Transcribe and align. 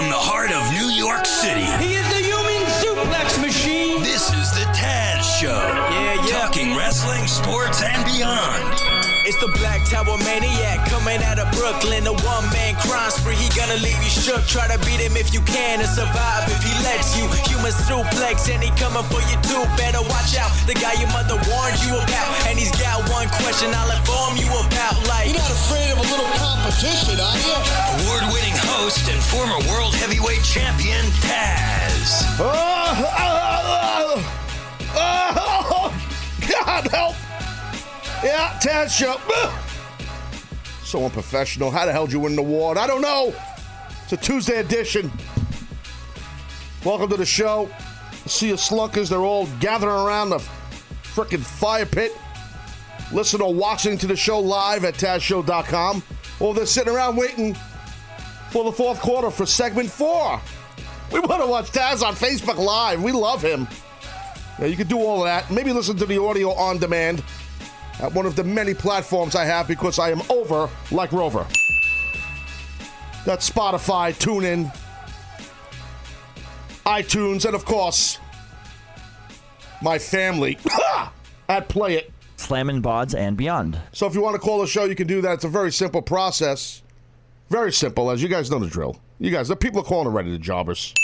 from 0.00 0.08
the 0.08 0.16
heart 0.16 0.50
of 0.50 0.64
New 0.72 0.88
York 0.88 1.26
City. 1.26 1.68
He 1.76 1.92
is 1.92 2.08
the 2.08 2.24
human 2.24 2.64
suplex 2.80 3.38
machine. 3.38 4.02
This 4.02 4.32
is 4.32 4.50
the 4.52 4.64
Taz 4.72 5.20
Show. 5.38 5.60
Yeah, 5.92 6.14
yeah. 6.24 6.40
Talking 6.40 6.74
wrestling, 6.74 7.26
sports, 7.26 7.82
and 7.82 8.02
beyond. 8.06 8.79
It's 9.28 9.36
the 9.36 9.52
Black 9.60 9.84
Tower 9.84 10.16
Maniac 10.24 10.88
coming 10.88 11.20
out 11.28 11.36
of 11.38 11.52
Brooklyn. 11.52 12.08
A 12.08 12.14
one 12.24 12.46
man 12.56 12.72
crime 12.80 13.12
spree. 13.12 13.36
He 13.36 13.52
gonna 13.52 13.76
leave 13.84 14.00
you 14.00 14.08
shook. 14.08 14.40
Try 14.48 14.64
to 14.72 14.80
beat 14.88 14.96
him 14.96 15.12
if 15.12 15.34
you 15.36 15.44
can 15.44 15.80
and 15.80 15.88
survive 15.88 16.48
if 16.48 16.64
he 16.64 16.72
lets 16.80 17.12
you. 17.20 17.28
Human 17.52 17.72
suplex 17.84 18.48
and 18.48 18.64
he 18.64 18.72
coming 18.80 19.04
for 19.12 19.20
you 19.28 19.36
too. 19.44 19.60
Better 19.76 20.00
watch 20.08 20.32
out. 20.40 20.48
The 20.64 20.72
guy 20.72 20.96
your 20.96 21.12
mother 21.12 21.36
warned 21.52 21.76
you 21.84 22.00
about. 22.00 22.32
And 22.48 22.56
he's 22.56 22.72
got 22.80 23.04
one 23.12 23.28
question 23.36 23.68
I'll 23.76 23.92
inform 23.92 24.40
you 24.40 24.48
about. 24.48 24.96
Like, 25.04 25.28
You're 25.28 25.44
not 25.44 25.52
afraid 25.52 25.92
of 25.92 26.00
a 26.00 26.06
little 26.08 26.30
competition, 26.40 27.20
are 27.20 27.36
you? 27.36 27.56
Award 28.00 28.24
winning 28.32 28.56
host 28.72 29.04
and 29.12 29.20
former 29.20 29.60
world 29.68 29.92
heavyweight 30.00 30.40
champion, 30.48 31.04
Taz. 31.20 32.24
Oh, 32.40 32.48
oh, 33.04 33.36
oh, 33.76 34.24
oh, 34.96 35.76
oh 35.76 35.92
God 36.48 36.88
help! 36.88 37.19
Yeah, 38.22 38.58
Taz 38.60 38.90
show. 38.90 39.16
So 40.84 41.04
unprofessional. 41.04 41.70
How 41.70 41.86
the 41.86 41.92
hell 41.92 42.04
did 42.04 42.12
you 42.12 42.20
win 42.20 42.34
an 42.34 42.38
award? 42.38 42.76
I 42.76 42.86
don't 42.86 43.00
know. 43.00 43.34
It's 44.02 44.12
a 44.12 44.16
Tuesday 44.18 44.58
edition. 44.58 45.10
Welcome 46.84 47.08
to 47.08 47.16
the 47.16 47.24
show. 47.24 47.70
See 48.26 48.48
you 48.48 48.54
slunkers. 48.54 49.08
They're 49.08 49.20
all 49.20 49.46
gathering 49.58 49.94
around 49.94 50.30
the 50.30 50.38
frickin' 51.02 51.40
fire 51.40 51.86
pit. 51.86 52.12
Listen 53.10 53.40
or 53.40 53.54
watching 53.54 53.96
to 53.96 54.06
the 54.06 54.16
show 54.16 54.38
live 54.38 54.84
at 54.84 54.94
TazShow.com. 54.94 56.02
Or 56.40 56.52
they're 56.52 56.66
sitting 56.66 56.94
around 56.94 57.16
waiting 57.16 57.56
for 58.50 58.64
the 58.64 58.72
fourth 58.72 59.00
quarter 59.00 59.30
for 59.30 59.46
segment 59.46 59.88
four. 59.88 60.38
We 61.10 61.20
want 61.20 61.42
to 61.42 61.48
watch 61.48 61.72
Taz 61.72 62.02
on 62.06 62.14
Facebook 62.14 62.58
Live. 62.58 63.02
We 63.02 63.12
love 63.12 63.40
him. 63.42 63.66
Yeah, 64.58 64.66
you 64.66 64.76
can 64.76 64.88
do 64.88 64.98
all 64.98 65.20
of 65.20 65.24
that. 65.24 65.50
Maybe 65.50 65.72
listen 65.72 65.96
to 65.96 66.06
the 66.06 66.20
audio 66.20 66.52
on 66.52 66.76
demand 66.76 67.24
at 68.00 68.12
one 68.12 68.26
of 68.26 68.36
the 68.36 68.44
many 68.44 68.74
platforms 68.74 69.34
I 69.36 69.44
have 69.44 69.68
because 69.68 69.98
I 69.98 70.10
am 70.10 70.22
over 70.30 70.68
like 70.90 71.12
Rover. 71.12 71.46
That's 73.26 73.48
Spotify, 73.48 74.14
TuneIn, 74.14 74.74
iTunes, 76.86 77.44
and 77.44 77.54
of 77.54 77.64
course, 77.64 78.18
my 79.82 79.98
family 79.98 80.58
at 81.48 81.68
Play 81.68 81.96
It. 81.96 82.12
Slammin' 82.36 82.82
Bods 82.82 83.14
and 83.14 83.36
beyond. 83.36 83.78
So 83.92 84.06
if 84.06 84.14
you 84.14 84.22
want 84.22 84.34
to 84.34 84.40
call 84.40 84.60
the 84.60 84.66
show, 84.66 84.84
you 84.84 84.94
can 84.94 85.06
do 85.06 85.20
that. 85.20 85.34
It's 85.34 85.44
a 85.44 85.48
very 85.48 85.70
simple 85.70 86.00
process. 86.00 86.82
Very 87.50 87.72
simple, 87.72 88.10
as 88.10 88.22
you 88.22 88.28
guys 88.28 88.50
know 88.50 88.58
the 88.58 88.66
drill. 88.66 88.98
You 89.18 89.30
guys, 89.30 89.48
the 89.48 89.56
people 89.56 89.80
are 89.80 89.84
calling 89.84 90.06
already, 90.06 90.30
the 90.30 90.38
jobbers. 90.38 90.94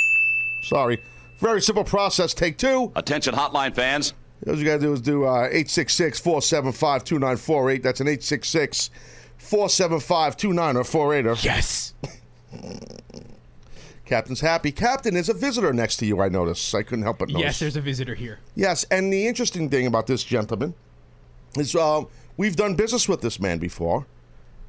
Sorry. 0.62 1.02
Very 1.38 1.60
simple 1.60 1.84
process. 1.84 2.32
Take 2.32 2.56
two. 2.56 2.90
Attention 2.96 3.34
hotline 3.34 3.74
fans. 3.74 4.14
All 4.46 4.56
you 4.56 4.64
got 4.64 4.74
to 4.74 4.80
do 4.80 4.92
is 4.92 5.00
do 5.00 5.24
uh, 5.24 5.44
866 5.44 6.20
475 6.20 7.04
2948. 7.04 7.82
That's 7.82 8.00
an 8.00 8.08
866 8.08 8.90
475 9.38 10.36
2948. 10.36 11.44
Yes. 11.44 11.94
Captain's 14.04 14.40
happy. 14.40 14.70
Captain 14.70 15.16
is 15.16 15.28
a 15.28 15.34
visitor 15.34 15.72
next 15.72 15.96
to 15.96 16.06
you, 16.06 16.20
I 16.20 16.28
notice. 16.28 16.74
I 16.74 16.82
couldn't 16.82 17.02
help 17.02 17.18
but 17.18 17.28
notice. 17.28 17.42
Yes, 17.42 17.58
there's 17.58 17.76
a 17.76 17.80
visitor 17.80 18.14
here. 18.14 18.38
Yes, 18.54 18.84
and 18.84 19.12
the 19.12 19.26
interesting 19.26 19.68
thing 19.68 19.86
about 19.86 20.06
this 20.06 20.22
gentleman 20.22 20.74
is 21.56 21.74
uh, 21.74 22.04
we've 22.36 22.54
done 22.54 22.76
business 22.76 23.08
with 23.08 23.20
this 23.20 23.40
man 23.40 23.58
before. 23.58 24.06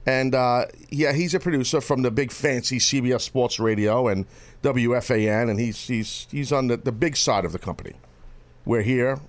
And 0.07 0.33
uh, 0.33 0.65
yeah, 0.89 1.11
he's 1.11 1.33
a 1.35 1.39
producer 1.39 1.81
from 1.81 2.01
the 2.01 2.09
big 2.09 2.31
fancy 2.31 2.79
CBS 2.79 3.21
Sports 3.21 3.59
Radio 3.59 4.07
and 4.07 4.25
WFAN, 4.63 5.49
and 5.49 5.59
he's 5.59 5.85
he's 5.87 6.27
he's 6.31 6.51
on 6.53 6.67
the, 6.67 6.77
the 6.77 6.93
big 6.93 7.17
side 7.17 7.43
of 7.43 7.51
the 7.51 7.59
company. 7.59 7.93
We're 8.65 8.83
here, 8.83 9.19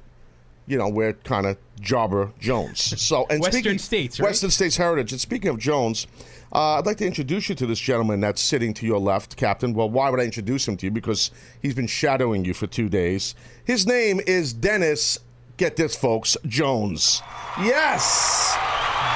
you 0.68 0.78
know, 0.78 0.88
we're 0.88 1.14
kind 1.14 1.46
of 1.46 1.56
Jobber 1.80 2.30
Jones. 2.38 2.94
So 3.00 3.26
and 3.30 3.40
Western 3.40 3.62
speaking- 3.62 3.78
States, 3.78 4.20
right? 4.20 4.26
Western 4.28 4.50
States 4.50 4.76
Heritage. 4.76 5.12
And 5.12 5.20
speaking 5.20 5.48
of 5.50 5.58
Jones, 5.58 6.06
uh, 6.52 6.78
I'd 6.78 6.86
like 6.86 6.96
to 6.98 7.06
introduce 7.06 7.48
you 7.48 7.54
to 7.56 7.66
this 7.66 7.78
gentleman 7.78 8.20
that's 8.20 8.40
sitting 8.40 8.72
to 8.74 8.86
your 8.86 8.98
left, 8.98 9.36
Captain. 9.36 9.74
Well, 9.74 9.90
why 9.90 10.08
would 10.10 10.20
I 10.20 10.24
introduce 10.24 10.66
him 10.68 10.76
to 10.78 10.86
you? 10.86 10.90
Because 10.90 11.30
he's 11.62 11.74
been 11.74 11.86
shadowing 11.86 12.44
you 12.44 12.54
for 12.54 12.66
two 12.66 12.88
days. 12.88 13.34
His 13.64 13.86
name 13.86 14.20
is 14.26 14.52
Dennis. 14.52 15.18
Get 15.56 15.76
this, 15.76 15.96
folks, 15.96 16.36
Jones. 16.46 17.20
Yes, 17.60 18.56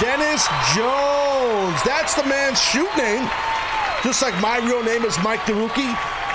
Dennis 0.00 0.46
Jones. 0.74 1.80
That's 1.84 2.14
the 2.14 2.24
man's 2.24 2.60
shoot 2.60 2.90
name. 2.96 3.28
Just 4.02 4.20
like 4.22 4.34
my 4.42 4.58
real 4.58 4.82
name 4.82 5.04
is 5.04 5.16
Mike 5.22 5.38
DeRuki, 5.40 5.86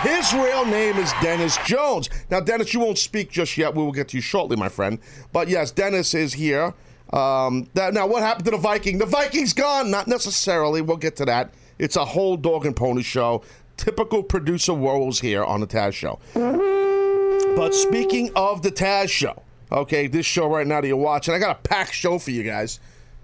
his 0.01 0.33
real 0.33 0.65
name 0.65 0.97
is 0.97 1.11
Dennis 1.21 1.57
Jones. 1.65 2.09
Now, 2.29 2.39
Dennis, 2.39 2.73
you 2.73 2.79
won't 2.79 2.97
speak 2.97 3.31
just 3.31 3.57
yet. 3.57 3.73
We 3.75 3.83
will 3.83 3.91
get 3.91 4.09
to 4.09 4.17
you 4.17 4.21
shortly, 4.21 4.55
my 4.55 4.69
friend. 4.69 4.99
But 5.31 5.47
yes, 5.47 5.71
Dennis 5.71 6.13
is 6.13 6.33
here. 6.33 6.73
Um, 7.13 7.69
that, 7.73 7.93
now, 7.93 8.05
what 8.07 8.21
happened 8.21 8.45
to 8.45 8.51
the 8.51 8.57
Viking? 8.57 8.97
The 8.97 9.05
Viking's 9.05 9.53
gone. 9.53 9.89
Not 9.89 10.07
necessarily. 10.07 10.81
We'll 10.81 10.97
get 10.97 11.15
to 11.17 11.25
that. 11.25 11.53
It's 11.79 11.95
a 11.95 12.05
whole 12.05 12.37
dog 12.37 12.65
and 12.65 12.75
pony 12.75 13.03
show. 13.03 13.43
Typical 13.77 14.23
producer 14.23 14.73
woes 14.73 15.19
here 15.19 15.43
on 15.43 15.61
the 15.61 15.67
Taz 15.67 15.93
Show. 15.93 16.19
But 16.33 17.73
speaking 17.73 18.31
of 18.35 18.61
the 18.61 18.71
Taz 18.71 19.09
Show, 19.09 19.43
okay, 19.71 20.07
this 20.07 20.25
show 20.25 20.47
right 20.47 20.65
now 20.65 20.81
that 20.81 20.87
you're 20.87 20.97
watching, 20.97 21.33
I 21.33 21.39
got 21.39 21.57
a 21.57 21.59
packed 21.61 21.93
show 21.93 22.17
for 22.17 22.31
you 22.31 22.43
guys. 22.43 22.79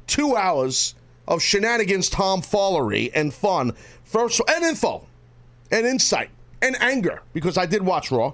Two 0.06 0.36
hours 0.36 0.96
of 1.28 1.42
shenanigans, 1.42 2.10
tomfoolery, 2.10 3.12
and 3.16 3.34
fun. 3.34 3.74
First, 4.04 4.42
and 4.48 4.64
info, 4.64 5.08
and 5.72 5.88
insight, 5.88 6.30
and 6.64 6.82
anger, 6.82 7.22
because 7.34 7.58
I 7.58 7.68
did 7.68 7.84
watch 7.84 8.10
Raw, 8.10 8.34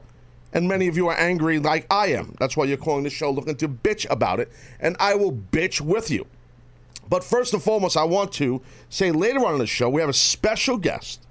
and 0.54 0.68
many 0.68 0.88
of 0.88 0.96
you 0.96 1.08
are 1.08 1.18
angry 1.18 1.60
like 1.60 1.86
I 1.92 2.08
am. 2.08 2.36
That's 2.40 2.56
why 2.56 2.66
you're 2.66 2.78
calling 2.78 3.04
the 3.04 3.10
show 3.10 3.32
looking 3.32 3.56
to 3.58 3.68
bitch 3.68 4.10
about 4.10 4.40
it, 4.40 4.52
and 4.80 4.96
I 5.00 5.16
will 5.16 5.34
bitch 5.34 5.82
with 5.82 6.10
you. 6.10 6.26
But 7.10 7.24
first 7.24 7.54
and 7.54 7.62
foremost, 7.62 7.98
I 7.98 8.04
want 8.04 8.32
to 8.34 8.62
say 8.90 9.12
later 9.12 9.44
on 9.46 9.54
in 9.54 9.60
the 9.60 9.68
show, 9.68 9.90
we 9.90 10.00
have 10.00 10.10
a 10.10 10.14
special 10.14 10.78
guest. 10.78 11.22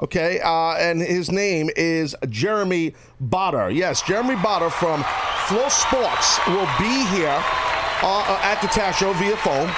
Okay, 0.00 0.38
uh, 0.38 0.76
and 0.76 1.02
his 1.02 1.28
name 1.28 1.70
is 1.76 2.14
Jeremy 2.28 2.94
Botter. 3.20 3.74
Yes, 3.74 4.00
Jeremy 4.02 4.36
Botter 4.36 4.70
from 4.70 5.02
Flow 5.48 5.68
Sports 5.68 6.38
will 6.46 6.68
be 6.78 7.04
here 7.16 7.42
uh, 8.00 8.24
uh, 8.28 8.40
at 8.44 8.60
the 8.62 8.68
Taz 8.68 8.94
Show 8.94 9.12
via 9.14 9.36
phone 9.38 9.68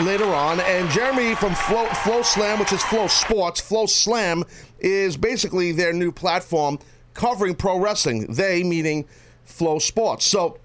later 0.00 0.26
on. 0.26 0.60
And 0.60 0.88
Jeremy 0.90 1.34
from 1.34 1.54
Flow, 1.54 1.86
Flow 1.86 2.22
Slam, 2.22 2.58
which 2.58 2.72
is 2.72 2.82
Flow 2.82 3.06
Sports, 3.06 3.60
Flow 3.60 3.86
Slam 3.86 4.44
is 4.78 5.16
basically 5.16 5.72
their 5.72 5.92
new 5.92 6.12
platform 6.12 6.78
covering 7.14 7.54
pro 7.54 7.78
wrestling. 7.78 8.26
They 8.32 8.62
meaning 8.62 9.06
Flow 9.44 9.78
Sports. 9.78 10.24
So 10.24 10.58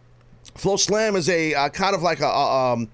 Flow 0.55 0.77
Slam 0.77 1.15
is 1.15 1.29
a 1.29 1.53
uh, 1.53 1.69
kind 1.69 1.95
of 1.95 2.01
like 2.01 2.19
a, 2.19 2.25
a 2.25 2.73
um, 2.73 2.89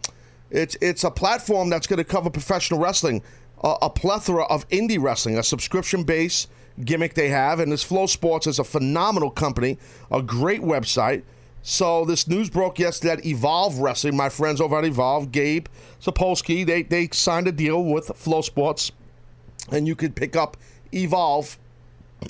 it's 0.49 0.77
it's 0.81 1.03
a 1.03 1.11
platform 1.11 1.69
that's 1.69 1.87
going 1.87 1.97
to 1.97 2.03
cover 2.03 2.29
professional 2.29 2.79
wrestling, 2.79 3.21
a, 3.63 3.75
a 3.83 3.89
plethora 3.89 4.43
of 4.45 4.67
indie 4.69 5.01
wrestling, 5.01 5.37
a 5.37 5.43
subscription 5.43 6.03
base 6.03 6.47
gimmick 6.85 7.13
they 7.13 7.29
have, 7.29 7.59
and 7.59 7.71
this 7.71 7.83
Flow 7.83 8.05
Sports 8.05 8.47
is 8.47 8.59
a 8.59 8.63
phenomenal 8.63 9.29
company, 9.29 9.77
a 10.11 10.21
great 10.21 10.61
website. 10.61 11.23
So 11.61 12.05
this 12.05 12.27
news 12.27 12.49
broke 12.49 12.79
yesterday 12.79 13.15
that 13.17 13.25
Evolve 13.25 13.79
Wrestling, 13.79 14.15
my 14.15 14.29
friends 14.29 14.61
over 14.61 14.77
at 14.77 14.85
Evolve, 14.85 15.31
Gabe 15.31 15.67
Sapolsky, 16.01 16.65
they 16.65 16.83
they 16.83 17.09
signed 17.11 17.47
a 17.47 17.51
deal 17.51 17.83
with 17.83 18.07
Flow 18.15 18.41
Sports, 18.41 18.91
and 19.71 19.87
you 19.87 19.95
could 19.95 20.15
pick 20.15 20.35
up 20.35 20.57
Evolve 20.93 21.59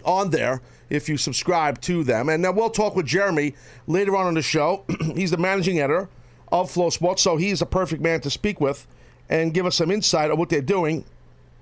on 0.03 0.31
there 0.31 0.61
if 0.89 1.07
you 1.07 1.17
subscribe 1.17 1.79
to 1.81 2.03
them. 2.03 2.29
And 2.29 2.43
then 2.43 2.55
we'll 2.55 2.69
talk 2.69 2.95
with 2.95 3.05
Jeremy 3.05 3.53
later 3.87 4.15
on 4.15 4.27
in 4.27 4.33
the 4.33 4.41
show. 4.41 4.83
He's 5.15 5.31
the 5.31 5.37
managing 5.37 5.79
editor 5.79 6.09
of 6.51 6.71
Flow 6.71 6.89
Sports, 6.89 7.21
so 7.21 7.37
he's 7.37 7.61
a 7.61 7.65
perfect 7.65 8.01
man 8.01 8.21
to 8.21 8.29
speak 8.29 8.59
with 8.59 8.87
and 9.29 9.53
give 9.53 9.67
us 9.67 9.75
some 9.75 9.91
insight 9.91 10.31
on 10.31 10.37
what 10.37 10.49
they're 10.49 10.61
doing. 10.61 11.05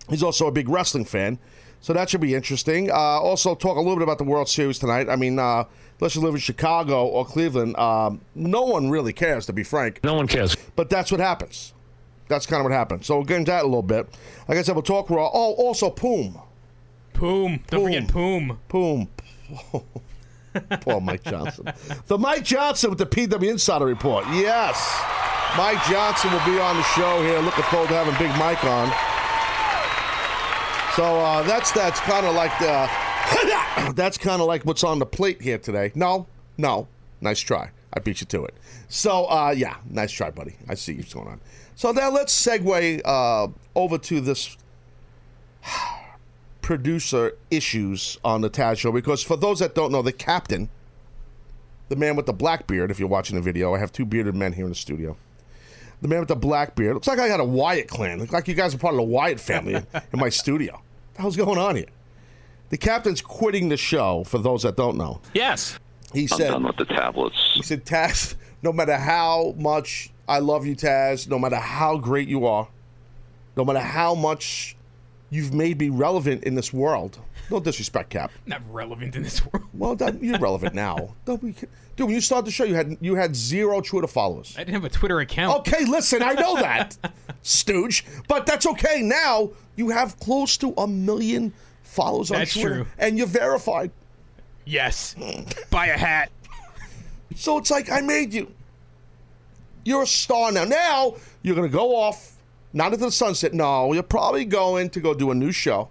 He's 0.10 0.24
also 0.24 0.48
a 0.48 0.52
big 0.52 0.70
wrestling 0.70 1.04
fan, 1.04 1.38
so 1.82 1.92
that 1.92 2.10
should 2.10 2.22
be 2.22 2.34
interesting. 2.34 2.90
Uh, 2.90 2.94
also, 2.94 3.54
talk 3.54 3.76
a 3.76 3.82
little 3.82 3.98
bit 3.98 4.04
about 4.04 4.18
the 4.18 4.24
World 4.24 4.48
Series 4.48 4.80
tonight. 4.80 5.10
I 5.10 5.18
mean, 5.18 5.38
uh, 5.38 5.66
unless 6.00 6.16
you 6.16 6.22
live 6.22 6.34
in 6.34 6.40
Chicago 6.40 7.06
or 7.06 7.26
Cleveland, 7.26 7.76
um, 7.78 8.22
no 8.36 8.64
one 8.64 8.90
really 8.90 9.14
cares, 9.14 9.46
to 9.48 9.54
be 9.54 9.64
frank. 9.64 10.04
No 10.04 10.14
one 10.14 10.28
cares. 10.28 10.56
But 10.76 10.90
that's 10.90 11.12
what 11.12 11.20
happens. 11.20 11.74
That's 12.28 12.46
kind 12.46 12.60
of 12.60 12.66
what 12.66 12.74
happens. 12.74 13.06
So 13.06 13.16
we'll 13.16 13.26
get 13.26 13.38
into 13.38 13.52
that 13.52 13.64
a 13.64 13.68
little 13.68 13.82
bit. 13.82 14.08
Like 14.48 14.58
I 14.58 14.62
said, 14.62 14.76
we'll 14.76 14.84
talk 14.84 15.10
raw. 15.10 15.30
Oh, 15.34 15.54
also 15.54 15.90
Poom. 15.90 16.40
Poom. 17.14 17.64
Don't 17.68 17.86
forget 17.86 18.08
Poom. 18.08 18.60
Poom. 18.68 19.08
Poor 20.82 21.00
Mike 21.00 21.24
Johnson. 21.24 21.72
The 22.08 22.18
Mike 22.18 22.44
Johnson 22.44 22.90
with 22.90 23.00
the 23.00 23.06
PW 23.06 23.50
Insider 23.50 23.86
Report. 23.86 24.26
Yes. 24.32 24.76
Mike 25.58 25.84
Johnson 25.86 26.32
will 26.32 26.46
be 26.46 26.60
on 26.60 26.76
the 26.76 26.84
show 26.84 27.22
here. 27.24 27.40
Looking 27.40 27.64
forward 27.66 27.90
to 27.90 27.96
having 27.96 28.14
Big 28.18 28.36
Mike 28.38 28.64
on. 28.64 28.92
So 30.96 31.20
uh, 31.20 31.44
that's 31.44 31.72
that's 31.72 32.00
kind 32.02 32.26
of 32.26 32.34
like 32.34 32.58
the 32.60 32.90
that's 33.94 34.18
kind 34.18 34.42
of 34.42 34.48
like 34.48 34.64
what's 34.64 34.84
on 34.84 35.00
the 35.00 35.06
plate 35.06 35.42
here 35.42 35.58
today. 35.58 35.92
No, 35.96 36.28
no, 36.58 36.88
nice 37.22 37.40
try. 37.40 37.72
I 37.94 38.00
beat 38.00 38.22
you 38.22 38.28
to 38.28 38.46
it. 38.46 38.54
So 38.90 39.26
uh, 39.26 39.54
yeah, 39.56 39.78
nice 39.90 40.12
try, 40.12 40.30
buddy. 40.30 40.56
I 40.68 40.76
see 40.76 40.96
what's 40.96 41.14
going 41.14 41.28
on. 41.28 41.42
So 41.76 41.92
now 41.92 42.10
let's 42.10 42.34
segue 42.34 43.02
uh, 43.06 43.48
over 43.76 43.98
to 43.98 44.22
this 44.22 44.58
producer 46.62 47.34
issues 47.52 48.18
on 48.24 48.42
the 48.42 48.50
Taz 48.50 48.80
show 48.80 48.92
because 48.92 49.24
for 49.24 49.38
those 49.38 49.60
that 49.60 49.76
don't 49.76 49.92
know, 49.92 50.02
the 50.02 50.12
captain, 50.12 50.70
the 51.90 51.96
man 51.96 52.16
with 52.16 52.26
the 52.26 52.34
black 52.34 52.68
beard, 52.68 52.92
if 52.92 53.00
you're 53.00 53.08
watching 53.08 53.36
the 53.36 53.42
video, 53.42 53.74
I 53.74 53.80
have 53.80 53.92
two 53.92 54.06
bearded 54.06 54.36
men 54.36 54.54
here 54.54 54.66
in 54.66 54.70
the 54.70 54.76
studio. 54.76 55.18
The 56.02 56.08
man 56.08 56.20
with 56.20 56.28
the 56.28 56.36
black 56.36 56.76
beard 56.76 56.94
looks 56.94 57.08
like 57.08 57.20
I 57.20 57.28
got 57.28 57.40
a 57.40 57.46
Wyatt 57.46 57.88
clan. 57.88 58.20
Looks 58.20 58.32
like 58.32 58.48
you 58.48 58.54
guys 58.54 58.76
are 58.76 58.78
part 58.78 58.94
of 58.94 58.98
the 58.98 59.04
Wyatt 59.04 59.40
family 59.40 59.76
in, 59.76 59.86
my 60.14 60.30
studio. 60.30 60.74
What 60.74 60.84
the 61.16 61.22
hell's 61.22 61.38
going 61.38 61.58
on 61.58 61.76
here? 61.76 61.88
The 62.70 62.78
captain's 62.78 63.22
quitting 63.22 63.70
the 63.70 63.78
show. 63.78 64.24
For 64.26 64.38
those 64.40 64.64
that 64.64 64.76
don't 64.76 64.98
know, 64.98 65.22
Yes. 65.34 65.80
he 66.14 66.28
said. 66.28 66.36
I'm 66.36 66.38
said 66.40 66.50
done 66.52 66.64
with 66.64 66.78
the 66.78 66.86
tablets. 66.86 67.52
he 67.54 67.62
said, 67.64 67.86
Taz, 67.86 68.36
no 68.62 68.74
matter 68.74 68.98
how 68.98 69.54
much 69.58 70.12
I 70.28 70.40
love 70.40 70.66
you, 70.66 70.76
Taz, 70.76 71.28
no 71.30 71.40
matter 71.40 71.56
how 71.58 71.98
great 71.98 72.28
you 72.28 72.46
are, 72.46 72.68
no 73.56 73.64
matter 73.64 73.80
how 73.80 74.14
much 74.16 74.76
you've 75.30 75.54
made 75.54 75.80
me 75.80 75.90
relevant 75.90 76.44
in 76.44 76.56
this 76.56 76.72
world. 76.74 77.20
No 77.50 77.60
disrespect, 77.62 78.10
Cap. 78.10 78.32
Not 78.46 78.62
relevant 78.70 79.16
in 79.16 79.24
this 79.24 79.46
world. 79.46 79.66
Well, 79.74 79.96
that, 79.98 80.22
you're 80.22 80.38
relevant 80.38 80.76
now. 80.76 81.16
Don't 81.26 81.42
be, 81.42 81.54
dude, 81.96 82.08
when 82.08 82.10
you 82.16 82.20
started 82.22 82.46
the 82.48 82.52
show, 82.52 82.66
you 82.66 82.76
had 82.76 82.98
you 83.00 83.16
had 83.16 83.34
zero 83.36 83.80
Twitter 83.80 84.08
followers. 84.08 84.54
I 84.58 84.62
didn't 84.66 84.74
have 84.74 84.84
a 84.84 84.90
Twitter 84.90 85.20
account. 85.22 85.60
Okay, 85.60 85.86
listen, 85.86 86.22
I 86.22 86.34
know 86.34 86.56
that, 86.58 86.98
Stooge, 87.44 88.06
but 88.28 88.46
that's 88.46 88.66
okay. 88.68 89.02
Now 89.02 89.52
you 89.78 89.90
have 89.90 90.20
close 90.20 90.58
to 90.58 90.74
a 90.78 90.86
million 90.88 91.54
followers 91.98 92.32
on 92.32 92.38
That's 92.40 92.54
Twitter, 92.54 92.76
true. 92.76 92.86
and 93.00 93.18
you're 93.18 93.28
verified. 93.28 93.92
Yes. 94.66 95.16
Buy 95.72 95.88
a 95.88 95.98
hat. 95.98 96.30
So 97.36 97.58
it's 97.58 97.72
like 97.72 97.90
I 97.92 98.02
made 98.02 98.34
you. 98.34 98.52
You're 99.84 100.04
a 100.04 100.08
star 100.08 100.52
now. 100.52 100.64
Now 100.66 101.16
you're 101.42 101.56
gonna 101.56 101.68
go 101.70 101.96
off, 101.96 102.38
not 102.74 102.94
into 102.94 103.06
the 103.06 103.12
sunset. 103.12 103.54
No, 103.54 103.94
you're 103.94 104.04
probably 104.04 104.46
going 104.46 104.90
to 104.92 105.00
go 105.00 105.14
do 105.14 105.32
a 105.32 105.36
new 105.36 105.52
show, 105.52 105.90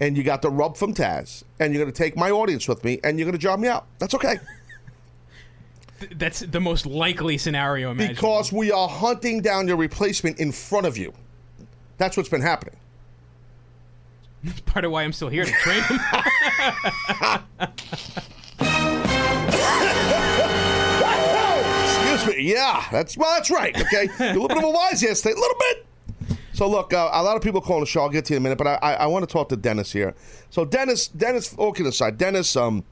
and 0.00 0.16
you 0.16 0.22
got 0.22 0.42
the 0.42 0.50
rub 0.50 0.76
from 0.76 0.94
Taz, 0.94 1.44
and 1.58 1.72
you're 1.72 1.82
gonna 1.84 1.92
take 1.92 2.16
my 2.16 2.30
audience 2.30 2.66
with 2.68 2.84
me, 2.84 3.00
and 3.04 3.18
you're 3.18 3.26
gonna 3.26 3.38
job 3.38 3.60
me 3.60 3.68
out. 3.68 3.86
That's 3.98 4.14
okay 4.14 4.38
Th- 6.00 6.12
That's 6.16 6.40
the 6.40 6.60
most 6.60 6.86
likely 6.86 7.36
scenario 7.38 7.90
imaginable. 7.90 8.14
because 8.14 8.52
we 8.52 8.72
are 8.72 8.88
hunting 8.88 9.42
down 9.42 9.68
your 9.68 9.76
replacement 9.76 10.40
in 10.40 10.50
front 10.50 10.86
of 10.86 10.96
you. 10.96 11.12
That's 11.98 12.16
what's 12.16 12.30
been 12.30 12.40
happening. 12.40 12.76
Part 14.66 14.84
of 14.84 14.92
why 14.92 15.02
I'm 15.02 15.12
still 15.12 15.28
here 15.28 15.44
to 15.44 15.52
train 15.52 15.82
him. 15.82 16.00
Excuse 21.84 22.36
me. 22.36 22.52
Yeah, 22.52 22.84
that's 22.90 23.16
well, 23.16 23.34
that's 23.34 23.50
right. 23.50 23.78
Okay, 23.80 24.08
a 24.20 24.32
little 24.32 24.48
bit 24.48 24.58
of 24.58 24.64
a 24.64 24.70
wise 24.70 25.02
yesterday, 25.02 25.34
a 25.34 25.40
little 25.40 25.58
bit. 25.58 25.86
So 26.52 26.68
look, 26.68 26.92
uh, 26.92 27.08
a 27.12 27.22
lot 27.22 27.36
of 27.36 27.42
people 27.42 27.60
calling 27.60 27.80
the 27.80 27.86
show. 27.86 28.02
I'll 28.02 28.10
get 28.10 28.26
to 28.26 28.34
you 28.34 28.36
in 28.36 28.42
a 28.42 28.44
minute, 28.44 28.58
but 28.58 28.66
I, 28.66 28.74
I, 28.82 28.92
I 28.92 29.06
want 29.06 29.26
to 29.26 29.32
talk 29.32 29.48
to 29.48 29.56
Dennis 29.56 29.92
here. 29.92 30.14
So 30.50 30.64
Dennis, 30.64 31.08
Dennis, 31.08 31.56
okay, 31.58 31.84
aside, 31.84 32.18
Dennis 32.18 32.54
um, 32.56 32.84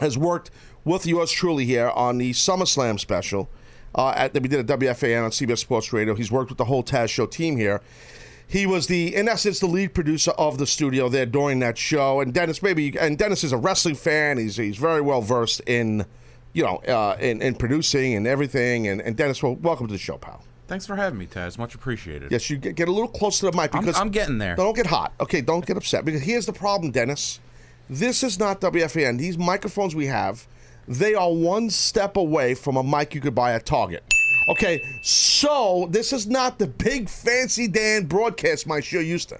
has 0.00 0.16
worked 0.16 0.50
with 0.84 1.06
yours 1.06 1.30
truly 1.30 1.64
here 1.66 1.90
on 1.90 2.18
the 2.18 2.32
SummerSlam 2.32 2.98
special 2.98 3.48
uh, 3.94 4.14
at, 4.16 4.34
that 4.34 4.42
we 4.42 4.48
did 4.48 4.70
at 4.70 4.78
WFAN 4.78 5.24
on 5.24 5.30
CBS 5.30 5.58
Sports 5.58 5.92
Radio. 5.92 6.14
He's 6.14 6.32
worked 6.32 6.50
with 6.50 6.58
the 6.58 6.64
whole 6.64 6.82
Taz 6.82 7.10
Show 7.10 7.26
team 7.26 7.56
here. 7.56 7.82
He 8.52 8.66
was 8.66 8.86
the, 8.86 9.16
in 9.16 9.28
essence, 9.28 9.60
the 9.60 9.66
lead 9.66 9.94
producer 9.94 10.32
of 10.32 10.58
the 10.58 10.66
studio 10.66 11.08
there 11.08 11.24
during 11.24 11.60
that 11.60 11.78
show. 11.78 12.20
And 12.20 12.34
Dennis, 12.34 12.62
maybe, 12.62 12.94
and 12.98 13.16
Dennis 13.16 13.44
is 13.44 13.52
a 13.52 13.56
wrestling 13.56 13.94
fan. 13.94 14.36
He's 14.36 14.56
he's 14.58 14.76
very 14.76 15.00
well 15.00 15.22
versed 15.22 15.62
in, 15.66 16.04
you 16.52 16.62
know, 16.62 16.76
uh, 16.86 17.16
in, 17.18 17.40
in 17.40 17.54
producing 17.54 18.12
and 18.14 18.26
everything. 18.26 18.88
And, 18.88 19.00
and 19.00 19.16
Dennis, 19.16 19.42
well, 19.42 19.54
welcome 19.54 19.86
to 19.86 19.92
the 19.94 19.98
show, 19.98 20.18
pal. 20.18 20.44
Thanks 20.68 20.86
for 20.86 20.96
having 20.96 21.18
me, 21.18 21.26
Taz. 21.26 21.56
Much 21.56 21.74
appreciated. 21.74 22.30
Yes, 22.30 22.50
you 22.50 22.58
get, 22.58 22.74
get 22.74 22.88
a 22.88 22.92
little 22.92 23.08
close 23.08 23.38
to 23.40 23.50
the 23.50 23.56
mic 23.56 23.74
I'm- 23.74 23.84
because 23.84 23.98
I'm 23.98 24.10
getting 24.10 24.36
there. 24.36 24.54
Don't 24.54 24.76
get 24.76 24.84
hot. 24.86 25.14
Okay, 25.18 25.40
don't 25.40 25.64
get 25.64 25.78
upset 25.78 26.04
because 26.04 26.20
here's 26.20 26.44
the 26.44 26.52
problem, 26.52 26.92
Dennis. 26.92 27.40
This 27.88 28.22
is 28.22 28.38
not 28.38 28.60
WFAN. 28.60 29.18
These 29.18 29.38
microphones 29.38 29.94
we 29.94 30.06
have, 30.06 30.46
they 30.86 31.14
are 31.14 31.32
one 31.32 31.70
step 31.70 32.18
away 32.18 32.52
from 32.54 32.76
a 32.76 32.82
mic 32.82 33.14
you 33.14 33.22
could 33.22 33.34
buy 33.34 33.54
at 33.54 33.64
Target. 33.64 34.04
Okay, 34.48 34.82
so 35.02 35.86
this 35.90 36.12
is 36.12 36.26
not 36.26 36.58
the 36.58 36.66
big 36.66 37.08
fancy 37.08 37.68
Dan 37.68 38.06
broadcast 38.06 38.66
mic 38.66 38.90
you're 38.90 39.02
used 39.02 39.28
to. 39.28 39.38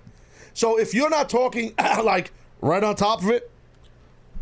So 0.55 0.79
if 0.79 0.95
you're 0.95 1.11
not 1.11 1.29
talking 1.29 1.75
like 2.05 2.33
right 2.61 2.83
on 2.85 2.95
top 2.95 3.23
of 3.23 3.31
it, 3.31 3.51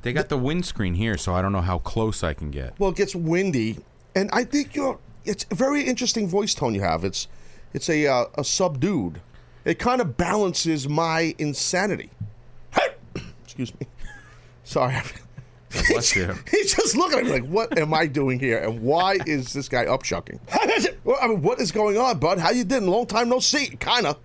They 0.03 0.13
got 0.13 0.29
the 0.29 0.39
windscreen 0.39 0.95
here, 0.95 1.17
so 1.17 1.35
I 1.35 1.43
don't 1.43 1.53
know 1.53 1.61
how 1.63 1.79
close 1.79 2.23
I 2.23 2.35
can 2.35 2.51
get. 2.51 2.79
well, 2.79 2.91
it 2.91 2.97
gets 2.97 3.15
windy, 3.15 3.79
and 4.15 4.31
I 4.33 4.45
think 4.45 4.75
you're. 4.75 4.99
It's 5.25 5.45
a 5.51 5.55
very 5.55 5.83
interesting 5.83 6.27
voice 6.29 6.55
tone 6.55 6.75
you 6.75 6.81
have. 6.81 7.05
It's, 7.05 7.29
it's 7.75 7.89
a 7.91 8.07
uh, 8.07 8.25
a 8.37 8.43
subdued. 8.45 9.21
It 9.65 9.79
kind 9.79 10.01
of 10.01 10.17
balances 10.17 10.89
my 10.89 11.35
insanity. 11.39 12.11
Excuse 13.45 13.73
me. 13.79 13.87
Sorry. 14.65 14.97
Bless 15.89 16.15
you. 16.17 16.35
He's 16.51 16.75
just 16.75 16.97
looking 16.97 17.19
at 17.21 17.25
me 17.25 17.31
like, 17.33 17.45
"What 17.47 17.79
am 17.79 17.95
I 17.95 18.07
doing 18.07 18.39
here? 18.41 18.59
And 18.59 18.83
why 18.83 19.19
is 19.27 19.53
this 19.53 19.69
guy 19.69 19.85
upshucking?" 19.87 20.41
well, 21.05 21.19
I 21.23 21.29
mean, 21.29 21.43
what 21.43 21.61
is 21.61 21.71
going 21.73 21.97
on, 21.97 22.19
bud? 22.19 22.39
How 22.39 22.51
you 22.51 22.65
doing? 22.65 22.87
Long 22.87 23.07
time 23.07 23.29
no 23.29 23.39
see. 23.41 23.77
Kinda. 23.79 24.17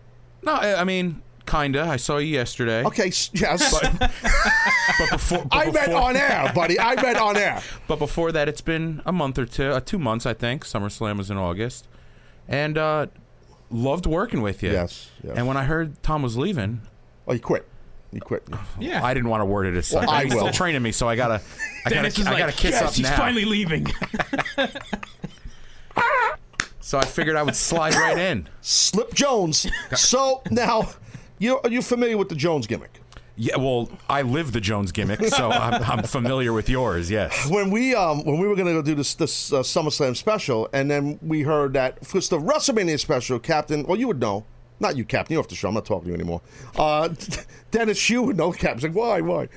No, 0.41 0.53
I, 0.53 0.81
I 0.81 0.83
mean, 0.83 1.21
kinda. 1.45 1.83
I 1.83 1.97
saw 1.97 2.17
you 2.17 2.27
yesterday. 2.27 2.83
Okay. 2.85 3.11
Yes. 3.33 3.71
But 4.97 5.09
before, 5.11 5.45
but 5.45 5.55
I 5.57 5.65
meant 5.71 5.87
before- 5.87 6.01
on 6.01 6.15
air, 6.15 6.51
buddy. 6.55 6.79
I 6.79 6.99
meant 7.01 7.17
on 7.17 7.37
air. 7.37 7.61
But 7.87 7.99
before 7.99 8.31
that, 8.31 8.47
it's 8.47 8.61
been 8.61 9.01
a 9.05 9.11
month 9.11 9.37
or 9.39 9.45
two, 9.45 9.65
uh, 9.71 9.79
two 9.79 9.99
months, 9.99 10.25
I 10.25 10.33
think. 10.33 10.63
SummerSlam 10.65 11.17
was 11.17 11.29
in 11.31 11.37
August, 11.37 11.87
and 12.47 12.77
uh, 12.77 13.07
loved 13.69 14.05
working 14.05 14.41
with 14.41 14.63
you. 14.63 14.71
Yes, 14.71 15.09
yes. 15.23 15.33
And 15.37 15.47
when 15.47 15.57
I 15.57 15.63
heard 15.65 16.01
Tom 16.03 16.21
was 16.21 16.37
leaving, 16.37 16.81
Oh, 17.27 17.33
you 17.33 17.39
quit. 17.39 17.67
You 18.15 18.21
quit. 18.21 18.47
Yeah. 18.79 19.03
I 19.03 19.13
didn't 19.13 19.27
want 19.27 19.41
to 19.41 19.45
word 19.45 19.65
it 19.67 19.77
as 19.77 19.87
such. 19.87 20.07
Well, 20.07 20.09
I 20.09 20.23
He's 20.23 20.33
will. 20.33 20.39
still 20.43 20.53
training 20.53 20.81
me, 20.81 20.93
so 20.93 21.07
I 21.09 21.17
gotta, 21.17 21.33
I 21.85 21.89
gotta, 21.89 21.95
Dennis 21.95 22.17
is 22.17 22.25
I 22.25 22.31
like, 22.31 22.39
gotta 22.39 22.51
kiss 22.53 22.71
yes, 22.71 22.83
up 22.83 22.93
he's 22.93 23.09
now. 23.09 23.17
finally 23.17 23.45
leaving. 23.45 23.87
So 26.79 26.99
I 26.99 27.05
figured 27.05 27.35
I 27.35 27.41
would 27.41 27.55
slide 27.55 27.95
right 27.95 28.15
in. 28.15 28.47
Slip 28.61 29.11
Jones. 29.15 29.65
So 29.95 30.43
now, 30.51 30.87
you 31.39 31.57
are 31.63 31.69
you 31.71 31.81
familiar 31.81 32.15
with 32.15 32.29
the 32.29 32.35
Jones 32.35 32.67
gimmick? 32.67 33.01
Yeah, 33.35 33.57
well, 33.57 33.89
I 34.07 34.21
live 34.21 34.51
the 34.51 34.61
Jones 34.61 34.91
gimmick, 34.91 35.25
so 35.25 35.49
I'm, 35.51 35.81
I'm 35.83 36.03
familiar 36.03 36.53
with 36.53 36.69
yours. 36.69 37.09
Yes. 37.09 37.49
when 37.49 37.71
we 37.71 37.95
um 37.95 38.23
when 38.23 38.37
we 38.37 38.47
were 38.47 38.55
gonna 38.55 38.71
go 38.73 38.83
do 38.83 38.93
this 38.93 39.15
this 39.15 39.51
uh, 39.51 39.61
SummerSlam 39.61 40.15
special, 40.15 40.69
and 40.73 40.91
then 40.91 41.17
we 41.23 41.41
heard 41.41 41.73
that 41.73 41.99
because 42.01 42.29
the 42.29 42.37
WrestleMania 42.37 42.99
special, 42.99 43.39
Captain, 43.39 43.83
well 43.87 43.97
you 43.97 44.07
would 44.07 44.19
know, 44.19 44.45
not 44.79 44.97
you, 44.97 45.05
Captain, 45.05 45.33
you're 45.33 45.41
off 45.41 45.47
the 45.47 45.55
show. 45.55 45.67
I'm 45.67 45.73
not 45.73 45.85
talking 45.85 46.05
to 46.05 46.09
you 46.09 46.15
anymore. 46.15 46.41
Uh, 46.77 47.09
Dennis, 47.71 48.09
you 48.09 48.27
no 48.27 48.31
know, 48.31 48.51
Captain's 48.51 48.83
like, 48.83 48.93
why, 48.95 49.21
why? 49.21 49.47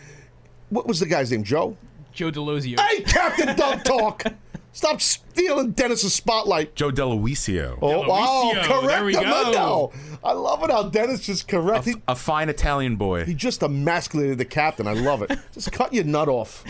What 0.71 0.87
was 0.87 1.01
the 1.01 1.07
guy's 1.07 1.31
name? 1.33 1.43
Joe. 1.45 1.77
Joe 2.13 2.31
Delozio. 2.31 2.79
Hey, 2.81 3.03
Captain, 3.03 3.55
don't 3.57 3.85
talk. 3.85 4.25
Stop 4.73 5.01
stealing 5.01 5.73
Dennis's 5.73 6.15
spotlight. 6.15 6.75
Joe 6.75 6.91
Deluisio. 6.91 7.79
Oh, 7.81 8.07
wow, 8.09 8.53
Deluisio, 8.55 8.63
correct. 8.65 8.87
there 8.89 9.05
we 9.05 9.15
him. 9.17 9.23
go. 9.25 9.51
No. 9.53 9.93
I 10.23 10.33
love 10.33 10.63
it 10.63 10.71
how 10.71 10.85
Dennis 10.85 11.21
just 11.21 11.49
correct. 11.49 11.85
He, 11.87 11.95
A 12.07 12.15
fine 12.15 12.49
Italian 12.49 12.97
boy. 12.97 13.25
he 13.25 13.35
just 13.35 13.63
emasculated 13.63 14.39
the 14.39 14.45
captain. 14.45 14.87
I 14.87 14.93
love 14.93 15.23
it. 15.23 15.31
Just 15.53 15.73
cut 15.73 15.93
your 15.95 16.05
nut 16.05 16.29
off. 16.29 16.65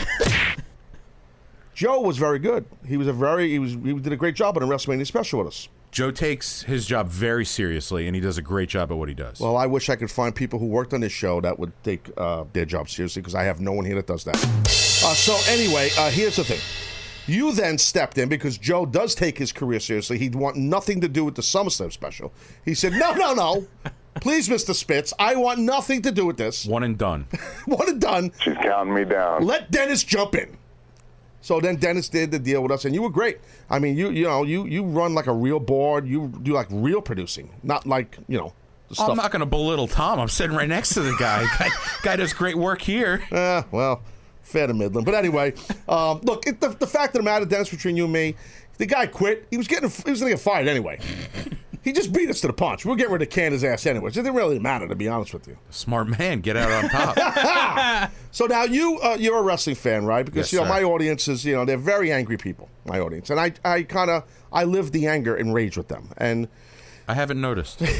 Joe 1.74 2.00
was 2.00 2.18
very 2.18 2.38
good. 2.38 2.64
He 2.86 2.96
was 2.96 3.06
a 3.06 3.12
very 3.12 3.50
he 3.50 3.58
was 3.58 3.72
he 3.72 3.94
did 3.94 4.12
a 4.12 4.16
great 4.16 4.34
job 4.34 4.56
on 4.56 4.62
a 4.62 4.66
WrestleMania 4.66 5.06
special 5.06 5.38
with 5.38 5.48
us. 5.48 5.68
Joe 5.90 6.10
takes 6.10 6.62
his 6.62 6.86
job 6.86 7.08
very 7.08 7.44
seriously, 7.44 8.06
and 8.06 8.14
he 8.14 8.20
does 8.20 8.38
a 8.38 8.42
great 8.42 8.68
job 8.68 8.90
at 8.90 8.96
what 8.98 9.08
he 9.08 9.14
does. 9.14 9.40
Well, 9.40 9.56
I 9.56 9.66
wish 9.66 9.88
I 9.88 9.96
could 9.96 10.10
find 10.10 10.34
people 10.34 10.58
who 10.58 10.66
worked 10.66 10.92
on 10.92 11.00
this 11.00 11.12
show 11.12 11.40
that 11.40 11.58
would 11.58 11.72
take 11.82 12.10
uh, 12.16 12.44
their 12.52 12.64
job 12.66 12.88
seriously 12.88 13.22
because 13.22 13.34
I 13.34 13.44
have 13.44 13.60
no 13.60 13.72
one 13.72 13.84
here 13.84 13.94
that 13.94 14.06
does 14.06 14.24
that. 14.24 14.36
Uh, 14.36 15.14
so 15.14 15.36
anyway, 15.50 15.88
uh, 15.98 16.10
here's 16.10 16.36
the 16.36 16.44
thing. 16.44 16.60
You 17.26 17.52
then 17.52 17.78
stepped 17.78 18.16
in 18.18 18.28
because 18.28 18.56
Joe 18.58 18.86
does 18.86 19.14
take 19.14 19.38
his 19.38 19.52
career 19.52 19.80
seriously. 19.80 20.18
He'd 20.18 20.34
want 20.34 20.56
nothing 20.56 21.00
to 21.02 21.08
do 21.08 21.24
with 21.24 21.34
the 21.34 21.42
SummerSlam 21.42 21.92
special. 21.92 22.32
He 22.64 22.74
said, 22.74 22.92
"No, 22.92 23.12
no, 23.14 23.34
no, 23.34 23.66
please, 24.14 24.48
Mr. 24.48 24.74
Spitz, 24.74 25.12
I 25.18 25.36
want 25.36 25.60
nothing 25.60 26.02
to 26.02 26.10
do 26.10 26.26
with 26.26 26.36
this. 26.36 26.66
One 26.66 26.82
and 26.82 26.96
done. 26.98 27.26
One 27.66 27.88
and 27.88 28.00
done. 28.00 28.32
She's 28.40 28.56
counting 28.56 28.94
me 28.94 29.04
down. 29.04 29.44
Let 29.44 29.70
Dennis 29.70 30.04
jump 30.04 30.34
in." 30.34 30.57
So 31.40 31.60
then 31.60 31.76
Dennis 31.76 32.08
did 32.08 32.30
the 32.30 32.38
deal 32.38 32.62
with 32.62 32.72
us, 32.72 32.84
and 32.84 32.94
you 32.94 33.02
were 33.02 33.10
great. 33.10 33.38
I 33.70 33.78
mean, 33.78 33.96
you 33.96 34.10
you 34.10 34.24
know 34.24 34.42
you 34.42 34.66
you 34.66 34.82
run 34.84 35.14
like 35.14 35.26
a 35.26 35.32
real 35.32 35.60
board. 35.60 36.06
You 36.06 36.28
do 36.42 36.52
like 36.52 36.68
real 36.70 37.00
producing, 37.00 37.50
not 37.62 37.86
like 37.86 38.18
you 38.28 38.38
know. 38.38 38.52
The 38.88 38.94
stuff. 38.94 39.10
I'm 39.10 39.16
not 39.18 39.30
going 39.30 39.40
to 39.40 39.46
belittle 39.46 39.86
Tom. 39.86 40.18
I'm 40.18 40.28
sitting 40.28 40.56
right 40.56 40.68
next 40.68 40.94
to 40.94 41.02
the 41.02 41.14
guy. 41.18 41.44
guy. 41.58 41.68
Guy 42.02 42.16
does 42.16 42.32
great 42.32 42.56
work 42.56 42.80
here. 42.80 43.22
Eh, 43.30 43.62
well, 43.70 44.00
fair 44.40 44.66
to 44.66 44.72
Midland. 44.72 45.04
But 45.04 45.14
anyway, 45.14 45.52
um, 45.86 46.20
look, 46.22 46.46
it, 46.46 46.58
the, 46.58 46.70
the 46.70 46.86
fact 46.86 47.14
of 47.14 47.18
the 47.18 47.22
matter, 47.22 47.44
Dennis, 47.44 47.68
between 47.68 47.98
you 47.98 48.04
and 48.04 48.12
me, 48.14 48.34
the 48.78 48.86
guy 48.86 49.04
quit. 49.06 49.46
He 49.50 49.58
was 49.58 49.68
getting, 49.68 49.90
he 49.90 50.10
was 50.10 50.20
going 50.20 50.30
to 50.32 50.36
get 50.36 50.40
fired 50.40 50.68
anyway. 50.68 51.00
he 51.88 51.92
just 51.94 52.12
beat 52.12 52.28
us 52.30 52.40
to 52.42 52.46
the 52.46 52.52
punch. 52.52 52.84
We 52.84 52.92
are 52.92 52.96
getting 52.96 53.12
rid 53.12 53.22
of 53.22 53.30
can 53.30 53.52
his 53.52 53.64
ass 53.64 53.86
anyways. 53.86 54.16
It 54.16 54.22
didn't 54.22 54.36
really 54.36 54.58
matter, 54.58 54.86
to 54.88 54.94
be 54.94 55.08
honest 55.08 55.32
with 55.32 55.48
you. 55.48 55.56
Smart 55.70 56.06
man. 56.18 56.40
Get 56.40 56.56
out 56.56 56.70
on 56.84 56.90
top. 56.90 58.10
So 58.30 58.44
now 58.46 58.64
you, 58.64 58.98
uh, 59.02 59.16
you're 59.18 59.38
a 59.38 59.42
wrestling 59.42 59.74
fan, 59.74 60.04
right? 60.04 60.24
Because 60.24 60.46
Yes, 60.48 60.52
you 60.52 60.58
know 60.58 60.64
sir. 60.66 60.68
my 60.70 60.82
audience 60.82 61.26
is, 61.28 61.44
you 61.44 61.54
know, 61.56 61.64
they're 61.64 61.76
very 61.78 62.12
angry 62.12 62.36
people. 62.36 62.68
My 62.84 63.00
audience, 63.00 63.30
and 63.30 63.40
I, 63.40 63.52
I 63.64 63.82
kind 63.82 64.10
of, 64.10 64.24
I 64.52 64.64
live 64.64 64.92
the 64.92 65.06
anger 65.06 65.34
and 65.34 65.52
rage 65.54 65.76
with 65.78 65.88
them, 65.88 66.10
and 66.18 66.46
I 67.08 67.14
haven't 67.14 67.40
noticed. 67.40 67.82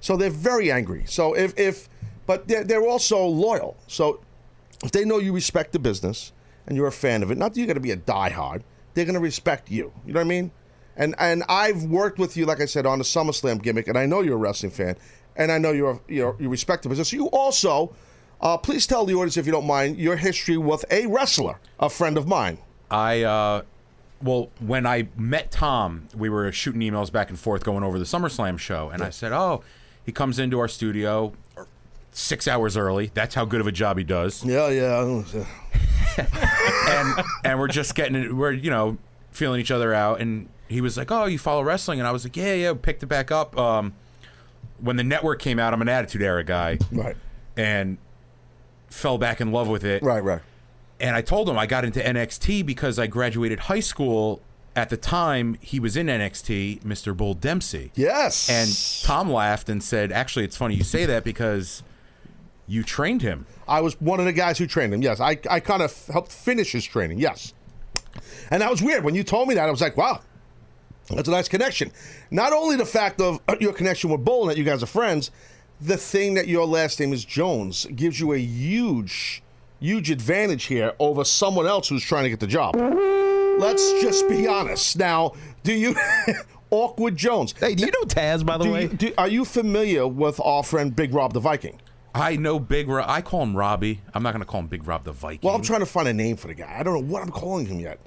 So 0.00 0.16
they're 0.16 0.30
very 0.30 0.70
angry. 0.70 1.04
So 1.06 1.34
if 1.34 1.58
if 1.58 1.88
but 2.26 2.46
they're, 2.46 2.64
they're 2.64 2.86
also 2.86 3.24
loyal. 3.26 3.76
So 3.86 4.20
if 4.84 4.92
they 4.92 5.04
know 5.04 5.18
you 5.18 5.32
respect 5.32 5.72
the 5.72 5.78
business 5.78 6.32
and 6.66 6.76
you're 6.76 6.86
a 6.86 6.92
fan 6.92 7.22
of 7.22 7.30
it, 7.30 7.38
not 7.38 7.54
that 7.54 7.58
you're 7.60 7.66
going 7.66 7.74
to 7.76 7.80
be 7.80 7.90
a 7.90 7.96
diehard, 7.96 8.62
they're 8.94 9.04
going 9.04 9.14
to 9.14 9.20
respect 9.20 9.70
you. 9.70 9.92
You 10.06 10.12
know 10.12 10.20
what 10.20 10.26
I 10.26 10.28
mean? 10.28 10.50
And 10.98 11.14
and 11.18 11.44
I've 11.48 11.84
worked 11.84 12.18
with 12.18 12.36
you, 12.36 12.44
like 12.44 12.60
I 12.60 12.66
said, 12.66 12.84
on 12.84 12.98
the 12.98 13.04
SummerSlam 13.04 13.62
gimmick, 13.62 13.86
and 13.88 13.96
I 13.96 14.04
know 14.04 14.20
you're 14.20 14.34
a 14.34 14.38
wrestling 14.38 14.72
fan, 14.72 14.96
and 15.36 15.50
I 15.50 15.56
know 15.56 15.70
you're 15.70 16.00
you're 16.08 16.36
you 16.38 16.48
respect 16.50 16.82
the 16.82 16.88
business. 16.88 17.12
You 17.12 17.26
also, 17.28 17.94
uh, 18.40 18.58
please 18.58 18.86
tell 18.86 19.06
the 19.06 19.14
audience 19.14 19.36
if 19.36 19.46
you 19.46 19.52
don't 19.52 19.66
mind 19.66 19.96
your 19.96 20.16
history 20.16 20.58
with 20.58 20.84
a 20.90 21.06
wrestler, 21.06 21.60
a 21.78 21.88
friend 21.88 22.18
of 22.18 22.26
mine. 22.26 22.58
I 22.90 23.22
uh 23.22 23.62
well, 24.20 24.50
when 24.58 24.86
I 24.86 25.08
met 25.16 25.52
Tom, 25.52 26.08
we 26.16 26.28
were 26.28 26.50
shooting 26.50 26.80
emails 26.80 27.12
back 27.12 27.30
and 27.30 27.38
forth 27.38 27.62
going 27.62 27.84
over 27.84 27.98
the 27.98 28.04
SummerSlam 28.04 28.58
show, 28.58 28.90
and 28.90 29.00
I 29.00 29.10
said, 29.10 29.32
"Oh, 29.32 29.62
he 30.04 30.10
comes 30.10 30.40
into 30.40 30.58
our 30.58 30.68
studio 30.68 31.32
six 32.10 32.48
hours 32.48 32.76
early. 32.76 33.12
That's 33.14 33.36
how 33.36 33.44
good 33.44 33.60
of 33.60 33.68
a 33.68 33.72
job 33.72 33.98
he 33.98 34.04
does." 34.04 34.44
Yeah, 34.44 34.68
yeah. 34.68 35.22
and 36.88 37.24
and 37.44 37.58
we're 37.60 37.68
just 37.68 37.94
getting 37.94 38.16
it. 38.16 38.34
We're 38.34 38.50
you 38.50 38.70
know 38.70 38.98
feeling 39.30 39.60
each 39.60 39.70
other 39.70 39.94
out, 39.94 40.20
and 40.20 40.48
he 40.68 40.80
was 40.80 40.96
like, 40.96 41.10
"Oh, 41.10 41.26
you 41.26 41.38
follow 41.38 41.62
wrestling?" 41.62 41.98
And 41.98 42.06
I 42.06 42.12
was 42.12 42.24
like, 42.24 42.36
"Yeah, 42.36 42.54
yeah." 42.54 42.72
Picked 42.80 43.02
it 43.02 43.06
back 43.06 43.30
up. 43.30 43.56
Um, 43.58 43.94
when 44.80 44.96
the 44.96 45.04
network 45.04 45.40
came 45.40 45.58
out, 45.58 45.72
I'm 45.72 45.82
an 45.82 45.88
Attitude 45.88 46.22
Era 46.22 46.44
guy, 46.44 46.78
Right, 46.92 47.16
and 47.56 47.98
fell 48.90 49.18
back 49.18 49.40
in 49.40 49.50
love 49.52 49.68
with 49.68 49.84
it. 49.84 50.02
right, 50.02 50.22
right. 50.22 50.40
And 51.00 51.14
I 51.14 51.20
told 51.22 51.48
him 51.48 51.58
I 51.58 51.66
got 51.66 51.84
into 51.84 52.00
NXT 52.00 52.64
because 52.66 52.98
I 52.98 53.06
graduated 53.06 53.60
high 53.60 53.80
school. 53.80 54.40
At 54.76 54.90
the 54.90 54.96
time, 54.96 55.56
he 55.60 55.80
was 55.80 55.96
in 55.96 56.06
NXT, 56.06 56.82
Mr. 56.84 57.16
Bull 57.16 57.34
Dempsey. 57.34 57.90
Yes. 57.96 58.48
And 58.48 59.04
Tom 59.04 59.28
laughed 59.32 59.68
and 59.68 59.82
said, 59.82 60.12
"Actually, 60.12 60.44
it's 60.44 60.56
funny 60.56 60.76
you 60.76 60.84
say 60.84 61.04
that 61.06 61.24
because 61.24 61.82
you 62.68 62.84
trained 62.84 63.22
him." 63.22 63.46
I 63.66 63.80
was 63.80 64.00
one 64.00 64.20
of 64.20 64.26
the 64.26 64.32
guys 64.32 64.58
who 64.58 64.66
trained 64.68 64.94
him. 64.94 65.02
Yes, 65.02 65.18
I, 65.20 65.38
I 65.50 65.58
kind 65.60 65.82
of 65.82 66.06
helped 66.06 66.30
finish 66.30 66.70
his 66.72 66.84
training. 66.84 67.18
Yes, 67.18 67.52
and 68.50 68.62
that 68.62 68.70
was 68.70 68.80
weird 68.82 69.02
when 69.04 69.14
you 69.16 69.24
told 69.24 69.48
me 69.48 69.54
that. 69.54 69.68
I 69.68 69.70
was 69.70 69.80
like, 69.80 69.96
wow, 69.96 70.20
that's 71.16 71.28
a 71.28 71.32
nice 71.32 71.48
connection. 71.48 71.90
Not 72.30 72.52
only 72.52 72.76
the 72.76 72.86
fact 72.86 73.20
of 73.20 73.40
your 73.60 73.72
connection 73.72 74.10
with 74.10 74.24
Bull 74.24 74.42
and 74.42 74.50
that 74.50 74.58
you 74.58 74.64
guys 74.64 74.82
are 74.82 74.86
friends, 74.86 75.30
the 75.80 75.96
thing 75.96 76.34
that 76.34 76.48
your 76.48 76.66
last 76.66 76.98
name 77.00 77.12
is 77.12 77.24
Jones 77.24 77.86
gives 77.94 78.18
you 78.20 78.32
a 78.32 78.38
huge, 78.38 79.42
huge 79.80 80.10
advantage 80.10 80.64
here 80.64 80.92
over 80.98 81.24
someone 81.24 81.66
else 81.66 81.88
who's 81.88 82.02
trying 82.02 82.24
to 82.24 82.30
get 82.30 82.40
the 82.40 82.46
job. 82.46 82.74
Let's 83.58 84.00
just 84.02 84.28
be 84.28 84.46
honest. 84.46 84.98
Now, 84.98 85.32
do 85.62 85.72
you? 85.72 85.94
Awkward 86.70 87.16
Jones. 87.16 87.54
Hey, 87.58 87.74
do 87.74 87.86
you 87.86 87.90
know 87.90 88.06
Taz, 88.06 88.44
by 88.44 88.58
the 88.58 88.64
Do 88.64 88.72
way? 88.72 88.82
you, 88.82 88.88
do, 88.88 89.12
are 89.16 89.28
you 89.28 89.44
familiar 89.46 90.06
with 90.06 90.38
our 90.40 90.62
friend 90.62 90.94
Big 90.94 91.14
Rob 91.14 91.32
the 91.32 91.40
Viking? 91.40 91.80
I 92.14 92.36
know 92.36 92.58
Big 92.58 92.88
Rob. 92.88 93.06
I 93.08 93.22
call 93.22 93.42
him 93.42 93.56
Robbie. 93.56 94.00
I'm 94.12 94.22
not 94.22 94.32
going 94.32 94.42
to 94.42 94.46
call 94.46 94.60
him 94.60 94.66
Big 94.66 94.86
Rob 94.86 95.04
the 95.04 95.12
Viking. 95.12 95.40
Well, 95.42 95.54
I'm 95.56 95.62
trying 95.62 95.80
to 95.80 95.86
find 95.86 96.08
a 96.08 96.12
name 96.12 96.36
for 96.36 96.48
the 96.48 96.54
guy. 96.54 96.76
I 96.78 96.82
don't 96.82 96.94
know 96.94 97.12
what 97.12 97.22
I'm 97.22 97.30
calling 97.30 97.64
him 97.66 97.80
yet. 97.80 97.98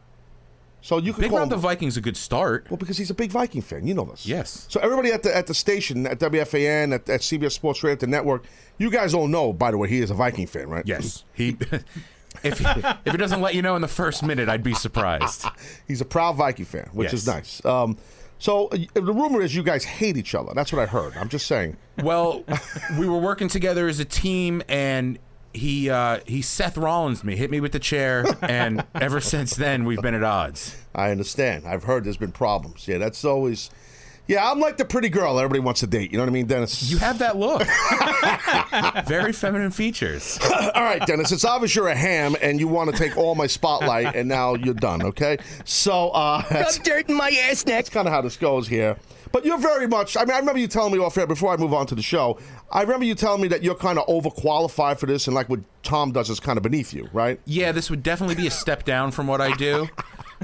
So 0.81 0.97
you 0.97 1.13
could 1.13 1.21
Big 1.21 1.29
call 1.29 1.39
Rob 1.39 1.45
him 1.45 1.50
the 1.50 1.57
Viking's 1.57 1.95
a 1.95 2.01
good 2.01 2.17
start. 2.17 2.65
well 2.69 2.77
because 2.77 2.97
he's 2.97 3.11
a 3.11 3.13
big 3.13 3.31
Viking 3.31 3.61
fan. 3.61 3.85
You 3.85 3.93
know 3.93 4.05
this. 4.05 4.25
Yes. 4.25 4.65
So 4.69 4.79
everybody 4.81 5.11
at 5.11 5.23
the 5.23 5.35
at 5.35 5.47
the 5.47 5.53
station 5.53 6.07
at 6.07 6.19
WFAN 6.19 6.93
at, 6.93 7.07
at 7.07 7.21
CBS 7.21 7.51
Sports 7.51 7.83
Radio 7.83 7.93
at 7.93 8.00
the 8.00 8.07
network, 8.07 8.45
you 8.77 8.89
guys 8.89 9.13
all 9.13 9.27
know. 9.27 9.53
By 9.53 9.71
the 9.71 9.77
way, 9.77 9.88
he 9.89 10.00
is 10.00 10.09
a 10.09 10.15
Viking 10.15 10.47
fan, 10.47 10.69
right? 10.69 10.85
Yes, 10.85 11.23
he. 11.33 11.57
if 12.43 12.59
he, 12.59 12.65
if 13.05 13.11
he 13.11 13.17
doesn't 13.17 13.41
let 13.41 13.53
you 13.53 13.61
know 13.61 13.75
in 13.75 13.81
the 13.81 13.88
first 13.88 14.23
minute, 14.23 14.50
I'd 14.50 14.63
be 14.63 14.73
surprised. 14.73 15.45
He's 15.88 16.01
a 16.01 16.05
proud 16.05 16.35
Viking 16.35 16.65
fan, 16.65 16.89
which 16.93 17.13
is 17.13 17.27
nice. 17.27 17.63
Um, 17.65 17.97
so 18.39 18.67
uh, 18.69 18.77
the 18.93 19.13
rumor 19.13 19.41
is 19.41 19.53
you 19.53 19.61
guys 19.61 19.83
hate 19.83 20.17
each 20.17 20.33
other. 20.33 20.51
That's 20.55 20.73
what 20.73 20.81
I 20.81 20.88
heard. 20.88 21.15
I'm 21.15 21.29
just 21.29 21.45
saying. 21.45 21.77
Well, 22.01 22.43
we 22.97 23.07
were 23.07 23.19
working 23.19 23.50
together 23.50 23.88
as 23.88 24.00
a 24.00 24.05
team, 24.05 24.63
and 24.67 25.19
he 25.53 25.89
uh, 25.89 26.20
he 26.25 26.41
Seth 26.41 26.77
Rollins 26.77 27.24
me, 27.24 27.36
hit 27.36 27.51
me 27.51 27.60
with 27.60 27.72
the 27.72 27.79
chair, 27.79 28.25
and 28.41 28.84
ever 28.96 29.20
since 29.22 29.55
then 29.55 29.86
we've 29.86 30.01
been 30.01 30.15
at 30.15 30.24
odds. 30.24 30.77
I 30.93 31.12
understand. 31.12 31.65
I've 31.65 31.84
heard 31.84 32.03
there's 32.03 32.17
been 32.17 32.31
problems. 32.31 32.88
Yeah, 32.88 32.98
that's 32.98 33.24
always. 33.25 33.70
Yeah, 34.27 34.50
I'm 34.50 34.60
like 34.60 34.77
the 34.77 34.86
pretty 34.86 35.10
girl 35.10 35.38
everybody 35.39 35.60
wants 35.60 35.81
to 35.81 35.88
date. 35.88 36.12
You 36.12 36.17
know 36.17 36.24
what 36.24 36.29
I 36.29 36.34
mean, 36.34 36.46
Dennis? 36.46 36.89
You 36.89 37.00
have 37.00 37.20
that 37.20 37.36
look. 37.36 37.63
Very 39.05 39.34
feminine 39.34 39.72
features. 39.72 40.39
all 40.75 40.84
right, 40.84 41.05
Dennis. 41.05 41.34
It's 41.34 41.43
obvious 41.43 41.75
you're 41.75 41.89
a 41.89 41.96
ham 41.96 42.36
and 42.41 42.60
you 42.60 42.67
want 42.67 42.91
to 42.91 42.98
take 42.98 43.17
all 43.17 43.36
my 43.36 43.48
spotlight, 43.48 44.15
and 44.15 44.29
now 44.29 44.53
you're 44.53 44.74
done. 44.74 45.01
Okay, 45.01 45.38
so 45.65 46.12
uh, 46.12 46.43
that's, 46.50 46.77
dirt 46.79 47.10
in 47.10 47.15
my 47.15 47.29
ass 47.29 47.65
next. 47.65 47.65
that's 47.65 47.89
kind 47.89 48.08
of 48.08 48.13
how 48.13 48.22
this 48.22 48.38
goes 48.38 48.67
here. 48.67 48.96
But 49.31 49.45
you're 49.45 49.57
very 49.57 49.88
much. 49.88 50.17
I 50.17 50.21
mean, 50.21 50.31
I 50.31 50.39
remember 50.39 50.59
you 50.59 50.67
telling 50.67 50.93
me 50.93 51.00
off 51.00 51.17
air 51.17 51.27
before 51.27 51.53
I 51.53 51.57
move 51.57 51.73
on 51.73 51.85
to 51.88 51.95
the 51.95 52.01
show. 52.01 52.39
I 52.71 52.81
remember 52.81 53.05
you 53.05 53.15
telling 53.15 53.41
me 53.41 53.47
that 53.50 53.63
you're 53.63 53.75
kind 53.75 53.97
of 53.97 54.05
overqualified 54.07 55.00
for 55.00 55.05
this, 55.05 55.27
and 55.27 55.35
like 55.35 55.50
what 55.50 55.61
Tom 55.83 56.11
does 56.11 56.29
is 56.29 56.39
kind 56.39 56.57
of 56.57 56.63
beneath 56.63 56.93
you, 56.93 57.09
right? 57.13 57.39
Yeah, 57.45 57.71
this 57.71 57.89
would 57.89 58.03
definitely 58.03 58.35
be 58.35 58.47
a 58.47 58.51
step 58.51 58.83
down 58.83 59.11
from 59.11 59.27
what 59.27 59.41
I 59.41 59.55
do. 59.55 59.88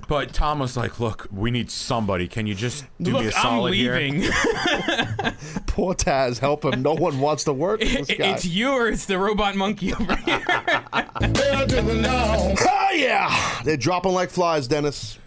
But 0.07 0.31
Tom 0.31 0.59
was 0.59 0.77
like, 0.77 0.99
"Look, 0.99 1.27
we 1.31 1.49
need 1.49 1.71
somebody. 1.71 2.27
Can 2.27 2.45
you 2.45 2.53
just 2.53 2.85
do 3.01 3.13
me 3.13 3.19
a 3.19 3.23
Look, 3.23 3.35
I'm 3.35 3.41
solid 3.41 3.73
here?" 3.73 3.93
Poor 5.65 5.95
Taz, 5.95 6.37
help 6.37 6.65
him. 6.65 6.83
No 6.83 6.93
one 6.93 7.19
wants 7.19 7.45
to 7.45 7.53
work 7.53 7.79
with 7.79 8.07
this 8.07 8.17
guy. 8.17 8.33
it's 8.33 8.45
you 8.45 8.69
or 8.69 8.89
it's 8.89 9.05
the 9.05 9.17
robot 9.17 9.55
monkey 9.55 9.93
over 9.93 10.15
here. 10.17 10.43
oh 10.47 11.09
yeah, 12.93 13.61
they're 13.63 13.75
dropping 13.75 14.13
like 14.13 14.29
flies, 14.29 14.67
Dennis. 14.67 15.17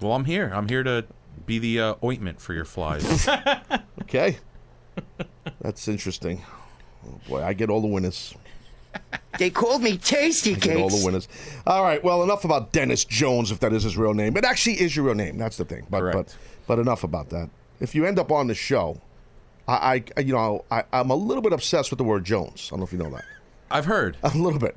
Well, 0.00 0.12
I'm 0.12 0.24
here. 0.24 0.50
I'm 0.52 0.68
here 0.68 0.82
to 0.82 1.04
be 1.46 1.58
the 1.58 1.80
uh, 1.80 1.94
ointment 2.02 2.40
for 2.40 2.54
your 2.54 2.64
flies. 2.64 3.28
Okay, 4.02 4.36
that's 5.62 5.88
interesting. 5.88 6.42
Oh 7.06 7.18
boy, 7.26 7.42
I 7.42 7.54
get 7.54 7.70
all 7.70 7.80
the 7.80 7.86
winners. 7.86 8.34
They 9.38 9.50
called 9.50 9.82
me 9.82 9.96
Tasty 9.96 10.54
Get 10.54 10.76
all 10.76 10.90
the 10.90 11.02
winners. 11.04 11.26
All 11.66 11.82
right. 11.82 12.02
Well, 12.04 12.22
enough 12.22 12.44
about 12.44 12.72
Dennis 12.72 13.04
Jones, 13.04 13.50
if 13.50 13.60
that 13.60 13.72
is 13.72 13.82
his 13.82 13.96
real 13.96 14.14
name. 14.14 14.36
It 14.36 14.44
actually 14.44 14.80
is 14.80 14.94
your 14.94 15.06
real 15.06 15.14
name. 15.14 15.38
That's 15.38 15.56
the 15.56 15.64
thing. 15.64 15.86
But 15.90 16.02
but 16.02 16.12
Correct. 16.12 16.38
but 16.66 16.78
enough 16.78 17.02
about 17.02 17.30
that. 17.30 17.48
If 17.80 17.94
you 17.94 18.04
end 18.04 18.18
up 18.18 18.30
on 18.30 18.46
the 18.46 18.54
show, 18.54 19.00
I, 19.66 20.04
I 20.16 20.20
you 20.20 20.34
know 20.34 20.64
I, 20.70 20.84
I'm 20.92 21.10
a 21.10 21.16
little 21.16 21.42
bit 21.42 21.52
obsessed 21.52 21.90
with 21.90 21.98
the 21.98 22.04
word 22.04 22.24
Jones. 22.24 22.68
I 22.68 22.70
don't 22.72 22.80
know 22.80 22.84
if 22.86 22.92
you 22.92 22.98
know 22.98 23.10
that. 23.10 23.24
I've 23.70 23.86
heard. 23.86 24.16
A 24.22 24.28
little 24.36 24.60
bit. 24.60 24.76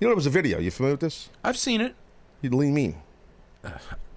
You 0.00 0.06
know, 0.06 0.12
it 0.12 0.16
was 0.16 0.26
a 0.26 0.30
video. 0.30 0.58
You 0.58 0.70
familiar 0.70 0.94
with 0.94 1.00
this? 1.00 1.28
I've 1.44 1.58
seen 1.58 1.80
it. 1.80 1.94
You 2.40 2.50
lean 2.50 2.74
mean. 2.74 2.96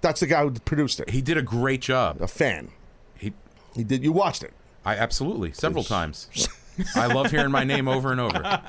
That's 0.00 0.20
the 0.20 0.26
guy 0.26 0.42
who 0.42 0.50
produced 0.52 1.00
it. 1.00 1.10
He 1.10 1.22
did 1.22 1.36
a 1.36 1.42
great 1.42 1.80
job. 1.80 2.20
A 2.20 2.28
fan. 2.28 2.70
He, 3.16 3.32
He 3.74 3.84
did. 3.84 4.02
You 4.02 4.12
watched 4.12 4.42
it. 4.42 4.52
I 4.84 4.94
absolutely 4.96 5.52
several 5.52 5.84
times. 5.84 6.28
I 6.94 7.06
love 7.06 7.30
hearing 7.30 7.50
my 7.50 7.64
name 7.64 7.88
over 7.88 8.12
and 8.12 8.20
over. 8.20 8.60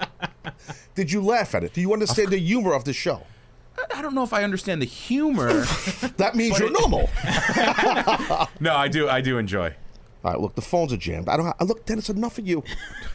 Did 0.95 1.11
you 1.11 1.21
laugh 1.21 1.53
at 1.53 1.63
it? 1.63 1.73
Do 1.73 1.81
you 1.81 1.93
understand 1.93 2.29
the 2.29 2.37
humor 2.39 2.73
of 2.73 2.85
the 2.85 2.93
show? 2.93 3.23
I 3.93 4.01
don't 4.01 4.15
know 4.15 4.23
if 4.23 4.33
I 4.33 4.43
understand 4.43 4.81
the 4.81 4.85
humor. 4.85 5.65
That 6.17 6.33
means 6.35 6.57
you're 6.57 6.71
normal. 6.71 7.09
no, 8.59 8.75
I 8.75 8.87
do. 8.87 9.07
I 9.07 9.21
do 9.21 9.37
enjoy. 9.37 9.75
All 10.23 10.31
right, 10.31 10.39
look, 10.39 10.55
the 10.55 10.63
phones 10.63 10.91
are 10.91 10.97
jammed. 10.97 11.29
I 11.29 11.37
don't. 11.37 11.55
I 11.59 11.63
look, 11.63 11.85
Dennis. 11.85 12.09
Enough 12.09 12.39
of 12.39 12.47
you. 12.47 12.63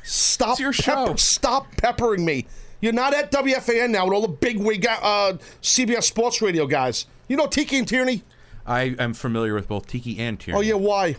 Stop. 0.04 0.52
It's 0.52 0.60
your 0.60 0.72
show. 0.72 1.16
Stop 1.16 1.66
peppering 1.76 2.24
me. 2.24 2.46
You're 2.82 2.92
not 2.92 3.14
at 3.14 3.30
WFAN 3.30 3.90
now 3.90 4.04
with 4.04 4.12
all 4.12 4.22
the 4.22 4.28
big 4.28 4.58
wig, 4.58 4.84
uh, 4.86 5.34
CBS 5.62 6.02
Sports 6.02 6.42
Radio 6.42 6.66
guys. 6.66 7.06
You 7.28 7.36
know 7.36 7.46
Tiki 7.46 7.78
and 7.78 7.86
Tierney. 7.86 8.24
I 8.66 8.96
am 8.98 9.14
familiar 9.14 9.54
with 9.54 9.68
both 9.68 9.86
Tiki 9.86 10.18
and 10.18 10.38
Tierney. 10.38 10.58
Oh 10.58 10.62
yeah, 10.62 10.74
why? 10.74 11.14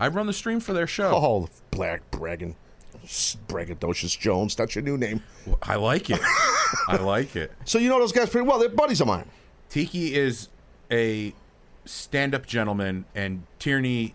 I 0.00 0.08
run 0.08 0.26
the 0.26 0.32
stream 0.32 0.58
for 0.58 0.72
their 0.72 0.88
show. 0.88 1.12
Oh, 1.14 1.48
black 1.70 2.08
bragging, 2.10 2.56
braggadocious 3.06 4.18
Jones. 4.18 4.56
That's 4.56 4.74
your 4.74 4.82
new 4.82 4.98
name. 4.98 5.22
I 5.62 5.76
like 5.76 6.10
it. 6.10 6.20
I 6.88 6.96
like 6.96 7.36
it. 7.36 7.52
So 7.64 7.78
you 7.78 7.88
know 7.88 8.00
those 8.00 8.12
guys 8.12 8.28
pretty 8.28 8.46
well. 8.48 8.58
They're 8.58 8.68
buddies 8.68 9.00
of 9.00 9.06
mine. 9.06 9.30
Tiki 9.68 10.16
is 10.16 10.48
a 10.90 11.32
stand-up 11.84 12.44
gentleman, 12.46 13.04
and 13.14 13.44
Tierney, 13.60 14.14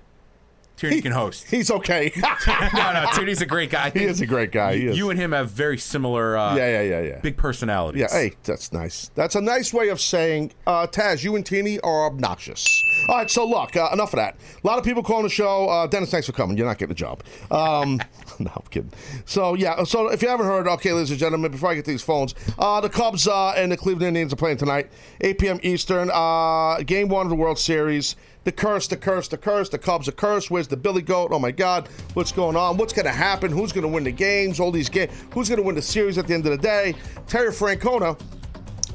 Tierney 0.77 1.01
can 1.01 1.11
host. 1.11 1.45
He's 1.49 1.69
okay. 1.69 2.11
no, 2.47 2.93
no, 2.93 3.05
Tierney's 3.13 3.41
a 3.41 3.45
great 3.45 3.69
guy. 3.69 3.89
He 3.89 4.03
is 4.03 4.21
a 4.21 4.25
great 4.25 4.51
guy. 4.51 4.77
He. 4.77 4.91
You 4.91 5.09
and 5.09 5.19
him 5.19 5.31
have 5.31 5.49
very 5.49 5.77
similar, 5.77 6.37
uh, 6.37 6.55
yeah, 6.55 6.81
yeah, 6.81 6.81
yeah, 6.81 7.01
yeah. 7.01 7.19
big 7.19 7.37
personalities. 7.37 8.01
Yeah, 8.01 8.07
hey, 8.11 8.33
that's 8.43 8.73
nice. 8.73 9.11
That's 9.15 9.35
a 9.35 9.41
nice 9.41 9.73
way 9.73 9.89
of 9.89 10.01
saying, 10.01 10.53
uh, 10.67 10.87
Taz, 10.87 11.23
you 11.23 11.35
and 11.35 11.45
Teeny 11.45 11.79
are 11.81 12.05
obnoxious. 12.05 12.67
All 13.09 13.17
right, 13.17 13.29
so 13.29 13.45
look, 13.45 13.75
uh, 13.75 13.89
enough 13.93 14.13
of 14.13 14.17
that. 14.17 14.35
A 14.63 14.67
lot 14.67 14.77
of 14.77 14.85
people 14.85 15.03
calling 15.03 15.23
the 15.23 15.29
show. 15.29 15.67
Uh, 15.67 15.87
Dennis, 15.87 16.09
thanks 16.11 16.27
for 16.27 16.33
coming. 16.33 16.57
You're 16.57 16.67
not 16.67 16.77
getting 16.77 16.93
a 16.93 16.95
job. 16.95 17.23
Um, 17.51 17.99
no, 18.39 18.51
I'm 18.55 18.63
kidding. 18.69 18.91
So, 19.25 19.53
yeah, 19.55 19.83
so 19.83 20.07
if 20.07 20.21
you 20.21 20.29
haven't 20.29 20.45
heard, 20.45 20.67
okay, 20.67 20.93
ladies 20.93 21.11
and 21.11 21.19
gentlemen, 21.19 21.51
before 21.51 21.71
I 21.71 21.75
get 21.75 21.85
these 21.85 22.01
phones, 22.01 22.33
uh, 22.57 22.81
the 22.81 22.89
Cubs 22.89 23.27
uh, 23.27 23.51
and 23.51 23.71
the 23.71 23.77
Cleveland 23.77 24.07
Indians 24.07 24.33
are 24.33 24.37
playing 24.37 24.57
tonight, 24.57 24.89
8 25.21 25.37
p.m. 25.37 25.59
Eastern. 25.63 26.09
Uh, 26.13 26.77
game 26.83 27.09
one 27.09 27.25
of 27.25 27.29
the 27.29 27.35
World 27.35 27.59
Series. 27.59 28.15
The 28.43 28.51
curse, 28.51 28.87
the 28.87 28.97
curse, 28.97 29.27
the 29.27 29.37
curse. 29.37 29.69
The 29.69 29.77
Cubs 29.77 30.07
are 30.07 30.13
cursed. 30.13 30.51
Where's 30.51 30.67
the 30.67 30.77
Billy 30.77 31.01
Goat? 31.01 31.29
Oh 31.31 31.39
my 31.39 31.51
God, 31.51 31.87
what's 32.13 32.31
going 32.31 32.55
on? 32.57 32.77
What's 32.77 32.93
going 32.93 33.05
to 33.05 33.11
happen? 33.11 33.51
Who's 33.51 33.71
going 33.71 33.83
to 33.83 33.87
win 33.87 34.03
the 34.03 34.11
games? 34.11 34.59
All 34.59 34.71
these 34.71 34.89
games. 34.89 35.11
Who's 35.33 35.47
going 35.47 35.59
to 35.59 35.63
win 35.63 35.75
the 35.75 35.81
series 35.81 36.17
at 36.17 36.27
the 36.27 36.33
end 36.33 36.45
of 36.45 36.51
the 36.51 36.57
day? 36.57 36.95
Terry 37.27 37.51
Francona 37.51 38.19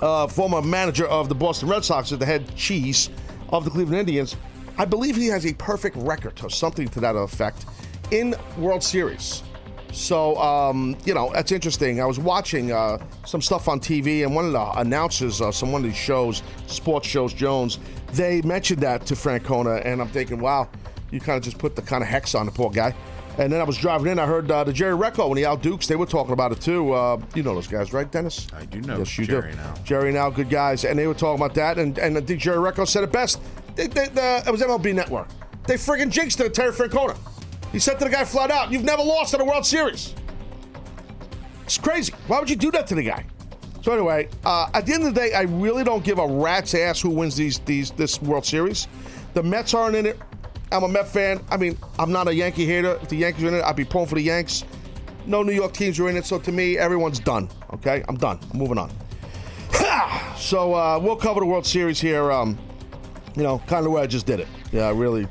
uh, 0.00 0.26
former 0.26 0.62
manager 0.62 1.06
of 1.06 1.28
the 1.28 1.34
Boston 1.34 1.68
Red 1.68 1.84
Sox, 1.84 2.12
is 2.12 2.18
the 2.18 2.26
head 2.26 2.54
cheese 2.56 3.10
of 3.50 3.64
the 3.64 3.70
Cleveland 3.70 4.00
Indians. 4.00 4.36
I 4.76 4.84
believe 4.84 5.16
he 5.16 5.26
has 5.26 5.44
a 5.46 5.54
perfect 5.54 5.96
record 5.96 6.40
or 6.42 6.50
something 6.50 6.88
to 6.88 7.00
that 7.00 7.16
effect 7.16 7.66
in 8.10 8.34
World 8.56 8.82
Series. 8.82 9.42
So, 9.90 10.36
um, 10.36 10.96
you 11.04 11.14
know, 11.14 11.30
that's 11.32 11.50
interesting. 11.50 12.00
I 12.00 12.04
was 12.04 12.18
watching 12.18 12.72
uh, 12.72 12.98
some 13.24 13.40
stuff 13.40 13.68
on 13.68 13.80
TV, 13.80 14.22
and 14.24 14.34
one 14.34 14.44
of 14.44 14.52
the 14.52 14.70
announcers, 14.78 15.40
uh, 15.40 15.50
some 15.50 15.72
one 15.72 15.82
of 15.82 15.86
these 15.90 15.96
shows, 15.96 16.42
sports 16.66 17.08
shows, 17.08 17.32
Jones, 17.32 17.78
they 18.12 18.42
mentioned 18.42 18.80
that 18.82 19.06
to 19.06 19.14
Francona, 19.14 19.82
and 19.84 20.00
I'm 20.00 20.08
thinking, 20.08 20.40
wow, 20.40 20.68
you 21.10 21.20
kind 21.20 21.36
of 21.38 21.42
just 21.44 21.58
put 21.58 21.76
the 21.76 21.82
kind 21.82 22.02
of 22.02 22.08
hex 22.08 22.34
on 22.34 22.46
the 22.46 22.52
poor 22.52 22.70
guy. 22.70 22.94
And 23.38 23.52
then 23.52 23.60
I 23.60 23.64
was 23.64 23.76
driving 23.76 24.10
in, 24.10 24.18
I 24.18 24.26
heard 24.26 24.50
uh, 24.50 24.64
the 24.64 24.72
Jerry 24.72 24.96
Recco 24.98 25.28
and 25.28 25.36
the 25.38 25.44
Al 25.44 25.56
Dukes, 25.56 25.86
they 25.86 25.94
were 25.94 26.06
talking 26.06 26.32
about 26.32 26.50
it 26.50 26.60
too. 26.60 26.92
Uh, 26.92 27.20
you 27.36 27.44
know 27.44 27.54
those 27.54 27.68
guys, 27.68 27.92
right, 27.92 28.10
Dennis? 28.10 28.48
I 28.52 28.64
do 28.64 28.80
know 28.80 28.98
Yes, 28.98 29.16
you 29.16 29.26
Jerry 29.26 29.52
do. 29.52 29.56
now. 29.58 29.74
Jerry 29.84 30.12
now, 30.12 30.28
good 30.28 30.50
guys, 30.50 30.84
and 30.84 30.98
they 30.98 31.06
were 31.06 31.14
talking 31.14 31.40
about 31.40 31.54
that. 31.54 31.78
And 31.78 31.96
and 31.98 32.18
I 32.18 32.20
think 32.20 32.40
Jerry 32.40 32.56
Recco 32.58 32.86
said 32.86 33.04
it 33.04 33.12
best. 33.12 33.40
They, 33.76 33.86
they, 33.86 34.08
the, 34.08 34.42
it 34.44 34.50
was 34.50 34.60
MLB 34.60 34.92
Network. 34.92 35.28
They 35.68 35.74
friggin' 35.74 36.10
jinxed 36.10 36.40
it, 36.40 36.52
Terry 36.52 36.72
Francona. 36.72 37.16
He 37.70 37.78
said 37.78 37.98
to 38.00 38.06
the 38.06 38.10
guy 38.10 38.24
flat 38.24 38.50
out, 38.50 38.72
"You've 38.72 38.82
never 38.84 39.02
lost 39.04 39.34
in 39.34 39.40
a 39.40 39.44
World 39.44 39.64
Series." 39.64 40.14
It's 41.64 41.78
crazy. 41.78 42.12
Why 42.26 42.40
would 42.40 42.50
you 42.50 42.56
do 42.56 42.70
that 42.72 42.86
to 42.88 42.94
the 42.96 43.02
guy? 43.04 43.24
So 43.88 43.94
anyway, 43.94 44.28
uh, 44.44 44.68
at 44.74 44.84
the 44.84 44.92
end 44.92 45.06
of 45.06 45.14
the 45.14 45.18
day, 45.18 45.32
I 45.32 45.44
really 45.44 45.82
don't 45.82 46.04
give 46.04 46.18
a 46.18 46.26
rat's 46.26 46.74
ass 46.74 47.00
who 47.00 47.08
wins 47.08 47.36
these 47.36 47.58
these 47.60 47.90
this 47.92 48.20
World 48.20 48.44
Series. 48.44 48.86
The 49.32 49.42
Mets 49.42 49.72
aren't 49.72 49.96
in 49.96 50.04
it. 50.04 50.20
I'm 50.70 50.82
a 50.82 50.88
Met 50.88 51.08
fan. 51.08 51.42
I 51.50 51.56
mean, 51.56 51.74
I'm 51.98 52.12
not 52.12 52.28
a 52.28 52.34
Yankee 52.34 52.66
hater. 52.66 52.98
If 53.00 53.08
the 53.08 53.16
Yankees 53.16 53.44
are 53.44 53.48
in 53.48 53.54
it, 53.54 53.64
I'd 53.64 53.76
be 53.76 53.86
pulling 53.86 54.06
for 54.06 54.16
the 54.16 54.20
Yanks. 54.20 54.66
No 55.24 55.42
New 55.42 55.54
York 55.54 55.72
teams 55.72 55.98
are 56.00 56.10
in 56.10 56.18
it, 56.18 56.26
so 56.26 56.38
to 56.38 56.52
me, 56.52 56.76
everyone's 56.76 57.18
done. 57.18 57.48
Okay, 57.72 58.04
I'm 58.10 58.18
done. 58.18 58.38
I'm 58.52 58.58
moving 58.58 58.76
on. 58.76 58.92
so 60.36 60.74
uh, 60.74 60.98
we'll 61.02 61.16
cover 61.16 61.40
the 61.40 61.46
World 61.46 61.64
Series 61.64 61.98
here. 61.98 62.30
Um, 62.30 62.58
you 63.36 63.42
know, 63.42 63.58
kind 63.60 63.78
of 63.78 63.84
the 63.84 63.90
way 63.90 64.02
I 64.02 64.06
just 64.06 64.26
did 64.26 64.38
it. 64.38 64.48
Yeah, 64.70 64.92
really 64.94 65.26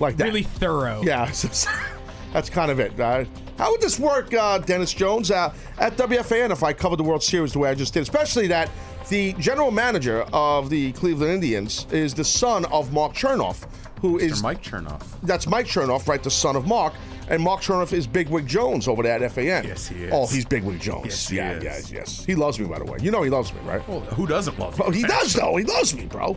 like 0.00 0.16
that. 0.16 0.24
Really 0.24 0.42
thorough. 0.42 1.00
Yeah, 1.04 1.26
that's 2.32 2.50
kind 2.50 2.72
of 2.72 2.80
it. 2.80 2.98
Uh, 2.98 3.24
how 3.58 3.70
would 3.70 3.80
this 3.80 3.98
work, 3.98 4.32
uh, 4.34 4.58
Dennis 4.58 4.92
Jones, 4.92 5.30
uh, 5.30 5.52
at 5.78 5.96
WFAN 5.96 6.50
if 6.50 6.62
I 6.62 6.72
covered 6.72 6.96
the 6.96 7.04
World 7.04 7.22
Series 7.22 7.52
the 7.52 7.58
way 7.60 7.70
I 7.70 7.74
just 7.74 7.94
did? 7.94 8.02
Especially 8.02 8.46
that 8.48 8.70
the 9.08 9.32
general 9.34 9.70
manager 9.70 10.22
of 10.32 10.70
the 10.70 10.92
Cleveland 10.92 11.32
Indians 11.32 11.86
is 11.92 12.14
the 12.14 12.24
son 12.24 12.64
of 12.66 12.92
Mark 12.92 13.12
Chernoff, 13.14 13.66
who 14.00 14.18
is 14.18 14.40
Mr. 14.40 14.42
Mike 14.42 14.62
Chernoff. 14.62 15.02
That's 15.22 15.46
Mike 15.46 15.66
Chernoff, 15.66 16.08
right? 16.08 16.22
The 16.22 16.30
son 16.30 16.56
of 16.56 16.66
Mark. 16.66 16.94
And 17.26 17.42
Mark 17.42 17.62
Chernoff 17.62 17.94
is 17.94 18.06
Bigwig 18.06 18.46
Jones 18.46 18.86
over 18.86 19.02
there 19.02 19.22
at 19.22 19.32
FAN. 19.32 19.64
Yes, 19.64 19.88
he 19.88 20.04
is. 20.04 20.10
Oh, 20.12 20.26
he's 20.26 20.44
Bigwig 20.44 20.78
Jones. 20.78 21.06
Yes, 21.06 21.28
he 21.28 21.36
yeah, 21.36 21.52
is. 21.52 21.64
yes, 21.64 21.90
yes. 21.90 22.24
He 22.24 22.34
loves 22.34 22.60
me, 22.60 22.66
by 22.66 22.78
the 22.78 22.84
way. 22.84 22.98
You 23.00 23.10
know 23.10 23.22
he 23.22 23.30
loves 23.30 23.50
me, 23.54 23.60
right? 23.64 23.86
Well, 23.88 24.00
who 24.00 24.26
doesn't 24.26 24.58
love 24.58 24.76
Bro, 24.76 24.88
him? 24.88 24.92
he 24.92 25.02
does 25.04 25.32
though. 25.32 25.56
He 25.56 25.64
loves 25.64 25.94
me, 25.94 26.04
bro. 26.04 26.36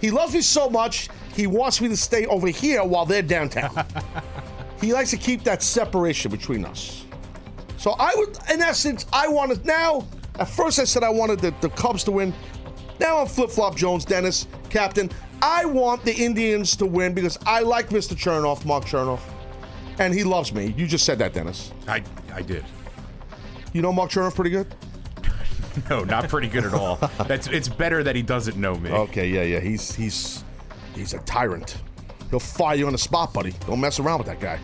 He 0.00 0.12
loves 0.12 0.34
me 0.34 0.40
so 0.42 0.70
much. 0.70 1.08
He 1.34 1.48
wants 1.48 1.80
me 1.80 1.88
to 1.88 1.96
stay 1.96 2.24
over 2.26 2.46
here 2.46 2.84
while 2.84 3.04
they're 3.04 3.20
downtown. 3.22 3.74
he 4.80 4.92
likes 4.92 5.10
to 5.10 5.16
keep 5.16 5.42
that 5.44 5.62
separation 5.62 6.30
between 6.30 6.64
us. 6.64 7.04
So 7.76 7.94
I 7.98 8.12
would, 8.16 8.36
in 8.52 8.60
essence, 8.60 9.06
I 9.12 9.28
wanted 9.28 9.64
now. 9.64 10.06
At 10.38 10.48
first, 10.48 10.78
I 10.78 10.84
said 10.84 11.02
I 11.02 11.10
wanted 11.10 11.40
the, 11.40 11.54
the 11.60 11.70
Cubs 11.70 12.04
to 12.04 12.12
win. 12.12 12.32
Now 13.00 13.18
I'm 13.18 13.26
flip 13.26 13.50
flop 13.50 13.76
Jones, 13.76 14.04
Dennis, 14.04 14.46
captain. 14.70 15.10
I 15.40 15.64
want 15.64 16.04
the 16.04 16.14
Indians 16.14 16.74
to 16.76 16.86
win 16.86 17.14
because 17.14 17.38
I 17.46 17.60
like 17.60 17.90
Mr. 17.90 18.14
Chernoff, 18.16 18.64
Mark 18.64 18.84
Chernoff, 18.84 19.20
and 19.98 20.12
he 20.12 20.24
loves 20.24 20.52
me. 20.52 20.74
You 20.76 20.86
just 20.86 21.04
said 21.04 21.18
that, 21.20 21.32
Dennis. 21.32 21.72
I, 21.86 22.02
I 22.32 22.42
did. 22.42 22.64
You 23.72 23.82
know 23.82 23.92
Mark 23.92 24.10
Chernoff 24.10 24.34
pretty 24.34 24.50
good. 24.50 24.66
No, 25.88 26.02
not 26.02 26.28
pretty 26.28 26.48
good 26.48 26.64
at 26.64 26.74
all. 26.74 26.96
That's 27.28 27.46
it's 27.46 27.68
better 27.68 28.02
that 28.02 28.16
he 28.16 28.22
doesn't 28.22 28.56
know 28.56 28.74
me. 28.74 28.90
Okay, 28.90 29.28
yeah, 29.28 29.42
yeah. 29.42 29.60
He's 29.60 29.94
he's 29.94 30.42
he's 30.92 31.14
a 31.14 31.20
tyrant. 31.20 31.82
He'll 32.30 32.40
fire 32.40 32.76
you 32.76 32.86
on 32.86 32.92
the 32.92 32.98
spot, 32.98 33.32
buddy. 33.32 33.52
Don't 33.66 33.80
mess 33.80 33.98
around 34.00 34.18
with 34.18 34.26
that 34.26 34.40
guy. 34.40 34.58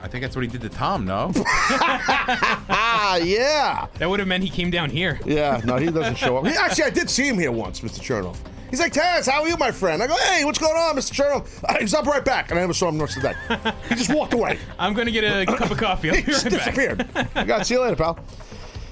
I 0.00 0.06
think 0.08 0.22
that's 0.22 0.36
what 0.36 0.42
he 0.42 0.48
did 0.48 0.60
to 0.60 0.68
Tom. 0.68 1.04
No, 1.04 1.32
Ah, 1.36 3.16
yeah, 3.22 3.86
That 3.98 4.08
would 4.08 4.20
have 4.20 4.28
meant 4.28 4.44
he 4.44 4.50
came 4.50 4.70
down 4.70 4.90
here. 4.90 5.18
yeah. 5.26 5.60
No, 5.64 5.76
he 5.76 5.86
doesn't 5.90 6.16
show 6.16 6.36
up. 6.36 6.46
He, 6.48 6.54
actually, 6.56 6.84
I 6.84 6.90
did 6.90 7.10
see 7.10 7.26
him 7.26 7.38
here 7.38 7.50
once, 7.52 7.80
Mr. 7.80 8.00
Chernoff. 8.00 8.36
He's 8.70 8.80
like, 8.80 8.92
Taz, 8.92 9.28
how 9.28 9.42
are 9.42 9.48
you, 9.48 9.56
my 9.56 9.72
friend? 9.72 10.02
I 10.02 10.06
go, 10.06 10.14
hey, 10.28 10.44
what's 10.44 10.58
going 10.58 10.76
on, 10.76 10.94
Mr. 10.94 11.12
Chernoff? 11.14 11.64
Uh, 11.64 11.78
he's 11.80 11.94
up 11.94 12.06
right 12.06 12.24
back, 12.24 12.50
and 12.50 12.58
I 12.58 12.62
never 12.62 12.74
saw 12.74 12.88
him 12.88 12.98
the 12.98 13.04
rest 13.04 13.16
of 13.16 13.22
the 13.22 13.30
day. 13.30 13.72
He 13.88 13.94
just 13.94 14.12
walked 14.14 14.34
away. 14.34 14.58
I'm 14.78 14.92
gonna 14.94 15.10
get 15.10 15.24
a 15.24 15.46
cup 15.56 15.70
of 15.70 15.78
coffee. 15.78 16.10
I'll 16.10 16.16
He 16.16 16.22
be 16.22 16.32
just 16.32 16.44
right 16.44 16.52
back. 16.54 16.74
disappeared. 16.74 17.08
I 17.34 17.44
got 17.44 17.58
to 17.58 17.64
see 17.64 17.74
you 17.74 17.80
later, 17.80 17.96
pal. 17.96 18.18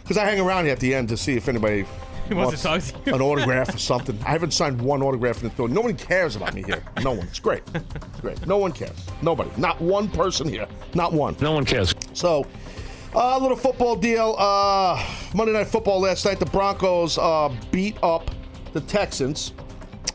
Because 0.02 0.16
I 0.16 0.24
hang 0.24 0.40
around 0.40 0.64
here 0.64 0.72
at 0.72 0.80
the 0.80 0.94
end 0.94 1.08
to 1.10 1.16
see 1.16 1.36
if 1.36 1.46
anybody 1.48 1.84
He 2.28 2.34
wants 2.34 2.60
to 2.60 2.62
talk 2.62 2.82
to 2.82 3.10
you. 3.10 3.14
an 3.14 3.22
autograph 3.22 3.74
or 3.74 3.78
something. 3.78 4.18
I 4.26 4.30
haven't 4.30 4.52
signed 4.52 4.80
one 4.80 5.02
autograph 5.02 5.42
in 5.42 5.48
the 5.48 5.54
store. 5.54 5.68
Nobody 5.68 5.94
cares 5.94 6.34
about 6.34 6.54
me 6.54 6.62
here. 6.62 6.82
No 7.02 7.12
one. 7.12 7.26
It's 7.28 7.38
great. 7.38 7.62
It's 7.74 8.20
great. 8.20 8.44
No 8.46 8.58
one 8.58 8.72
cares. 8.72 8.96
Nobody. 9.22 9.50
Not 9.56 9.80
one 9.80 10.08
person 10.08 10.48
here. 10.48 10.66
Not 10.94 11.12
one. 11.12 11.36
No 11.40 11.52
one 11.52 11.64
cares. 11.64 11.94
So, 12.14 12.46
a 13.14 13.38
little 13.38 13.56
football 13.56 13.96
deal. 13.96 14.34
Uh, 14.38 15.02
Monday 15.34 15.52
Night 15.52 15.68
Football 15.68 16.00
last 16.00 16.24
night. 16.24 16.40
The 16.40 16.46
Broncos 16.46 17.16
uh, 17.18 17.54
beat 17.70 17.96
up 18.02 18.30
the 18.72 18.80
Texans, 18.80 19.52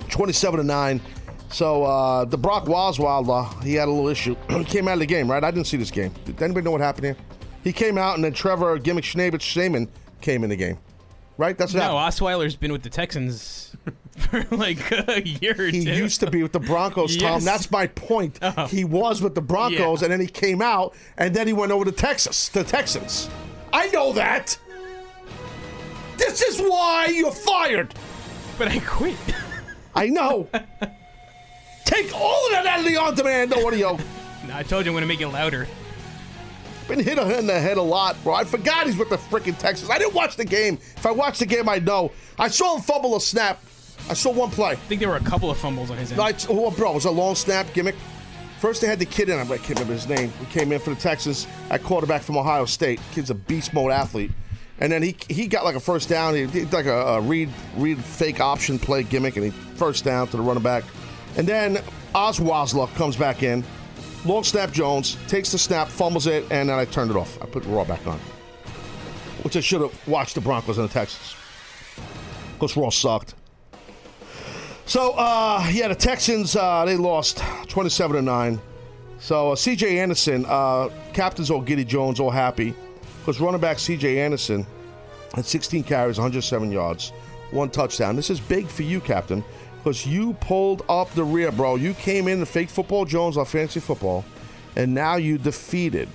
twenty-seven 0.10 0.60
to 0.60 0.66
nine. 0.66 1.02
So 1.50 1.84
uh, 1.84 2.26
the 2.26 2.38
Brock 2.38 2.66
Osweiler, 2.66 3.62
he 3.64 3.74
had 3.74 3.88
a 3.88 3.92
little 3.92 4.08
issue. 4.08 4.36
he 4.50 4.64
came 4.64 4.88
out 4.88 4.94
of 4.94 5.00
the 5.00 5.06
game, 5.06 5.30
right? 5.30 5.44
I 5.44 5.52
didn't 5.52 5.68
see 5.68 5.78
this 5.78 5.92
game. 5.92 6.14
Did 6.26 6.42
anybody 6.42 6.64
know 6.64 6.72
what 6.72 6.82
happened 6.82 7.06
here? 7.06 7.18
He 7.64 7.74
came 7.74 7.98
out, 7.98 8.16
and 8.16 8.24
then 8.24 8.34
Trevor 8.34 8.78
Gimmick 8.80 9.04
Schnabich 9.04 9.42
Shaman 9.42 9.88
came 10.22 10.44
in 10.44 10.50
the 10.50 10.56
game, 10.56 10.78
right? 11.38 11.58
That's 11.58 11.74
what 11.74 11.80
No, 11.80 11.98
happened. 11.98 12.14
Osweiler's 12.28 12.56
been 12.56 12.72
with 12.72 12.84
the 12.84 12.90
Texans 12.90 13.76
for 14.18 14.44
like 14.52 14.80
a 15.08 15.22
year 15.28 15.56
or 15.58 15.66
He 15.68 15.84
two. 15.86 15.92
used 15.94 16.20
to 16.22 16.30
be 16.30 16.44
with 16.44 16.52
the 16.52 16.60
Broncos, 16.60 17.16
Tom. 17.18 17.34
Yes. 17.34 17.46
That's 17.46 17.72
my 17.72 17.88
point. 17.88 18.40
Oh. 18.42 18.68
He 18.68 18.84
was 18.84 19.22
with 19.22 19.36
the 19.36 19.42
Broncos, 19.42 20.02
Yeah. 20.02 20.06
and 20.06 20.12
then 20.14 20.20
he 20.22 20.28
came 20.28 20.62
out, 20.62 20.94
and 21.18 21.34
then 21.36 21.48
he 21.48 21.54
went 21.54 21.72
over 21.72 21.86
to 21.86 21.92
Texas, 21.92 22.50
the 22.50 22.64
Texans. 22.64 23.30
I 23.74 23.88
know 23.88 24.14
that. 24.14 24.58
This 26.18 26.42
is 26.42 26.60
why 26.62 27.08
you're 27.08 27.32
fired. 27.32 27.94
but 28.58 28.68
I 28.68 28.80
quit. 28.80 29.16
I 29.96 30.08
know. 30.08 30.48
Take 31.86 32.14
all 32.16 32.46
of 32.46 32.52
that 32.52 32.66
out 32.68 32.80
of 32.80 32.86
the 32.86 32.96
on-demand 32.98 33.54
audio. 33.54 33.98
I 34.54 34.64
told 34.64 34.86
you 34.86 34.92
I'm 34.92 34.96
gonna 34.96 35.06
make 35.08 35.22
it 35.22 35.28
louder. 35.28 35.68
Been 36.92 37.00
hit 37.06 37.18
in 37.18 37.48
the 37.48 37.58
head 37.58 37.78
a 37.78 37.82
lot, 37.82 38.22
bro. 38.22 38.34
I 38.34 38.44
forgot 38.44 38.86
he's 38.86 38.98
with 38.98 39.08
the 39.10 39.16
freaking 39.16 39.58
Texans. 39.58 39.90
I 39.90 39.98
didn't 39.98 40.14
watch 40.14 40.36
the 40.36 40.44
game. 40.44 40.74
If 40.98 41.06
I 41.06 41.12
watched 41.12 41.40
the 41.40 41.46
game, 41.46 41.70
I'd 41.70 41.86
know. 41.86 42.12
I 42.38 42.50
saw 42.50 42.76
him 42.76 42.82
fumble 42.82 43.16
a 43.16 43.22
snap. 43.22 43.64
I 44.10 44.14
saw 44.14 44.30
one 44.30 44.50
play. 44.50 44.72
I 44.72 44.76
think 44.76 45.00
there 45.00 45.08
were 45.08 45.16
a 45.16 45.22
couple 45.22 45.50
of 45.50 45.58
fumbles 45.58 45.90
on 45.90 45.98
his 45.98 46.12
end. 46.12 46.18
No, 46.18 46.28
it's- 46.28 46.48
oh, 46.50 46.70
bro, 46.70 46.92
it 46.92 46.96
was 46.96 47.06
a 47.06 47.12
long 47.12 47.36
snap 47.36 47.66
gimmick. 47.74 47.96
First, 48.60 48.82
they 48.82 48.88
had 48.88 49.00
the 49.00 49.06
kid 49.06 49.30
in. 49.30 49.40
I 49.40 49.46
can't 49.46 49.70
remember 49.70 49.94
his 49.94 50.10
name. 50.10 50.34
He 50.38 50.46
came 50.48 50.74
in 50.74 50.80
for 50.82 50.90
the 50.90 50.98
Texans. 50.98 51.48
I 51.70 51.78
quarterback 51.78 52.24
from 52.24 52.36
Ohio 52.36 52.66
State. 52.66 53.00
Kid's 53.14 53.30
a 53.30 53.36
beast 53.36 53.74
mode 53.74 53.94
athlete. 53.94 54.32
And 54.80 54.92
then 54.92 55.02
he 55.02 55.16
he 55.30 55.48
got 55.48 55.64
like 55.64 55.76
a 55.76 55.80
first 55.80 56.10
down. 56.10 56.36
He 56.36 56.46
did 56.46 56.74
like 56.74 56.88
a, 56.88 56.94
a 56.94 57.22
read 57.22 57.48
read 57.78 58.04
fake 58.04 58.42
option 58.42 58.78
play 58.78 59.04
gimmick, 59.04 59.38
and 59.38 59.46
he 59.46 59.52
first 59.52 60.04
down 60.04 60.28
to 60.28 60.36
the 60.36 60.44
running 60.44 60.62
back. 60.62 60.84
And 61.38 61.48
then 61.48 61.78
Osweiler 62.14 62.94
comes 62.96 63.16
back 63.16 63.44
in. 63.44 63.64
Long 64.26 64.44
snap 64.44 64.72
Jones 64.72 65.18
takes 65.28 65.52
the 65.52 65.58
snap, 65.58 65.88
fumbles 65.88 66.28
it, 66.28 66.44
and 66.52 66.70
then 66.70 66.78
I 66.78 66.86
turned 66.86 67.10
it 67.10 67.18
off. 67.18 67.42
I 67.42 67.46
put 67.48 67.66
Raw 67.66 67.84
back 67.84 68.06
on, 68.06 68.20
which 69.42 69.56
I 69.56 69.62
should 69.62 69.82
have 69.82 70.08
watched 70.08 70.36
the 70.36 70.42
Broncos 70.42 70.78
and 70.78 70.88
the 70.88 70.94
Texans. 70.94 71.36
Because 72.54 72.78
Raw 72.78 72.90
sucked. 72.90 73.34
So, 74.86 75.14
uh, 75.14 75.68
yeah, 75.72 75.88
the 75.88 75.96
Texans, 75.96 76.56
uh, 76.56 76.86
they 76.86 76.98
lost 76.98 77.40
27 77.70 78.18
to 78.18 78.22
9. 78.22 78.62
So, 79.20 79.52
uh, 79.52 79.56
CJ 79.56 79.98
Anderson, 79.98 80.46
uh, 80.48 80.90
captain's 81.14 81.50
all 81.50 81.62
giddy 81.62 81.86
Jones, 81.86 82.20
all 82.20 82.30
happy. 82.30 82.76
Because 83.20 83.40
running 83.40 83.62
back 83.62 83.78
CJ 83.78 84.18
Anderson 84.18 84.66
had 85.34 85.46
16 85.46 85.84
carries, 85.84 86.18
107 86.18 86.72
yards, 86.72 87.12
one 87.52 87.70
touchdown. 87.70 88.16
This 88.16 88.30
is 88.30 88.40
big 88.40 88.68
for 88.68 88.84
you, 88.84 89.00
Captain, 89.00 89.44
because 89.84 90.06
you 90.06 90.34
pulled 90.34 90.84
up 90.88 91.10
the 91.16 91.24
rear, 91.24 91.52
bro. 91.52 91.76
You 91.76 91.94
came 91.96 92.28
in 92.28 92.40
the 92.40 92.46
fake 92.46 92.70
football 92.70 93.04
Jones 93.06 93.36
on 93.38 93.46
fantasy 93.46 93.80
football, 93.80 94.24
and 94.76 94.94
now 94.94 95.16
you 95.16 95.38
defeated, 95.40 96.08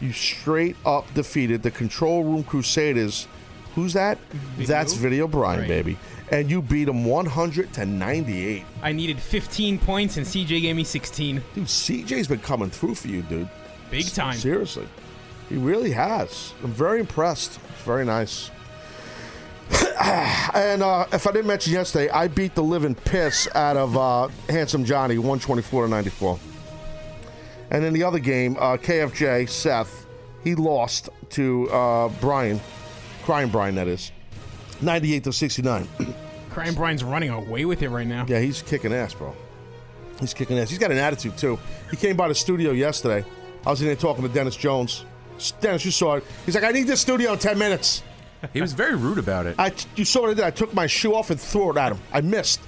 you 0.00 0.12
straight 0.12 0.76
up 0.86 1.12
defeated 1.14 1.62
the 1.62 1.70
Control 1.72 2.22
Room 2.24 2.44
Crusaders. 2.44 3.26
Who's 3.74 3.92
that? 3.94 4.18
That's 4.58 4.94
Video 4.94 5.26
Brian, 5.26 5.60
Right. 5.60 5.68
baby. 5.68 5.98
And 6.32 6.48
you 6.48 6.62
beat 6.62 6.86
him 6.86 7.04
100 7.04 7.72
to 7.74 7.84
98. 7.86 8.64
I 8.82 8.92
needed 8.92 9.18
15 9.18 9.78
points 9.78 10.16
and 10.16 10.24
CJ 10.24 10.60
gave 10.60 10.76
me 10.76 10.84
16. 10.84 11.42
Dude, 11.54 11.64
CJ's 11.66 12.28
been 12.28 12.38
coming 12.38 12.70
through 12.70 12.94
for 12.94 13.08
you, 13.08 13.22
dude. 13.22 13.48
Big 13.90 14.06
time. 14.12 14.36
Seriously. 14.38 14.86
He 15.48 15.56
really 15.56 15.90
has. 15.90 16.52
I'm 16.62 16.70
very 16.70 17.00
impressed. 17.00 17.58
It's 17.74 17.82
very 17.84 18.04
nice. 18.04 18.52
and 20.54 20.82
uh, 20.82 21.04
if 21.12 21.26
I 21.26 21.32
didn't 21.32 21.48
mention 21.48 21.74
yesterday, 21.74 22.08
I 22.08 22.26
beat 22.26 22.54
the 22.54 22.62
living 22.62 22.94
piss 22.94 23.46
out 23.54 23.76
of 23.76 23.98
uh, 23.98 24.28
Handsome 24.48 24.82
Johnny, 24.82 25.18
124 25.18 25.84
to 25.84 25.90
94. 25.90 26.38
And 27.70 27.84
in 27.84 27.92
the 27.92 28.02
other 28.02 28.18
game, 28.18 28.56
uh, 28.58 28.78
KFJ, 28.78 29.48
Seth, 29.50 30.06
he 30.42 30.54
lost 30.54 31.10
to 31.30 31.68
uh, 31.70 32.08
Brian, 32.18 32.60
Crying 33.24 33.50
Brian, 33.50 33.74
that 33.74 33.88
is, 33.88 34.10
98 34.80 35.24
to 35.24 35.32
69. 35.34 35.86
Crying 36.48 36.74
Brian's 36.74 37.04
running 37.04 37.28
away 37.28 37.66
with 37.66 37.82
it 37.82 37.90
right 37.90 38.06
now. 38.06 38.24
Yeah, 38.26 38.40
he's 38.40 38.62
kicking 38.62 38.94
ass, 38.94 39.12
bro. 39.12 39.36
He's 40.18 40.32
kicking 40.32 40.58
ass. 40.58 40.70
He's 40.70 40.78
got 40.78 40.90
an 40.90 40.98
attitude 40.98 41.36
too. 41.36 41.58
He 41.90 41.98
came 41.98 42.16
by 42.16 42.28
the 42.28 42.34
studio 42.34 42.70
yesterday. 42.70 43.24
I 43.66 43.70
was 43.70 43.82
in 43.82 43.86
there 43.86 43.96
talking 43.96 44.22
to 44.22 44.30
Dennis 44.30 44.56
Jones. 44.56 45.04
Dennis, 45.60 45.84
you 45.84 45.90
saw 45.90 46.14
it. 46.14 46.24
He's 46.46 46.54
like, 46.54 46.64
I 46.64 46.70
need 46.70 46.86
this 46.86 47.02
studio 47.02 47.34
in 47.34 47.38
10 47.38 47.58
minutes. 47.58 48.02
He 48.52 48.60
was 48.60 48.72
very 48.72 48.96
rude 48.96 49.18
about 49.18 49.46
it. 49.46 49.56
I, 49.58 49.72
you 49.96 50.04
saw 50.04 50.22
what 50.22 50.30
I 50.30 50.34
did. 50.34 50.44
I 50.44 50.50
took 50.50 50.72
my 50.72 50.86
shoe 50.86 51.14
off 51.14 51.30
and 51.30 51.38
threw 51.40 51.70
it 51.70 51.76
at 51.76 51.92
him. 51.92 51.98
I 52.12 52.20
missed. 52.22 52.60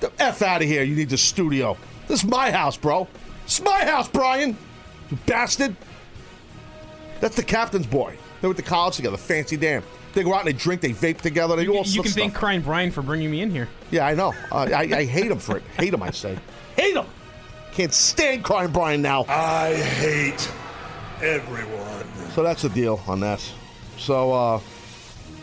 The 0.00 0.12
F 0.18 0.42
out 0.42 0.62
of 0.62 0.68
here. 0.68 0.82
You 0.82 0.94
need 0.94 1.08
the 1.08 1.16
studio. 1.16 1.76
This 2.06 2.22
is 2.22 2.30
my 2.30 2.50
house, 2.50 2.76
bro. 2.76 3.08
It's 3.44 3.60
my 3.62 3.84
house, 3.84 4.08
Brian. 4.08 4.56
You 5.10 5.18
bastard. 5.26 5.74
That's 7.20 7.36
the 7.36 7.42
captain's 7.42 7.86
boy. 7.86 8.16
They 8.40 8.48
went 8.48 8.58
to 8.58 8.62
college 8.64 8.96
together. 8.96 9.16
Fancy 9.16 9.56
damn. 9.56 9.82
They 10.12 10.22
go 10.22 10.32
out 10.32 10.46
and 10.46 10.48
they 10.48 10.52
drink, 10.58 10.80
they 10.80 10.92
vape 10.92 11.20
together. 11.20 11.56
They 11.56 11.64
do 11.64 11.76
all 11.76 11.84
You 11.84 12.02
can 12.02 12.10
of 12.10 12.14
thank. 12.16 12.34
Crying 12.34 12.62
Brian 12.62 12.90
for 12.90 13.02
bringing 13.02 13.30
me 13.30 13.42
in 13.42 13.50
here. 13.50 13.68
Yeah, 13.90 14.06
I 14.06 14.14
know. 14.14 14.32
Uh, 14.50 14.68
I, 14.74 14.80
I 14.82 15.04
hate 15.04 15.30
him 15.30 15.38
for 15.38 15.58
it. 15.58 15.62
Hate 15.78 15.92
him, 15.92 16.02
I 16.02 16.10
say. 16.10 16.38
Hate 16.76 16.96
him. 16.96 17.06
Can't 17.72 17.92
stand 17.92 18.42
crying 18.42 18.70
Brian 18.72 19.02
now. 19.02 19.26
I 19.28 19.74
hate 19.74 20.50
everyone. 21.20 22.30
So 22.32 22.42
that's 22.42 22.62
the 22.62 22.70
deal 22.70 23.02
on 23.06 23.20
that. 23.20 23.42
So 23.98 24.32
uh, 24.32 24.60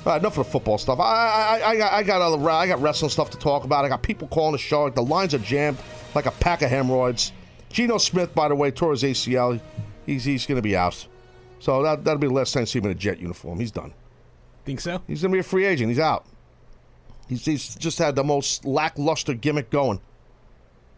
all 0.05 0.11
right, 0.13 0.19
enough 0.19 0.37
of 0.37 0.45
the 0.45 0.51
football 0.51 0.77
stuff. 0.77 0.99
I 0.99 1.03
I, 1.03 1.59
I, 1.59 1.69
I 1.69 1.77
got 1.77 1.93
I 1.93 2.03
got 2.03 2.21
other 2.21 2.49
I 2.49 2.67
got 2.67 2.81
wrestling 2.81 3.09
stuff 3.09 3.29
to 3.31 3.37
talk 3.37 3.63
about. 3.63 3.85
I 3.85 3.89
got 3.89 4.03
people 4.03 4.27
calling 4.27 4.51
the 4.51 4.57
show. 4.57 4.89
The 4.89 5.01
lines 5.01 5.33
are 5.33 5.39
jammed 5.39 5.77
like 6.15 6.25
a 6.25 6.31
pack 6.31 6.61
of 6.61 6.69
hemorrhoids. 6.69 7.31
Geno 7.69 7.97
Smith, 7.97 8.35
by 8.35 8.47
the 8.47 8.55
way, 8.55 8.71
tore 8.71 8.91
his 8.91 9.03
ACL. 9.03 9.59
He's 10.05 10.23
he's 10.23 10.45
going 10.45 10.57
to 10.57 10.61
be 10.61 10.75
out. 10.75 11.07
So 11.59 11.81
that 11.83 12.03
that'll 12.03 12.19
be 12.19 12.27
the 12.27 12.33
last 12.33 12.53
time 12.53 12.61
you 12.61 12.67
see 12.67 12.79
him 12.79 12.85
in 12.85 12.91
a 12.91 12.95
jet 12.95 13.19
uniform. 13.19 13.59
He's 13.59 13.71
done. 13.71 13.93
Think 14.65 14.79
so? 14.79 15.01
He's 15.07 15.21
going 15.21 15.31
to 15.31 15.35
be 15.35 15.39
a 15.39 15.43
free 15.43 15.65
agent. 15.65 15.89
He's 15.89 15.99
out. 15.99 16.25
He's, 17.27 17.45
he's 17.45 17.75
just 17.75 17.97
had 17.97 18.15
the 18.15 18.23
most 18.23 18.65
lackluster 18.65 19.33
gimmick 19.33 19.69
going. 19.69 19.99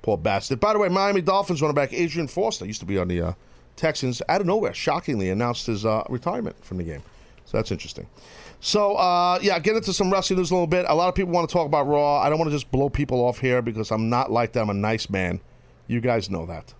Poor 0.01 0.17
bastard. 0.17 0.59
By 0.59 0.73
the 0.73 0.79
way, 0.79 0.89
Miami 0.89 1.21
Dolphins 1.21 1.61
running 1.61 1.75
back 1.75 1.93
Arian 1.93 2.27
Foster 2.27 2.65
used 2.65 2.79
to 2.81 2.85
be 2.85 2.97
on 2.97 3.07
the 3.07 3.21
uh, 3.21 3.33
Texans. 3.75 4.21
Out 4.29 4.41
of 4.41 4.47
nowhere, 4.47 4.73
shockingly 4.73 5.29
announced 5.29 5.67
his 5.67 5.85
uh, 5.85 6.03
retirement 6.09 6.63
from 6.63 6.77
the 6.77 6.83
game. 6.83 7.01
So 7.45 7.57
that's 7.57 7.71
interesting. 7.71 8.07
So 8.65 8.95
uh, 8.95 9.37
yeah, 9.43 9.59
get 9.59 9.75
into 9.75 9.93
some 9.93 10.11
wrestling 10.11 10.39
news 10.39 10.49
a 10.49 10.55
little 10.55 10.65
bit. 10.65 10.87
A 10.89 10.95
lot 10.95 11.07
of 11.07 11.13
people 11.13 11.31
want 11.31 11.47
to 11.47 11.53
talk 11.53 11.67
about 11.67 11.85
Raw. 11.85 12.19
I 12.19 12.29
don't 12.29 12.39
want 12.39 12.49
to 12.49 12.55
just 12.55 12.71
blow 12.71 12.89
people 12.89 13.19
off 13.19 13.37
here 13.37 13.61
because 13.61 13.91
I'm 13.91 14.09
not 14.09 14.31
like 14.31 14.53
that. 14.53 14.61
I'm 14.61 14.71
a 14.71 14.73
nice 14.73 15.07
man. 15.07 15.39
You 15.85 16.01
guys 16.01 16.31
know 16.31 16.47
that. 16.47 16.73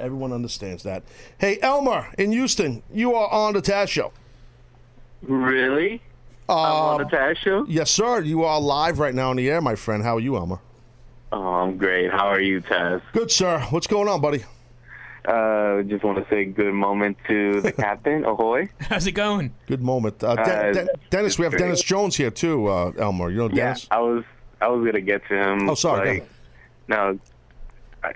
Everyone 0.00 0.32
understands 0.32 0.84
that. 0.84 1.02
Hey, 1.36 1.58
Elmer 1.60 2.08
in 2.16 2.32
Houston, 2.32 2.82
you 2.90 3.14
are 3.14 3.28
on 3.28 3.52
the 3.52 3.60
Taz 3.60 3.88
Show. 3.88 4.14
Really? 5.20 6.00
Uh, 6.48 6.62
I'm 6.62 6.72
on 6.72 6.98
the 7.00 7.16
Taz 7.16 7.36
show? 7.36 7.66
Yes, 7.68 7.90
sir. 7.90 8.22
You 8.22 8.44
are 8.44 8.58
live 8.58 8.98
right 8.98 9.14
now 9.14 9.28
on 9.28 9.36
the 9.36 9.50
air, 9.50 9.60
my 9.60 9.74
friend. 9.74 10.02
How 10.02 10.16
are 10.16 10.20
you, 10.20 10.36
Elmer? 10.36 10.58
Oh, 11.32 11.42
I'm 11.42 11.76
great. 11.76 12.10
How 12.10 12.28
are 12.28 12.40
you, 12.40 12.62
Taz? 12.62 13.02
Good, 13.12 13.30
sir. 13.30 13.60
What's 13.68 13.86
going 13.86 14.08
on, 14.08 14.22
buddy? 14.22 14.42
Uh, 15.28 15.82
just 15.82 16.02
want 16.04 16.16
to 16.16 16.26
say 16.30 16.46
good 16.46 16.72
moment 16.72 17.16
to 17.28 17.60
the 17.60 17.70
captain. 17.86 18.24
Ahoy. 18.24 18.68
How's 18.80 19.06
it 19.06 19.12
going? 19.12 19.52
Good 19.66 19.82
moment. 19.82 20.24
Uh, 20.24 20.34
De- 20.36 20.42
Uh, 20.70 20.72
De- 20.72 20.88
Dennis, 21.10 21.38
we 21.38 21.44
have 21.44 21.52
great. 21.52 21.60
Dennis 21.60 21.82
Jones 21.82 22.16
here 22.16 22.30
too, 22.30 22.66
uh, 22.66 22.92
Elmer. 22.98 23.30
You 23.30 23.36
know 23.48 23.50
Yeah, 23.52 23.76
I 23.90 24.00
was 24.00 24.24
I 24.62 24.68
was 24.68 24.84
gonna 24.86 25.02
get 25.02 25.26
to 25.28 25.34
him. 25.36 25.68
Oh, 25.68 25.74
sorry, 25.74 26.20
go 26.20 26.24
Like, 26.24 26.28
no, 26.88 27.18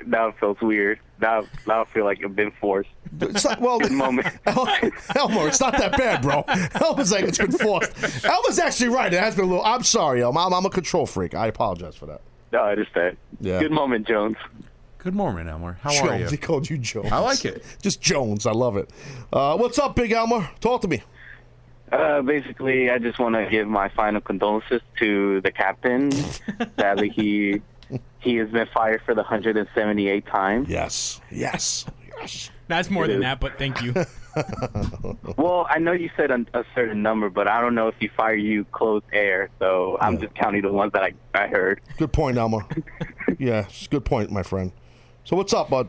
that 0.07 0.39
feels 0.41 0.61
weird. 0.63 1.01
That 1.19 1.45
that 1.67 1.89
feel 1.91 2.05
like 2.07 2.25
I've 2.25 2.35
been 2.35 2.51
forced. 2.53 2.89
It's 3.21 3.45
not, 3.45 3.61
well, 3.61 3.79
Good 3.81 3.93
moment. 3.93 4.27
Elmer, 4.47 5.47
it's 5.49 5.61
not 5.61 5.77
that 5.77 5.93
bad, 5.99 6.23
bro. 6.23 6.45
Elmer's 6.81 7.13
like, 7.13 7.25
it's 7.25 7.37
been 7.39 7.53
forced. 7.53 8.25
Elmer's 8.25 8.59
actually 8.59 8.89
right. 8.89 9.13
It 9.13 9.21
has 9.21 9.37
been 9.37 9.45
a 9.45 9.49
little. 9.49 9.65
I'm 9.65 9.83
sorry, 9.83 10.23
Elmer. 10.23 10.41
I'm, 10.41 10.55
I'm 10.55 10.65
a 10.65 10.71
control 10.71 11.05
freak. 11.07 11.35
I 11.35 11.47
apologize 11.49 11.95
for 11.95 12.07
that. 12.07 12.23
No, 12.53 12.61
I 12.61 12.71
understand. 12.73 13.19
Yeah. 13.41 13.61
Good 13.61 13.71
moment, 13.71 14.09
Jones. 14.09 14.37
Good 15.03 15.15
morning, 15.17 15.49
Elmer. 15.49 15.79
How 15.83 15.91
Jones. 15.91 16.09
are 16.11 16.19
you? 16.19 16.27
He 16.29 16.37
called 16.37 16.71
you 16.71 16.79
Jones. 16.79 17.11
I 17.11 17.19
like 17.19 17.45
it. 17.45 17.65
Just 17.83 18.01
Jones. 18.01 18.47
I 18.47 18.53
love 18.53 18.77
it. 18.77 18.89
Uh, 19.33 19.57
what's 19.57 19.77
up, 19.81 19.97
Big 19.97 20.13
Elmer? 20.13 20.49
Talk 20.61 20.81
to 20.83 20.89
me. 20.89 21.03
Uh, 21.91 22.23
basically, 22.23 22.89
I 22.89 22.99
just 22.99 23.19
want 23.19 23.35
to 23.35 23.47
give 23.51 23.67
my 23.69 23.89
final 23.91 24.21
condolences 24.21 24.81
to 25.01 25.41
the 25.41 25.51
captain. 25.51 26.11
Sadly, 26.79 27.09
he 27.11 27.61
he 28.21 28.37
has 28.37 28.49
been 28.51 28.67
fired 28.73 29.03
for 29.05 29.15
the 29.15 29.25
178th 29.25 30.25
time. 30.31 30.67
Yes. 30.69 31.21
Yes. 31.33 31.85
Yes. 32.19 32.51
That's 32.69 32.89
more 32.89 33.05
It 33.05 33.09
than 33.09 33.17
is. 33.19 33.23
that, 33.25 33.41
but 33.41 33.59
thank 33.59 33.83
you. 33.83 33.95
Well, 35.37 35.67
I 35.69 35.79
know 35.79 35.93
you 35.93 36.09
said 36.17 36.31
a, 36.31 36.47
a 36.55 36.65
certain 36.75 37.03
number, 37.03 37.29
but 37.29 37.47
I 37.47 37.61
don't 37.61 37.75
know 37.75 37.89
if 37.89 37.95
he 38.01 38.09
fired 38.09 38.37
you 38.41 38.65
close 38.73 39.03
air, 39.13 39.51
so 39.59 39.99
I'm 40.01 40.19
just 40.19 40.35
counting 40.35 40.63
the 40.63 40.73
ones 40.73 40.93
that 40.95 41.03
I, 41.03 41.13
I 41.35 41.49
heard. 41.49 41.83
Good 41.99 42.15
point, 42.15 42.39
Elmer. 42.39 42.65
yeah, 43.39 43.67
good 43.91 44.07
point, 44.07 44.31
my 44.31 44.43
friend. 44.43 44.73
So 45.25 45.37
what's 45.37 45.53
up, 45.55 45.71
bud? 45.71 45.89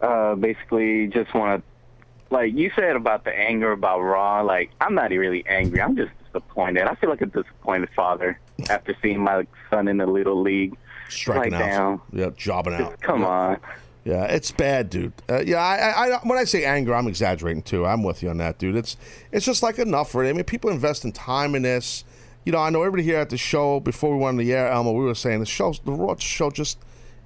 Uh, 0.00 0.34
basically, 0.34 1.08
just 1.08 1.32
want 1.34 1.62
to, 1.62 2.34
like 2.34 2.54
you 2.54 2.70
said 2.76 2.96
about 2.96 3.24
the 3.24 3.30
anger 3.36 3.72
about 3.72 4.00
Raw, 4.00 4.42
like, 4.42 4.70
I'm 4.80 4.94
not 4.94 5.10
really 5.10 5.44
angry. 5.46 5.80
I'm 5.82 5.96
just 5.96 6.10
disappointed. 6.26 6.84
I 6.84 6.94
feel 6.94 7.10
like 7.10 7.20
a 7.22 7.26
disappointed 7.26 7.88
father 7.94 8.38
after 8.68 8.94
seeing 9.02 9.20
my 9.22 9.46
son 9.68 9.88
in 9.88 9.96
the 9.98 10.06
Little 10.06 10.40
League. 10.40 10.76
Striking 11.08 11.52
like, 11.52 11.62
out. 11.62 11.68
down. 11.68 12.00
Yeah, 12.12 12.30
jobbing 12.36 12.74
out. 12.74 13.00
Come 13.00 13.22
Yeah. 13.22 13.26
on. 13.28 13.60
Yeah, 14.02 14.24
it's 14.24 14.50
bad, 14.50 14.88
dude. 14.88 15.12
Uh, 15.28 15.42
yeah, 15.44 15.58
I, 15.58 15.76
I, 15.76 16.16
I, 16.16 16.18
when 16.22 16.38
I 16.38 16.44
say 16.44 16.64
anger, 16.64 16.94
I'm 16.94 17.06
exaggerating 17.06 17.62
too. 17.62 17.84
I'm 17.84 18.02
with 18.02 18.22
you 18.22 18.30
on 18.30 18.38
that, 18.38 18.58
dude. 18.58 18.74
It's, 18.74 18.96
it's 19.30 19.44
just 19.44 19.62
like 19.62 19.78
enough 19.78 20.10
for 20.10 20.24
it. 20.24 20.30
I 20.30 20.32
mean, 20.32 20.44
people 20.44 20.70
invest 20.70 21.04
in 21.04 21.12
time 21.12 21.54
in 21.54 21.62
this. 21.62 22.04
You 22.46 22.52
know, 22.52 22.58
I 22.58 22.70
know 22.70 22.80
everybody 22.80 23.02
here 23.02 23.18
at 23.18 23.28
the 23.28 23.36
show 23.36 23.78
before 23.80 24.16
we 24.16 24.22
went 24.22 24.28
on 24.30 24.36
the 24.38 24.54
air, 24.54 24.68
Elmo. 24.68 24.92
We 24.92 25.04
were 25.04 25.14
saying 25.14 25.40
the 25.40 25.46
show, 25.46 25.74
the 25.84 25.92
Raw 25.92 26.14
show, 26.16 26.50
just 26.50 26.78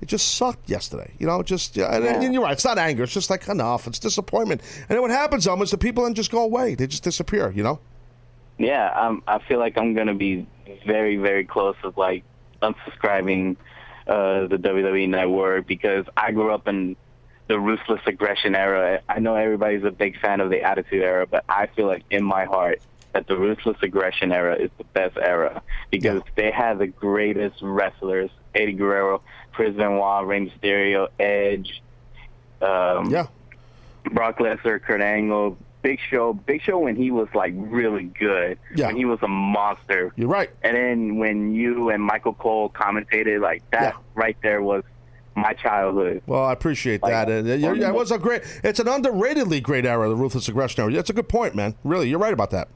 it 0.04 0.08
just 0.08 0.34
sucked 0.34 0.68
yesterday. 0.68 1.10
You 1.18 1.26
know, 1.26 1.42
just 1.42 1.76
yeah, 1.76 1.94
and, 1.96 2.04
and 2.04 2.34
you're 2.34 2.42
right. 2.42 2.52
It's 2.52 2.64
not 2.64 2.76
anger. 2.76 3.04
It's 3.04 3.14
just 3.14 3.30
like 3.30 3.48
enough. 3.48 3.86
It's 3.86 3.98
disappointment. 3.98 4.60
And 4.80 4.90
then 4.90 5.00
what 5.00 5.10
happens, 5.10 5.46
Elmo, 5.46 5.62
is 5.62 5.70
the 5.70 5.78
people 5.78 6.04
then 6.04 6.12
just 6.12 6.30
go 6.30 6.42
away. 6.42 6.74
They 6.74 6.86
just 6.86 7.02
disappear. 7.02 7.50
You 7.50 7.62
know. 7.62 7.80
Yeah, 8.58 8.88
I'm, 8.94 9.22
I 9.26 9.38
feel 9.40 9.58
like 9.58 9.78
I'm 9.78 9.94
going 9.94 10.06
to 10.06 10.14
be 10.14 10.46
very, 10.86 11.16
very 11.16 11.44
close 11.44 11.74
with, 11.82 11.96
like, 11.96 12.22
unsubscribing 12.62 13.56
uh, 14.06 14.46
the 14.46 14.58
WWE 14.58 15.08
Network 15.08 15.66
because 15.66 16.06
I 16.16 16.30
grew 16.30 16.52
up 16.52 16.68
in 16.68 16.94
the 17.48 17.58
ruthless 17.58 18.00
aggression 18.06 18.54
era. 18.54 19.00
I 19.08 19.18
know 19.18 19.34
everybody's 19.34 19.84
a 19.84 19.90
big 19.90 20.20
fan 20.20 20.40
of 20.40 20.50
the 20.50 20.62
Attitude 20.62 21.02
Era, 21.02 21.26
but 21.26 21.44
I 21.48 21.66
feel 21.66 21.86
like 21.86 22.04
in 22.10 22.22
my 22.22 22.44
heart 22.44 22.80
that 23.12 23.26
the 23.28 23.36
ruthless 23.36 23.76
aggression 23.80 24.32
era 24.32 24.56
is 24.56 24.70
the 24.76 24.84
best 24.84 25.16
era 25.16 25.62
because 25.90 26.22
they 26.34 26.50
had 26.50 26.78
the 26.78 26.86
greatest 26.86 27.56
wrestlers: 27.62 28.30
Eddie 28.54 28.72
Guerrero, 28.72 29.22
Chris 29.54 29.74
Benoit, 29.74 30.26
Rey 30.26 30.50
Mysterio, 30.50 31.08
Edge. 31.18 31.82
Um, 32.60 33.10
yeah. 33.10 33.26
Brock 34.12 34.38
Lesnar, 34.38 34.82
Kurt 34.82 35.00
Angle, 35.00 35.56
Big 35.82 35.98
Show. 36.10 36.32
Big 36.34 36.60
Show 36.62 36.78
when 36.78 36.96
he 36.96 37.10
was 37.10 37.28
like 37.34 37.52
really 37.56 38.04
good. 38.04 38.58
Yeah. 38.74 38.88
When 38.88 38.96
he 38.96 39.04
was 39.04 39.18
a 39.22 39.28
monster. 39.28 40.12
You're 40.16 40.28
right. 40.28 40.50
And 40.62 40.76
then 40.76 41.16
when 41.18 41.54
you 41.54 41.90
and 41.90 42.02
Michael 42.02 42.34
Cole 42.34 42.68
commentated, 42.68 43.40
like 43.40 43.62
that 43.70 43.96
right 44.14 44.36
there 44.42 44.62
was 44.62 44.82
my 45.36 45.52
childhood. 45.52 46.22
Well, 46.26 46.44
I 46.44 46.52
appreciate 46.52 47.02
Like, 47.02 47.12
that. 47.12 47.28
And, 47.28 47.48
uh, 47.48 47.54
yeah, 47.54 47.72
yeah, 47.72 47.88
it 47.88 47.94
was 47.94 48.10
a 48.10 48.18
great. 48.18 48.42
It's 48.62 48.78
an 48.78 48.86
underratedly 48.86 49.62
great 49.62 49.86
era, 49.86 50.08
the 50.08 50.16
ruthless 50.16 50.48
aggression 50.48 50.82
era. 50.82 50.92
That's 50.92 51.10
a 51.10 51.14
good 51.14 51.28
point, 51.28 51.54
man. 51.54 51.74
Really, 51.84 52.08
you're 52.08 52.18
right 52.18 52.32
about 52.32 52.50
that. 52.50 52.68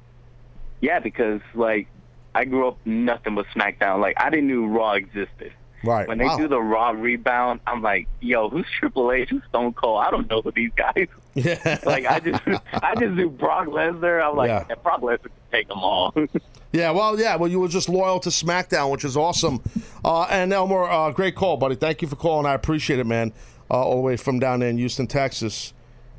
Yeah, 0.81 1.01
because 1.01 1.41
like 1.55 1.89
I 2.35 2.45
grew 2.45 2.69
up 2.69 2.79
nothing 2.85 3.35
but 3.35 3.47
SmackDown. 3.55 4.01
Like 4.01 4.17
I 4.21 4.31
didn't 4.31 4.47
knew 4.47 4.67
Raw 4.67 4.93
existed. 4.93 5.53
Right. 5.85 6.09
When 6.09 6.19
they 6.19 6.25
Wow. 6.25 6.37
do 6.39 6.49
the 6.49 6.61
Raw 6.61 6.91
rebound, 6.91 7.61
I'm 7.67 7.83
like, 7.83 8.09
yo, 8.21 8.49
who's 8.49 8.67
Triple 8.79 9.13
H? 9.13 9.29
Who's 9.31 9.43
Stone 9.49 9.75
Cold? 9.75 10.03
I 10.05 10.11
don't 10.11 10.29
know 10.29 10.43
who 10.43 10.51
these 10.51 10.73
guys. 10.77 11.07
Yeah. 11.35 11.79
like 11.87 12.05
I 12.05 12.19
just, 12.21 12.43
I 12.73 12.95
just 12.97 13.15
knew 13.15 13.31
Brock 13.31 13.69
Lesnar. 13.69 14.21
I'm 14.29 14.37
like, 14.37 14.49
Yeah. 14.49 14.75
Brock 14.83 15.01
Lesnar 15.03 15.23
can 15.23 15.31
take 15.53 15.69
them 15.69 15.79
all. 15.79 16.13
Yeah, 16.71 16.91
well, 16.91 17.19
yeah, 17.19 17.35
well, 17.37 17.49
you 17.51 17.61
were 17.61 17.69
just 17.69 17.89
loyal 17.89 18.21
to 18.21 18.29
SmackDown, 18.29 18.91
which 18.91 19.03
is 19.03 19.17
awesome. 19.17 19.63
Uh, 20.05 20.25
and 20.25 20.53
Elmore, 20.53 20.89
uh, 20.91 21.11
great 21.13 21.35
call, 21.35 21.57
buddy. 21.57 21.77
Thank 21.77 22.03
you 22.03 22.09
for 22.09 22.17
calling. 22.17 22.45
I 22.45 22.53
appreciate 22.53 22.99
it, 22.99 23.07
man. 23.07 23.33
Uh, 23.71 23.83
all 23.83 23.95
the 23.95 24.03
way 24.03 24.19
from 24.19 24.39
down 24.39 24.61
there 24.61 24.69
in 24.69 24.77
Houston, 24.77 25.07
Texas. 25.07 25.73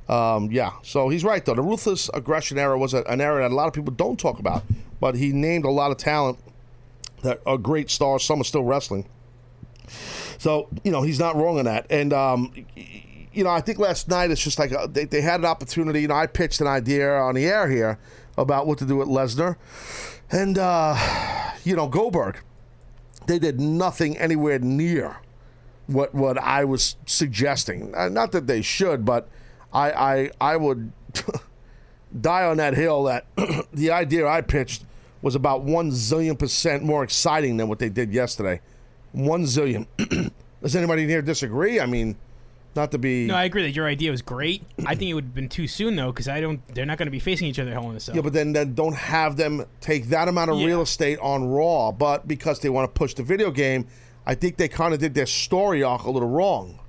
Um, 0.10 0.50
yeah, 0.52 0.72
so 0.82 1.08
he's 1.10 1.24
right 1.24 1.46
though. 1.46 1.54
The 1.54 1.62
ruthless 1.62 2.10
aggression 2.16 2.58
era 2.58 2.80
was 2.80 2.96
a, 2.96 3.04
an 3.04 3.22
era 3.22 3.44
that 3.44 3.52
a 3.52 3.56
lot 3.56 3.68
of 3.68 3.74
people 3.76 3.94
don't 3.94 4.20
talk 4.20 4.40
about, 4.40 4.64
but 5.00 5.14
he 5.14 5.32
named 5.34 5.66
a 5.66 5.70
lot 5.70 5.92
of 5.92 5.98
talent 5.98 6.40
that 7.22 7.42
are 7.46 7.60
great 7.60 7.92
stars. 7.92 8.24
Some 8.24 8.42
are 8.42 8.44
still 8.44 8.64
wrestling. 8.64 9.06
So 10.38 10.70
you 10.84 10.92
know 10.92 11.02
he's 11.02 11.20
not 11.20 11.36
wrong 11.36 11.60
on 11.60 11.66
that. 11.66 11.86
And 11.90 12.14
um, 12.14 12.54
you 13.34 13.44
know 13.44 13.50
I 13.50 13.62
think 13.62 13.80
last 13.80 14.08
night 14.08 14.32
it's 14.32 14.42
just 14.42 14.60
like 14.60 14.72
uh, 14.72 14.88
they, 14.88 15.06
they 15.06 15.22
had 15.22 15.40
an 15.40 15.46
opportunity. 15.46 16.02
You 16.02 16.08
know 16.08 16.16
I 16.16 16.28
pitched 16.28 16.62
an 16.62 16.68
idea 16.68 17.12
on 17.12 17.36
the 17.36 17.46
air 17.46 17.70
here 17.70 18.00
about 18.38 18.68
what 18.68 18.78
to 18.80 18.86
do 18.86 18.98
with 18.98 19.08
Lesnar, 19.08 19.58
and 20.32 20.58
uh, 20.58 20.96
you 21.64 21.76
know 21.76 21.88
Goldberg. 21.88 22.40
They 23.28 23.38
did 23.38 23.60
nothing 23.60 24.18
anywhere 24.18 24.58
near 24.58 25.18
what 25.90 26.14
what 26.14 26.38
I 26.38 26.66
was 26.66 26.96
suggesting. 27.06 27.94
Uh, 27.96 28.10
Not 28.10 28.32
that 28.32 28.48
they 28.48 28.62
should, 28.62 29.06
but 29.06 29.28
I 29.74 29.92
I 29.92 30.32
I 30.54 30.58
would 30.58 30.92
die 32.22 32.46
on 32.46 32.58
that 32.58 32.76
hill 32.76 33.04
that 33.04 33.26
the 33.74 33.92
idea 33.92 34.28
I 34.28 34.42
pitched 34.42 34.86
was 35.22 35.36
about 35.36 35.64
one 35.64 35.92
zillion 35.92 36.38
percent 36.38 36.84
more 36.84 37.04
exciting 37.04 37.58
than 37.58 37.68
what 37.68 37.80
they 37.80 37.90
did 37.90 38.14
yesterday. 38.14 38.62
One 39.12 39.44
zillion. 39.44 39.88
Does 40.62 40.76
anybody 40.76 41.04
in 41.04 41.10
here 41.10 41.22
disagree? 41.22 41.80
I 41.80 41.86
mean, 41.86 42.16
Not 42.76 42.92
to 42.92 42.98
be. 42.98 43.26
No, 43.26 43.36
I 43.36 43.46
agree 43.46 43.64
that 43.64 43.72
your 43.76 43.88
idea 43.88 44.12
was 44.12 44.22
great. 44.22 44.64
I 44.86 44.94
think 44.96 45.10
it 45.10 45.14
would 45.14 45.24
have 45.26 45.36
been 45.36 45.50
too 45.50 45.68
soon 45.68 45.96
though, 45.96 46.12
because 46.12 46.28
I 46.28 46.42
don't. 46.42 46.66
They're 46.76 46.86
not 46.86 46.98
going 46.98 47.08
to 47.08 47.12
be 47.12 47.20
facing 47.20 47.48
each 47.48 47.60
other 47.60 47.72
Hell 47.72 47.90
in 47.90 47.96
a 47.96 48.00
Cell. 48.00 48.16
Yeah, 48.16 48.22
but 48.22 48.34
then, 48.34 48.54
then 48.54 48.74
don't 48.76 48.96
have 48.96 49.38
them 49.38 49.66
take 49.82 50.10
that 50.10 50.28
amount 50.28 50.52
of 50.52 50.60
Yeah. 50.60 50.68
real 50.68 50.82
estate 50.82 51.18
on 51.20 51.48
Raw. 51.48 51.92
But 51.92 52.28
because 52.28 52.60
they 52.60 52.70
want 52.70 52.94
to 52.94 52.98
push 52.98 53.14
the 53.14 53.24
video 53.24 53.52
game, 53.52 53.88
I 54.26 54.36
think 54.36 54.58
they 54.58 54.68
kind 54.68 54.94
of 54.94 55.00
did 55.00 55.14
their 55.16 55.26
story 55.26 55.82
arc 55.82 56.04
a 56.04 56.12
little 56.12 56.30
wrong. 56.30 56.80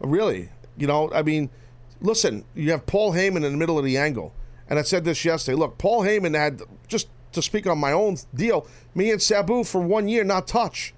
Really, 0.00 0.48
you 0.76 0.86
know, 0.86 1.10
I 1.12 1.22
mean, 1.22 1.50
listen, 2.00 2.44
you 2.54 2.70
have 2.70 2.86
Paul 2.86 3.12
Heyman 3.12 3.36
in 3.44 3.50
the 3.52 3.58
middle 3.58 3.78
of 3.78 3.84
the 3.84 3.98
angle, 3.98 4.32
and 4.70 4.78
I 4.78 4.82
said 4.82 5.04
this 5.04 5.24
yesterday. 5.24 5.56
Look, 5.56 5.76
Paul 5.76 6.02
Heyman 6.02 6.36
had 6.36 6.62
just 6.86 7.08
to 7.32 7.42
speak 7.42 7.66
on 7.66 7.78
my 7.78 7.92
own 7.92 8.16
deal. 8.34 8.66
Me 8.94 9.10
and 9.10 9.20
Sabu 9.20 9.64
for 9.64 9.80
one 9.80 10.06
year 10.08 10.22
not 10.24 10.46
touch. 10.46 10.94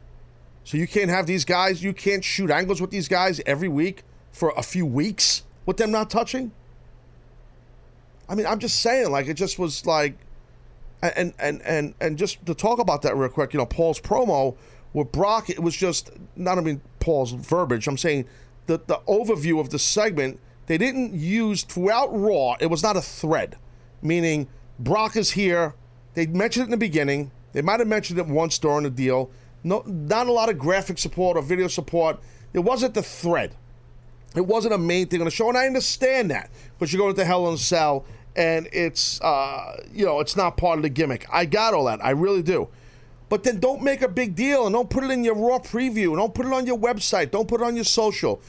So 0.70 0.76
you 0.76 0.86
can't 0.86 1.10
have 1.10 1.26
these 1.26 1.44
guys. 1.44 1.82
You 1.82 1.92
can't 1.92 2.22
shoot 2.22 2.48
angles 2.48 2.80
with 2.80 2.92
these 2.92 3.08
guys 3.08 3.40
every 3.44 3.66
week 3.66 4.04
for 4.30 4.54
a 4.56 4.62
few 4.62 4.86
weeks 4.86 5.42
with 5.66 5.78
them 5.78 5.90
not 5.90 6.10
touching. 6.10 6.52
I 8.28 8.36
mean, 8.36 8.46
I'm 8.46 8.60
just 8.60 8.78
saying, 8.78 9.10
like 9.10 9.26
it 9.26 9.34
just 9.34 9.58
was 9.58 9.84
like, 9.84 10.16
and 11.02 11.34
and 11.40 11.60
and 11.62 11.94
and 12.00 12.16
just 12.16 12.46
to 12.46 12.54
talk 12.54 12.78
about 12.78 13.02
that 13.02 13.16
real 13.16 13.28
quick, 13.28 13.52
you 13.52 13.58
know, 13.58 13.66
Paul's 13.66 13.98
promo 13.98 14.56
with 14.92 15.10
Brock, 15.10 15.50
it 15.50 15.58
was 15.58 15.74
just 15.74 16.12
not 16.36 16.56
I 16.56 16.60
mean 16.60 16.80
Paul's 17.00 17.32
verbiage. 17.32 17.88
I'm 17.88 17.98
saying 17.98 18.26
the 18.66 18.78
the 18.78 19.00
overview 19.08 19.58
of 19.58 19.70
the 19.70 19.78
segment 19.80 20.38
they 20.66 20.78
didn't 20.78 21.14
use 21.14 21.64
throughout 21.64 22.16
Raw. 22.16 22.54
It 22.60 22.66
was 22.66 22.84
not 22.84 22.96
a 22.96 23.02
thread, 23.02 23.56
meaning 24.02 24.46
Brock 24.78 25.16
is 25.16 25.32
here. 25.32 25.74
They 26.14 26.26
mentioned 26.26 26.62
it 26.62 26.66
in 26.66 26.70
the 26.70 26.76
beginning. 26.76 27.32
They 27.54 27.62
might 27.62 27.80
have 27.80 27.88
mentioned 27.88 28.20
it 28.20 28.26
once 28.28 28.56
during 28.56 28.84
the 28.84 28.90
deal. 28.90 29.32
No, 29.62 29.82
not 29.86 30.26
a 30.26 30.32
lot 30.32 30.48
of 30.48 30.58
graphic 30.58 30.98
support 30.98 31.36
or 31.36 31.42
video 31.42 31.68
support. 31.68 32.18
It 32.52 32.60
wasn't 32.60 32.94
the 32.94 33.02
thread. 33.02 33.54
It 34.34 34.46
wasn't 34.46 34.74
a 34.74 34.78
main 34.78 35.08
thing 35.08 35.20
on 35.20 35.24
the 35.24 35.30
show, 35.30 35.48
and 35.48 35.58
I 35.58 35.66
understand 35.66 36.30
that. 36.30 36.50
But 36.78 36.92
you're 36.92 37.00
going 37.00 37.16
to 37.16 37.24
Hell 37.24 37.48
in 37.48 37.54
a 37.54 37.58
Cell, 37.58 38.04
and 38.36 38.68
it's 38.72 39.20
uh, 39.20 39.84
you 39.92 40.04
know 40.04 40.20
it's 40.20 40.36
not 40.36 40.56
part 40.56 40.78
of 40.78 40.82
the 40.82 40.88
gimmick. 40.88 41.26
I 41.32 41.44
got 41.44 41.74
all 41.74 41.84
that, 41.86 42.04
I 42.04 42.10
really 42.10 42.42
do. 42.42 42.68
But 43.28 43.44
then 43.44 43.60
don't 43.60 43.82
make 43.82 44.02
a 44.02 44.08
big 44.08 44.34
deal 44.34 44.66
and 44.66 44.74
don't 44.74 44.90
put 44.90 45.04
it 45.04 45.10
in 45.10 45.22
your 45.22 45.36
Raw 45.36 45.60
preview. 45.60 46.16
Don't 46.16 46.34
put 46.34 46.46
it 46.46 46.52
on 46.52 46.66
your 46.66 46.76
website. 46.76 47.30
Don't 47.30 47.46
put 47.46 47.60
it 47.60 47.64
on 47.64 47.76
your 47.76 47.84
social. 47.84 48.42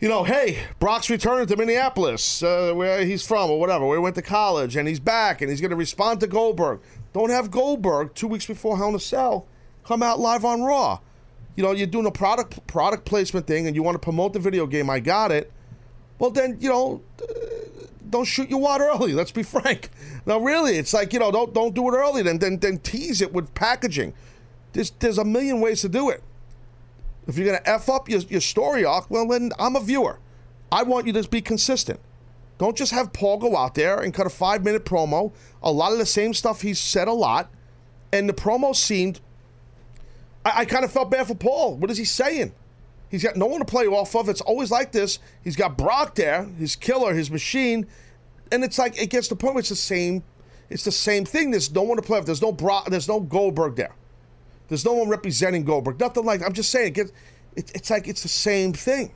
You 0.00 0.08
know, 0.08 0.22
hey, 0.22 0.58
Brock's 0.78 1.08
returning 1.08 1.46
to 1.46 1.56
Minneapolis, 1.56 2.42
uh, 2.42 2.72
where 2.74 3.04
he's 3.04 3.26
from 3.26 3.50
or 3.50 3.58
whatever, 3.58 3.86
where 3.86 3.98
he 3.98 4.02
went 4.02 4.14
to 4.16 4.22
college, 4.22 4.76
and 4.76 4.86
he's 4.86 5.00
back, 5.00 5.40
and 5.40 5.50
he's 5.50 5.60
going 5.60 5.70
to 5.70 5.76
respond 5.76 6.20
to 6.20 6.26
Goldberg. 6.26 6.80
Don't 7.14 7.30
have 7.30 7.50
Goldberg 7.50 8.14
two 8.14 8.28
weeks 8.28 8.46
before 8.46 8.76
Hell 8.76 8.90
in 8.90 8.94
a 8.94 9.00
Cell 9.00 9.46
come 9.88 10.02
out 10.02 10.20
live 10.20 10.44
on 10.44 10.62
Raw 10.62 11.00
you 11.58 11.64
know, 11.64 11.72
you're 11.72 11.88
doing 11.88 12.06
a 12.06 12.12
product 12.12 12.64
product 12.68 13.04
placement 13.04 13.48
thing 13.48 13.66
and 13.66 13.74
you 13.74 13.82
want 13.82 13.96
to 13.96 13.98
promote 13.98 14.32
the 14.32 14.38
video 14.38 14.64
game, 14.64 14.88
I 14.88 15.00
got 15.00 15.32
it. 15.32 15.50
Well, 16.20 16.30
then, 16.30 16.56
you 16.60 16.68
know, 16.68 17.02
uh, 17.20 17.24
don't 18.08 18.26
shoot 18.26 18.48
your 18.48 18.60
wad 18.60 18.80
early. 18.80 19.12
Let's 19.12 19.32
be 19.32 19.42
frank. 19.54 19.90
No, 20.24 20.40
really, 20.40 20.78
it's 20.78 20.94
like 20.94 21.12
you 21.12 21.18
know, 21.18 21.32
don't 21.32 21.52
don't 21.52 21.74
do 21.74 21.92
it 21.92 21.96
early. 21.96 22.22
Then 22.22 22.38
then 22.38 22.58
then 22.58 22.78
tease 22.78 23.20
it 23.20 23.32
with 23.32 23.52
packaging. 23.54 24.14
There's 24.72 24.92
there's 25.00 25.18
a 25.18 25.24
million 25.24 25.60
ways 25.60 25.80
to 25.80 25.88
do 25.88 26.10
it. 26.10 26.22
If 27.26 27.36
you're 27.36 27.46
gonna 27.46 27.62
f 27.64 27.88
up 27.88 28.08
your 28.08 28.20
your 28.20 28.40
story 28.40 28.84
arc, 28.84 29.10
well, 29.10 29.26
then 29.26 29.50
I'm 29.58 29.74
a 29.74 29.80
viewer. 29.80 30.20
I 30.70 30.84
want 30.84 31.08
you 31.08 31.12
to 31.14 31.28
be 31.28 31.40
consistent. 31.40 31.98
Don't 32.58 32.76
just 32.76 32.92
have 32.92 33.12
Paul 33.12 33.38
go 33.38 33.56
out 33.56 33.74
there 33.74 33.98
and 33.98 34.14
cut 34.14 34.28
a 34.28 34.30
five 34.30 34.62
minute 34.62 34.84
promo. 34.84 35.32
A 35.60 35.72
lot 35.72 35.90
of 35.90 35.98
the 35.98 36.06
same 36.06 36.34
stuff 36.34 36.60
he's 36.60 36.78
said 36.78 37.08
a 37.08 37.12
lot, 37.12 37.50
and 38.12 38.28
the 38.28 38.32
promo 38.32 38.76
seemed 38.76 39.20
I, 40.48 40.60
I 40.60 40.64
kind 40.64 40.84
of 40.84 40.92
felt 40.92 41.10
bad 41.10 41.26
for 41.26 41.34
Paul. 41.34 41.76
What 41.76 41.90
is 41.90 41.98
he 41.98 42.04
saying? 42.04 42.52
He's 43.10 43.22
got 43.22 43.36
no 43.36 43.46
one 43.46 43.60
to 43.60 43.64
play 43.64 43.86
off 43.86 44.14
of. 44.14 44.28
It's 44.28 44.40
always 44.42 44.70
like 44.70 44.92
this. 44.92 45.18
He's 45.42 45.56
got 45.56 45.78
Brock 45.78 46.14
there, 46.14 46.44
his 46.44 46.76
killer, 46.76 47.14
his 47.14 47.30
machine, 47.30 47.86
and 48.52 48.62
it's 48.62 48.78
like 48.78 49.00
it 49.00 49.10
gets 49.10 49.28
to 49.28 49.34
the 49.34 49.38
point 49.38 49.54
where 49.54 49.60
it's 49.60 49.70
the 49.70 49.76
same. 49.76 50.22
It's 50.70 50.84
the 50.84 50.92
same 50.92 51.24
thing. 51.24 51.50
There's 51.50 51.72
no 51.72 51.82
one 51.82 51.96
to 51.96 52.02
play 52.02 52.18
with. 52.18 52.26
There's 52.26 52.42
no 52.42 52.52
Brock. 52.52 52.90
There's 52.90 53.08
no 53.08 53.20
Goldberg 53.20 53.76
there. 53.76 53.94
There's 54.68 54.84
no 54.84 54.92
one 54.92 55.08
representing 55.08 55.64
Goldberg. 55.64 55.98
Nothing 55.98 56.24
like. 56.24 56.42
I'm 56.42 56.52
just 56.52 56.70
saying. 56.70 56.88
It 56.88 56.94
gets, 56.94 57.12
it, 57.56 57.72
it's 57.74 57.90
like 57.90 58.06
it's 58.06 58.22
the 58.22 58.28
same 58.28 58.74
thing. 58.74 59.12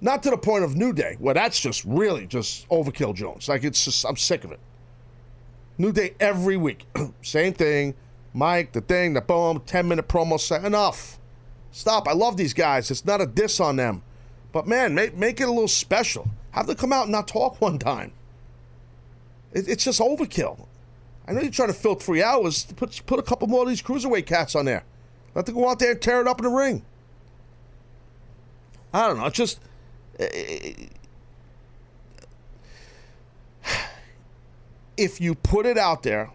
Not 0.00 0.22
to 0.24 0.30
the 0.30 0.38
point 0.38 0.64
of 0.64 0.74
New 0.74 0.92
Day, 0.92 1.16
where 1.20 1.34
that's 1.34 1.60
just 1.60 1.84
really 1.84 2.26
just 2.26 2.66
overkill, 2.70 3.14
Jones. 3.14 3.48
Like 3.48 3.64
it's 3.64 3.84
just 3.84 4.06
I'm 4.06 4.16
sick 4.16 4.44
of 4.44 4.52
it. 4.52 4.60
New 5.76 5.92
Day 5.92 6.14
every 6.18 6.56
week, 6.56 6.86
same 7.22 7.52
thing. 7.52 7.94
Mike, 8.34 8.72
the 8.72 8.80
thing, 8.80 9.12
the 9.12 9.20
boom, 9.20 9.62
10 9.66 9.88
minute 9.88 10.08
promo. 10.08 10.40
set. 10.40 10.64
enough. 10.64 11.18
Stop. 11.70 12.08
I 12.08 12.12
love 12.12 12.36
these 12.36 12.54
guys. 12.54 12.90
It's 12.90 13.04
not 13.04 13.20
a 13.20 13.26
diss 13.26 13.60
on 13.60 13.76
them. 13.76 14.02
But 14.52 14.66
man, 14.66 14.94
make, 14.94 15.16
make 15.16 15.40
it 15.40 15.48
a 15.48 15.52
little 15.52 15.68
special. 15.68 16.28
Have 16.50 16.66
them 16.66 16.76
come 16.76 16.92
out 16.92 17.04
and 17.04 17.12
not 17.12 17.28
talk 17.28 17.60
one 17.60 17.78
time. 17.78 18.12
It, 19.52 19.68
it's 19.68 19.84
just 19.84 20.00
overkill. 20.00 20.66
I 21.26 21.32
know 21.32 21.40
you're 21.40 21.50
trying 21.50 21.68
to 21.68 21.74
fill 21.74 21.94
three 21.94 22.22
hours. 22.22 22.64
Put, 22.76 23.04
put 23.06 23.18
a 23.18 23.22
couple 23.22 23.48
more 23.48 23.62
of 23.62 23.68
these 23.68 23.82
cruiserweight 23.82 24.26
cats 24.26 24.54
on 24.54 24.64
there. 24.64 24.84
Let 25.34 25.46
them 25.46 25.54
go 25.54 25.68
out 25.68 25.78
there 25.78 25.92
and 25.92 26.02
tear 26.02 26.20
it 26.20 26.26
up 26.26 26.38
in 26.40 26.44
the 26.44 26.50
ring. 26.50 26.84
I 28.92 29.08
don't 29.08 29.18
know. 29.18 29.26
It's 29.26 29.36
just. 29.36 29.60
If 34.94 35.22
you 35.22 35.34
put 35.34 35.64
it 35.64 35.78
out 35.78 36.02
there 36.02 36.30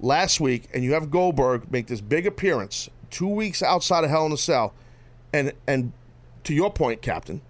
last 0.00 0.40
week 0.40 0.68
and 0.72 0.84
you 0.84 0.92
have 0.92 1.10
Goldberg 1.10 1.70
make 1.70 1.86
this 1.86 2.00
big 2.00 2.26
appearance 2.26 2.88
two 3.10 3.28
weeks 3.28 3.62
outside 3.62 4.04
of 4.04 4.10
Hell 4.10 4.26
in 4.26 4.32
a 4.32 4.36
Cell, 4.36 4.74
and 5.32 5.52
and 5.66 5.92
to 6.44 6.54
your 6.54 6.72
point, 6.72 7.02
Captain, 7.02 7.40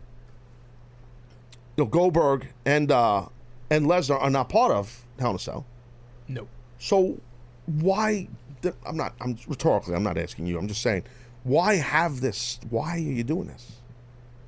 you 1.76 1.84
know, 1.84 1.86
Goldberg 1.86 2.48
and 2.64 2.90
uh, 2.90 3.26
and 3.70 3.86
Lesnar 3.86 4.20
are 4.20 4.30
not 4.30 4.48
part 4.48 4.72
of 4.72 5.04
Hell 5.18 5.30
in 5.30 5.36
a 5.36 5.38
Cell. 5.40 5.66
No. 6.28 6.48
So 6.78 7.18
why? 7.66 8.28
I'm 8.86 8.96
not. 8.96 9.14
I'm 9.20 9.36
rhetorically. 9.46 9.94
I'm 9.94 10.02
not 10.02 10.18
asking 10.18 10.46
you. 10.46 10.58
I'm 10.58 10.68
just 10.68 10.82
saying, 10.82 11.04
why 11.44 11.76
have 11.76 12.20
this? 12.20 12.58
Why 12.70 12.96
are 12.96 12.98
you 12.98 13.24
doing 13.24 13.48
this? 13.48 13.72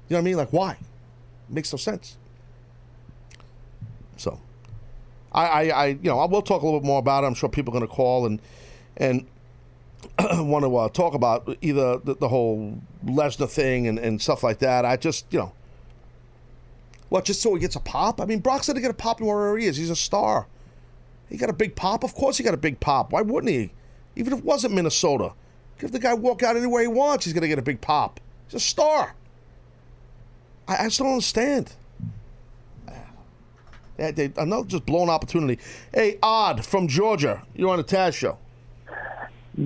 You 0.09 0.15
know 0.15 0.19
what 0.19 0.23
I 0.23 0.25
mean? 0.25 0.37
Like 0.37 0.53
why? 0.53 0.77
makes 1.51 1.73
no 1.73 1.77
sense. 1.77 2.17
So, 4.17 4.39
I, 5.33 5.47
I, 5.47 5.63
I, 5.63 5.87
you 5.87 6.11
know, 6.11 6.19
I 6.19 6.27
will 6.27 6.43
talk 6.43 6.63
a 6.63 6.65
little 6.65 6.81
bit 6.81 6.87
more 6.87 6.99
about 6.99 7.25
it. 7.25 7.29
I'm 7.29 7.35
sure 7.35 7.49
people 7.49 7.75
are 7.75 7.79
going 7.79 7.89
to 7.89 7.95
call 7.95 8.27
and 8.27 8.41
and 8.97 9.27
want 10.19 10.65
to 10.65 10.77
uh, 10.77 10.89
talk 10.89 11.15
about 11.15 11.57
either 11.61 11.99
the, 11.99 12.15
the 12.15 12.29
whole 12.29 12.81
Lesnar 13.05 13.49
thing 13.49 13.87
and, 13.87 13.99
and 13.99 14.21
stuff 14.21 14.43
like 14.43 14.59
that. 14.59 14.85
I 14.85 14.97
just, 14.97 15.27
you 15.31 15.39
know, 15.39 15.53
what, 17.09 17.25
just 17.25 17.43
so 17.43 17.55
he 17.55 17.61
gets 17.61 17.77
a 17.77 17.81
pop? 17.81 18.21
I 18.21 18.25
mean, 18.25 18.41
Brock's 18.41 18.67
going 18.67 18.77
to 18.77 18.81
get 18.81 18.91
a 18.91 18.95
pop 18.95 19.21
wherever 19.21 19.59
he 19.59 19.67
is. 19.67 19.77
He's 19.77 19.91
a 19.91 19.97
star. 19.97 20.47
He 21.29 21.37
got 21.37 21.51
a 21.51 21.55
big 21.55 21.77
pop? 21.77 22.05
Of 22.05 22.15
course 22.15 22.39
he 22.39 22.45
got 22.45 22.55
a 22.55 22.59
big 22.59 22.81
pop. 22.81 23.13
Why 23.13 23.23
wouldn't 23.23 23.53
he? 23.53 23.73
Even 24.17 24.33
if 24.33 24.41
it 24.41 24.45
wasn't 24.45 24.75
Minnesota. 24.75 25.33
Give 25.79 25.93
the 25.93 25.99
guy 25.99 26.15
walk 26.15 26.43
out 26.43 26.57
anywhere 26.57 26.83
he 26.83 26.89
wants, 26.89 27.25
he's 27.25 27.35
going 27.35 27.43
to 27.43 27.49
get 27.49 27.59
a 27.59 27.63
big 27.63 27.81
pop. 27.81 28.21
He's 28.47 28.55
a 28.55 28.61
star. 28.61 29.15
I, 30.69 30.77
I 30.77 30.85
just 30.85 30.99
don't 30.99 31.09
understand. 31.09 31.73
They, 34.01 34.13
they, 34.13 34.33
another 34.39 34.67
just 34.67 34.87
blown 34.87 35.11
opportunity. 35.11 35.63
Hey, 35.93 36.19
Odd 36.23 36.65
from 36.65 36.89
Georgia. 36.89 37.43
You're 37.55 37.69
on 37.69 37.77
the 37.77 37.85
Taz 37.85 38.15
show. 38.15 38.39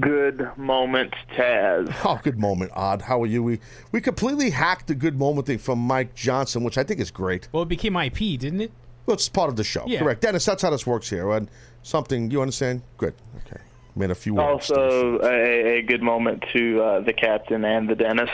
Good 0.01 0.51
moment, 0.57 1.15
Taz. 1.37 1.95
Oh, 2.05 2.19
good 2.21 2.39
moment, 2.39 2.73
Odd. 2.75 3.03
How 3.03 3.23
are 3.23 3.27
you? 3.27 3.45
We 3.45 3.61
we 3.93 4.01
completely 4.01 4.51
hacked 4.51 4.89
the 4.89 4.95
good 4.97 5.17
moment 5.17 5.47
thing 5.47 5.59
from 5.59 5.79
Mike 5.79 6.17
Johnson, 6.17 6.65
which 6.65 6.77
I 6.77 6.83
think 6.83 6.99
is 6.99 7.13
great. 7.13 7.49
Well, 7.53 7.63
it 7.63 7.69
became 7.69 7.97
IP, 7.97 8.19
didn't 8.41 8.61
it? 8.61 8.73
Well, 9.07 9.15
it's 9.15 9.29
part 9.29 9.51
of 9.51 9.57
the 9.57 9.63
show. 9.63 9.85
Yeah. 9.87 10.01
Correct. 10.01 10.23
Dennis, 10.23 10.45
that's 10.45 10.63
how 10.63 10.71
this 10.71 10.85
works 10.87 11.09
here. 11.09 11.31
And 11.31 11.49
something 11.83 12.31
you 12.31 12.41
understand? 12.41 12.83
Good. 12.97 13.15
Okay. 13.47 13.61
Made 13.95 14.11
a 14.11 14.15
few 14.17 14.35
words. 14.35 14.71
Also, 14.73 15.21
a, 15.23 15.79
a 15.79 15.83
good 15.83 16.03
moment 16.03 16.45
to 16.53 16.83
uh, 16.83 17.01
the 17.01 17.13
captain 17.13 17.65
and 17.65 17.89
the 17.89 17.95
dentist. 17.95 18.33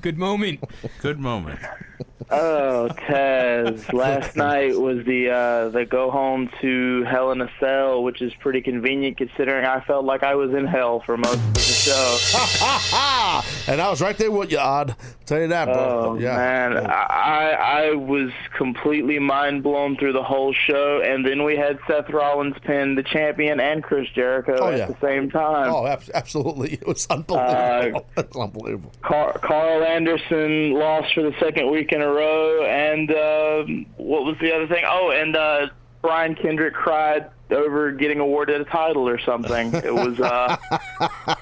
Good 0.00 0.18
moment. 0.18 0.62
Good 1.00 1.18
moment. 1.18 1.60
Oh, 2.30 2.88
Taz! 2.92 3.92
Last 3.92 4.36
night 4.36 4.78
was 4.78 5.04
the 5.04 5.30
uh, 5.30 5.68
the 5.68 5.84
go 5.84 6.10
home 6.10 6.48
to 6.62 7.04
Hell 7.04 7.30
in 7.32 7.40
a 7.42 7.50
Cell, 7.60 8.02
which 8.02 8.22
is 8.22 8.32
pretty 8.40 8.62
convenient 8.62 9.18
considering 9.18 9.64
I 9.66 9.80
felt 9.84 10.04
like 10.04 10.22
I 10.22 10.34
was 10.34 10.50
in 10.54 10.66
hell 10.66 11.00
for 11.04 11.16
most 11.16 11.34
of 11.36 11.54
the 11.54 11.60
show. 11.60 12.18
and 13.72 13.80
I 13.80 13.90
was 13.90 14.00
right 14.00 14.16
there 14.16 14.30
with 14.30 14.50
you, 14.50 14.58
Odd. 14.58 14.96
Tell 15.26 15.40
you 15.40 15.48
that, 15.48 15.66
bro. 15.66 15.74
Oh 15.76 16.18
yeah. 16.18 16.36
man, 16.36 16.76
I 16.86 17.90
I 17.90 17.94
was 17.94 18.30
completely 18.56 19.18
mind 19.18 19.62
blown 19.62 19.96
through 19.96 20.12
the 20.14 20.22
whole 20.22 20.52
show, 20.52 21.00
and 21.04 21.26
then 21.26 21.44
we 21.44 21.56
had 21.56 21.78
Seth 21.86 22.08
Rollins 22.10 22.56
pin 22.64 22.94
the 22.94 23.02
champion 23.02 23.60
and 23.60 23.82
Chris 23.82 24.08
Jericho 24.14 24.56
Oh, 24.58 24.68
at 24.70 24.78
yeah. 24.78 24.86
the 24.86 24.96
same 25.00 25.30
time. 25.30 25.72
Oh, 25.72 25.86
ab- 25.86 26.02
absolutely. 26.14 26.72
It 26.82 26.86
was 26.86 27.06
unbelievable. 27.10 28.06
it's 28.16 28.36
unbelievable. 28.36 28.92
Car- 29.02 29.38
Karl 29.38 29.82
Anderson 29.84 30.72
lost 30.72 31.14
for 31.14 31.22
the 31.22 31.32
second 31.38 31.70
week 31.70 31.91
in 31.92 32.02
a 32.02 32.08
row, 32.08 32.64
and 32.64 33.10
um 33.12 33.86
what 33.96 34.24
was 34.24 34.36
the 34.40 34.52
other 34.54 34.66
thing? 34.66 34.84
Oh, 34.86 35.10
and 35.10 35.36
uh, 35.36 35.68
Brian 36.00 36.34
Kendrick 36.34 36.74
cried 36.74 37.30
over 37.50 37.92
getting 37.92 38.18
awarded 38.18 38.60
a 38.60 38.64
title 38.64 39.08
or 39.08 39.20
something. 39.20 39.72
It 39.74 39.94
was 39.94 40.18
uh, 40.20 40.56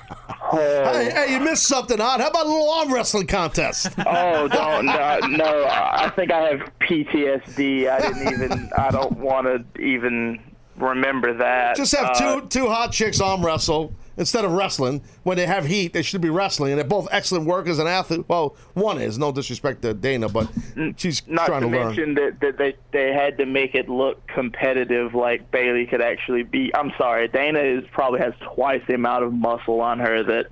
Hey, 0.52 1.10
hey, 1.14 1.32
you 1.34 1.40
missed 1.40 1.62
something, 1.68 2.00
Odd. 2.00 2.20
How 2.20 2.28
about 2.28 2.46
a 2.46 2.48
little 2.48 2.70
arm 2.70 2.92
wrestling 2.92 3.26
contest? 3.28 3.88
Oh, 4.06 4.48
don't 4.48 4.86
no, 4.86 5.18
no. 5.28 5.66
I 5.70 6.10
think 6.16 6.32
I 6.32 6.40
have 6.48 6.60
PTSD. 6.80 7.88
I 7.88 8.00
didn't 8.00 8.32
even. 8.32 8.70
I 8.76 8.90
don't 8.90 9.18
want 9.18 9.46
to 9.46 9.80
even 9.80 10.40
remember 10.76 11.34
that. 11.34 11.76
Just 11.76 11.94
have 11.94 12.10
Uh, 12.16 12.40
two 12.40 12.46
two 12.48 12.68
hot 12.68 12.90
chicks 12.92 13.20
arm 13.20 13.44
wrestle 13.46 13.92
instead 14.20 14.44
of 14.44 14.52
wrestling. 14.52 15.02
When 15.24 15.36
they 15.36 15.46
have 15.46 15.66
heat, 15.66 15.92
they 15.92 16.02
should 16.02 16.20
be 16.20 16.30
wrestling, 16.30 16.70
and 16.72 16.78
they're 16.78 16.86
both 16.86 17.08
excellent 17.10 17.46
workers 17.46 17.80
and 17.80 17.88
athletes. 17.88 18.24
Well, 18.28 18.54
one 18.74 19.00
is 19.00 19.18
no 19.18 19.32
disrespect 19.32 19.82
to 19.82 19.94
Dana, 19.94 20.28
but 20.28 20.48
she's 20.96 21.26
Not 21.26 21.46
trying 21.46 21.62
to 21.62 21.70
to, 21.70 21.76
learn. 21.76 21.86
mention 21.88 22.14
that, 22.14 22.40
that 22.40 22.58
they 22.58 22.76
they 22.92 23.12
had 23.12 23.38
to 23.38 23.46
make 23.46 23.74
it 23.74 23.88
look 23.88 24.24
competitive, 24.28 25.14
like 25.14 25.50
Bayley 25.50 25.86
could 25.86 26.00
actually 26.02 26.44
beat. 26.44 26.70
I'm 26.76 26.92
sorry, 26.96 27.26
Dana 27.26 27.58
is 27.60 27.82
probably 27.90 28.20
has 28.20 28.34
twice 28.54 28.82
the 28.86 28.94
amount 28.94 29.24
of 29.24 29.32
muscle 29.32 29.80
on 29.80 29.98
her 29.98 30.22
that 30.22 30.46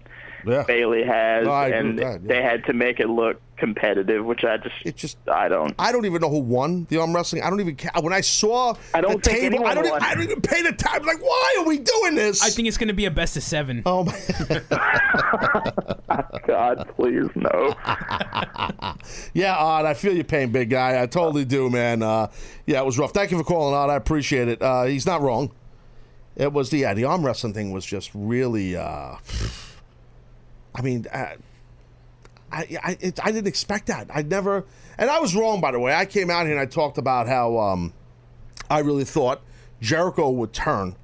Yeah. 0.47 0.65
Bayley 0.67 1.05
has, 1.05 1.47
No, 1.47 1.53
and 1.53 1.99
that, 1.99 2.23
yeah. 2.23 2.29
they 2.35 2.43
had 2.43 2.65
to 2.67 2.73
make 2.73 2.99
it 3.01 3.09
look 3.09 3.41
competitive, 3.59 4.25
which 4.25 4.45
I 4.45 4.57
just 4.57 4.75
it 4.85 4.97
just 4.97 5.19
I 5.29 5.49
don't. 5.49 5.75
I 5.79 5.93
don't 5.93 6.07
even 6.07 6.21
know 6.21 6.31
who 6.31 6.41
won 6.41 6.87
the 6.89 6.99
arm 6.99 7.15
wrestling. 7.15 7.43
I 7.43 7.51
don't 7.51 7.61
even 7.61 7.77
care. 7.77 7.91
When 8.01 8.13
I 8.13 8.21
saw 8.21 8.75
I 8.95 9.01
don't 9.01 9.23
the 9.23 9.31
think 9.31 9.53
table, 9.53 9.67
I 9.67 9.75
don't, 9.75 9.87
even. 9.87 10.03
I 10.03 10.15
don't 10.15 10.25
even 10.25 10.41
pay 10.41 10.63
the 10.63 10.73
time. 10.73 11.05
Like, 11.05 11.21
why 11.21 11.57
are 11.59 11.65
we 11.65 11.79
doing 11.79 12.15
this? 12.15 12.43
I 12.43 12.51
think 12.51 12.69
it's 12.69 12.79
going 12.79 12.89
to 12.89 12.95
be 12.95 13.07
a 13.07 13.11
best 13.11 13.37
of 13.37 13.43
seven. 13.43 13.83
Oh 13.85 14.05
my! 14.05 14.13
God, 16.47 16.91
please 16.97 17.29
no. 17.35 17.75
yeah, 19.35 19.57
Odd, 19.57 19.85
I 19.85 19.95
feel 19.95 20.15
your 20.15 20.25
pain, 20.25 20.51
big 20.51 20.71
guy. 20.71 21.03
I 21.03 21.07
totally 21.07 21.45
do, 21.45 21.69
man. 21.71 22.03
Uh, 22.03 22.29
yeah, 22.67 22.81
it 22.81 22.87
was 22.87 22.99
rough. 22.99 23.13
Thank 23.13 23.31
you 23.31 23.39
for 23.39 23.45
calling, 23.45 23.75
Odd. 23.75 23.91
I 23.91 23.97
appreciate 23.97 24.49
it. 24.49 24.63
Uh, 24.63 24.85
he's 24.85 25.07
not 25.07 25.21
wrong. 25.21 25.53
It 26.37 26.53
was 26.53 26.71
the 26.71 26.79
yeah, 26.79 26.95
the 26.95 27.05
arm 27.05 27.27
wrestling 27.27 27.53
thing 27.53 27.73
was 27.73 27.85
just 27.85 28.11
really. 28.15 28.77
Uh, 28.77 29.17
I 30.75 30.83
mean, 30.83 31.07
uh, 31.13 31.33
I 32.51 32.79
I, 32.83 32.97
it, 33.01 33.21
I 33.25 33.33
didn't 33.33 33.49
expect 33.49 33.87
that. 33.87 34.09
I 34.13 34.23
never, 34.23 34.65
and 34.97 35.11
I 35.11 35.21
was 35.21 35.35
wrong 35.35 35.61
by 35.61 35.73
the 35.73 35.81
way. 35.81 35.95
I 35.95 36.07
came 36.07 36.31
out 36.31 36.47
here 36.47 36.53
and 36.53 36.61
I 36.61 36.67
talked 36.67 36.99
about 36.99 37.29
how 37.29 37.59
um, 37.59 37.93
I 38.71 38.81
really 38.81 39.05
thought 39.05 39.43
Jericho 39.81 40.31
would 40.31 40.53
turn 40.53 40.97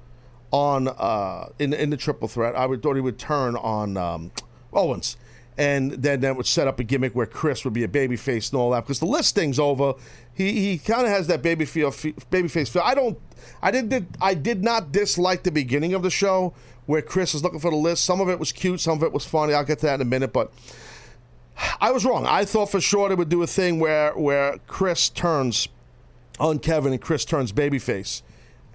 on 0.51 0.87
uh, 0.87 1.49
in 1.59 1.73
in 1.73 1.89
the 1.89 1.97
triple 1.97 2.27
threat. 2.27 2.55
I 2.55 2.65
would 2.65 2.81
thought 2.81 2.95
he 2.95 3.01
would 3.01 3.19
turn 3.19 3.55
on 3.55 3.97
um, 3.97 4.31
Owens, 4.73 5.17
and 5.57 5.91
then 5.91 6.21
that 6.21 6.35
would 6.35 6.45
set 6.45 6.67
up 6.67 6.79
a 6.79 6.83
gimmick 6.83 7.15
where 7.15 7.25
Chris 7.25 7.63
would 7.63 7.73
be 7.73 7.83
a 7.83 7.87
babyface 7.87 8.51
and 8.51 8.59
all 8.59 8.71
that. 8.71 8.81
Because 8.81 8.99
the 8.99 9.05
list 9.05 9.35
thing's 9.35 9.59
over. 9.59 9.93
He 10.33 10.51
he 10.53 10.77
kind 10.77 11.03
of 11.03 11.09
has 11.09 11.27
that 11.27 11.41
baby 11.41 11.65
feel, 11.65 11.91
babyface 11.91 12.69
feel. 12.69 12.83
I 12.85 12.95
don't. 12.95 13.17
I 13.61 13.71
did 13.71 14.07
I 14.21 14.33
did 14.33 14.63
not 14.63 14.91
dislike 14.91 15.43
the 15.43 15.51
beginning 15.51 15.93
of 15.93 16.03
the 16.03 16.09
show 16.09 16.53
where 16.85 17.01
Chris 17.01 17.33
is 17.33 17.43
looking 17.43 17.59
for 17.59 17.71
the 17.71 17.77
list. 17.77 18.05
Some 18.05 18.21
of 18.21 18.29
it 18.29 18.39
was 18.39 18.51
cute, 18.51 18.79
some 18.79 18.97
of 18.97 19.03
it 19.03 19.11
was 19.11 19.25
funny. 19.25 19.53
I'll 19.53 19.65
get 19.65 19.79
to 19.79 19.87
that 19.87 19.95
in 19.95 20.01
a 20.01 20.05
minute, 20.05 20.33
but. 20.33 20.51
I 21.79 21.91
was 21.91 22.05
wrong. 22.05 22.25
I 22.25 22.45
thought 22.45 22.69
for 22.71 22.81
sure 22.81 23.09
they 23.09 23.15
would 23.15 23.29
do 23.29 23.41
a 23.43 23.47
thing 23.47 23.79
where 23.79 24.11
where 24.13 24.57
Chris 24.67 25.09
turns 25.09 25.67
on 26.39 26.59
Kevin 26.59 26.91
and 26.91 27.01
Chris 27.01 27.23
turns 27.25 27.51
babyface. 27.53 28.21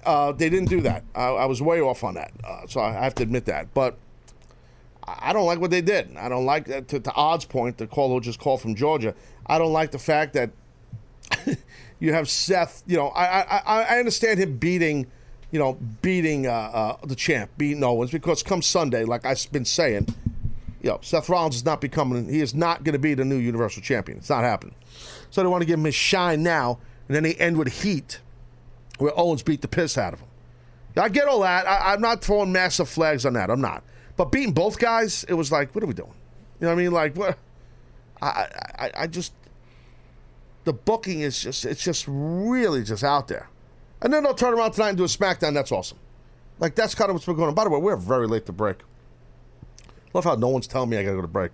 Uh, 0.05 0.33
they 0.33 0.49
didn't 0.49 0.71
do 0.71 0.81
that. 0.81 1.05
I, 1.15 1.25
I 1.27 1.45
was 1.45 1.61
way 1.61 1.81
off 1.81 2.03
on 2.05 2.15
that, 2.15 2.33
uh, 2.43 2.67
so 2.67 2.81
I 2.81 2.93
have 2.93 3.15
to 3.17 3.23
admit 3.23 3.45
that. 3.47 3.75
But 3.75 3.99
I 5.07 5.33
don't 5.35 5.45
like 5.47 5.61
what 5.61 5.71
they 5.71 5.83
did. 5.83 6.17
I 6.17 6.29
don't 6.31 6.47
like 6.47 6.67
that. 6.67 6.89
To, 6.89 7.01
to 7.01 7.13
Odd's 7.15 7.45
point, 7.45 7.77
the 7.77 7.87
call 7.87 8.19
just 8.21 8.39
called 8.39 8.63
from 8.63 8.75
Georgia. 8.75 9.15
I 9.47 9.59
don't 9.59 9.73
like 9.75 9.91
the 9.91 9.99
fact 9.99 10.33
that 10.35 10.51
you 11.99 12.13
have 12.15 12.29
Seth. 12.31 12.83
You 12.87 12.97
know, 12.97 13.09
I 13.09 13.43
I, 13.43 13.63
I- 13.67 13.83
I 13.97 13.99
understand 13.99 14.39
him 14.41 14.57
beating, 14.57 15.07
you 15.51 15.59
know, 15.59 15.75
beating 16.01 16.47
uh, 16.47 16.51
uh, 16.53 16.97
the 17.07 17.15
champ, 17.17 17.51
beating 17.59 17.85
Owens 17.85 18.11
because 18.11 18.43
come 18.43 18.63
Sunday, 18.63 19.05
like 19.05 19.27
I've 19.27 19.53
been 19.53 19.67
saying, 19.67 20.15
you 20.83 20.91
know, 20.91 20.99
Seth 21.03 21.29
Rollins 21.29 21.57
is 21.57 21.65
not 21.65 21.81
becoming. 21.81 22.29
He 22.29 22.41
is 22.41 22.55
not 22.55 22.85
going 22.85 22.95
to 22.95 22.99
be 22.99 23.15
the 23.15 23.25
new 23.25 23.37
Universal 23.37 23.83
Champion. 23.83 24.19
It's 24.19 24.31
not 24.31 24.43
happening. 24.45 24.75
So 25.31 25.43
they 25.43 25.49
want 25.49 25.63
to 25.63 25.67
give 25.67 25.79
him 25.79 25.85
his 25.85 25.95
shine 25.95 26.43
now, 26.43 26.79
and 27.09 27.15
then 27.15 27.23
they 27.23 27.35
end 27.35 27.57
with 27.59 27.83
heat, 27.83 28.21
where 28.99 29.13
Owens 29.19 29.43
beat 29.43 29.63
the 29.63 29.69
piss 29.69 29.99
out 29.99 30.13
of 30.13 30.21
him. 30.21 30.29
I 30.97 31.09
get 31.09 31.29
all 31.29 31.41
that. 31.41 31.67
I, 31.67 31.93
I'm 31.93 32.01
not 32.01 32.23
throwing 32.23 32.53
massive 32.53 32.89
flags 32.89 33.25
on 33.25 33.35
that. 33.35 33.51
I'm 33.51 33.61
not. 33.61 33.85
But 34.17 34.33
beating 34.33 34.53
both 34.53 34.79
guys, 34.79 35.25
it 35.29 35.35
was 35.35 35.53
like, 35.53 35.75
what 35.75 35.85
are 35.85 35.87
we 35.87 35.95
doing? 35.95 36.13
You 36.61 36.67
know 36.67 36.75
what 36.75 36.81
I 36.81 36.83
mean? 36.83 36.93
Like, 36.93 37.17
what? 37.17 37.39
I, 38.23 38.49
I, 38.79 38.91
I 38.99 39.07
just 39.07 39.33
the 40.65 40.73
booking 40.73 41.21
is 41.21 41.41
just 41.41 41.65
it's 41.65 41.83
just 41.83 42.05
really 42.09 42.83
just 42.83 43.05
out 43.05 43.29
there. 43.29 43.49
And 44.03 44.13
then 44.13 44.23
they'll 44.23 44.35
turn 44.35 44.55
around 44.55 44.73
tonight 44.73 44.91
and 44.91 44.99
do 44.99 45.05
a 45.05 45.09
SmackDown. 45.09 45.55
That's 45.55 45.73
awesome. 45.73 45.99
Like 46.59 46.75
that's 46.75 46.95
kind 46.95 47.11
of 47.11 47.15
what's 47.15 47.27
been 47.27 47.37
going 47.37 47.49
on. 47.49 47.55
By 47.55 47.65
the 47.65 47.71
way, 47.71 47.79
we're 47.79 47.97
very 47.97 48.27
late 48.27 48.47
to 48.47 48.53
break. 48.53 48.79
Love 50.13 50.25
how 50.25 50.35
no 50.35 50.49
one's 50.49 50.67
telling 50.67 50.91
me 50.91 50.97
I 50.97 51.03
gotta 51.03 51.17
go 51.17 51.23
to 51.23 51.29
break. 51.29 51.53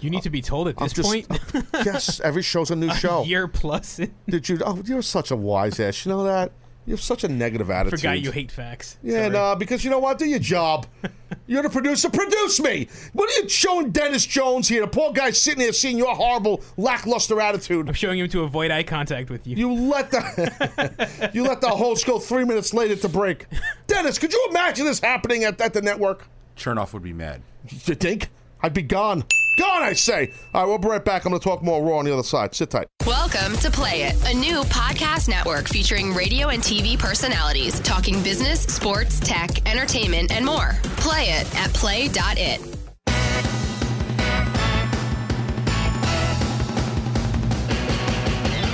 You 0.00 0.10
need 0.10 0.22
to 0.22 0.30
be 0.30 0.42
told 0.42 0.68
at 0.68 0.74
I'm 0.78 0.86
this 0.86 0.92
just- 0.92 1.08
point. 1.08 1.26
yes, 1.84 2.20
every 2.20 2.42
show's 2.42 2.70
a 2.70 2.76
new 2.76 2.92
show. 2.94 3.22
A 3.22 3.26
year 3.26 3.48
plus. 3.48 3.98
in. 4.00 4.12
Did 4.28 4.48
you? 4.48 4.58
Oh, 4.64 4.82
you're 4.84 5.02
such 5.02 5.30
a 5.30 5.36
wise 5.36 5.78
ass. 5.80 6.04
You 6.04 6.10
know 6.12 6.24
that? 6.24 6.52
You 6.86 6.90
have 6.92 7.00
such 7.00 7.24
a 7.24 7.28
negative 7.28 7.70
attitude. 7.70 8.00
Forgot 8.00 8.20
you 8.20 8.30
hate 8.30 8.52
facts. 8.52 8.98
Yeah, 9.02 9.20
Sorry. 9.20 9.30
no, 9.30 9.56
because 9.56 9.84
you 9.84 9.90
know 9.90 10.00
what? 10.00 10.18
Do 10.18 10.26
your 10.26 10.38
job. 10.38 10.86
You're 11.46 11.62
the 11.62 11.70
producer. 11.70 12.10
Produce 12.10 12.60
me. 12.60 12.88
What 13.14 13.30
are 13.30 13.42
you 13.42 13.48
showing 13.48 13.90
Dennis 13.90 14.24
Jones 14.26 14.68
here? 14.68 14.82
The 14.82 14.88
poor 14.88 15.10
guy 15.12 15.30
sitting 15.30 15.60
here 15.60 15.72
seeing 15.72 15.96
your 15.96 16.14
horrible, 16.14 16.62
lackluster 16.76 17.40
attitude. 17.40 17.88
I'm 17.88 17.94
showing 17.94 18.18
him 18.18 18.28
to 18.28 18.42
avoid 18.42 18.70
eye 18.70 18.82
contact 18.82 19.30
with 19.30 19.46
you. 19.46 19.56
You 19.56 19.72
let 19.72 20.10
the 20.10 21.30
you 21.32 21.42
let 21.44 21.60
the 21.62 21.70
host 21.70 22.06
go 22.06 22.18
three 22.18 22.44
minutes 22.44 22.74
later 22.74 22.96
to 22.96 23.08
break. 23.08 23.46
Dennis, 23.86 24.18
could 24.18 24.32
you 24.32 24.46
imagine 24.50 24.84
this 24.84 25.00
happening 25.00 25.44
at, 25.44 25.58
at 25.62 25.72
the 25.72 25.80
network? 25.82 26.26
Chernoff 26.56 26.92
would 26.92 27.02
be 27.02 27.12
mad. 27.12 27.42
You 27.70 27.94
think? 27.94 28.28
I'd 28.62 28.74
be 28.74 28.82
gone. 28.82 29.24
Gone, 29.58 29.82
I 29.82 29.92
say. 29.92 30.32
All 30.52 30.62
right, 30.62 30.68
we'll 30.68 30.78
be 30.78 30.88
right 30.88 31.04
back. 31.04 31.24
I'm 31.24 31.30
going 31.30 31.40
to 31.40 31.44
talk 31.44 31.62
more 31.62 31.82
Raw 31.82 31.98
on 31.98 32.04
the 32.06 32.12
other 32.12 32.22
side. 32.22 32.54
Sit 32.54 32.70
tight. 32.70 32.86
Welcome 33.06 33.56
to 33.58 33.70
Play 33.70 34.02
It, 34.02 34.14
a 34.26 34.34
new 34.34 34.62
podcast 34.64 35.28
network 35.28 35.68
featuring 35.68 36.12
radio 36.14 36.48
and 36.48 36.62
TV 36.62 36.98
personalities 36.98 37.78
talking 37.80 38.22
business, 38.22 38.62
sports, 38.62 39.20
tech, 39.20 39.66
entertainment, 39.70 40.30
and 40.32 40.44
more. 40.44 40.72
Play 40.96 41.26
it 41.30 41.54
at 41.56 41.72
play.it. 41.74 42.60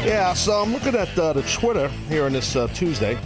Yeah, 0.05 0.33
so 0.33 0.63
I'm 0.63 0.73
looking 0.73 0.95
at 0.95 1.17
uh, 1.19 1.35
the 1.35 1.43
Twitter 1.43 1.89
here 2.09 2.25
on 2.25 2.33
this 2.33 2.57
uh, 2.57 2.67
Tuesday, 2.69 3.19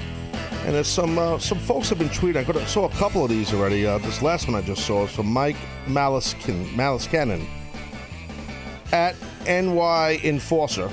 and 0.64 0.74
there's 0.74 0.88
some 0.88 1.18
uh, 1.18 1.38
some 1.38 1.58
folks 1.58 1.90
have 1.90 1.98
been 1.98 2.08
tweeting. 2.08 2.36
I 2.36 2.60
I 2.60 2.64
saw 2.64 2.86
a 2.86 2.92
couple 2.92 3.22
of 3.22 3.30
these 3.30 3.52
already. 3.52 3.86
Uh, 3.86 3.98
this 3.98 4.22
last 4.22 4.48
one 4.48 4.56
I 4.56 4.62
just 4.62 4.86
saw 4.86 5.04
is 5.04 5.10
from 5.10 5.26
Mike 5.26 5.56
Maliskin, 5.86 6.66
Maliskanen 6.68 7.46
at 8.92 9.14
NY 9.46 10.20
Enforcer. 10.24 10.90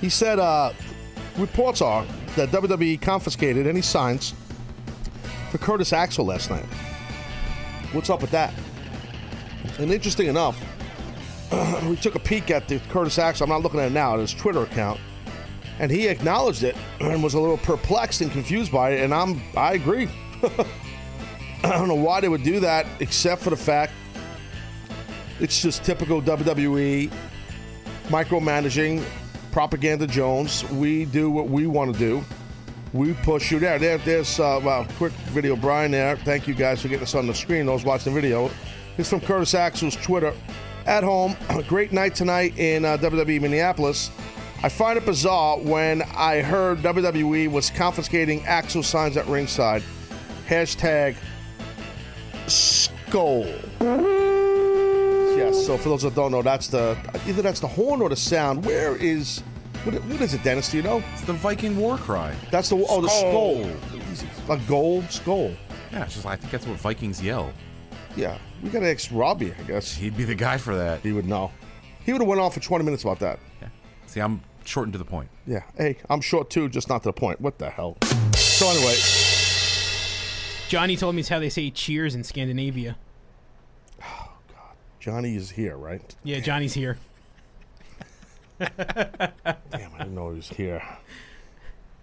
He 0.00 0.08
said 0.08 0.38
uh, 0.38 0.72
reports 1.36 1.82
are 1.82 2.06
that 2.36 2.50
WWE 2.50 3.00
confiscated 3.00 3.66
any 3.66 3.82
signs 3.82 4.34
for 5.50 5.58
Curtis 5.58 5.92
Axel 5.92 6.24
last 6.24 6.50
night. 6.50 6.66
What's 7.92 8.10
up 8.10 8.20
with 8.20 8.30
that? 8.30 8.54
And 9.78 9.90
interesting 9.90 10.28
enough, 10.28 10.60
we 11.88 11.96
took 11.96 12.14
a 12.14 12.20
peek 12.20 12.50
at 12.50 12.68
the 12.68 12.78
Curtis 12.90 13.18
Axel. 13.18 13.44
I'm 13.44 13.50
not 13.50 13.62
looking 13.62 13.80
at 13.80 13.86
it 13.86 13.92
now, 13.92 14.14
at 14.14 14.20
his 14.20 14.34
Twitter 14.34 14.62
account, 14.62 15.00
and 15.78 15.90
he 15.90 16.08
acknowledged 16.08 16.62
it 16.62 16.76
and 17.00 17.22
was 17.22 17.34
a 17.34 17.40
little 17.40 17.58
perplexed 17.58 18.20
and 18.20 18.30
confused 18.30 18.70
by 18.70 18.90
it. 18.90 19.02
And 19.02 19.12
I'm, 19.12 19.42
I 19.56 19.74
agree. 19.74 20.08
I 21.64 21.70
don't 21.70 21.88
know 21.88 21.94
why 21.94 22.20
they 22.20 22.28
would 22.28 22.42
do 22.42 22.60
that, 22.60 22.86
except 23.00 23.42
for 23.42 23.50
the 23.50 23.56
fact 23.56 23.92
it's 25.40 25.60
just 25.60 25.84
typical 25.84 26.22
WWE 26.22 27.10
micromanaging, 28.08 29.04
propaganda 29.50 30.06
Jones. 30.06 30.68
We 30.70 31.06
do 31.06 31.30
what 31.30 31.48
we 31.48 31.66
want 31.66 31.92
to 31.92 31.98
do. 31.98 32.24
We 32.92 33.14
push 33.14 33.50
you 33.50 33.58
there. 33.58 33.78
there 33.78 33.98
there's 33.98 34.38
uh, 34.38 34.60
well, 34.62 34.86
quick 34.96 35.12
video, 35.32 35.56
Brian. 35.56 35.90
There. 35.90 36.16
Thank 36.18 36.46
you 36.46 36.54
guys 36.54 36.80
for 36.80 36.88
getting 36.88 37.02
us 37.02 37.14
on 37.14 37.26
the 37.26 37.34
screen. 37.34 37.66
Those 37.66 37.84
watching 37.84 38.14
the 38.14 38.20
video. 38.20 38.50
It's 38.96 39.10
from 39.10 39.20
Curtis 39.20 39.54
Axel's 39.54 39.96
Twitter. 39.96 40.32
At 40.86 41.02
home, 41.02 41.36
a 41.48 41.62
great 41.68 41.92
night 41.92 42.14
tonight 42.14 42.56
in 42.58 42.84
uh, 42.84 42.96
WWE 42.98 43.40
Minneapolis. 43.40 44.10
I 44.64 44.70
find 44.70 44.96
it 44.96 45.04
bizarre 45.04 45.58
when 45.58 46.00
I 46.16 46.40
heard 46.40 46.78
WWE 46.78 47.50
was 47.50 47.68
confiscating 47.68 48.46
Axel 48.46 48.82
signs 48.82 49.18
at 49.18 49.26
ringside. 49.26 49.82
Hashtag 50.48 51.16
Skol. 52.46 53.44
Yes. 55.36 55.66
So 55.66 55.76
for 55.76 55.90
those 55.90 56.00
that 56.00 56.14
don't 56.14 56.32
know, 56.32 56.40
that's 56.40 56.68
the 56.68 56.96
either 57.26 57.42
that's 57.42 57.60
the 57.60 57.68
horn 57.68 58.00
or 58.00 58.08
the 58.08 58.16
sound. 58.16 58.64
Where 58.64 58.96
is 58.96 59.40
what, 59.82 59.96
what 59.96 60.22
is 60.22 60.32
it, 60.32 60.42
Dennis? 60.42 60.70
Do 60.70 60.78
you 60.78 60.82
know? 60.82 61.04
It's 61.12 61.20
the 61.26 61.34
Viking 61.34 61.76
war 61.76 61.98
cry. 61.98 62.34
That's 62.50 62.70
the 62.70 62.86
oh 62.88 63.02
the 63.02 63.08
Skol. 63.08 63.70
Skol. 63.76 64.48
A 64.48 64.66
goal 64.66 65.02
skull. 65.10 65.52
Yeah, 65.92 66.04
it's 66.04 66.14
just 66.14 66.24
I 66.24 66.36
think 66.36 66.50
that's 66.50 66.66
what 66.66 66.78
Vikings 66.78 67.22
yell. 67.22 67.52
Yeah, 68.16 68.38
we 68.62 68.70
got 68.70 68.80
to 68.80 68.90
ask 68.90 69.10
Robbie. 69.12 69.52
I 69.52 69.62
guess 69.64 69.94
He'd 69.94 70.16
be 70.16 70.24
the 70.24 70.34
guy 70.34 70.56
for 70.56 70.74
that. 70.74 71.00
he 71.00 71.12
would 71.12 71.26
know. 71.26 71.50
He 72.06 72.12
would 72.12 72.22
have 72.22 72.28
went 72.28 72.40
on 72.40 72.50
for 72.50 72.60
20 72.60 72.82
minutes 72.82 73.02
about 73.02 73.18
that. 73.18 73.38
Yeah. 73.60 73.68
See, 74.06 74.20
I'm 74.20 74.40
short 74.66 74.86
and 74.86 74.92
to 74.92 74.98
the 74.98 75.04
point. 75.04 75.28
Yeah. 75.46 75.62
Hey, 75.76 75.98
I'm 76.10 76.20
short 76.20 76.50
too, 76.50 76.68
just 76.68 76.88
not 76.88 77.02
to 77.02 77.08
the 77.08 77.12
point. 77.12 77.40
What 77.40 77.58
the 77.58 77.70
hell? 77.70 77.96
So 78.34 78.68
anyway, 78.68 78.96
Johnny 80.68 80.96
told 80.96 81.14
me 81.14 81.20
it's 81.20 81.28
how 81.28 81.38
they 81.38 81.48
say 81.48 81.70
cheers 81.70 82.14
in 82.14 82.24
Scandinavia. 82.24 82.96
Oh 84.02 84.32
god, 84.48 84.76
Johnny 85.00 85.36
is 85.36 85.50
here, 85.50 85.76
right? 85.76 86.14
Yeah, 86.22 86.40
Johnny's 86.40 86.74
here. 86.74 86.98
Damn, 88.58 88.70
I 89.42 89.56
didn't 89.98 90.14
know 90.14 90.30
he 90.30 90.36
was 90.36 90.48
here. 90.48 90.82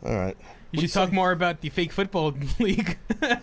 All 0.03 0.15
right. 0.15 0.37
You 0.71 0.81
should 0.81 0.93
talk 0.93 1.11
more 1.11 1.31
about 1.31 1.61
the 1.61 1.69
fake 1.69 1.91
football 1.91 2.33
league. 2.59 2.97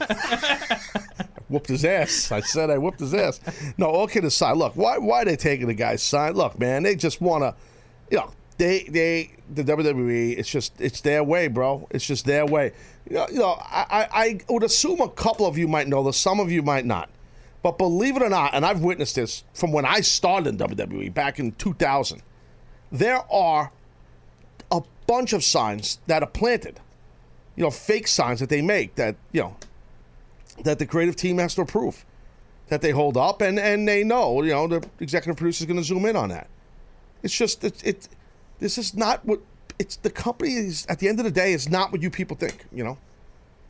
whooped 1.49 1.69
his 1.69 1.85
ass. 1.85 2.33
I 2.33 2.41
said 2.41 2.71
I 2.71 2.79
whooped 2.79 3.01
his 3.01 3.15
ass. 3.15 3.41
No, 3.77 3.87
all 3.87 4.07
kidding 4.07 4.27
aside, 4.27 4.57
look, 4.57 4.75
why 4.77 4.99
why 4.99 5.23
are 5.23 5.25
they 5.25 5.37
taking 5.37 5.67
the 5.67 5.75
guy's 5.75 6.03
sign? 6.03 6.35
Look, 6.35 6.59
man, 6.59 6.83
they 6.83 6.95
just 6.97 7.21
want 7.21 7.43
to, 7.45 7.55
you 8.11 8.19
know, 8.19 8.31
they 8.59 8.83
they 8.85 9.31
the 9.55 9.65
WWE. 9.65 10.37
It's 10.39 10.49
just 10.49 10.79
it's 10.81 11.01
their 11.01 11.25
way, 11.25 11.49
bro. 11.49 11.89
It's 11.91 12.07
just 12.07 12.27
their 12.27 12.45
way. 12.45 12.73
You 13.09 13.17
know, 13.17 13.27
you 13.31 13.39
know 13.39 13.57
I, 13.61 13.87
I 13.91 14.09
I 14.25 14.41
would 14.49 14.65
assume 14.65 15.01
a 15.01 15.09
couple 15.09 15.47
of 15.47 15.57
you 15.57 15.67
might 15.69 15.89
know 15.89 16.03
this, 16.03 16.17
some 16.17 16.41
of 16.41 16.53
you 16.53 16.63
might 16.63 16.85
not. 16.85 17.09
But 17.63 17.79
believe 17.79 18.17
it 18.17 18.23
or 18.23 18.29
not, 18.29 18.55
and 18.55 18.65
I've 18.65 18.81
witnessed 18.83 19.17
this 19.17 19.45
from 19.53 19.73
when 19.73 19.85
I 19.85 20.01
started 20.01 20.49
in 20.49 20.59
WWE 20.59 21.13
back 21.13 21.39
in 21.39 21.53
2000, 21.53 22.23
there 22.93 23.21
are 23.33 23.73
a 24.71 24.83
bunch 25.07 25.33
of 25.33 25.43
signs 25.43 25.99
that 26.07 26.23
are 26.23 26.29
planted. 26.29 26.81
You 27.57 27.65
know, 27.65 27.71
fake 27.71 28.07
signs 28.07 28.39
that 28.41 28.49
they 28.49 28.63
make 28.63 28.95
that, 28.95 29.17
you 29.33 29.43
know, 29.43 29.57
that 30.63 30.79
the 30.79 30.87
creative 30.87 31.17
team 31.17 31.39
has 31.39 31.57
to 31.57 31.63
approve, 31.63 32.05
that 32.69 32.81
they 32.81 32.93
hold 32.93 33.17
up, 33.17 33.43
and, 33.43 33.59
and 33.59 33.89
they 33.89 34.05
know, 34.05 34.43
you 34.43 34.53
know, 34.53 34.69
the 34.69 34.89
executive 35.01 35.37
producer 35.37 35.63
is 35.63 35.67
going 35.67 35.79
to 35.79 35.83
zoom 35.83 36.07
in 36.07 36.15
on 36.15 36.29
that. 36.29 36.47
It's 37.25 37.37
just, 37.37 37.65
it, 37.65 37.85
it, 37.85 38.09
this 38.59 38.79
is 38.79 38.95
not 38.95 39.25
what, 39.25 39.41
it's 39.79 39.97
the 39.97 40.11
company 40.11 40.55
is, 40.55 40.87
at 40.89 40.99
the 40.99 41.09
end 41.09 41.19
of 41.19 41.25
the 41.25 41.31
day, 41.31 41.53
is 41.53 41.69
not 41.69 41.93
what 41.93 42.03
you 42.03 42.11
people 42.11 42.37
think, 42.37 42.67
you 42.73 42.85
know? 42.85 42.99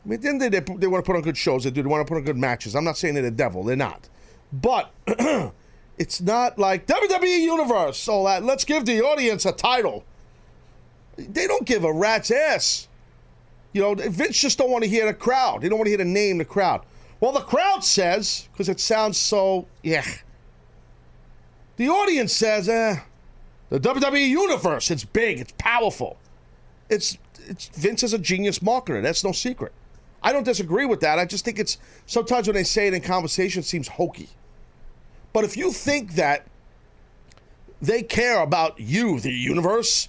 I 0.04 0.08
mean, 0.08 0.14
at 0.14 0.22
the 0.22 0.28
end 0.28 0.42
of 0.42 0.50
the 0.50 0.60
day, 0.60 0.64
they, 0.66 0.80
they 0.80 0.86
want 0.86 1.04
to 1.04 1.06
put 1.06 1.16
on 1.16 1.22
good 1.22 1.36
shows. 1.36 1.64
They 1.64 1.70
do. 1.70 1.82
They 1.82 1.88
want 1.88 2.06
to 2.06 2.10
put 2.10 2.18
on 2.18 2.24
good 2.24 2.36
matches. 2.36 2.74
I'm 2.74 2.84
not 2.84 2.96
saying 2.96 3.14
they're 3.14 3.22
the 3.24 3.30
devil. 3.30 3.62
They're 3.64 3.76
not. 3.76 4.08
But 4.52 4.92
it's 5.98 6.20
not 6.20 6.58
like 6.58 6.86
WWE 6.86 7.40
Universe. 7.40 7.98
So 7.98 8.24
that 8.24 8.42
let's 8.42 8.64
give 8.64 8.86
the 8.86 9.02
audience 9.02 9.44
a 9.44 9.52
title. 9.52 10.04
They 11.16 11.46
don't 11.46 11.66
give 11.66 11.84
a 11.84 11.92
rat's 11.92 12.30
ass. 12.30 12.88
You 13.72 13.82
know, 13.82 13.94
Vince 13.94 14.40
just 14.40 14.56
don't 14.56 14.70
want 14.70 14.84
to 14.84 14.90
hear 14.90 15.04
the 15.04 15.14
crowd. 15.14 15.60
They 15.60 15.68
don't 15.68 15.78
want 15.78 15.86
to 15.86 15.90
hear 15.90 15.98
the 15.98 16.04
name 16.04 16.38
the 16.38 16.44
crowd. 16.44 16.82
Well, 17.20 17.32
the 17.32 17.40
crowd 17.40 17.84
says 17.84 18.48
because 18.52 18.68
it 18.68 18.80
sounds 18.80 19.18
so 19.18 19.66
yeah. 19.82 20.06
The 21.76 21.88
audience 21.88 22.32
says, 22.32 22.68
eh, 22.68 23.00
the 23.70 23.80
WWE 23.80 24.28
Universe. 24.28 24.90
It's 24.90 25.04
big. 25.04 25.40
It's 25.40 25.52
powerful. 25.58 26.18
It's 26.88 27.18
it's 27.46 27.68
Vince 27.68 28.02
is 28.02 28.12
a 28.12 28.18
genius 28.18 28.58
marketer. 28.58 29.02
That's 29.02 29.24
no 29.24 29.32
secret. 29.32 29.72
I 30.22 30.32
don't 30.32 30.44
disagree 30.44 30.84
with 30.84 31.00
that. 31.00 31.18
I 31.18 31.24
just 31.24 31.44
think 31.44 31.58
it's 31.58 31.78
sometimes 32.06 32.46
when 32.46 32.54
they 32.54 32.64
say 32.64 32.88
it 32.88 32.94
in 32.94 33.02
conversation, 33.02 33.60
it 33.60 33.66
seems 33.66 33.88
hokey. 33.88 34.28
But 35.32 35.44
if 35.44 35.56
you 35.56 35.70
think 35.72 36.14
that 36.14 36.46
they 37.80 38.02
care 38.02 38.42
about 38.42 38.80
you, 38.80 39.20
the 39.20 39.30
universe, 39.30 40.08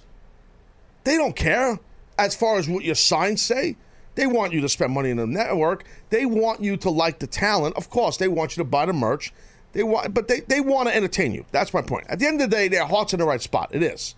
they 1.04 1.16
don't 1.16 1.36
care 1.36 1.78
as 2.18 2.34
far 2.34 2.58
as 2.58 2.68
what 2.68 2.84
your 2.84 2.94
signs 2.94 3.40
say. 3.40 3.76
They 4.16 4.26
want 4.26 4.52
you 4.52 4.60
to 4.60 4.68
spend 4.68 4.92
money 4.92 5.10
in 5.10 5.16
the 5.16 5.26
network. 5.26 5.84
They 6.10 6.26
want 6.26 6.60
you 6.60 6.76
to 6.78 6.90
like 6.90 7.20
the 7.20 7.26
talent. 7.26 7.76
Of 7.76 7.88
course, 7.88 8.16
they 8.16 8.28
want 8.28 8.56
you 8.56 8.62
to 8.62 8.68
buy 8.68 8.86
the 8.86 8.92
merch. 8.92 9.32
They 9.72 9.82
want, 9.82 10.12
but 10.12 10.26
they, 10.28 10.40
they 10.40 10.60
want 10.60 10.88
to 10.88 10.94
entertain 10.96 11.32
you. 11.32 11.44
That's 11.52 11.72
my 11.72 11.82
point. 11.82 12.06
At 12.08 12.18
the 12.18 12.26
end 12.26 12.40
of 12.40 12.50
the 12.50 12.56
day, 12.56 12.68
their 12.68 12.86
heart's 12.86 13.12
in 13.12 13.20
the 13.20 13.26
right 13.26 13.40
spot. 13.40 13.70
It 13.72 13.82
is. 13.82 14.14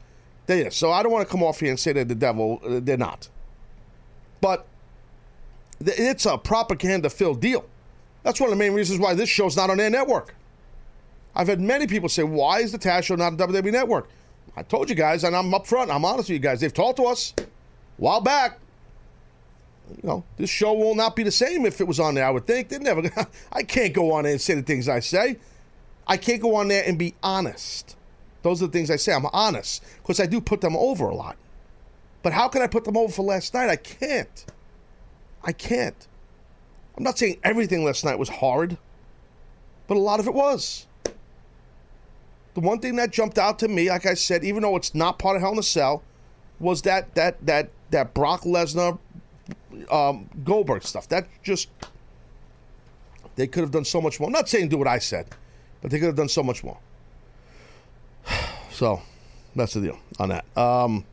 They 0.47 0.61
is. 0.67 0.75
So 0.75 0.91
I 0.91 1.03
don't 1.03 1.13
want 1.13 1.27
to 1.27 1.31
come 1.31 1.43
off 1.43 1.61
here 1.61 1.71
and 1.71 1.79
say 1.79 1.93
they're 1.93 2.05
the 2.05 2.15
devil. 2.15 2.61
Uh, 2.65 2.81
They're 2.83 2.97
not. 2.97 3.29
But 4.41 4.67
it's 5.81 6.27
a 6.27 6.39
propaganda-filled 6.39 7.41
deal. 7.41 7.65
That's 8.23 8.41
one 8.41 8.49
of 8.49 8.57
the 8.57 8.59
main 8.65 8.73
reasons 8.73 8.99
why 8.99 9.15
this 9.15 9.29
show's 9.29 9.57
not 9.57 9.69
on 9.71 9.77
their 9.77 9.91
network. 9.91 10.35
I've 11.35 11.49
had 11.49 11.61
many 11.61 11.87
people 11.87 12.09
say, 12.09 12.23
"Why 12.23 12.61
is 12.61 12.73
the 12.73 12.79
Taz 12.79 13.05
show 13.05 13.15
not 13.15 13.33
on 13.33 13.37
WWE 13.39 13.73
Network?" 13.73 14.09
I 14.57 14.63
told 14.63 14.91
you 14.91 14.95
guys, 14.95 15.25
and 15.25 15.35
I'm 15.35 15.53
up 15.55 15.67
front. 15.67 15.91
I'm 15.91 16.05
honest 16.05 16.29
with 16.29 16.35
you 16.35 16.39
guys. 16.39 16.61
They've 16.61 16.73
talked 16.73 16.99
to 16.99 17.05
us 17.05 17.33
a 17.39 17.43
while 17.97 18.21
back. 18.21 18.59
You 20.03 20.09
know, 20.09 20.25
this 20.37 20.51
show 20.51 20.73
will 20.73 20.95
not 20.95 21.17
be 21.17 21.23
the 21.23 21.31
same 21.31 21.67
if 21.67 21.81
it 21.81 21.87
was 21.87 22.01
on 22.01 22.15
there. 22.15 22.25
I 22.25 22.31
would 22.31 22.47
think 22.47 22.69
they're 22.69 22.81
never. 22.81 23.03
Gonna, 23.03 23.29
I 23.53 23.63
can't 23.63 23.93
go 23.93 24.13
on 24.13 24.25
there 24.25 24.33
and 24.33 24.41
say 24.41 24.55
the 24.55 24.63
things 24.63 24.89
I 24.89 25.01
say. 25.01 25.39
I 26.07 26.17
can't 26.17 26.41
go 26.41 26.55
on 26.57 26.69
there 26.69 26.85
and 26.87 26.99
be 26.99 27.15
honest. 27.23 27.97
Those 28.43 28.63
are 28.63 28.67
the 28.67 28.73
things 28.73 28.91
I 28.91 28.97
say. 28.97 29.13
I'm 29.13 29.27
honest 29.33 29.85
because 30.03 30.19
I 30.19 30.27
do 30.27 30.41
put 30.41 30.61
them 30.61 30.77
over 30.77 31.05
a 31.05 31.15
lot. 31.15 31.37
But 32.23 32.33
how 32.33 32.49
can 32.49 32.63
I 32.63 32.67
put 32.67 32.85
them 32.85 32.97
over 32.97 33.13
for 33.13 33.23
last 33.23 33.55
night? 33.55 33.69
I 33.69 33.77
can't. 33.77 34.45
I 35.43 35.53
can't. 35.53 36.07
I'm 36.97 37.05
not 37.05 37.19
saying 37.19 37.39
everything 37.43 37.85
last 37.85 38.05
night 38.05 38.19
was 38.19 38.29
hard, 38.29 38.77
but 39.87 39.97
a 39.97 40.01
lot 40.01 40.21
of 40.21 40.27
it 40.27 40.35
was. 40.35 40.87
The 42.55 42.61
one 42.61 42.81
thing 42.81 42.97
that 42.97 43.11
jumped 43.11 43.39
out 43.39 43.59
to 43.61 43.69
me, 43.69 43.89
like 43.89 44.07
I 44.07 44.15
said, 44.15 44.45
even 44.45 44.63
though 44.63 44.77
it's 44.77 44.95
not 44.95 45.19
part 45.19 45.37
of 45.37 45.43
Hell 45.43 45.53
in 45.53 45.59
a 45.59 45.63
Cell, 45.63 46.03
was 46.61 46.83
that 46.83 47.15
that 47.15 47.45
that 47.47 47.71
that 47.91 48.15
Brock 48.15 48.43
Lesnar 48.43 48.99
um, 49.91 50.29
Goldberg 50.45 50.83
stuff. 50.83 51.09
That 51.09 51.27
just 51.43 51.69
they 53.37 53.47
could 53.47 53.63
have 53.63 53.71
done 53.71 53.85
so 53.85 54.01
much 54.01 54.21
more. 54.21 54.29
I'm 54.29 54.33
not 54.33 54.49
saying 54.49 54.69
do 54.69 54.79
what 54.79 54.89
I 54.89 54.99
said, 54.99 55.27
but 55.81 55.91
they 55.91 55.99
could 55.99 56.07
have 56.07 56.17
done 56.17 56.29
so 56.29 56.43
much 56.43 56.65
more. 56.65 56.79
So 58.73 59.03
that's 59.55 59.75
the 59.75 59.83
deal 59.83 59.99
on 60.19 60.31
that. 60.31 60.47
Um, 60.57 61.05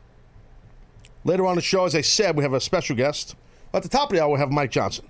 later 1.24 1.44
on 1.44 1.56
the 1.56 1.62
show, 1.62 1.84
as 1.84 1.94
I 1.94 2.00
said, 2.00 2.34
we 2.34 2.42
have 2.42 2.54
a 2.54 2.60
special 2.60 2.96
guest. 2.96 3.36
At 3.74 3.82
the 3.82 3.88
top 3.88 4.10
of 4.10 4.16
the 4.16 4.24
hour, 4.24 4.32
we 4.32 4.38
have 4.38 4.50
Mike 4.50 4.70
Johnson. 4.70 5.06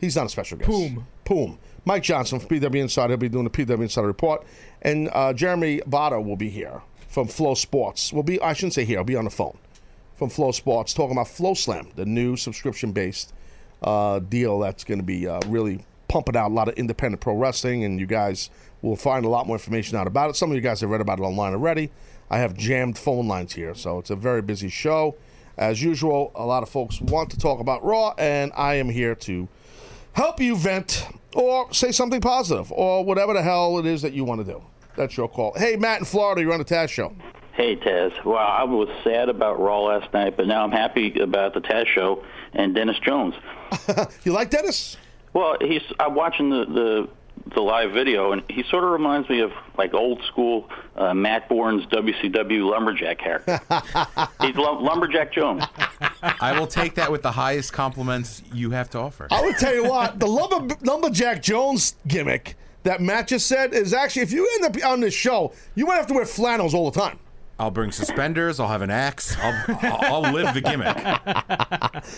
He's 0.00 0.16
not 0.16 0.24
a 0.24 0.28
special 0.30 0.56
guest. 0.56 0.70
Poom. 0.70 1.06
Poom. 1.26 1.58
Mike 1.84 2.02
Johnson 2.02 2.40
from 2.40 2.48
PW 2.48 2.80
Insider. 2.80 3.12
He'll 3.12 3.18
be 3.18 3.28
doing 3.28 3.44
the 3.44 3.50
PW 3.50 3.82
Insider 3.82 4.06
report. 4.06 4.44
And 4.80 5.10
uh, 5.12 5.34
Jeremy 5.34 5.82
Botter 5.86 6.24
will 6.24 6.34
be 6.34 6.48
here 6.48 6.80
from 7.08 7.28
FloSports. 7.28 8.10
Will 8.10 8.22
be, 8.22 8.40
I 8.40 8.54
shouldn't 8.54 8.72
say 8.72 8.86
here, 8.86 8.98
I'll 8.98 9.04
be 9.04 9.14
on 9.14 9.24
the 9.24 9.30
phone 9.30 9.58
from 10.22 10.44
FloSports 10.44 10.94
talking 10.94 11.16
about 11.16 11.26
FloSlam, 11.26 11.92
the 11.96 12.06
new 12.06 12.36
subscription 12.36 12.92
based 12.92 13.32
uh, 13.82 14.20
deal 14.20 14.60
that's 14.60 14.84
going 14.84 15.00
to 15.00 15.04
be 15.04 15.26
uh, 15.26 15.40
really 15.48 15.84
pumping 16.06 16.36
out 16.36 16.52
a 16.52 16.54
lot 16.54 16.68
of 16.68 16.74
independent 16.74 17.20
pro 17.20 17.34
wrestling. 17.34 17.82
And 17.82 17.98
you 17.98 18.06
guys 18.06 18.48
will 18.82 18.94
find 18.94 19.24
a 19.24 19.28
lot 19.28 19.48
more 19.48 19.56
information 19.56 19.96
out 19.96 20.06
about 20.06 20.30
it. 20.30 20.36
Some 20.36 20.50
of 20.50 20.54
you 20.54 20.60
guys 20.60 20.80
have 20.80 20.90
read 20.90 21.00
about 21.00 21.18
it 21.18 21.22
online 21.22 21.54
already. 21.54 21.90
I 22.30 22.38
have 22.38 22.56
jammed 22.56 22.96
phone 22.96 23.26
lines 23.26 23.52
here, 23.52 23.74
so 23.74 23.98
it's 23.98 24.10
a 24.10 24.16
very 24.16 24.42
busy 24.42 24.68
show. 24.68 25.16
As 25.58 25.82
usual, 25.82 26.30
a 26.36 26.46
lot 26.46 26.62
of 26.62 26.68
folks 26.68 27.00
want 27.00 27.30
to 27.30 27.38
talk 27.38 27.58
about 27.58 27.84
Raw, 27.84 28.14
and 28.16 28.52
I 28.54 28.76
am 28.76 28.88
here 28.88 29.16
to 29.16 29.48
help 30.12 30.40
you 30.40 30.54
vent 30.54 31.04
or 31.34 31.72
say 31.74 31.90
something 31.90 32.20
positive 32.20 32.70
or 32.70 33.04
whatever 33.04 33.32
the 33.32 33.42
hell 33.42 33.76
it 33.78 33.86
is 33.86 34.02
that 34.02 34.12
you 34.12 34.22
want 34.22 34.46
to 34.46 34.52
do. 34.52 34.62
That's 34.96 35.16
your 35.16 35.28
call. 35.28 35.52
Hey, 35.56 35.74
Matt 35.74 35.98
in 35.98 36.04
Florida, 36.04 36.42
you're 36.42 36.52
on 36.52 36.60
the 36.60 36.64
Taz 36.64 36.90
Show. 36.90 37.12
Hey, 37.52 37.76
Taz. 37.76 38.12
Well, 38.24 38.38
I 38.38 38.64
was 38.64 38.88
sad 39.04 39.28
about 39.28 39.60
Raw 39.60 39.82
last 39.82 40.12
night, 40.14 40.38
but 40.38 40.46
now 40.46 40.64
I'm 40.64 40.70
happy 40.72 41.18
about 41.20 41.52
the 41.52 41.60
Taz 41.60 41.86
show 41.86 42.24
and 42.54 42.74
Dennis 42.74 42.98
Jones. 42.98 43.34
you 44.24 44.32
like 44.32 44.48
Dennis? 44.50 44.96
Well, 45.34 45.56
he's. 45.60 45.82
I'm 46.00 46.14
watching 46.14 46.48
the 46.48 46.64
the, 46.64 47.08
the 47.54 47.60
live 47.60 47.92
video, 47.92 48.32
and 48.32 48.42
he 48.48 48.62
sort 48.70 48.84
of 48.84 48.90
reminds 48.90 49.28
me 49.28 49.40
of 49.40 49.52
like 49.76 49.92
old 49.92 50.22
school 50.24 50.70
uh, 50.96 51.12
Matt 51.12 51.48
Borne's 51.50 51.84
WCW 51.86 52.70
lumberjack 52.70 53.18
character. 53.18 53.60
he's 54.40 54.56
Lum- 54.56 54.82
lumberjack 54.82 55.32
Jones. 55.32 55.62
I 56.22 56.58
will 56.58 56.66
take 56.66 56.94
that 56.94 57.12
with 57.12 57.20
the 57.20 57.32
highest 57.32 57.74
compliments 57.74 58.42
you 58.54 58.70
have 58.70 58.88
to 58.90 58.98
offer. 58.98 59.28
I 59.30 59.42
would 59.42 59.56
tell 59.58 59.74
you 59.74 59.84
what, 59.84 60.18
the 60.18 60.26
lumber, 60.26 60.74
Lumberjack 60.82 61.42
Jones 61.42 61.96
gimmick 62.06 62.56
that 62.84 63.00
Matt 63.00 63.28
just 63.28 63.46
said 63.46 63.74
is 63.74 63.92
actually, 63.92 64.22
if 64.22 64.32
you 64.32 64.48
end 64.54 64.76
up 64.76 64.84
on 64.84 65.00
this 65.00 65.14
show, 65.14 65.52
you 65.74 65.86
might 65.86 65.96
have 65.96 66.06
to 66.08 66.14
wear 66.14 66.26
flannels 66.26 66.74
all 66.74 66.90
the 66.90 66.98
time. 66.98 67.18
I'll 67.58 67.70
bring 67.70 67.92
suspenders. 67.92 68.58
I'll 68.58 68.68
have 68.68 68.82
an 68.82 68.90
axe. 68.90 69.36
I'll, 69.40 69.64
I'll, 69.82 70.24
I'll 70.24 70.32
live 70.32 70.52
the 70.54 70.60
gimmick. 70.60 70.96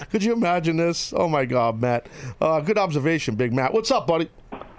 Could 0.10 0.22
you 0.22 0.32
imagine 0.32 0.76
this? 0.76 1.12
Oh 1.14 1.28
my 1.28 1.44
God, 1.44 1.80
Matt. 1.80 2.06
Uh, 2.40 2.60
good 2.60 2.78
observation, 2.78 3.34
Big 3.34 3.52
Matt. 3.52 3.74
What's 3.74 3.90
up, 3.90 4.06
buddy? 4.06 4.30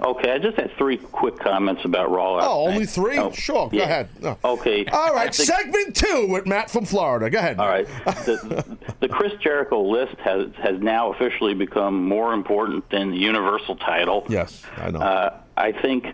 Okay, 0.02 0.32
I 0.32 0.40
just 0.40 0.58
had 0.58 0.72
three 0.78 0.98
quick 0.98 1.40
comments 1.40 1.86
about 1.86 2.12
Raw. 2.12 2.34
last 2.34 2.48
Oh, 2.48 2.68
only 2.68 2.86
three? 2.86 3.18
Oh, 3.18 3.32
Sure, 3.32 3.70
go 3.70 3.78
ahead. 3.80 4.10
No. 4.22 4.38
Okay. 4.44 4.86
All 4.88 5.14
right, 5.14 5.34
think- 5.34 5.48
segment 5.48 5.96
two 5.96 6.28
with 6.30 6.46
Matt 6.46 6.70
from 6.70 6.86
Florida. 6.86 7.30
Go 7.30 7.40
ahead. 7.40 7.60
All 7.60 7.68
right. 7.68 7.88
The, 8.06 8.78
the 9.00 9.08
Chris 9.08 9.34
Jericho 9.42 9.82
list 9.82 10.16
has 10.18 10.48
has 10.62 10.80
now 10.82 11.14
officially 11.14 11.54
become 11.54 12.08
more 12.08 12.34
important 12.34 12.90
than 12.90 13.12
the 13.12 13.18
Universal 13.18 13.78
title. 13.78 14.26
Yes, 14.30 14.64
I 14.78 14.92
know. 14.92 15.00
Uh, 15.00 15.40
I 15.58 15.72
think 15.72 16.08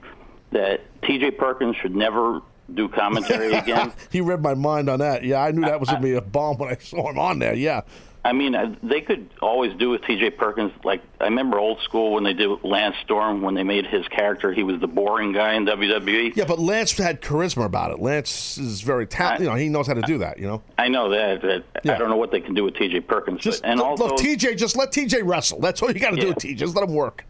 that 0.51 0.81
T.J. 1.03 1.31
Perkins 1.31 1.75
should 1.77 1.95
never 1.95 2.41
do 2.75 2.87
commentary 2.89 3.53
again. 3.53 3.91
he 4.11 4.21
read 4.21 4.41
my 4.41 4.53
mind 4.53 4.89
on 4.89 4.99
that. 4.99 5.23
Yeah, 5.23 5.41
I 5.43 5.51
knew 5.51 5.61
that 5.61 5.79
was 5.79 5.89
going 5.89 6.01
to 6.01 6.07
be 6.07 6.13
a 6.15 6.21
bomb 6.21 6.57
when 6.57 6.69
I 6.69 6.77
saw 6.77 7.09
him 7.09 7.19
on 7.19 7.39
there. 7.39 7.53
Yeah. 7.53 7.81
I 8.23 8.33
mean, 8.33 8.53
uh, 8.53 8.75
they 8.83 9.01
could 9.01 9.31
always 9.41 9.75
do 9.79 9.89
with 9.89 10.03
T.J. 10.03 10.29
Perkins. 10.31 10.71
Like 10.83 11.01
I 11.19 11.23
remember 11.23 11.57
old 11.57 11.81
school 11.81 12.13
when 12.13 12.23
they 12.23 12.33
did 12.33 12.49
Lance 12.63 12.95
Storm 13.03 13.41
when 13.41 13.55
they 13.55 13.63
made 13.63 13.87
his 13.87 14.07
character. 14.09 14.53
He 14.53 14.61
was 14.61 14.79
the 14.79 14.85
boring 14.87 15.31
guy 15.33 15.53
in. 15.55 15.65
WWE. 15.65 16.35
Yeah, 16.35 16.45
but 16.45 16.59
Lance 16.59 16.95
had 16.95 17.19
charisma 17.21 17.65
about 17.65 17.89
it. 17.89 17.99
Lance 17.99 18.59
is 18.59 18.81
very 18.81 19.07
talented. 19.07 19.45
You 19.45 19.49
know, 19.49 19.55
he 19.55 19.69
knows 19.69 19.87
how 19.87 19.95
to 19.95 20.01
do 20.03 20.19
that. 20.19 20.37
You 20.37 20.45
know. 20.45 20.61
I 20.77 20.87
know 20.87 21.09
that. 21.09 21.41
that 21.41 21.63
Yeah. 21.83 21.95
I 21.95 21.97
don't 21.97 22.11
know 22.11 22.15
what 22.17 22.29
they 22.29 22.41
can 22.41 22.53
do 22.53 22.63
with 22.63 22.75
T.J. 22.75 22.99
Perkins. 23.01 23.41
Just 23.41 23.63
but, 23.63 23.69
and 23.71 23.79
look, 23.79 23.87
also, 23.99 24.09
look, 24.09 24.19
TJ, 24.19 24.55
just 24.55 24.77
let 24.77 24.91
TJ 24.91 25.21
wrestle. 25.25 25.59
That's 25.59 25.81
all 25.81 25.91
you 25.91 25.99
got 25.99 26.11
to 26.11 26.17
do 26.17 26.27
Yeah. 26.27 26.33
with 26.35 26.43
TJ. 26.43 26.57
Just 26.57 26.75
let 26.75 26.87
him 26.87 26.93
work. 26.93 27.25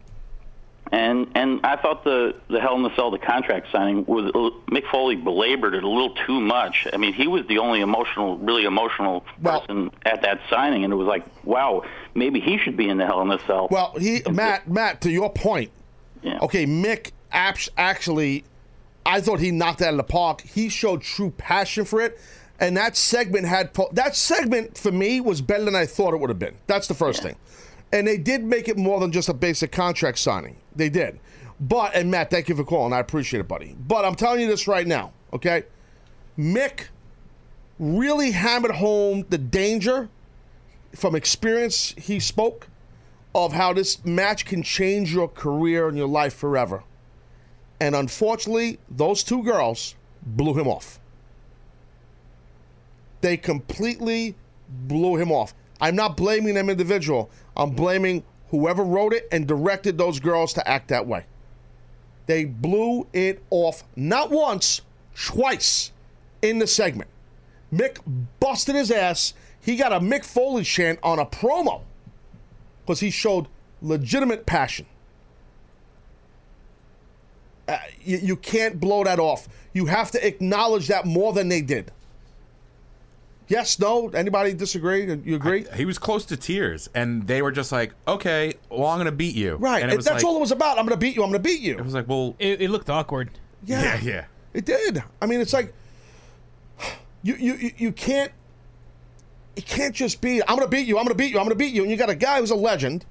And 0.92 1.28
and 1.34 1.60
I 1.64 1.76
thought 1.76 2.04
the 2.04 2.34
the 2.48 2.60
Hell 2.60 2.76
in 2.76 2.82
the 2.82 2.94
Cell, 2.94 3.10
the 3.10 3.18
contract 3.18 3.68
signing, 3.72 4.04
was 4.04 4.26
uh, 4.26 4.70
Mick 4.70 4.84
Foley 4.90 5.16
belabored 5.16 5.74
it 5.74 5.82
a 5.82 5.88
little 5.88 6.14
too 6.26 6.38
much. 6.38 6.86
I 6.92 6.98
mean, 6.98 7.14
he 7.14 7.26
was 7.26 7.46
the 7.46 7.58
only 7.58 7.80
emotional, 7.80 8.36
really 8.36 8.64
emotional 8.64 9.24
person 9.42 9.90
at 10.04 10.20
that 10.22 10.40
signing, 10.50 10.84
and 10.84 10.92
it 10.92 10.96
was 10.96 11.06
like, 11.06 11.24
wow, 11.44 11.82
maybe 12.14 12.40
he 12.40 12.58
should 12.58 12.76
be 12.76 12.90
in 12.90 12.98
the 12.98 13.06
Hell 13.06 13.22
in 13.22 13.28
the 13.28 13.38
Cell. 13.46 13.68
Well, 13.70 13.94
he 13.98 14.20
Matt 14.30 14.68
Matt 14.68 15.00
to 15.00 15.10
your 15.10 15.32
point. 15.32 15.70
Okay, 16.24 16.66
Mick 16.66 17.12
actually, 17.32 18.44
I 19.06 19.22
thought 19.22 19.40
he 19.40 19.50
knocked 19.50 19.78
that 19.78 19.88
out 19.88 19.94
of 19.94 19.96
the 19.96 20.04
park. 20.04 20.42
He 20.42 20.68
showed 20.68 21.00
true 21.00 21.30
passion 21.30 21.86
for 21.86 22.02
it, 22.02 22.20
and 22.60 22.76
that 22.76 22.96
segment 22.98 23.46
had 23.46 23.70
that 23.92 24.14
segment 24.14 24.76
for 24.76 24.92
me 24.92 25.22
was 25.22 25.40
better 25.40 25.64
than 25.64 25.74
I 25.74 25.86
thought 25.86 26.12
it 26.12 26.18
would 26.20 26.30
have 26.30 26.38
been. 26.38 26.56
That's 26.66 26.86
the 26.86 26.94
first 26.94 27.22
thing, 27.22 27.36
and 27.92 28.06
they 28.06 28.16
did 28.16 28.42
make 28.42 28.68
it 28.68 28.76
more 28.76 28.98
than 29.00 29.12
just 29.12 29.28
a 29.28 29.34
basic 29.34 29.70
contract 29.70 30.18
signing. 30.18 30.56
They 30.74 30.88
did, 30.88 31.20
but 31.60 31.94
and 31.94 32.10
Matt, 32.10 32.30
thank 32.30 32.48
you 32.48 32.56
for 32.56 32.64
calling. 32.64 32.92
I 32.92 32.98
appreciate 32.98 33.40
it, 33.40 33.48
buddy. 33.48 33.76
But 33.86 34.04
I'm 34.04 34.14
telling 34.14 34.40
you 34.40 34.46
this 34.46 34.66
right 34.66 34.86
now, 34.86 35.12
okay? 35.32 35.64
Mick 36.38 36.86
really 37.78 38.30
hammered 38.30 38.72
home 38.72 39.24
the 39.28 39.38
danger 39.38 40.08
from 40.94 41.14
experience. 41.14 41.94
He 41.98 42.20
spoke 42.20 42.68
of 43.34 43.52
how 43.52 43.72
this 43.72 44.04
match 44.04 44.44
can 44.44 44.62
change 44.62 45.12
your 45.12 45.28
career 45.28 45.88
and 45.88 45.96
your 45.96 46.08
life 46.08 46.34
forever. 46.34 46.84
And 47.80 47.94
unfortunately, 47.94 48.78
those 48.88 49.24
two 49.24 49.42
girls 49.42 49.94
blew 50.22 50.54
him 50.54 50.68
off. 50.68 51.00
They 53.22 53.36
completely 53.36 54.36
blew 54.68 55.16
him 55.16 55.32
off. 55.32 55.54
I'm 55.82 55.96
not 55.96 56.16
blaming 56.16 56.54
them 56.54 56.70
individual. 56.70 57.28
I'm 57.56 57.72
blaming 57.72 58.22
whoever 58.50 58.84
wrote 58.84 59.12
it 59.12 59.26
and 59.32 59.48
directed 59.48 59.98
those 59.98 60.20
girls 60.20 60.52
to 60.54 60.66
act 60.66 60.88
that 60.88 61.06
way. 61.08 61.26
They 62.26 62.44
blew 62.44 63.08
it 63.12 63.42
off 63.50 63.82
not 63.96 64.30
once, 64.30 64.82
twice 65.14 65.90
in 66.40 66.60
the 66.60 66.68
segment. 66.68 67.10
Mick 67.74 67.98
busted 68.38 68.76
his 68.76 68.92
ass. 68.92 69.34
He 69.60 69.76
got 69.76 69.92
a 69.92 69.98
Mick 69.98 70.24
Foley 70.24 70.62
chant 70.62 71.00
on 71.02 71.18
a 71.18 71.26
promo 71.26 71.82
because 72.86 73.00
he 73.00 73.10
showed 73.10 73.48
legitimate 73.80 74.46
passion. 74.46 74.86
Uh, 77.66 77.78
you, 78.00 78.18
you 78.18 78.36
can't 78.36 78.78
blow 78.78 79.02
that 79.02 79.18
off. 79.18 79.48
You 79.72 79.86
have 79.86 80.12
to 80.12 80.24
acknowledge 80.24 80.86
that 80.88 81.06
more 81.06 81.32
than 81.32 81.48
they 81.48 81.60
did. 81.60 81.90
Yes, 83.52 83.78
no? 83.78 84.08
Anybody 84.08 84.54
disagree? 84.54 85.04
You 85.24 85.36
agree? 85.36 85.66
He 85.76 85.84
was 85.84 85.98
close 85.98 86.24
to 86.26 86.36
tears, 86.36 86.88
and 86.94 87.26
they 87.26 87.42
were 87.42 87.52
just 87.52 87.70
like, 87.70 87.92
"Okay, 88.08 88.54
well, 88.70 88.86
I'm 88.86 88.98
gonna 88.98 89.12
beat 89.12 89.34
you." 89.34 89.56
right. 89.56 89.82
And 89.82 89.84
and 89.84 89.92
it 89.92 89.96
was 89.96 90.06
that's 90.06 90.22
like, 90.22 90.24
all 90.24 90.38
it 90.38 90.40
was 90.40 90.52
about. 90.52 90.78
I'm 90.78 90.86
going 90.86 90.98
to 90.98 91.04
beat 91.04 91.14
you. 91.16 91.22
I'm 91.22 91.30
going 91.30 91.42
to 91.42 91.48
beat 91.48 91.60
you. 91.60 91.76
It 91.76 91.84
was 91.84 91.94
like, 91.94 92.08
well, 92.08 92.34
it, 92.38 92.62
it 92.62 92.70
looked 92.70 92.88
awkward. 92.88 93.30
Yeah. 93.64 93.82
yeah, 93.82 94.00
yeah. 94.02 94.24
It 94.54 94.64
did. 94.64 95.02
I 95.20 95.26
mean, 95.26 95.40
it's 95.40 95.52
like 95.52 95.72
you 97.22 97.34
you 97.34 97.54
you, 97.54 97.70
you 97.76 97.92
can't 97.92 98.32
it 99.56 99.66
can't 99.66 99.94
just 99.94 100.20
be 100.20 100.40
I'm 100.42 100.56
going 100.56 100.60
to 100.60 100.68
beat 100.68 100.86
you. 100.86 100.98
I'm 100.98 101.04
going 101.04 101.16
to 101.16 101.22
beat 101.22 101.32
you. 101.32 101.38
I'm 101.38 101.44
going 101.44 101.56
to 101.56 101.62
beat 101.62 101.74
you. 101.74 101.82
And 101.82 101.90
you 101.90 101.96
got 101.96 102.10
a 102.10 102.14
guy 102.14 102.40
who's 102.40 102.50
a 102.50 102.56
legend 102.56 103.04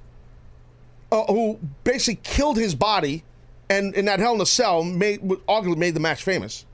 uh, 1.12 1.24
who 1.26 1.60
basically 1.84 2.20
killed 2.24 2.58
his 2.58 2.74
body 2.74 3.24
and 3.70 3.94
in 3.96 4.06
that 4.06 4.20
Hell 4.20 4.36
in 4.36 4.42
a 4.42 4.46
Cell 4.46 4.84
made 4.84 5.22
arguably 5.22 5.78
made 5.78 5.94
the 5.94 6.00
match 6.00 6.24
famous. 6.24 6.66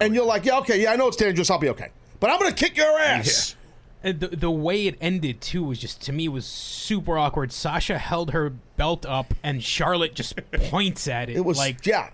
And 0.00 0.14
you're 0.14 0.26
like, 0.26 0.44
yeah, 0.44 0.58
okay, 0.58 0.82
yeah, 0.82 0.92
I 0.92 0.96
know 0.96 1.08
it's 1.08 1.16
dangerous. 1.16 1.50
I'll 1.50 1.58
be 1.58 1.70
okay, 1.70 1.90
but 2.26 2.32
I'm 2.32 2.40
going 2.40 2.52
to 2.52 2.56
kick 2.56 2.76
your 2.76 2.98
ass. 2.98 3.54
And 4.02 4.18
the, 4.18 4.26
the 4.26 4.50
way 4.50 4.88
it 4.88 4.98
ended 5.00 5.40
too 5.40 5.62
was 5.62 5.78
just 5.78 6.02
to 6.02 6.12
me 6.12 6.26
was 6.26 6.44
super 6.44 7.16
awkward. 7.16 7.52
Sasha 7.52 7.98
held 7.98 8.32
her 8.32 8.50
belt 8.76 9.06
up 9.06 9.32
and 9.44 9.62
Charlotte 9.62 10.14
just 10.14 10.36
points 10.52 11.06
at 11.06 11.30
it. 11.30 11.36
It 11.36 11.44
was 11.44 11.56
like 11.56 11.86
yeah. 11.86 12.10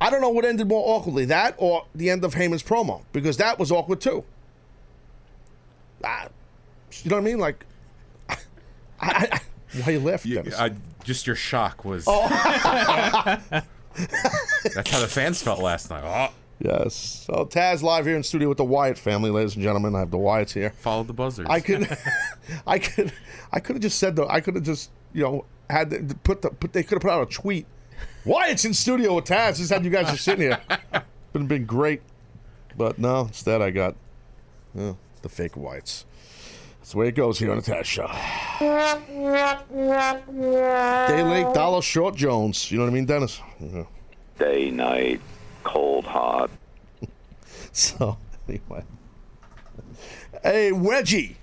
I 0.00 0.08
don't 0.10 0.20
know 0.20 0.28
what 0.28 0.44
ended 0.44 0.68
more 0.68 0.84
awkwardly, 0.96 1.24
that 1.24 1.56
or 1.58 1.84
the 1.96 2.10
end 2.10 2.24
of 2.24 2.34
Heyman's 2.34 2.62
promo, 2.62 3.02
because 3.12 3.38
that 3.38 3.58
was 3.58 3.72
awkward 3.72 4.00
too. 4.00 4.24
Ah, 6.04 6.28
you 7.02 7.10
know 7.10 7.16
what 7.16 7.22
I 7.22 7.24
mean? 7.24 7.38
Like, 7.38 7.64
I, 8.28 8.36
I, 9.00 9.28
I, 9.32 9.40
why 9.82 9.92
you 9.92 10.00
laughing? 10.00 10.30
You- 10.32 10.44
I, 10.56 10.72
just 11.02 11.26
your 11.26 11.34
shock 11.34 11.84
was. 11.84 12.04
Oh. 12.06 12.28
That's 14.74 14.90
how 14.90 15.00
the 15.00 15.08
fans 15.08 15.42
felt 15.42 15.58
last 15.58 15.90
night. 15.90 16.04
Oh, 16.04 16.32
Yes. 16.58 17.26
So 17.26 17.44
Taz 17.44 17.82
live 17.82 18.06
here 18.06 18.16
in 18.16 18.22
studio 18.22 18.48
with 18.48 18.58
the 18.58 18.64
Wyatt 18.64 18.98
family, 18.98 19.30
ladies 19.30 19.54
and 19.54 19.62
gentlemen. 19.62 19.94
I 19.94 20.00
have 20.00 20.10
the 20.10 20.18
Wyatts 20.18 20.52
here. 20.52 20.70
follow 20.70 21.02
the 21.02 21.12
buzzers. 21.12 21.46
I 21.50 21.60
could, 21.60 21.96
I 22.66 22.78
could, 22.78 23.12
I 23.52 23.60
could 23.60 23.76
have 23.76 23.82
just 23.82 23.98
said 23.98 24.16
though. 24.16 24.28
I 24.28 24.40
could 24.40 24.54
have 24.54 24.64
just 24.64 24.90
you 25.12 25.22
know 25.22 25.44
had 25.68 25.90
the, 25.90 26.14
put 26.14 26.42
the 26.42 26.50
put. 26.50 26.72
They 26.72 26.82
could 26.82 26.96
have 26.96 27.02
put 27.02 27.10
out 27.10 27.22
a 27.22 27.26
tweet. 27.26 27.66
Wyatt's 28.24 28.64
in 28.64 28.74
studio 28.74 29.14
with 29.14 29.26
Taz. 29.26 29.58
Just 29.58 29.70
had 29.70 29.84
you 29.84 29.90
guys 29.90 30.10
just 30.10 30.24
sitting 30.24 30.42
here. 30.42 30.60
Would 31.32 31.42
have 31.42 31.48
been 31.48 31.66
great, 31.66 32.00
but 32.76 32.98
no. 32.98 33.22
Instead, 33.22 33.60
I 33.60 33.70
got 33.70 33.94
yeah, 34.74 34.94
the 35.22 35.28
fake 35.28 35.52
Wyatts. 35.52 36.04
That's 36.78 36.92
the 36.92 36.98
way 36.98 37.08
it 37.08 37.14
goes 37.14 37.38
here 37.38 37.50
on 37.50 37.56
the 37.58 37.62
Taz 37.62 37.84
Show. 37.84 38.06
Day 41.08 41.22
late, 41.22 41.52
dollar 41.52 41.82
short, 41.82 42.14
Jones. 42.14 42.70
You 42.70 42.78
know 42.78 42.84
what 42.84 42.90
I 42.90 42.94
mean, 42.94 43.06
Dennis? 43.06 43.40
Yeah. 43.60 43.84
Day, 44.38 44.70
night, 44.70 45.20
cold, 45.66 46.04
hot. 46.06 46.50
So 47.72 48.16
anyway, 48.48 48.84
hey 50.42 50.70
Wedgie 50.72 51.34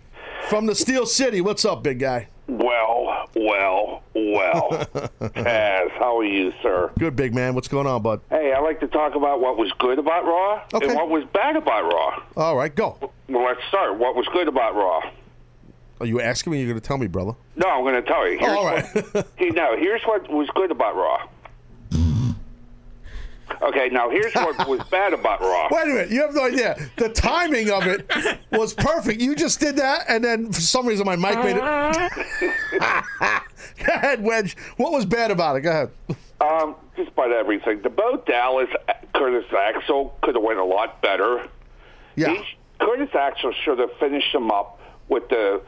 from 0.49 0.65
the 0.65 0.73
Steel 0.73 1.05
City. 1.05 1.41
What's 1.41 1.63
up, 1.63 1.83
big 1.83 1.99
guy? 1.99 2.27
Well, 2.47 3.29
well, 3.35 4.01
well. 4.15 4.69
Taz, 5.21 5.91
how 5.91 6.17
are 6.19 6.23
you, 6.25 6.51
sir? 6.63 6.91
Good, 6.97 7.15
big 7.15 7.35
man. 7.35 7.53
What's 7.53 7.67
going 7.67 7.85
on, 7.87 8.01
bud? 8.01 8.21
Hey, 8.31 8.51
I 8.51 8.59
like 8.61 8.79
to 8.79 8.87
talk 8.87 9.13
about 9.15 9.41
what 9.41 9.57
was 9.57 9.71
good 9.77 9.99
about 9.99 10.25
Raw 10.25 10.63
Okay. 10.73 10.87
and 10.87 10.95
what 10.95 11.09
was 11.09 11.23
bad 11.33 11.55
about 11.55 11.83
Raw. 11.93 12.23
All 12.35 12.57
right, 12.57 12.73
go. 12.73 12.97
Well, 13.29 13.45
let's 13.45 13.61
start. 13.69 13.97
What 13.99 14.15
was 14.15 14.27
good 14.33 14.47
about 14.47 14.75
Raw? 14.75 15.01
Are 15.99 16.05
you 16.07 16.19
asking 16.19 16.51
me? 16.53 16.59
You're 16.59 16.69
going 16.69 16.81
to 16.81 16.85
tell 16.87 16.97
me, 16.97 17.07
brother. 17.07 17.33
No, 17.55 17.69
I'm 17.69 17.83
going 17.83 17.95
to 17.95 18.01
tell 18.01 18.27
you. 18.27 18.39
All 18.39 18.65
right. 18.65 18.83
What, 19.13 19.27
no, 19.39 19.77
here's 19.77 20.01
what 20.03 20.29
was 20.29 20.49
good 20.55 20.71
about 20.71 20.95
Raw. 20.95 21.27
Okay, 23.61 23.89
now 23.89 24.09
here's 24.09 24.33
what 24.33 24.67
was 24.67 24.81
bad 24.91 25.13
about 25.13 25.41
Raw. 25.41 25.67
Wait 25.71 25.83
a 25.83 25.87
minute. 25.87 26.09
You 26.11 26.21
have 26.21 26.33
no 26.33 26.45
idea. 26.45 26.77
The 26.97 27.09
timing 27.09 27.69
of 27.69 27.87
it 27.87 28.09
was 28.51 28.73
perfect. 28.73 29.21
You 29.21 29.35
just 29.35 29.59
did 29.59 29.77
that, 29.77 30.05
and 30.09 30.23
then 30.23 30.51
for 30.51 30.61
some 30.61 30.85
reason 30.87 31.05
my 31.05 31.15
mic 31.15 31.37
made 31.43 31.55
it. 31.57 31.61
Go 33.85 33.93
ahead, 33.93 34.23
Wedge. 34.23 34.55
What 34.77 34.91
was 34.91 35.05
bad 35.05 35.31
about 35.31 35.55
it? 35.55 35.61
Go 35.61 35.69
ahead. 35.69 35.91
Um, 36.41 36.75
just 36.95 37.09
about 37.11 37.31
everything. 37.31 37.81
The 37.81 37.89
Bo 37.89 38.21
Dallas 38.25 38.69
Curtis 39.15 39.45
Axel 39.57 40.17
could 40.21 40.35
have 40.35 40.43
went 40.43 40.59
a 40.59 40.63
lot 40.65 41.01
better. 41.01 41.47
Yeah. 42.15 42.29
He, 42.29 42.43
Curtis 42.79 43.09
Axel 43.15 43.53
should 43.63 43.79
have 43.79 43.91
finished 43.99 44.33
him 44.33 44.51
up 44.51 44.79
with 45.07 45.29
the 45.29 45.61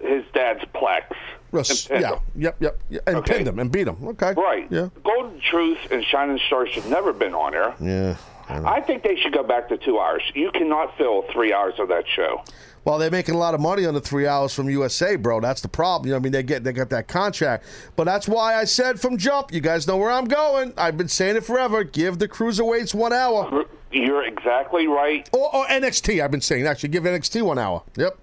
his 0.00 0.24
dad's 0.32 0.64
plex. 0.74 1.04
Russ, 1.52 1.86
and 1.86 2.00
pinned 2.02 2.02
yeah. 2.02 2.18
Yep, 2.36 2.56
yep, 2.60 2.80
yep. 2.90 3.02
And 3.06 3.16
Okay. 3.18 3.34
pinned 3.34 3.48
him 3.48 3.58
and 3.58 3.70
beat 3.72 3.88
him. 3.88 3.96
Okay. 4.08 4.34
Right. 4.34 4.66
Yeah. 4.70 4.88
Golden 5.04 5.40
Truth 5.40 5.78
and 5.90 6.04
Shining 6.04 6.38
Star 6.46 6.66
should 6.66 6.86
never 6.86 7.12
been 7.12 7.34
on 7.34 7.54
air. 7.54 7.74
Yeah. 7.80 8.16
I 8.50 8.80
think 8.80 9.02
they 9.02 9.16
should 9.16 9.32
go 9.34 9.42
back 9.42 9.68
to 9.68 9.76
two 9.76 9.98
hours. 10.00 10.22
You 10.34 10.50
cannot 10.52 10.96
fill 10.96 11.22
three 11.32 11.52
hours 11.52 11.74
of 11.78 11.88
that 11.88 12.04
show. 12.08 12.42
Well, 12.84 12.96
they're 12.98 13.10
making 13.10 13.34
a 13.34 13.38
lot 13.38 13.52
of 13.52 13.60
money 13.60 13.84
on 13.84 13.92
the 13.92 14.00
three 14.00 14.26
hours 14.26 14.54
from 14.54 14.70
USA, 14.70 15.16
bro. 15.16 15.40
That's 15.40 15.60
the 15.60 15.68
problem. 15.68 16.06
You 16.08 16.12
know, 16.12 16.16
what 16.16 16.20
I 16.20 16.24
mean, 16.24 16.32
they 16.32 16.42
get 16.42 16.64
they 16.64 16.72
got 16.72 16.88
that 16.88 17.08
contract, 17.08 17.66
but 17.96 18.04
that's 18.04 18.26
why 18.26 18.54
I 18.54 18.64
said 18.64 18.98
from 18.98 19.18
jump. 19.18 19.52
You 19.52 19.60
guys 19.60 19.86
know 19.86 19.98
where 19.98 20.10
I'm 20.10 20.24
going. 20.24 20.72
I've 20.78 20.96
been 20.96 21.08
saying 21.08 21.36
it 21.36 21.44
forever. 21.44 21.84
Give 21.84 22.18
the 22.18 22.26
cruiserweights 22.28 22.94
one 22.94 23.12
hour, 23.12 23.64
You're 23.92 24.24
exactly 24.24 24.86
right. 24.86 25.28
or, 25.34 25.54
or 25.54 25.66
NXT. 25.66 26.22
I've 26.24 26.30
been 26.30 26.40
saying 26.40 26.66
actually 26.66 26.88
give 26.88 27.02
NXT 27.04 27.42
one 27.42 27.58
hour. 27.58 27.82
Yep. 27.96 28.16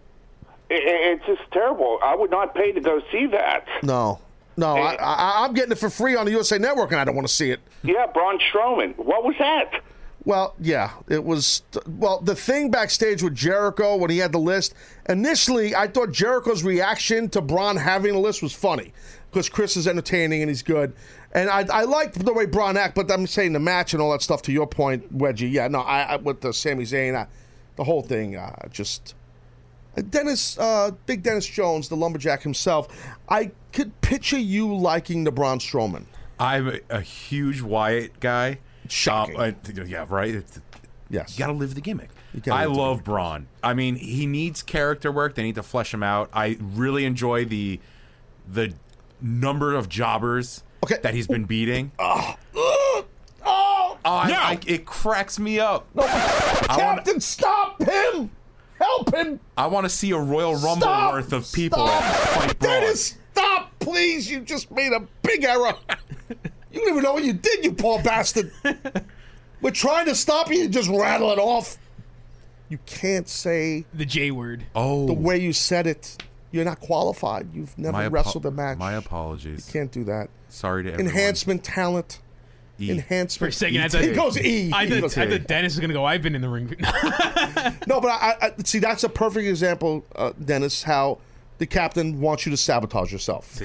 It's 0.69 1.25
just 1.25 1.41
terrible. 1.51 1.99
I 2.03 2.15
would 2.15 2.31
not 2.31 2.55
pay 2.55 2.71
to 2.71 2.81
go 2.81 3.01
see 3.11 3.27
that. 3.27 3.67
No, 3.83 4.19
no. 4.57 4.75
I, 4.75 4.95
I, 4.95 5.45
I'm 5.45 5.53
getting 5.53 5.71
it 5.71 5.77
for 5.77 5.89
free 5.89 6.15
on 6.15 6.25
the 6.25 6.31
USA 6.31 6.57
Network, 6.57 6.91
and 6.91 6.99
I 6.99 7.05
don't 7.05 7.15
want 7.15 7.27
to 7.27 7.33
see 7.33 7.51
it. 7.51 7.59
Yeah, 7.83 8.07
Braun 8.07 8.39
Strowman. 8.39 8.97
What 8.97 9.23
was 9.23 9.35
that? 9.39 9.81
Well, 10.25 10.55
yeah, 10.59 10.91
it 11.07 11.23
was. 11.23 11.61
Well, 11.87 12.19
the 12.19 12.35
thing 12.35 12.71
backstage 12.71 13.21
with 13.21 13.35
Jericho 13.35 13.95
when 13.95 14.09
he 14.09 14.17
had 14.17 14.31
the 14.31 14.39
list. 14.39 14.73
Initially, 15.07 15.75
I 15.75 15.87
thought 15.87 16.11
Jericho's 16.11 16.63
reaction 16.63 17.29
to 17.29 17.41
Braun 17.41 17.77
having 17.77 18.13
the 18.13 18.19
list 18.19 18.41
was 18.41 18.51
funny 18.51 18.91
because 19.29 19.49
Chris 19.49 19.77
is 19.77 19.87
entertaining 19.87 20.41
and 20.41 20.49
he's 20.49 20.63
good, 20.63 20.93
and 21.33 21.47
I, 21.47 21.65
I 21.71 21.83
liked 21.83 22.25
the 22.25 22.33
way 22.33 22.47
Braun 22.47 22.75
act. 22.75 22.95
But 22.95 23.11
I'm 23.11 23.27
saying 23.27 23.53
the 23.53 23.59
match 23.59 23.93
and 23.93 24.01
all 24.01 24.11
that 24.13 24.23
stuff. 24.23 24.41
To 24.43 24.51
your 24.51 24.65
point, 24.65 25.15
Wedgie, 25.15 25.51
yeah, 25.51 25.67
no, 25.67 25.81
I, 25.81 26.01
I 26.01 26.15
with 26.15 26.41
the 26.41 26.51
Sami 26.53 26.85
Zayn, 26.85 27.15
I, 27.15 27.27
the 27.75 27.83
whole 27.83 28.01
thing, 28.01 28.35
uh, 28.35 28.67
just. 28.71 29.13
Dennis, 30.03 30.57
uh, 30.57 30.91
Big 31.05 31.23
Dennis 31.23 31.45
Jones, 31.45 31.89
the 31.89 31.95
lumberjack 31.95 32.41
himself. 32.41 32.87
I 33.29 33.51
could 33.71 33.99
picture 34.01 34.37
you 34.37 34.75
liking 34.75 35.23
the 35.23 35.31
Braun 35.31 35.59
Strowman. 35.59 36.05
I'm 36.39 36.67
a, 36.67 36.79
a 36.89 37.01
huge 37.01 37.61
Wyatt 37.61 38.19
guy. 38.19 38.59
Shocking. 38.89 39.35
Um, 39.37 39.41
I- 39.67 39.81
yeah, 39.85 40.05
right. 40.09 40.35
It's, 40.35 40.59
Yes. 41.09 41.37
you 41.37 41.39
got 41.45 41.47
to 41.47 41.53
live 41.53 41.75
the 41.75 41.81
gimmick. 41.81 42.09
I 42.51 42.65
love 42.65 43.03
Braun. 43.03 43.47
I 43.63 43.73
mean, 43.75 43.95
he 43.95 44.25
needs 44.25 44.63
character 44.63 45.11
work. 45.11 45.35
They 45.35 45.43
need 45.43 45.55
to 45.55 45.63
flesh 45.63 45.93
him 45.93 46.01
out. 46.03 46.29
I 46.33 46.57
really 46.59 47.05
enjoy 47.05 47.45
the 47.45 47.79
the 48.51 48.73
number 49.21 49.73
of 49.75 49.87
jobbers 49.87 50.63
Okay. 50.83 50.97
that 51.03 51.13
he's 51.13 51.27
been 51.27 51.45
beating. 51.45 51.91
Oh, 51.99 52.35
oh, 52.55 53.05
oh, 53.45 53.97
I, 54.03 54.33
I, 54.33 54.59
it 54.67 54.85
cracks 54.85 55.39
me 55.39 55.59
up. 55.59 55.87
no, 55.95 56.03
Captain, 56.05 57.19
stop 57.21 57.81
him! 57.81 58.31
Help 58.79 59.13
him! 59.13 59.39
I 59.57 59.67
want 59.67 59.85
to 59.85 59.89
see 59.89 60.11
a 60.11 60.17
Royal 60.17 60.53
Rumble 60.55 60.81
Stop! 60.81 61.13
worth 61.13 61.33
of 61.33 61.51
people 61.53 61.87
Stop! 61.87 62.03
fight 62.03 62.59
Braun. 62.59 62.81
Dennis, 62.81 63.17
stop, 63.33 63.71
please! 63.79 64.29
You 64.29 64.41
just 64.41 64.69
made 64.71 64.91
a 64.91 65.01
big 65.21 65.43
error. 65.43 65.73
you 66.29 66.79
don't 66.79 66.89
even 66.89 67.03
know 67.03 67.13
what 67.13 67.23
you 67.23 67.33
did, 67.33 67.63
you 67.63 67.71
poor 67.73 68.01
bastard. 68.01 68.51
We're 69.61 69.71
trying 69.71 70.05
to 70.07 70.15
stop 70.15 70.49
you. 70.49 70.57
You 70.57 70.67
just 70.67 70.89
rattle 70.89 71.31
it 71.31 71.39
off. 71.39 71.77
You 72.69 72.77
can't 72.85 73.29
say 73.29 73.85
The 73.93 74.05
J 74.05 74.31
word. 74.31 74.65
Oh, 74.75 75.05
the 75.07 75.13
way 75.13 75.37
you 75.39 75.53
said 75.53 75.87
it. 75.87 76.21
You're 76.51 76.65
not 76.65 76.79
qualified. 76.79 77.49
You've 77.53 77.77
never 77.77 77.93
my 77.93 78.05
apo- 78.05 78.13
wrestled 78.13 78.45
a 78.45 78.51
match. 78.51 78.77
My 78.77 78.93
apologies. 78.93 79.67
You 79.67 79.73
can't 79.73 79.91
do 79.91 80.03
that. 80.05 80.29
Sorry 80.49 80.83
to 80.83 80.93
everyone. 80.93 81.11
Enhancement 81.11 81.63
talent. 81.63 82.19
E. 82.79 82.99
For 83.37 83.47
a 83.47 83.51
second, 83.51 83.81
I 83.81 83.87
thought, 83.89 84.01
He 84.03 84.11
goes 84.11 84.37
E. 84.37 84.71
I 84.73 84.85
He 84.85 84.91
thought, 84.91 85.01
goes 85.01 85.17
I 85.17 85.25
E. 85.25 85.29
thought 85.29 85.47
Dennis 85.47 85.73
was 85.75 85.79
gonna 85.79 85.93
go. 85.93 86.05
I've 86.05 86.21
been 86.21 86.35
in 86.35 86.41
the 86.41 86.49
ring. 86.49 86.75
No, 87.87 88.01
but 88.01 88.09
I, 88.09 88.35
I 88.41 88.51
see 88.63 88.79
that's 88.79 89.03
a 89.03 89.09
perfect 89.09 89.47
example, 89.47 90.05
uh, 90.15 90.33
Dennis, 90.43 90.83
how 90.83 91.19
the 91.57 91.65
captain 91.65 92.19
wants 92.21 92.45
you 92.45 92.49
to 92.51 92.57
sabotage 92.57 93.11
yourself. 93.11 93.59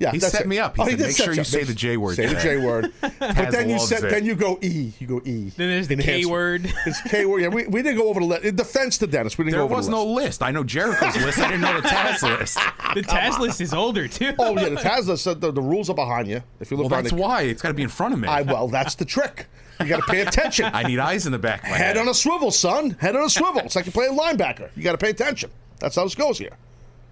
Yeah, 0.00 0.12
He 0.12 0.18
set 0.18 0.40
it. 0.40 0.48
me 0.48 0.58
up. 0.58 0.76
He 0.76 0.82
Oh, 0.82 0.86
said, 0.86 0.96
did 0.98 1.06
"Make 1.08 1.16
sure 1.16 1.32
you 1.34 1.42
up. 1.42 1.46
say 1.46 1.62
the 1.62 1.74
J 1.74 1.96
word 1.98 2.16
Say 2.16 2.26
the. 2.26 2.40
J 2.40 2.56
word. 2.56 2.90
but 3.00 3.50
then 3.50 3.68
you 3.68 3.78
said, 3.78 4.00
then 4.02 4.24
you 4.24 4.34
go 4.34 4.58
E. 4.62 4.92
You 4.98 5.06
go 5.06 5.20
E. 5.26 5.50
then 5.56 5.68
there's 5.68 5.88
the 5.88 5.96
K 5.96 6.24
word. 6.24 6.72
It's 6.86 7.02
K 7.02 7.26
word. 7.26 7.42
Yeah, 7.42 7.48
we, 7.48 7.66
we 7.66 7.82
didn't 7.82 7.98
go 7.98 8.08
over 8.08 8.18
the 8.20 8.26
list. 8.26 8.44
In 8.44 8.56
defense 8.56 8.96
to 8.98 9.06
Dennis, 9.06 9.36
we 9.36 9.44
didn't 9.44 9.52
There 9.52 9.60
go 9.60 9.64
over 9.66 9.74
was 9.76 9.86
the 9.86 9.92
no 9.92 10.04
list. 10.06 10.24
list. 10.26 10.42
I 10.42 10.50
know 10.52 10.64
Jericho's 10.64 11.16
list. 11.22 11.38
I 11.38 11.48
didn't 11.48 11.60
know 11.60 11.80
the 11.80 11.86
Taz 11.86 12.22
list. 12.38 12.58
The 12.94 13.02
Taz 13.02 13.38
list 13.38 13.60
is 13.60 13.72
older 13.72 14.08
too. 14.08 14.32
Oh 14.38 14.58
yeah, 14.58 14.70
the 14.70 14.76
Taz 14.76 15.06
list 15.06 15.22
said 15.22 15.40
the, 15.40 15.52
the 15.52 15.62
rules 15.62 15.88
are 15.90 15.94
behind 15.94 16.26
you. 16.26 16.42
If 16.58 16.70
you 16.72 16.76
look 16.78 16.90
Well, 16.90 17.00
that's 17.02 17.14
the, 17.14 17.20
why 17.20 17.42
it's 17.42 17.62
got 17.62 17.68
to 17.68 17.74
be 17.74 17.82
in 17.84 17.88
front 17.88 18.14
of 18.14 18.20
me. 18.20 18.26
I 18.26 18.42
well, 18.42 18.66
that's 18.68 18.96
the 18.96 19.04
trick. 19.04 19.46
You 19.78 19.86
got 19.86 19.98
to 19.98 20.10
pay 20.10 20.22
attention. 20.22 20.64
I 20.72 20.82
need 20.82 20.98
eyes 20.98 21.24
in 21.26 21.32
the 21.32 21.38
back. 21.38 21.62
Of 21.62 21.70
my 21.70 21.76
Head 21.76 21.86
head 21.88 21.98
on 21.98 22.08
a 22.08 22.14
swivel, 22.14 22.50
son. 22.50 22.96
Head 23.00 23.14
on 23.16 23.24
a 23.24 23.30
swivel. 23.30 23.60
It's 23.60 23.76
like 23.76 23.84
you're 23.86 23.92
playing 23.92 24.18
linebacker. 24.18 24.70
You 24.74 24.82
got 24.82 24.92
to 24.92 24.98
pay 24.98 25.10
attention. 25.10 25.50
That's 25.78 25.94
how 25.94 26.02
this 26.04 26.14
goes 26.16 26.38
here. 26.38 26.56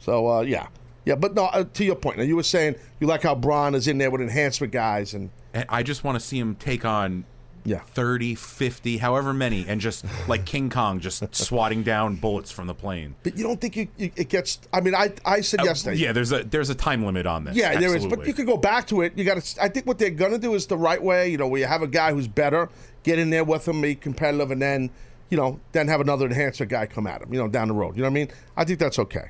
So 0.01 0.26
uh, 0.28 0.41
yeah, 0.41 0.66
yeah. 1.09 1.17
But 1.17 1.35
no, 1.35 1.47
uh, 1.47 1.65
to 1.65 1.85
your 1.85 1.97
point. 1.97 2.19
Now 2.19 2.23
you 2.25 2.37
were 2.37 2.43
saying 2.43 2.77
you 3.01 3.07
like 3.07 3.23
how 3.23 3.35
Braun 3.35 3.75
is 3.75 3.89
in 3.89 3.99
there 3.99 4.11
with 4.11 4.21
enhancement 4.21 4.73
guys, 4.73 5.15
and 5.15 5.31
And 5.55 5.65
I 5.69 5.83
just 5.83 6.05
want 6.05 6.19
to 6.21 6.25
see 6.25 6.39
him 6.39 6.55
take 6.55 6.85
on 6.85 7.25
yeah, 7.65 7.81
30, 7.81 8.35
50, 8.35 8.97
however 8.99 9.35
many, 9.35 9.67
and 9.69 9.79
just 9.81 10.05
like 10.27 10.47
King 10.47 10.71
Kong, 10.71 11.01
just 11.01 11.35
swatting 11.35 11.83
down 11.83 12.15
bullets 12.17 12.51
from 12.51 12.67
the 12.67 12.75
plane. 12.75 13.15
but 13.23 13.37
you 13.37 13.43
don't 13.45 13.61
think 13.61 13.77
you, 13.77 13.89
you, 13.99 14.11
it 14.17 14.29
gets? 14.31 14.59
I 14.73 14.81
mean, 14.81 14.95
I 14.95 15.13
I 15.25 15.41
said 15.43 15.61
Uh, 15.61 15.65
yesterday. 15.65 15.97
yeah, 15.97 16.13
there's 16.13 16.33
a 16.33 16.45
there's 16.45 16.71
a 16.71 16.75
time 16.75 17.05
limit 17.05 17.27
on 17.27 17.45
this. 17.45 17.57
Yeah, 17.57 17.79
there 17.79 17.95
is, 17.97 18.07
but 18.07 18.27
you 18.27 18.33
could 18.33 18.47
go 18.47 18.57
back 18.57 18.87
to 18.89 19.03
it. 19.03 19.13
You 19.19 19.25
got 19.25 19.43
to. 19.43 19.63
I 19.63 19.69
think 19.69 19.87
what 19.87 19.99
they're 19.99 20.11
gonna 20.11 20.39
do 20.39 20.55
is 20.55 20.67
the 20.67 20.79
right 20.79 21.03
way. 21.03 21.29
You 21.31 21.37
know, 21.37 21.49
where 21.49 21.61
you 21.61 21.67
have 21.67 21.83
a 21.83 21.89
guy 21.89 22.13
who's 22.13 22.29
better, 22.29 22.71
get 23.03 23.19
in 23.19 23.31
there 23.31 23.45
with 23.45 23.67
him, 23.69 23.83
be 23.83 23.95
competitive, 23.97 24.51
and 24.51 24.63
then, 24.63 24.89
you 25.29 25.37
know, 25.37 25.61
then 25.73 25.89
have 25.89 26.01
another 26.01 26.25
enhancer 26.27 26.65
guy 26.65 26.87
come 26.87 27.07
at 27.07 27.21
him. 27.23 27.33
You 27.35 27.41
know, 27.41 27.49
down 27.49 27.69
the 27.69 27.75
road. 27.75 27.97
You 27.97 28.03
know 28.03 28.09
what 28.09 28.13
I 28.13 28.21
mean? 28.21 28.29
I 28.57 28.65
think 28.65 28.79
that's 28.79 28.99
okay. 28.99 29.29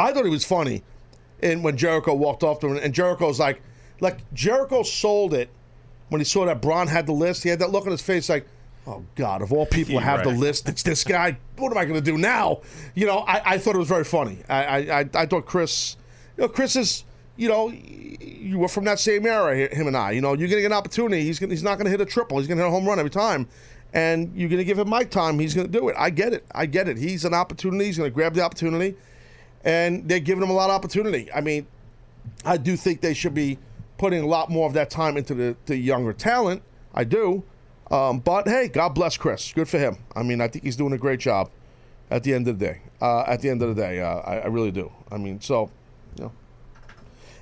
I 0.00 0.12
thought 0.12 0.26
it 0.26 0.30
was 0.30 0.44
funny, 0.44 0.82
and 1.42 1.62
when 1.62 1.76
Jericho 1.76 2.14
walked 2.14 2.42
off 2.42 2.60
to 2.60 2.68
him, 2.68 2.76
and 2.76 2.94
Jericho's 2.94 3.38
like, 3.38 3.62
like 4.00 4.18
Jericho 4.32 4.82
sold 4.82 5.34
it 5.34 5.50
when 6.08 6.20
he 6.20 6.24
saw 6.24 6.46
that 6.46 6.60
Braun 6.62 6.86
had 6.86 7.06
the 7.06 7.12
list. 7.12 7.42
He 7.42 7.48
had 7.48 7.58
that 7.60 7.70
look 7.70 7.84
on 7.84 7.92
his 7.92 8.02
face, 8.02 8.28
like. 8.28 8.46
Oh 8.86 9.04
God! 9.14 9.42
Of 9.42 9.52
all 9.52 9.66
people 9.66 9.94
Yeah, 9.96 10.00
have 10.00 10.24
the 10.24 10.30
list, 10.30 10.66
it's 10.66 10.82
this 10.82 11.04
guy. 11.04 11.36
What 11.58 11.70
am 11.70 11.76
I 11.76 11.84
going 11.84 12.02
to 12.02 12.10
do 12.10 12.16
now? 12.16 12.62
You 12.94 13.06
know, 13.06 13.18
I, 13.18 13.54
I 13.54 13.58
thought 13.58 13.74
it 13.74 13.78
was 13.78 13.88
very 13.88 14.04
funny. 14.04 14.38
I, 14.48 14.64
I, 14.64 15.00
I, 15.00 15.10
I 15.14 15.26
thought 15.26 15.44
Chris, 15.44 15.98
you 16.36 16.42
know, 16.42 16.48
Chris 16.48 16.76
is, 16.76 17.04
you 17.36 17.50
know, 17.50 17.68
you 17.68 18.58
were 18.58 18.68
from 18.68 18.84
that 18.84 18.98
same 18.98 19.26
era, 19.26 19.54
him 19.54 19.86
and 19.86 19.94
I. 19.96 20.12
You 20.12 20.22
know, 20.22 20.30
you're 20.30 20.48
going 20.48 20.56
to 20.56 20.62
get 20.62 20.72
an 20.72 20.78
opportunity. 20.78 21.22
He's 21.22 21.38
gonna, 21.38 21.52
he's 21.52 21.62
not 21.62 21.76
going 21.76 21.84
to 21.84 21.90
hit 21.90 22.00
a 22.00 22.06
triple. 22.06 22.38
He's 22.38 22.46
going 22.48 22.56
to 22.56 22.64
hit 22.64 22.68
a 22.68 22.72
home 22.72 22.86
run 22.88 22.98
every 22.98 23.10
time, 23.10 23.46
and 23.92 24.34
you're 24.34 24.48
going 24.48 24.58
to 24.58 24.64
give 24.64 24.78
him 24.78 24.88
mic 24.88 25.10
time. 25.10 25.38
He's 25.38 25.52
going 25.54 25.70
to 25.70 25.78
do 25.78 25.90
it. 25.90 25.96
I 25.98 26.08
get 26.08 26.32
it. 26.32 26.46
I 26.52 26.64
get 26.64 26.88
it. 26.88 26.96
He's 26.96 27.26
an 27.26 27.34
opportunity. 27.34 27.84
He's 27.84 27.98
going 27.98 28.10
to 28.10 28.14
grab 28.14 28.32
the 28.32 28.42
opportunity, 28.42 28.96
and 29.64 30.08
they're 30.08 30.20
giving 30.20 30.42
him 30.42 30.50
a 30.50 30.54
lot 30.54 30.70
of 30.70 30.76
opportunity. 30.76 31.30
I 31.32 31.40
mean, 31.40 31.66
I 32.44 32.56
do 32.56 32.76
think 32.76 33.00
they 33.00 33.14
should 33.14 33.34
be 33.34 33.58
putting 33.98 34.22
a 34.22 34.26
lot 34.26 34.50
more 34.50 34.66
of 34.66 34.74
that 34.74 34.90
time 34.90 35.16
into 35.16 35.34
the, 35.34 35.56
the 35.66 35.76
younger 35.76 36.12
talent. 36.12 36.62
I 36.94 37.04
do. 37.04 37.42
Um, 37.90 38.20
but 38.20 38.48
hey, 38.48 38.68
God 38.68 38.90
bless 38.90 39.16
Chris. 39.16 39.52
Good 39.52 39.68
for 39.68 39.78
him. 39.78 39.98
I 40.14 40.22
mean, 40.22 40.40
I 40.40 40.48
think 40.48 40.64
he's 40.64 40.76
doing 40.76 40.92
a 40.92 40.98
great 40.98 41.20
job 41.20 41.50
at 42.10 42.22
the 42.22 42.32
end 42.32 42.48
of 42.48 42.58
the 42.58 42.66
day. 42.66 42.80
Uh, 43.00 43.24
at 43.26 43.40
the 43.40 43.50
end 43.50 43.62
of 43.62 43.74
the 43.74 43.80
day, 43.80 44.00
uh, 44.00 44.16
I, 44.20 44.38
I 44.38 44.46
really 44.46 44.70
do. 44.70 44.92
I 45.10 45.16
mean, 45.16 45.40
so, 45.40 45.70
you 46.16 46.24
know. 46.24 46.32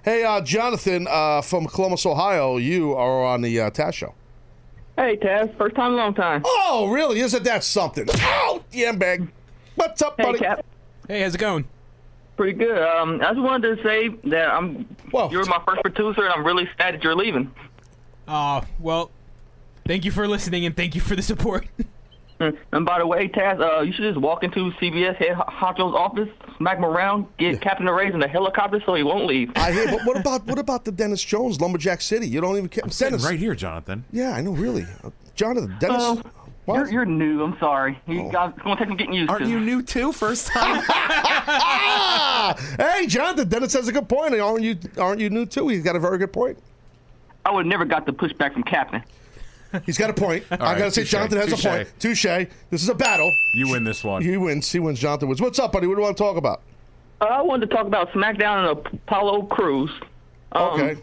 Hey, 0.05 0.25
uh, 0.25 0.41
Jonathan 0.41 1.07
uh, 1.11 1.43
from 1.43 1.67
Columbus, 1.67 2.07
Ohio, 2.07 2.57
you 2.57 2.95
are 2.95 3.25
on 3.25 3.43
the 3.43 3.61
uh, 3.61 3.71
Taz 3.71 3.95
Show. 3.95 4.15
Hey, 4.97 5.17
Taz. 5.17 5.55
First 5.57 5.77
time, 5.77 5.93
in 5.93 5.97
long 5.99 6.15
time. 6.15 6.43
Oh, 6.45 6.89
really? 6.91 7.21
Isn't 7.21 7.45
that 7.45 7.63
something? 7.63 8.07
Oh, 8.15 8.63
yeah, 8.73 8.93
bag. 8.93 9.29
What's 9.75 10.01
up, 10.03 10.17
Hey, 10.17 10.25
buddy? 10.25 10.39
Cap. 10.39 10.65
Hey, 11.07 11.21
how's 11.21 11.35
it 11.35 11.39
going? 11.39 11.65
Pretty 12.39 12.57
good. 12.57 12.81
Um, 12.81 13.21
I 13.21 13.31
just 13.33 13.41
wanted 13.41 13.77
to 13.77 13.83
say 13.83 14.11
that 14.31 14.49
I'm. 14.49 14.85
Whoa. 15.11 15.29
You're 15.29 15.45
my 15.47 15.61
first 15.67 15.83
producer, 15.83 16.23
and 16.23 16.33
I'm 16.33 16.47
really 16.47 16.69
sad 16.79 16.95
that 16.95 17.03
you're 17.03 17.17
leaving. 17.17 17.53
Uh, 18.29 18.61
well, 18.79 19.11
thank 19.85 20.05
you 20.05 20.13
for 20.13 20.29
listening 20.29 20.65
and 20.65 20.77
thank 20.77 20.95
you 20.95 21.01
for 21.01 21.17
the 21.17 21.23
support. 21.23 21.67
And 22.41 22.87
by 22.87 23.01
the 23.01 23.07
way, 23.09 23.27
Taz, 23.27 23.61
uh, 23.61 23.81
you 23.81 23.93
should 23.93 24.05
just 24.05 24.21
walk 24.21 24.45
into 24.45 24.71
CBS 24.81 25.17
head 25.17 25.33
honcho's 25.33 25.93
office, 25.93 26.29
smack 26.57 26.79
him 26.79 26.85
around, 26.85 27.27
get 27.37 27.61
Captain 27.61 27.89
Arrays 27.89 28.15
in 28.15 28.23
a 28.23 28.29
helicopter 28.29 28.81
so 28.87 28.95
he 28.95 29.03
won't 29.03 29.27
leave. 29.27 29.51
I 29.57 29.73
hear, 29.73 29.87
but 29.89 30.07
what 30.07 30.17
about 30.21 30.47
what 30.47 30.57
about 30.57 30.85
the 30.85 30.93
Dennis 30.93 31.21
Jones 31.21 31.61
Lumberjack 31.61 32.01
City? 32.01 32.29
You 32.29 32.41
don't 32.41 32.57
even 32.57 32.69
care. 32.69 32.85
I'm 32.85 32.91
Dennis, 32.91 33.25
right 33.25 33.41
here, 33.41 33.57
Jonathan. 33.57 34.05
Yeah, 34.13 34.35
I 34.35 34.41
know, 34.43 34.53
really. 34.53 34.87
Uh, 35.03 35.11
Jonathan, 35.35 35.77
Dennis. 35.81 36.01
What? 36.01 36.27
You're, 36.77 36.91
you're 36.91 37.05
new. 37.07 37.43
I'm 37.43 37.59
sorry. 37.59 37.99
You 38.07 38.31
guys, 38.31 38.53
it's 38.55 38.63
gonna 38.63 38.77
take 38.77 38.89
some 38.89 38.97
getting 38.97 39.15
used 39.15 39.31
Aren't 39.31 39.45
to. 39.45 39.51
you 39.51 39.61
new 39.61 39.83
too? 39.83 40.13
First 40.13 40.49
time. 40.49 40.83
Hey, 42.79 43.07
Jonathan, 43.07 43.49
Dennis 43.49 43.73
has 43.75 43.89
a 43.89 43.93
good 43.93 44.09
point. 44.09 44.35
Aren't 44.39 44.63
you? 44.63 44.77
Aren't 44.99 45.21
you 45.21 45.29
new 45.31 45.45
too? 45.47 45.69
He's 45.69 45.83
got 45.83 45.97
a 45.97 46.01
very 46.01 46.19
good 46.19 46.33
point. 46.33 46.59
I 47.45 47.51
would 47.51 47.67
never 47.67 47.85
got 47.85 48.07
the 48.07 48.13
pushback 48.13 48.53
from 48.53 48.63
Captain. 48.63 49.03
He's 49.85 49.99
got 49.99 50.09
a 50.11 50.15
point. 50.15 50.45
I 50.51 50.57
right, 50.57 50.79
gotta 50.79 50.91
say, 50.91 51.05
Jonathan 51.05 51.39
has 51.39 51.51
touche. 51.51 51.65
a 51.65 51.69
point. 51.69 51.89
Touche. 51.99 52.25
This 52.71 52.83
is 52.83 52.89
a 52.89 52.95
battle. 52.95 53.31
you 53.55 53.69
win 53.71 53.85
this 53.85 54.03
one. 54.05 54.23
He 54.23 54.37
wins. 54.37 54.71
He 54.71 54.79
wins. 54.79 54.99
Jonathan 54.99 55.29
wins. 55.29 55.41
What's 55.43 55.59
up, 55.59 55.73
buddy? 55.73 55.87
What 55.87 55.95
do 55.95 56.01
you 56.01 56.05
want 56.05 56.17
to 56.17 56.23
talk 56.23 56.37
about? 56.37 56.63
Uh, 57.21 57.25
I 57.25 57.43
wanted 57.43 57.69
to 57.69 57.75
talk 57.77 57.87
about 57.87 58.11
SmackDown 58.13 58.71
and 58.71 58.87
Apollo 59.03 59.43
Crews. 59.47 59.91
Um, 60.53 60.63
Okay. 60.81 61.01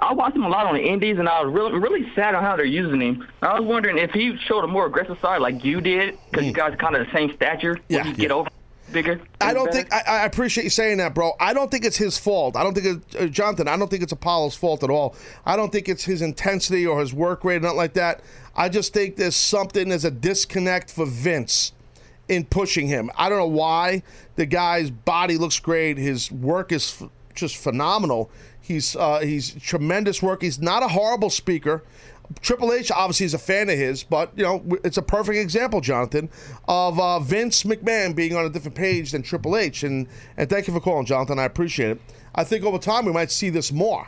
I 0.00 0.12
watched 0.12 0.36
him 0.36 0.44
a 0.44 0.48
lot 0.48 0.66
on 0.66 0.74
the 0.74 0.82
Indies, 0.82 1.18
and 1.18 1.28
I 1.28 1.42
was 1.42 1.52
really, 1.52 1.72
really 1.78 2.12
sad 2.14 2.34
on 2.34 2.42
how 2.42 2.56
they're 2.56 2.64
using 2.64 3.00
him. 3.00 3.26
I 3.42 3.58
was 3.58 3.66
wondering 3.66 3.98
if 3.98 4.10
he 4.12 4.36
showed 4.46 4.64
a 4.64 4.68
more 4.68 4.86
aggressive 4.86 5.18
side 5.20 5.40
like 5.40 5.64
you 5.64 5.80
did, 5.80 6.18
because 6.30 6.46
you 6.46 6.52
guys 6.52 6.76
kind 6.78 6.94
of 6.96 7.06
the 7.06 7.12
same 7.12 7.34
stature. 7.34 7.74
Mm. 7.74 7.82
Yeah, 7.88 8.06
yeah. 8.06 8.12
get 8.12 8.30
over 8.30 8.48
bigger? 8.92 9.20
I 9.40 9.52
don't 9.52 9.66
better? 9.66 9.88
think 9.88 9.92
I, 9.92 10.22
I 10.22 10.24
appreciate 10.24 10.64
you 10.64 10.70
saying 10.70 10.98
that, 10.98 11.14
bro. 11.14 11.32
I 11.40 11.52
don't 11.52 11.70
think 11.70 11.84
it's 11.84 11.96
his 11.96 12.18
fault. 12.18 12.56
I 12.56 12.62
don't 12.62 12.74
think 12.74 12.86
it, 12.86 13.20
uh, 13.20 13.26
Jonathan. 13.26 13.68
I 13.68 13.76
don't 13.76 13.88
think 13.88 14.02
it's 14.02 14.12
Apollo's 14.12 14.56
fault 14.56 14.82
at 14.82 14.90
all. 14.90 15.16
I 15.44 15.56
don't 15.56 15.70
think 15.70 15.88
it's 15.88 16.04
his 16.04 16.22
intensity 16.22 16.86
or 16.86 17.00
his 17.00 17.12
work 17.12 17.44
rate, 17.44 17.56
or 17.56 17.60
nothing 17.60 17.76
like 17.76 17.94
that. 17.94 18.22
I 18.56 18.68
just 18.68 18.92
think 18.92 19.16
there's 19.16 19.36
something. 19.36 19.88
There's 19.88 20.04
a 20.04 20.10
disconnect 20.10 20.90
for 20.90 21.06
Vince 21.06 21.72
in 22.28 22.44
pushing 22.44 22.86
him. 22.86 23.10
I 23.16 23.28
don't 23.28 23.38
know 23.38 23.46
why. 23.46 24.02
The 24.36 24.46
guy's 24.46 24.90
body 24.90 25.38
looks 25.38 25.58
great. 25.58 25.98
His 25.98 26.30
work 26.30 26.72
is 26.72 27.00
f- 27.00 27.10
just 27.34 27.56
phenomenal. 27.56 28.30
He's 28.68 28.94
uh, 28.94 29.20
he's 29.20 29.54
tremendous 29.54 30.22
work. 30.22 30.42
He's 30.42 30.60
not 30.60 30.82
a 30.82 30.88
horrible 30.88 31.30
speaker. 31.30 31.82
Triple 32.42 32.74
H 32.74 32.90
obviously 32.90 33.24
is 33.24 33.32
a 33.32 33.38
fan 33.38 33.70
of 33.70 33.78
his, 33.78 34.04
but 34.04 34.30
you 34.36 34.44
know 34.44 34.62
it's 34.84 34.98
a 34.98 35.02
perfect 35.02 35.38
example, 35.38 35.80
Jonathan, 35.80 36.28
of 36.68 37.00
uh, 37.00 37.18
Vince 37.18 37.62
McMahon 37.62 38.14
being 38.14 38.36
on 38.36 38.44
a 38.44 38.50
different 38.50 38.76
page 38.76 39.12
than 39.12 39.22
Triple 39.22 39.56
H. 39.56 39.84
And 39.84 40.06
and 40.36 40.50
thank 40.50 40.66
you 40.66 40.74
for 40.74 40.80
calling, 40.80 41.06
Jonathan. 41.06 41.38
I 41.38 41.44
appreciate 41.44 41.92
it. 41.92 42.02
I 42.34 42.44
think 42.44 42.62
over 42.62 42.76
time 42.76 43.06
we 43.06 43.12
might 43.12 43.30
see 43.30 43.48
this 43.48 43.72
more. 43.72 44.06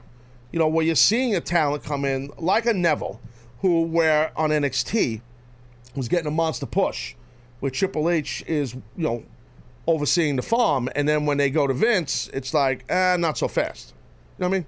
You 0.52 0.58
know, 0.58 0.68
where 0.68 0.84
you're 0.84 0.94
seeing 0.94 1.34
a 1.34 1.40
talent 1.40 1.82
come 1.82 2.04
in 2.04 2.30
like 2.36 2.66
a 2.66 2.74
Neville, 2.74 3.18
who 3.60 3.84
where 3.84 4.38
on 4.38 4.50
NXT 4.50 5.22
was 5.96 6.06
getting 6.08 6.26
a 6.26 6.30
monster 6.30 6.66
push, 6.66 7.14
where 7.60 7.70
Triple 7.70 8.10
H 8.10 8.44
is 8.46 8.74
you 8.74 8.82
know 8.96 9.24
overseeing 9.86 10.36
the 10.36 10.42
farm, 10.42 10.90
and 10.94 11.08
then 11.08 11.24
when 11.24 11.38
they 11.38 11.48
go 11.48 11.66
to 11.66 11.72
Vince, 11.72 12.28
it's 12.34 12.52
like 12.52 12.84
ah, 12.90 13.16
not 13.18 13.38
so 13.38 13.48
fast. 13.48 13.94
You 14.40 14.46
know 14.46 14.50
what 14.50 14.56
I 14.56 14.58
mean? 14.60 14.66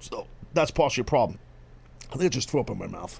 So 0.00 0.26
that's 0.52 0.70
partially 0.70 1.00
a 1.00 1.04
problem. 1.04 1.38
I 2.12 2.16
think 2.16 2.24
I 2.24 2.28
just 2.28 2.50
threw 2.50 2.60
up 2.60 2.68
in 2.68 2.76
my 2.76 2.86
mouth. 2.86 3.18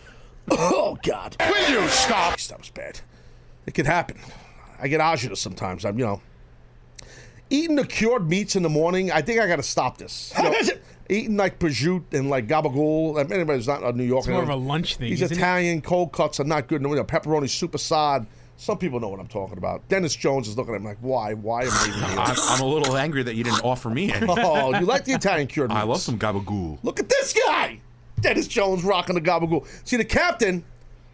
oh 0.50 0.96
God! 1.02 1.36
Will 1.38 1.70
you 1.82 1.86
stop? 1.88 2.40
That 2.40 2.58
was 2.58 2.70
bad. 2.70 3.00
It 3.66 3.74
could 3.74 3.84
happen. 3.84 4.18
I 4.80 4.88
get 4.88 5.02
agita 5.02 5.36
sometimes. 5.36 5.84
I'm, 5.84 5.98
you 5.98 6.06
know, 6.06 6.22
eating 7.50 7.76
the 7.76 7.86
cured 7.86 8.26
meats 8.26 8.56
in 8.56 8.62
the 8.62 8.70
morning. 8.70 9.12
I 9.12 9.20
think 9.20 9.38
I 9.38 9.46
got 9.46 9.56
to 9.56 9.62
stop 9.62 9.98
this. 9.98 10.32
You 10.42 10.44
know, 10.44 10.54
eating 11.10 11.36
like 11.36 11.58
prosciutto 11.58 12.14
and 12.14 12.30
like 12.30 12.46
gabagool. 12.46 13.18
I 13.18 13.24
mean, 13.24 13.32
anybody's 13.32 13.66
not 13.66 13.82
a 13.82 13.92
New 13.92 14.04
Yorker. 14.04 14.30
It's 14.30 14.34
more 14.34 14.42
of 14.44 14.48
a 14.48 14.54
lunch 14.54 14.96
thing, 14.96 15.10
These 15.10 15.22
isn't 15.22 15.36
it? 15.36 15.40
Italian 15.40 15.82
cold 15.82 16.12
cuts 16.12 16.40
are 16.40 16.44
not 16.44 16.68
good. 16.68 16.80
You 16.80 16.88
know, 16.88 17.04
pepperoni 17.04 17.50
super 17.50 17.78
sad. 17.78 18.26
Some 18.60 18.76
people 18.76 19.00
know 19.00 19.08
what 19.08 19.20
I'm 19.20 19.26
talking 19.26 19.56
about. 19.56 19.88
Dennis 19.88 20.14
Jones 20.14 20.46
is 20.46 20.54
looking 20.58 20.74
at 20.74 20.82
me 20.82 20.88
like, 20.88 20.98
why? 21.00 21.32
Why 21.32 21.62
am 21.62 21.70
I 21.72 21.86
even 21.88 22.10
here? 22.10 22.18
I'm, 22.18 22.36
I'm 22.38 22.60
a 22.60 22.66
little 22.66 22.94
angry 22.94 23.22
that 23.22 23.34
you 23.34 23.42
didn't 23.42 23.64
offer 23.64 23.88
me 23.88 24.12
any. 24.12 24.26
Oh, 24.30 24.78
you 24.78 24.84
like 24.84 25.06
the 25.06 25.12
Italian 25.12 25.46
cured 25.46 25.70
meats. 25.70 25.80
I 25.80 25.84
love 25.84 26.02
some 26.02 26.18
gabagool. 26.18 26.78
Look 26.82 27.00
at 27.00 27.08
this 27.08 27.32
guy. 27.32 27.80
Dennis 28.20 28.46
Jones 28.46 28.84
rocking 28.84 29.14
the 29.14 29.22
gabagool. 29.22 29.66
See, 29.88 29.96
the 29.96 30.04
captain, 30.04 30.62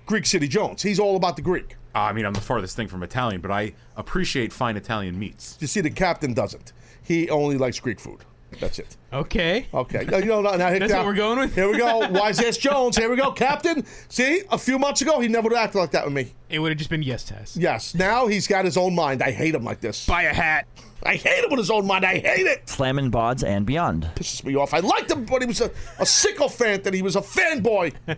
Greek 0.07 0.27
City 0.27 0.49
Jones. 0.49 0.83
He's 0.83 0.99
all 0.99 1.15
about 1.15 1.37
the 1.37 1.43
Greek. 1.43 1.77
Uh, 1.95 2.01
I 2.01 2.13
mean, 2.13 2.27
I'm 2.27 2.33
the 2.33 2.41
farthest 2.41 2.75
thing 2.75 2.89
from 2.89 3.05
Italian, 3.05 3.41
but 3.41 3.53
I 3.53 3.75
appreciate 3.97 4.53
fine 4.53 4.77
Italian 4.77 5.17
meats. 5.17 5.57
You 5.61 5.69
see, 5.69 5.81
the 5.81 5.91
captain 5.91 6.35
doesn't. 6.35 6.73
He 7.01 7.31
only 7.31 7.59
likes 7.59 7.79
Greek 7.79 8.01
food. 8.01 8.25
That's 8.61 8.79
it. 8.79 8.97
Okay. 9.13 9.67
Okay. 9.75 10.05
You 10.05 10.25
know, 10.25 10.41
now, 10.41 10.53
now, 10.53 10.71
That's 10.71 10.91
now- 10.91 10.99
what 10.99 11.07
we're 11.07 11.15
going 11.15 11.39
with? 11.39 11.55
Here 11.55 11.71
we 11.71 11.77
go. 11.79 12.09
Wise 12.11 12.41
ass 12.41 12.57
Jones. 12.57 12.97
Here 12.97 13.11
we 13.11 13.17
go. 13.17 13.33
Captain. 13.33 13.85
See, 14.09 14.43
a 14.51 14.57
few 14.59 14.79
months 14.79 15.03
ago, 15.03 15.21
he 15.21 15.29
never 15.29 15.49
would 15.49 15.57
have 15.57 15.67
acted 15.67 15.79
like 15.79 15.91
that 15.91 16.05
with 16.05 16.15
me. 16.15 16.33
It 16.49 16.61
would 16.61 16.71
have 16.71 16.79
just 16.79 16.89
been 16.91 17.03
yes, 17.03 17.31
Taz. 17.31 17.57
Yes. 17.59 17.95
Now 17.95 18.27
he's 18.29 18.47
got 18.47 18.65
his 18.65 18.77
own 18.77 18.95
mind. 18.95 19.23
I 19.23 19.31
hate 19.33 19.55
him 19.55 19.65
like 19.65 19.81
this. 19.81 20.07
Buy 20.07 20.23
a 20.23 20.33
hat. 20.33 20.67
I 21.03 21.17
hate 21.17 21.45
him 21.45 21.51
with 21.51 21.59
his 21.59 21.71
own 21.71 21.87
mind. 21.87 22.05
I 22.05 22.19
hate 22.19 22.47
it. 22.47 22.69
Slamming 22.69 23.11
Bods 23.11 23.45
and 23.45 23.67
Beyond. 23.67 24.11
Pisses 24.15 24.43
me 24.45 24.57
off. 24.57 24.73
I 24.75 24.79
liked 24.81 25.11
him 25.11 25.25
but 25.25 25.43
he 25.43 25.47
was 25.49 25.61
a, 25.61 25.71
a 25.99 26.07
sycophant 26.07 26.87
and 26.87 26.95
he 26.95 27.03
was 27.03 27.17
a 27.17 27.21
fanboy. 27.21 27.95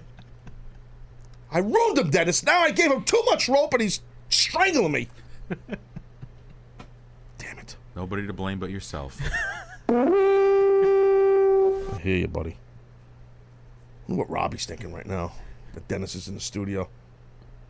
I 1.50 1.58
ruined 1.58 1.98
him, 1.98 2.10
Dennis. 2.10 2.42
Now 2.44 2.60
I 2.60 2.70
gave 2.70 2.92
him 2.92 3.02
too 3.04 3.22
much 3.26 3.48
rope 3.48 3.72
and 3.72 3.82
he's 3.82 4.00
strangling 4.28 4.92
me. 4.92 5.08
Damn 7.38 7.58
it. 7.58 7.76
Nobody 7.96 8.26
to 8.26 8.32
blame 8.32 8.58
but 8.58 8.70
yourself. 8.70 9.18
I 9.90 10.00
hear 12.02 12.16
you, 12.16 12.28
buddy. 12.28 12.56
I 14.08 14.12
what 14.12 14.28
Robbie's 14.30 14.66
thinking 14.66 14.92
right 14.92 15.06
now. 15.06 15.32
That 15.74 15.86
Dennis 15.88 16.14
is 16.14 16.28
in 16.28 16.34
the 16.34 16.40
studio. 16.40 16.88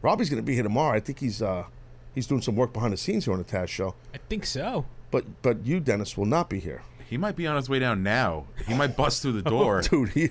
Robbie's 0.03 0.31
going 0.31 0.41
to 0.43 0.47
be 0.47 0.55
here 0.55 0.62
tomorrow. 0.62 0.95
I 0.97 1.01
think 1.01 1.19
he's 1.19 1.43
uh 1.43 1.64
he's 2.14 2.27
doing 2.29 2.43
some 2.43 2.55
work 2.57 2.73
behind 2.73 2.93
the 2.93 2.97
scenes 2.97 3.25
here 3.25 3.33
on 3.35 3.39
the 3.39 3.45
Taz 3.45 3.69
show. 3.69 3.95
I 4.14 4.19
think 4.29 4.47
so. 4.47 4.87
But 5.11 5.25
but 5.43 5.64
you, 5.66 5.81
Dennis, 5.81 6.16
will 6.16 6.27
not 6.27 6.49
be 6.49 6.61
here. 6.61 6.83
He 7.09 7.16
might 7.16 7.37
be 7.37 7.47
on 7.47 7.57
his 7.57 7.69
way 7.69 7.79
down 7.79 8.03
now. 8.03 8.45
He 8.66 8.75
might 8.75 8.97
bust 8.97 9.23
through 9.23 9.33
the 9.41 9.43
door. 9.51 9.81
Dude, 9.83 10.11
he 10.11 10.31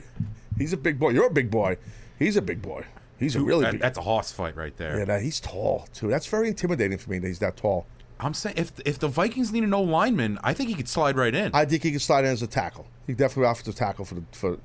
he's 0.58 0.72
a 0.74 0.78
big 0.78 1.00
boy. 1.00 1.10
You're 1.10 1.28
a 1.28 1.32
big 1.34 1.52
boy. 1.52 1.78
He's 2.20 2.36
a 2.38 2.42
big 2.42 2.62
boy. 2.62 2.86
He's 3.20 3.36
a 3.36 3.42
really 3.42 3.64
That- 3.66 3.72
big. 3.74 3.82
That's 3.82 3.98
a 3.98 4.02
horse 4.04 4.32
fight 4.32 4.56
right 4.56 4.76
there. 4.78 5.00
Yeah, 5.00 5.06
that, 5.06 5.22
he's 5.24 5.40
tall 5.40 5.88
too. 5.94 6.08
That's 6.08 6.28
very 6.28 6.48
intimidating 6.48 6.98
for 7.00 7.10
me. 7.10 7.20
That 7.20 7.28
he's 7.28 7.40
that 7.40 7.58
tall. 7.58 7.86
I'm 8.20 8.34
saying 8.34 8.56
if 8.58 8.72
if 8.86 9.00
the 9.00 9.08
Vikings 9.08 9.52
need 9.52 9.64
a 9.64 9.68
no 9.68 9.82
lineman, 9.82 10.40
I 10.44 10.54
think 10.54 10.70
he 10.70 10.76
could 10.76 10.90
slide 10.90 11.16
right 11.16 11.34
in. 11.34 11.52
I 11.54 11.66
think 11.66 11.84
he 11.84 11.92
could 11.92 12.02
slide 12.02 12.26
in 12.26 12.32
as 12.32 12.42
a 12.42 12.48
tackle. 12.48 12.88
He 13.06 13.14
definitely 13.14 13.46
offers 13.46 13.68
a 13.68 13.74
tackle 13.74 14.06
for 14.06 14.16
the 14.16 14.24
for. 14.32 14.58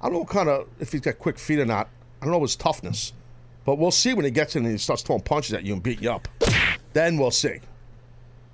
I 0.00 0.04
don't 0.04 0.12
know 0.14 0.18
what 0.20 0.28
kind 0.28 0.48
of 0.48 0.68
if 0.78 0.92
he's 0.92 1.00
got 1.00 1.18
quick 1.18 1.38
feet 1.38 1.58
or 1.58 1.66
not. 1.66 1.88
I 2.20 2.24
don't 2.24 2.32
know 2.32 2.40
his 2.42 2.56
toughness, 2.56 3.12
but 3.64 3.78
we'll 3.78 3.90
see 3.90 4.14
when 4.14 4.24
he 4.24 4.30
gets 4.30 4.56
in 4.56 4.64
and 4.64 4.72
he 4.72 4.78
starts 4.78 5.02
throwing 5.02 5.22
punches 5.22 5.54
at 5.54 5.64
you 5.64 5.72
and 5.74 5.82
beat 5.82 6.00
you 6.00 6.10
up. 6.10 6.28
then 6.92 7.18
we'll 7.18 7.30
see. 7.30 7.60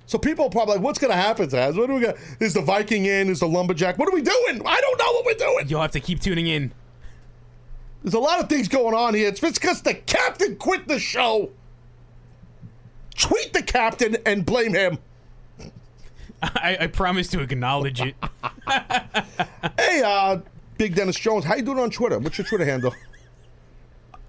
So 0.05 0.17
people 0.17 0.45
are 0.45 0.49
probably 0.49 0.75
like, 0.75 0.83
"What's 0.83 0.99
going 0.99 1.11
to 1.11 1.17
happen, 1.17 1.49
Taz? 1.49 1.77
What 1.77 1.87
do 1.87 1.95
we 1.95 2.01
got? 2.01 2.15
Is 2.39 2.53
the 2.53 2.61
Viking 2.61 3.05
in? 3.05 3.29
Is 3.29 3.41
the 3.41 3.47
lumberjack? 3.47 3.97
What 3.97 4.07
are 4.07 4.13
we 4.13 4.21
doing? 4.21 4.61
I 4.65 4.81
don't 4.81 4.97
know 4.97 5.11
what 5.13 5.25
we're 5.25 5.33
doing." 5.33 5.67
You'll 5.67 5.81
have 5.81 5.91
to 5.91 5.99
keep 5.99 6.21
tuning 6.21 6.47
in. 6.47 6.71
There's 8.03 8.13
a 8.13 8.19
lot 8.19 8.39
of 8.39 8.47
things 8.47 8.67
going 8.67 8.95
on 8.95 9.13
here. 9.13 9.27
It's 9.27 9.39
because 9.39 9.81
the 9.81 9.93
captain 9.93 10.55
quit 10.55 10.87
the 10.87 10.99
show. 10.99 11.51
Tweet 13.17 13.51
the 13.53 13.63
captain 13.63 14.15
and 14.25 14.45
blame 14.45 14.73
him. 14.73 14.99
I, 16.41 16.77
I 16.81 16.87
promise 16.87 17.27
to 17.29 17.39
acknowledge 17.41 17.99
it. 18.01 18.15
Hey, 19.79 20.01
uh, 20.05 20.39
Big 20.77 20.93
Dennis 20.95 21.15
Jones, 21.17 21.45
how 21.45 21.55
you 21.55 21.61
doing 21.63 21.79
on 21.79 21.89
Twitter? 21.89 22.19
What's 22.19 22.37
your 22.37 22.45
Twitter 22.45 22.65
handle? 22.65 22.93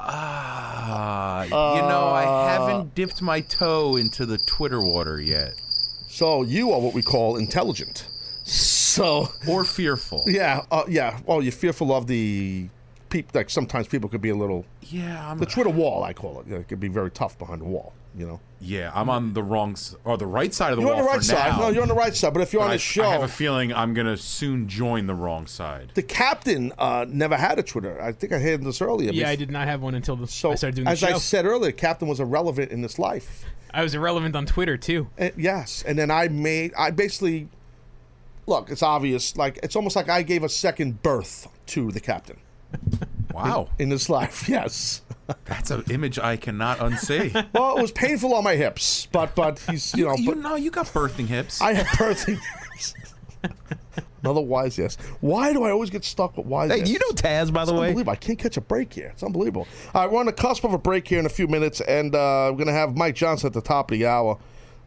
Ah, 0.00 1.42
you 1.44 1.50
know, 1.50 2.06
I 2.08 2.24
Uh, 2.24 2.46
haven't 2.48 2.94
dipped 2.94 3.20
my 3.20 3.40
toe 3.40 3.96
into 3.96 4.24
the 4.24 4.38
Twitter 4.38 4.80
water 4.80 5.20
yet. 5.20 5.52
So 6.08 6.42
you 6.42 6.72
are 6.72 6.80
what 6.80 6.94
we 6.94 7.02
call 7.02 7.36
intelligent. 7.36 8.06
So 8.44 9.28
or 9.48 9.64
fearful. 9.64 10.22
Yeah, 10.26 10.62
uh, 10.70 10.84
yeah. 10.88 11.18
Well, 11.26 11.42
you're 11.42 11.52
fearful 11.52 11.92
of 11.92 12.06
the 12.06 12.68
people. 13.10 13.32
Like 13.34 13.50
sometimes 13.50 13.88
people 13.88 14.08
could 14.08 14.22
be 14.22 14.30
a 14.30 14.36
little. 14.36 14.64
Yeah, 14.82 15.30
I'm, 15.30 15.38
The 15.38 15.46
Twitter 15.46 15.70
wall, 15.70 16.04
I 16.04 16.12
call 16.12 16.40
it. 16.40 16.46
Yeah, 16.48 16.58
it 16.58 16.68
could 16.68 16.80
be 16.80 16.88
very 16.88 17.10
tough 17.10 17.36
behind 17.38 17.60
the 17.60 17.66
wall. 17.66 17.92
You 18.18 18.26
know. 18.26 18.40
Yeah, 18.60 18.90
I'm 18.92 19.08
on 19.08 19.32
the 19.34 19.42
wrong 19.44 19.76
or 20.02 20.18
the 20.18 20.26
right 20.26 20.52
side 20.52 20.72
of 20.72 20.78
the 20.78 20.82
You're 20.82 20.90
wall 20.90 20.98
on 20.98 21.04
the 21.06 21.10
right 21.12 21.22
side. 21.22 21.50
now. 21.52 21.58
No, 21.60 21.68
you're 21.68 21.82
on 21.82 21.88
the 21.88 21.94
right 21.94 22.12
side. 22.16 22.34
But 22.34 22.42
if 22.42 22.52
you're 22.52 22.58
But 22.60 22.64
on 22.66 22.70
I, 22.72 22.74
the 22.74 22.78
show, 22.80 23.04
I 23.04 23.12
have 23.12 23.22
a 23.22 23.28
feeling 23.28 23.72
I'm 23.72 23.94
gonna 23.94 24.16
soon 24.16 24.66
join 24.68 25.06
the 25.06 25.14
wrong 25.14 25.46
side. 25.46 25.92
the 25.94 26.02
captain 26.02 26.72
uh, 26.76 27.06
never 27.08 27.36
had 27.36 27.60
a 27.60 27.62
Twitter. 27.62 28.02
I 28.02 28.10
think 28.10 28.32
I 28.32 28.38
had 28.38 28.64
this 28.64 28.82
earlier. 28.82 29.12
yeah, 29.12 29.28
I 29.28 29.36
did 29.36 29.52
not 29.52 29.68
have 29.68 29.80
one 29.82 29.94
until 29.94 30.16
the, 30.16 30.26
So 30.26 30.50
I 30.50 30.56
started 30.56 30.74
doing 30.74 30.86
the 30.86 30.96
show. 30.96 31.06
as 31.06 31.10
show. 31.10 31.16
I 31.16 31.18
said 31.20 31.46
earlier, 31.46 31.70
captain 31.70 32.08
was 32.08 32.18
irrelevant 32.18 32.72
in 32.72 32.82
this 32.82 32.98
life. 32.98 33.44
I 33.72 33.82
was 33.84 33.94
irrelevant 33.94 34.34
on 34.34 34.44
Twitter 34.46 34.76
too. 34.76 35.08
Uh, 35.16 35.28
yes, 35.36 35.84
and 35.86 35.96
then 35.96 36.10
I 36.10 36.26
made. 36.26 36.74
I 36.76 36.90
basically 36.90 37.46
look. 38.48 38.70
It's 38.70 38.82
obvious. 38.82 39.36
Like 39.36 39.60
it's 39.62 39.76
almost 39.76 39.94
like 39.94 40.08
I 40.08 40.22
gave 40.22 40.42
a 40.42 40.48
second 40.48 41.02
birth 41.04 41.46
to 41.66 41.92
the 41.92 42.00
captain. 42.00 42.38
Wow, 43.34 43.68
in, 43.78 43.84
in 43.84 43.88
this 43.90 44.08
life, 44.08 44.48
yes. 44.48 45.02
That's 45.44 45.70
an 45.70 45.84
image 45.90 46.18
I 46.18 46.36
cannot 46.36 46.78
unsee. 46.78 47.32
well, 47.52 47.76
it 47.76 47.82
was 47.82 47.92
painful 47.92 48.32
on 48.34 48.42
my 48.44 48.56
hips, 48.56 49.06
but 49.12 49.34
but 49.34 49.58
he's 49.70 49.94
you 49.94 50.06
know. 50.06 50.14
you 50.16 50.30
but 50.30 50.38
know, 50.38 50.54
you 50.56 50.70
got 50.70 50.86
birthing 50.86 51.26
hips. 51.26 51.60
I 51.60 51.74
have 51.74 51.86
birthing 51.88 52.38
hips. 52.72 52.94
Another 54.22 54.40
wise 54.40 54.76
yes. 54.76 54.96
Why 55.20 55.52
do 55.52 55.62
I 55.62 55.70
always 55.70 55.90
get 55.90 56.04
stuck 56.04 56.36
with 56.36 56.46
wise 56.46 56.70
Hey, 56.72 56.78
yes? 56.78 56.88
you 56.90 56.98
know 56.98 57.10
Taz, 57.10 57.52
by 57.52 57.64
the 57.64 57.72
It's 57.72 57.80
way. 57.80 57.88
unbelievable. 57.88 58.12
I 58.12 58.16
can't 58.16 58.38
catch 58.38 58.56
a 58.56 58.60
break 58.60 58.92
here. 58.92 59.10
It's 59.12 59.22
unbelievable. 59.22 59.68
All 59.94 60.02
right, 60.02 60.10
we're 60.12 60.18
on 60.18 60.26
the 60.26 60.32
cusp 60.32 60.64
of 60.64 60.72
a 60.72 60.78
break 60.78 61.06
here 61.06 61.20
in 61.20 61.26
a 61.26 61.30
few 61.30 61.46
minutes, 61.46 61.80
and 61.82 62.14
uh, 62.14 62.48
we're 62.50 62.56
going 62.56 62.66
to 62.66 62.72
have 62.72 62.96
Mike 62.96 63.14
Johnson 63.14 63.46
at 63.46 63.52
the 63.52 63.60
top 63.60 63.92
of 63.92 63.98
the 63.98 64.06
hour. 64.06 64.36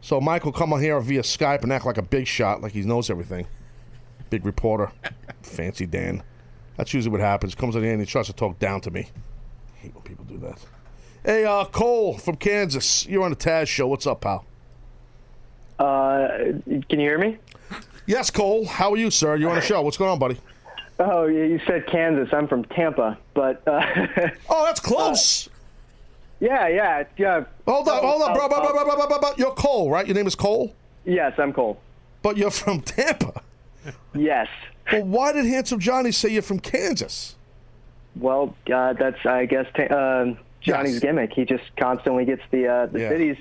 So 0.02 0.20
Mike 0.20 0.44
will 0.44 0.52
come 0.52 0.72
on 0.72 0.80
here 0.80 1.00
via 1.00 1.22
Skype 1.22 1.62
and 1.62 1.72
act 1.72 1.86
like 1.86 1.96
a 1.96 2.02
big 2.02 2.26
shot, 2.26 2.60
like 2.60 2.72
he 2.72 2.82
knows 2.82 3.08
everything. 3.08 3.46
Big 4.28 4.44
reporter. 4.44 4.92
Fancy 5.42 5.86
Dan. 5.86 6.22
That's 6.76 6.92
usually 6.94 7.12
what 7.12 7.20
happens. 7.20 7.54
Comes 7.54 7.76
on 7.76 7.82
here 7.82 7.92
and 7.92 8.00
he 8.00 8.06
tries 8.06 8.26
to 8.26 8.32
talk 8.32 8.58
down 8.58 8.80
to 8.82 8.90
me. 8.90 9.08
I 9.74 9.78
hate 9.78 9.94
when 9.94 10.02
people 10.02 10.24
do 10.24 10.38
that. 10.38 10.58
Hey, 11.24 11.44
uh, 11.44 11.64
Cole 11.66 12.18
from 12.18 12.36
Kansas. 12.36 13.06
You're 13.06 13.22
on 13.22 13.30
the 13.30 13.36
Taz 13.36 13.68
show. 13.68 13.86
What's 13.86 14.06
up, 14.06 14.20
pal? 14.22 14.44
Uh, 15.78 16.28
can 16.66 16.84
you 16.90 16.98
hear 16.98 17.18
me? 17.18 17.38
Yes, 18.06 18.30
Cole. 18.30 18.66
How 18.66 18.92
are 18.92 18.96
you, 18.96 19.10
sir? 19.10 19.36
You're 19.36 19.50
on 19.50 19.56
the 19.56 19.62
show. 19.62 19.80
What's 19.82 19.96
going 19.96 20.10
on, 20.10 20.18
buddy? 20.18 20.38
Oh, 20.98 21.26
you 21.26 21.60
said 21.66 21.86
Kansas. 21.86 22.28
I'm 22.32 22.46
from 22.48 22.64
Tampa, 22.64 23.18
but 23.34 23.66
uh, 23.66 23.80
oh, 24.48 24.64
that's 24.64 24.80
close. 24.80 25.48
yeah, 26.40 26.68
yeah, 26.68 27.04
yeah. 27.16 27.44
Hold 27.66 27.88
on, 27.88 28.02
hold 28.02 28.22
on, 28.22 28.34
bro, 28.34 28.48
bro, 28.48 28.60
bro, 28.60 28.72
bro, 28.72 28.84
bro, 28.84 28.96
bro, 28.96 29.06
bro, 29.08 29.18
bro. 29.18 29.30
You're 29.36 29.54
Cole, 29.54 29.90
right? 29.90 30.06
Your 30.06 30.14
name 30.14 30.26
is 30.26 30.34
Cole? 30.34 30.74
Yes, 31.04 31.32
I'm 31.38 31.52
Cole. 31.52 31.80
But 32.22 32.36
you're 32.36 32.50
from 32.50 32.80
Tampa. 32.82 33.42
Yes. 34.14 34.48
Well, 34.90 35.04
why 35.04 35.32
did 35.32 35.46
Handsome 35.46 35.78
Johnny 35.80 36.10
say 36.12 36.30
you're 36.30 36.42
from 36.42 36.58
Kansas? 36.60 37.36
Well, 38.16 38.54
uh, 38.72 38.92
that's 38.94 39.24
I 39.24 39.46
guess 39.46 39.66
uh, 39.78 40.34
Johnny's 40.60 40.98
gimmick. 41.00 41.32
He 41.32 41.44
just 41.44 41.64
constantly 41.76 42.24
gets 42.24 42.42
the 42.50 42.66
uh, 42.66 42.86
the 42.86 43.00
Yeah. 43.00 43.08
cities. 43.10 43.36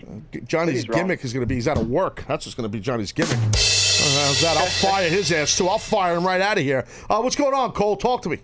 Johnny's 0.48 0.76
cities 0.82 0.90
wrong. 0.90 1.00
gimmick 1.00 1.24
is 1.26 1.34
going 1.34 1.42
to 1.42 1.48
be 1.48 1.56
he's 1.56 1.68
out 1.68 1.78
of 1.78 1.90
work. 1.90 2.24
That's 2.28 2.46
what's 2.46 2.56
going 2.56 2.70
to 2.70 2.70
be 2.70 2.80
Johnny's 2.80 3.12
gimmick. 3.12 3.34
Uh, 3.38 4.26
how's 4.26 4.42
that? 4.42 4.56
I'll 4.58 4.66
fire 4.92 5.10
his 5.10 5.32
ass 5.32 5.58
too. 5.58 5.68
I'll 5.68 5.78
fire 5.78 6.16
him 6.16 6.26
right 6.26 6.42
out 6.42 6.58
of 6.58 6.64
here. 6.64 6.86
Uh, 7.10 7.20
what's 7.22 7.36
going 7.36 7.54
on, 7.54 7.72
Cole? 7.74 7.98
Talk 7.98 8.22
to 8.24 8.30
me. 8.30 8.40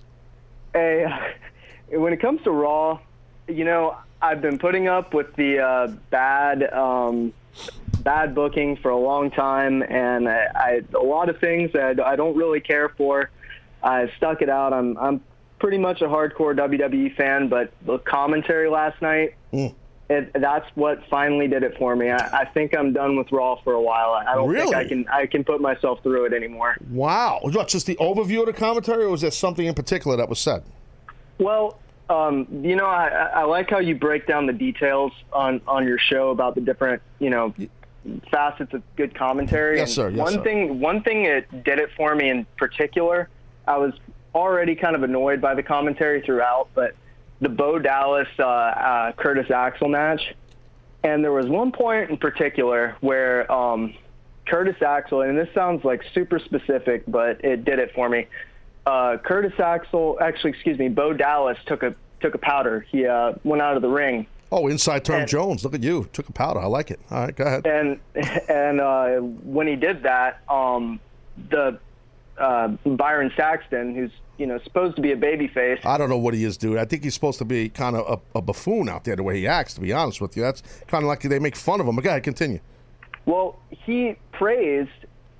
Hey, 0.74 1.06
when 1.90 2.12
it 2.14 2.20
comes 2.22 2.42
to 2.44 2.52
Raw, 2.52 3.00
you 3.48 3.64
know, 3.64 3.96
I've 4.22 4.42
been 4.42 4.58
putting 4.60 4.88
up 4.88 5.14
with 5.14 5.34
the 5.36 5.60
uh, 5.60 5.88
bad 6.10 6.72
um, 6.74 7.32
bad 8.08 8.34
booking 8.34 8.78
for 8.78 8.90
a 8.90 8.98
long 8.98 9.30
time, 9.30 9.84
and 9.84 10.30
I, 10.30 10.48
I 10.56 10.82
a 10.98 11.04
lot 11.04 11.28
of 11.28 11.40
things 11.40 11.74
that 11.74 12.00
I 12.00 12.16
don't 12.16 12.38
really 12.38 12.62
care 12.62 12.88
for. 12.88 13.30
I 13.84 14.10
stuck 14.16 14.42
it 14.42 14.48
out. 14.48 14.72
I'm 14.72 14.98
I'm 14.98 15.20
pretty 15.60 15.78
much 15.78 16.02
a 16.02 16.06
hardcore 16.06 16.56
WWE 16.56 17.18
fan, 17.18 17.50
but 17.50 17.74
the 17.86 18.00
commentary 18.00 18.70
last 18.70 19.02
night. 19.02 19.36
Mm. 19.52 19.76
It, 20.10 20.32
that's 20.40 20.66
what 20.76 21.04
finally 21.10 21.50
did 21.50 21.64
it 21.64 21.78
for 21.78 21.94
me. 21.98 22.10
I, 22.10 22.44
I 22.44 22.46
think 22.46 22.74
I'm 22.74 22.94
done 22.94 23.18
with 23.18 23.30
Raw 23.30 23.62
for 23.62 23.74
a 23.74 23.82
while. 23.82 24.12
I 24.14 24.36
don't 24.36 24.56
think 24.56 24.74
I 24.74 24.88
can 24.88 25.06
I 25.10 25.26
can 25.26 25.44
put 25.44 25.60
myself 25.60 26.02
through 26.02 26.28
it 26.28 26.34
anymore. 26.34 26.78
Wow. 26.90 27.42
Was 27.44 27.56
that 27.56 27.68
just 27.68 27.88
the 27.88 27.98
overview 27.98 28.40
of 28.40 28.46
the 28.46 28.54
commentary, 28.54 29.04
or 29.04 29.10
was 29.10 29.20
there 29.20 29.32
something 29.32 29.66
in 29.66 29.74
particular 29.74 30.16
that 30.16 30.30
was 30.30 30.40
said? 30.40 30.64
Well, 31.40 31.78
um, 32.10 32.48
you 32.64 32.78
know, 32.78 32.86
I, 32.86 33.08
I 33.10 33.42
I 33.42 33.44
like 33.44 33.70
how 33.70 33.80
you 33.80 33.96
break 33.96 34.28
down 34.28 34.46
the 34.46 34.54
details 34.54 35.12
on, 35.34 35.60
on 35.68 35.86
your 35.86 36.00
show 36.00 36.30
about 36.30 36.56
the 36.56 36.62
different, 36.62 37.02
you 37.20 37.30
know, 37.30 37.54
facets 38.32 38.74
of 38.74 38.84
good 38.96 39.16
commentary. 39.16 39.78
Yes, 39.78 39.94
sir. 39.94 40.10
Yes, 40.10 40.20
one 40.20 40.34
sir. 40.34 40.44
thing, 40.44 40.80
one 40.80 41.04
thing 41.04 41.26
it 41.26 41.64
did 41.64 41.80
it 41.80 41.90
for 41.96 42.16
me 42.16 42.30
in 42.30 42.46
particular. 42.58 43.30
I 43.68 43.78
was 43.78 43.94
already 44.34 44.76
kind 44.76 44.96
of 44.96 45.04
annoyed 45.04 45.42
by 45.42 45.56
the 45.56 45.64
commentary 45.64 46.22
throughout, 46.22 46.70
but 46.74 46.96
the 47.42 47.50
Bo 47.50 47.80
Dallas 47.80 48.28
uh, 48.40 48.44
uh, 48.44 49.12
Curtis 49.14 49.52
Axel 49.52 49.90
match, 49.90 50.36
and 51.04 51.24
there 51.24 51.32
was 51.32 51.48
one 51.48 51.72
point 51.72 52.10
in 52.10 52.18
particular 52.18 52.96
where 53.02 53.52
um, 53.52 53.94
Curtis 54.46 54.82
Axel, 54.82 55.22
and 55.22 55.38
this 55.38 55.50
sounds 55.54 55.84
like 55.84 56.02
super 56.14 56.40
specific, 56.40 57.04
but 57.08 57.44
it 57.44 57.66
did 57.66 57.80
it 57.80 57.94
for 57.94 58.10
me. 58.10 58.28
Uh, 58.86 59.18
Curtis 59.18 59.60
Axel, 59.60 60.18
actually, 60.22 60.52
excuse 60.52 60.80
me, 60.80 60.88
Bo 60.88 61.14
Dallas 61.14 61.58
took 61.66 61.84
a 61.84 61.94
took 62.22 62.34
a 62.34 62.40
powder. 62.40 62.86
He 62.90 63.06
uh, 63.06 63.34
went 63.44 63.62
out 63.62 63.76
of 63.76 63.82
the 63.82 63.90
ring, 63.90 64.26
Oh, 64.52 64.68
inside 64.68 65.04
term 65.04 65.28
Jones. 65.28 65.64
Look 65.64 65.74
at 65.74 65.84
you. 65.84 66.08
Took 66.14 66.30
a 66.30 66.32
powder. 66.34 66.60
I 66.60 66.68
like 66.68 66.92
it. 66.92 67.00
All 67.12 67.26
right, 67.26 67.36
go 67.36 67.44
ahead. 67.46 67.66
and 67.68 68.00
and 68.50 68.80
uh, 68.82 69.18
when 69.18 69.68
he 69.68 69.76
did 69.76 70.04
that, 70.04 70.42
um, 70.50 71.00
the 71.50 71.78
uh, 72.38 72.70
Byron 72.86 73.32
Saxton, 73.36 73.94
who's 73.96 74.12
you 74.38 74.46
know 74.48 74.60
supposed 74.64 74.96
to 74.96 75.02
be 75.02 75.12
a 75.12 75.18
babyface, 75.18 75.86
I 75.86 75.98
don't 75.98 76.10
know 76.10 76.18
what 76.18 76.34
he 76.34 76.44
is, 76.44 76.56
dude. 76.58 76.78
I 76.78 76.86
think 76.86 77.04
he's 77.04 77.14
supposed 77.14 77.40
to 77.40 77.46
be 77.46 77.68
kind 77.70 77.96
of 77.96 78.22
a, 78.34 78.38
a 78.38 78.42
buffoon 78.42 78.88
out 78.90 79.04
there, 79.04 79.16
the 79.16 79.24
way 79.24 79.38
he 79.40 79.48
acts. 79.48 79.74
To 79.76 79.82
be 79.82 79.92
honest 79.92 80.22
with 80.22 80.38
you, 80.38 80.44
that's 80.44 80.64
kind 80.88 81.04
of 81.04 81.08
like 81.08 81.22
they 81.22 81.40
make 81.40 81.56
fun 81.56 81.82
of 81.82 81.88
him. 81.88 81.96
But 81.96 82.04
go 82.04 82.10
ahead, 82.12 82.24
continue. 82.24 82.60
well, 83.26 83.60
he 83.70 84.16
praised 84.32 84.90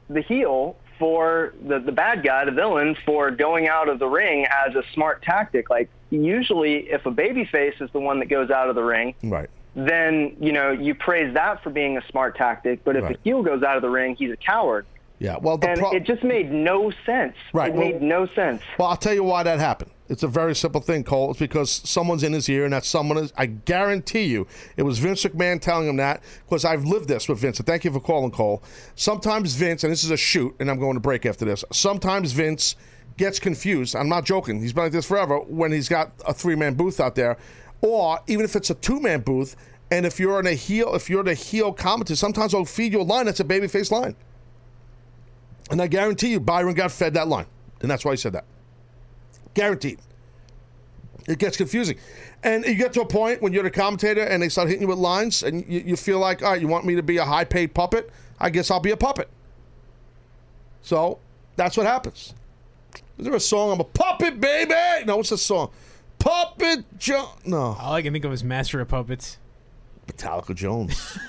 the 0.10 0.22
heel 0.22 0.76
for 1.00 1.54
the 1.68 1.80
the 1.80 1.92
bad 1.92 2.24
guy, 2.24 2.46
the 2.46 2.52
villain, 2.52 2.96
for 3.06 3.32
going 3.32 3.68
out 3.68 3.90
of 3.90 4.00
the 4.00 4.08
ring 4.08 4.46
as 4.68 4.76
a 4.76 4.84
smart 4.94 5.22
tactic. 5.22 5.70
Like 5.70 5.90
usually, 6.10 6.90
if 6.90 7.06
a 7.06 7.12
babyface 7.12 7.82
is 7.82 7.90
the 7.92 8.00
one 8.00 8.20
that 8.20 8.28
goes 8.28 8.50
out 8.50 8.70
of 8.70 8.76
the 8.76 8.84
ring, 8.84 9.14
Right. 9.24 9.50
then 9.76 10.36
you 10.40 10.52
know 10.52 10.72
you 10.72 10.96
praise 10.96 11.34
that 11.34 11.64
for 11.64 11.70
being 11.70 11.98
a 11.98 12.02
smart 12.10 12.36
tactic. 12.38 12.84
But 12.84 12.96
if 12.96 13.04
Right. 13.04 13.16
a 13.16 13.20
heel 13.24 13.44
goes 13.44 13.64
out 13.64 13.76
of 13.76 13.82
the 13.82 13.90
ring, 13.90 14.16
he's 14.16 14.32
a 14.32 14.38
coward. 14.38 14.86
Yeah. 15.20 15.38
Well, 15.42 15.58
the 15.58 15.70
and 15.70 15.80
pro- 15.80 15.92
it 15.92 16.04
just 16.04 16.24
made 16.24 16.52
no 16.52 16.92
sense. 17.06 17.34
Right, 17.54 17.70
It 17.70 17.76
well- 17.76 17.86
made 17.88 18.02
no 18.02 18.28
sense. 18.36 18.62
Well, 18.78 18.88
I'll 18.90 18.98
tell 18.98 19.14
you 19.14 19.24
why 19.24 19.44
that 19.44 19.60
happened. 19.60 19.92
It's 20.10 20.24
a 20.24 20.28
very 20.28 20.56
simple 20.56 20.80
thing, 20.80 21.04
Cole. 21.04 21.32
It's 21.32 21.40
because 21.40 21.70
someone's 21.70 22.24
in 22.24 22.32
his 22.32 22.48
ear, 22.48 22.64
and 22.64 22.72
that 22.72 22.86
someone 22.86 23.18
is. 23.18 23.34
I 23.36 23.48
guarantee 23.48 24.24
you, 24.24 24.48
it 24.78 24.84
was 24.84 25.00
Vince 25.00 25.24
McMahon 25.26 25.60
telling 25.60 25.88
him 25.88 25.98
that. 25.98 26.22
Because 26.46 26.64
I've 26.64 26.86
lived 26.86 27.10
this 27.10 27.28
with 27.28 27.40
Vince. 27.40 27.58
And 27.58 27.66
thank 27.68 27.84
you 27.84 27.92
for 27.92 28.00
calling, 28.00 28.32
Cole. 28.32 28.64
Sometimes 28.96 29.54
Vince, 29.56 29.84
and 29.84 29.92
this 29.92 30.04
is 30.06 30.12
a 30.12 30.18
shoot, 30.18 30.56
and 30.60 30.70
I'm 30.70 30.80
going 30.80 30.94
to 30.94 31.02
break 31.02 31.26
after 31.26 31.44
this. 31.44 31.66
Sometimes 31.74 32.32
Vince 32.32 32.76
gets 33.18 33.38
confused. 33.40 33.96
I'm 33.96 34.08
not 34.08 34.24
joking. 34.24 34.62
He's 34.62 34.72
been 34.72 34.84
like 34.86 34.92
this 34.94 35.06
forever. 35.06 35.40
When 35.40 35.72
he's 35.74 35.90
got 35.90 36.12
a 36.26 36.34
three 36.34 36.56
man 36.56 36.76
booth 36.76 37.00
out 37.02 37.16
there, 37.16 37.38
or 37.82 38.20
even 38.28 38.46
if 38.46 38.56
it's 38.56 38.70
a 38.70 38.76
two 38.76 39.02
man 39.02 39.22
booth, 39.22 39.56
and 39.92 40.06
if 40.06 40.20
you're 40.22 40.40
in 40.40 40.48
a 40.48 40.54
heel, 40.54 40.96
if 40.96 41.10
you're 41.10 41.24
the 41.24 41.34
heel 41.34 41.74
commentator, 41.74 42.16
sometimes 42.16 42.52
they'll 42.54 42.64
feed 42.66 42.94
you 42.94 43.02
a 43.02 43.04
line 43.04 43.26
that's 43.26 43.40
a 43.40 43.44
babyface 43.46 43.92
line. 43.92 44.16
And 45.70 45.82
I 45.82 45.88
guarantee 45.88 46.30
you, 46.30 46.40
Byron 46.40 46.74
got 46.74 46.92
fed 46.92 47.14
that 47.16 47.28
line. 47.28 47.46
And 47.82 47.92
that's 47.92 48.06
why 48.06 48.12
he 48.12 48.18
said 48.18 48.34
that. 48.34 48.46
Guaranteed. 49.54 50.00
It 51.28 51.40
gets 51.40 51.58
confusing. 51.58 51.98
And 52.44 52.66
you 52.66 52.76
get 52.76 52.94
to 52.94 53.02
a 53.02 53.06
point 53.06 53.42
when 53.42 53.52
you're 53.52 53.64
the 53.64 53.72
commentator 53.72 54.22
and 54.22 54.42
they 54.42 54.50
start 54.50 54.70
hitting 54.70 54.84
you 54.84 54.88
with 54.88 54.98
lines 54.98 55.44
and 55.44 55.66
you, 55.68 55.82
you 55.82 55.96
feel 55.98 56.20
like, 56.20 56.42
all 56.42 56.52
right, 56.52 56.62
you 56.62 56.68
want 56.68 56.86
me 56.86 56.96
to 56.96 57.04
be 57.04 57.18
a 57.18 57.26
high 57.26 57.44
paid 57.44 57.74
puppet? 57.74 58.10
I 58.40 58.50
guess 58.50 58.72
I'll 58.72 58.80
be 58.80 58.92
a 58.92 58.98
puppet. 58.98 59.28
So 60.82 61.20
that's 61.58 61.76
what 61.76 61.86
happens. 61.86 62.34
Is 63.18 63.26
there 63.26 63.36
a 63.36 63.40
song? 63.40 63.74
I'm 63.74 63.80
a 63.82 63.84
puppet, 63.84 64.40
baby. 64.40 64.74
No, 65.06 65.18
what's 65.18 65.30
the 65.30 65.38
song? 65.38 65.72
Puppet 66.20 66.86
Jones. 66.98 67.30
No. 67.46 67.76
All 67.80 67.94
I 67.94 68.02
can 68.02 68.14
think 68.14 68.24
of 68.26 68.32
is 68.32 68.44
Master 68.44 68.80
of 68.80 68.88
Puppets. 68.88 69.38
Metallica 70.08 70.56
Jones. 70.56 71.18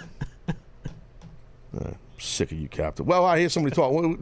Uh, 1.78 1.91
sick 2.19 2.53
of 2.53 2.59
you, 2.59 2.69
Captain. 2.69 3.07
Well, 3.07 3.25
I 3.25 3.39
hear 3.39 3.49
somebody 3.49 3.75
talk. 3.75 4.19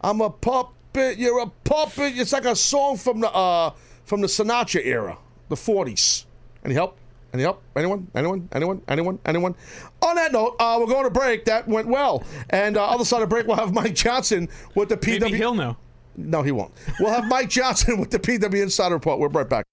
I'm 0.00 0.20
a 0.20 0.30
puppet. 0.30 1.18
You're 1.18 1.40
a 1.40 1.46
puppet. 1.64 2.14
It's 2.16 2.32
like 2.32 2.44
a 2.44 2.56
song 2.56 2.96
from 2.96 3.20
the 3.20 3.30
uh, 3.30 3.72
from 4.04 4.20
the 4.20 4.26
Sinatra 4.26 4.84
era, 4.84 5.18
the 5.48 5.56
'40s. 5.56 6.24
Any 6.64 6.74
help? 6.74 6.98
Any 7.32 7.42
help? 7.44 7.62
Anyone? 7.76 8.08
Anyone? 8.14 8.48
Anyone? 8.52 8.82
Anyone? 8.88 9.18
Anyone? 9.24 9.54
On 10.02 10.16
that 10.16 10.32
note, 10.32 10.56
uh, 10.58 10.76
we're 10.80 10.86
going 10.86 11.04
to 11.04 11.10
break. 11.10 11.44
That 11.44 11.68
went 11.68 11.86
well. 11.86 12.24
And 12.50 12.76
uh, 12.76 12.84
other 12.84 13.04
side 13.04 13.22
of 13.22 13.28
break, 13.28 13.46
we'll 13.46 13.56
have 13.56 13.72
Mike 13.72 13.94
Johnson 13.94 14.48
with 14.74 14.88
the 14.88 14.96
PW. 14.96 15.20
Maybe 15.20 15.36
he'll 15.36 15.54
know. 15.54 15.76
No, 16.16 16.42
he 16.42 16.50
won't. 16.50 16.72
We'll 16.98 17.12
have 17.12 17.26
Mike 17.26 17.48
Johnson 17.48 17.98
with 18.00 18.10
the 18.10 18.18
PW 18.18 18.62
Insider 18.62 18.96
Report. 18.96 19.20
We're 19.20 19.28
right 19.28 19.48
back. 19.48 19.64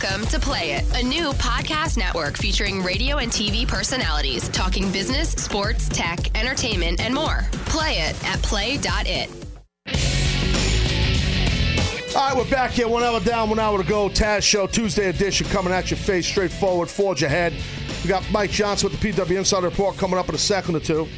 Welcome 0.00 0.26
to 0.26 0.38
Play 0.38 0.72
It, 0.72 0.84
a 0.96 1.02
new 1.02 1.30
podcast 1.32 1.96
network 1.96 2.36
featuring 2.36 2.82
radio 2.84 3.16
and 3.16 3.32
TV 3.32 3.66
personalities 3.66 4.48
talking 4.50 4.92
business, 4.92 5.30
sports, 5.30 5.88
tech, 5.88 6.38
entertainment, 6.38 7.00
and 7.00 7.12
more. 7.12 7.48
Play 7.66 7.94
it 7.94 8.24
at 8.24 8.40
play.it. 8.42 9.28
All 12.14 12.28
right, 12.28 12.36
we're 12.36 12.48
back 12.48 12.72
here. 12.72 12.86
One 12.86 13.02
hour 13.02 13.18
down, 13.18 13.48
one 13.48 13.58
hour 13.58 13.82
to 13.82 13.88
go. 13.88 14.08
Taz 14.08 14.42
Show, 14.42 14.68
Tuesday 14.68 15.08
edition, 15.08 15.48
coming 15.48 15.72
at 15.72 15.90
your 15.90 15.98
face, 15.98 16.26
straightforward, 16.26 16.88
forge 16.88 17.24
ahead. 17.24 17.52
We 18.04 18.08
got 18.08 18.30
Mike 18.30 18.50
Johnson 18.50 18.90
with 18.90 19.00
the 19.00 19.12
PW 19.12 19.38
Insider 19.38 19.68
Report 19.68 19.96
coming 19.96 20.18
up 20.18 20.28
in 20.28 20.34
a 20.36 20.38
second 20.38 20.76
or 20.76 20.80
two. 20.80 21.08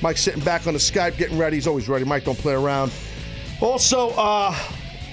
Mike's 0.00 0.22
sitting 0.22 0.42
back 0.44 0.66
on 0.66 0.72
the 0.72 0.78
Skype, 0.78 1.18
getting 1.18 1.36
ready. 1.36 1.58
He's 1.58 1.66
always 1.66 1.90
ready. 1.90 2.06
Mike, 2.06 2.24
don't 2.24 2.38
play 2.38 2.54
around. 2.54 2.90
Also, 3.60 4.10
uh, 4.16 4.56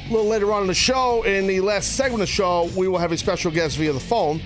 a 0.10 0.14
little 0.14 0.28
later 0.28 0.53
on 0.53 0.62
in 0.62 0.68
the 0.68 0.74
show, 0.74 1.24
in 1.24 1.47
the 1.47 1.60
last 1.60 1.97
segment 1.97 2.22
of 2.22 2.28
the 2.30 2.34
show, 2.34 2.70
we 2.78 2.88
will 2.88 2.97
have 2.97 3.12
a 3.12 3.18
special 3.18 3.51
guest 3.51 3.78
via 3.78 3.91
the 3.91 3.99
phone 3.99 4.41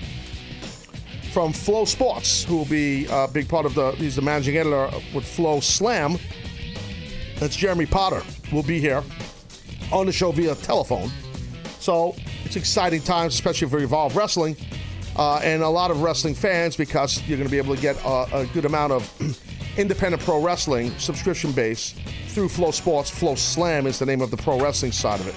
from 1.32 1.52
FloSports, 1.52 2.44
who 2.44 2.56
will 2.56 2.64
be 2.64 3.06
a 3.10 3.28
big 3.28 3.48
part 3.48 3.64
of 3.64 3.74
the. 3.74 3.92
He's 3.92 4.16
the 4.16 4.22
managing 4.22 4.56
editor 4.56 4.90
with 5.14 5.24
FloSlam. 5.24 6.20
That's 7.38 7.54
Jeremy 7.54 7.86
Botter. 7.86 8.22
Will 8.52 8.62
be 8.62 8.80
here 8.80 9.04
on 9.92 10.06
the 10.06 10.12
show 10.12 10.32
via 10.32 10.54
telephone. 10.56 11.10
So 11.78 12.16
it's 12.44 12.56
exciting 12.56 13.02
times, 13.02 13.34
especially 13.34 13.68
for 13.68 13.78
Evolve 13.78 14.16
Wrestling 14.16 14.56
uh, 15.16 15.40
and 15.44 15.62
a 15.62 15.68
lot 15.68 15.90
of 15.90 16.02
wrestling 16.02 16.34
fans 16.34 16.76
because 16.76 17.22
you're 17.26 17.38
going 17.38 17.48
to 17.48 17.52
be 17.52 17.58
able 17.58 17.74
to 17.74 17.80
get 17.80 17.96
a, 18.04 18.26
a 18.32 18.46
good 18.52 18.64
amount 18.64 18.92
of 18.92 19.38
independent 19.76 20.22
pro 20.22 20.42
wrestling 20.42 20.90
subscription 20.98 21.52
base 21.52 21.94
through 22.32 22.48
FloSports. 22.48 23.10
Flow 23.10 23.34
Slam 23.34 23.86
is 23.86 23.98
the 23.98 24.06
name 24.06 24.20
of 24.20 24.30
the 24.30 24.36
pro 24.36 24.60
wrestling 24.60 24.92
side 24.92 25.20
of 25.20 25.28
it. 25.28 25.34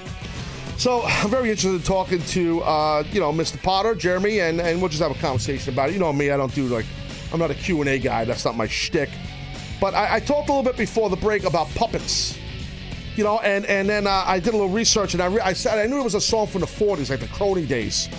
So 0.78 1.04
I'm 1.04 1.30
very 1.30 1.50
interested 1.50 1.76
in 1.76 1.84
talking 1.84 2.22
to 2.22 2.62
uh, 2.62 3.04
you 3.12 3.20
know 3.20 3.32
Mr. 3.32 3.58
Botter, 3.58 3.98
Jeremy, 3.98 4.40
and, 4.40 4.60
and 4.60 4.80
we'll 4.80 4.90
just 4.90 5.02
have 5.02 5.12
a 5.12 5.20
conversation 5.20 5.74
about 5.74 5.90
it. 5.90 5.94
You 5.94 6.00
know 6.00 6.12
me, 6.14 6.32
I 6.32 6.38
don't 6.38 6.54
do 6.56 6.68
like 6.68 6.86
I'm 7.32 7.40
not 7.40 7.52
a 7.52 7.56
Q&A 7.56 8.00
guy. 8.00 8.26
That's 8.26 8.46
not 8.46 8.56
my 8.56 8.68
shtick. 8.68 9.10
But 9.82 9.94
I, 9.94 10.16
I 10.16 10.20
talked 10.20 10.50
a 10.50 10.54
little 10.54 10.64
bit 10.64 10.78
before 10.78 11.10
the 11.10 11.18
break 11.18 11.44
about 11.44 11.68
puppets 11.76 12.38
you 13.16 13.24
know, 13.24 13.40
and 13.40 13.66
and 13.66 13.88
then 13.88 14.08
uh, 14.08 14.24
I 14.26 14.40
did 14.40 14.50
a 14.50 14.58
little 14.58 14.70
research, 14.70 15.14
and 15.14 15.24
I 15.24 15.28
re- 15.28 15.42
I 15.42 15.54
said 15.54 15.80
I 15.80 15.88
knew 15.88 16.00
it 16.00 16.04
was 16.04 16.16
a 16.16 16.22
song 16.22 16.48
from 16.48 16.62
the 16.62 16.68
'40s, 16.68 17.10
like 17.10 17.22
the 17.22 17.28
Crony 17.28 17.66
days, 17.66 18.10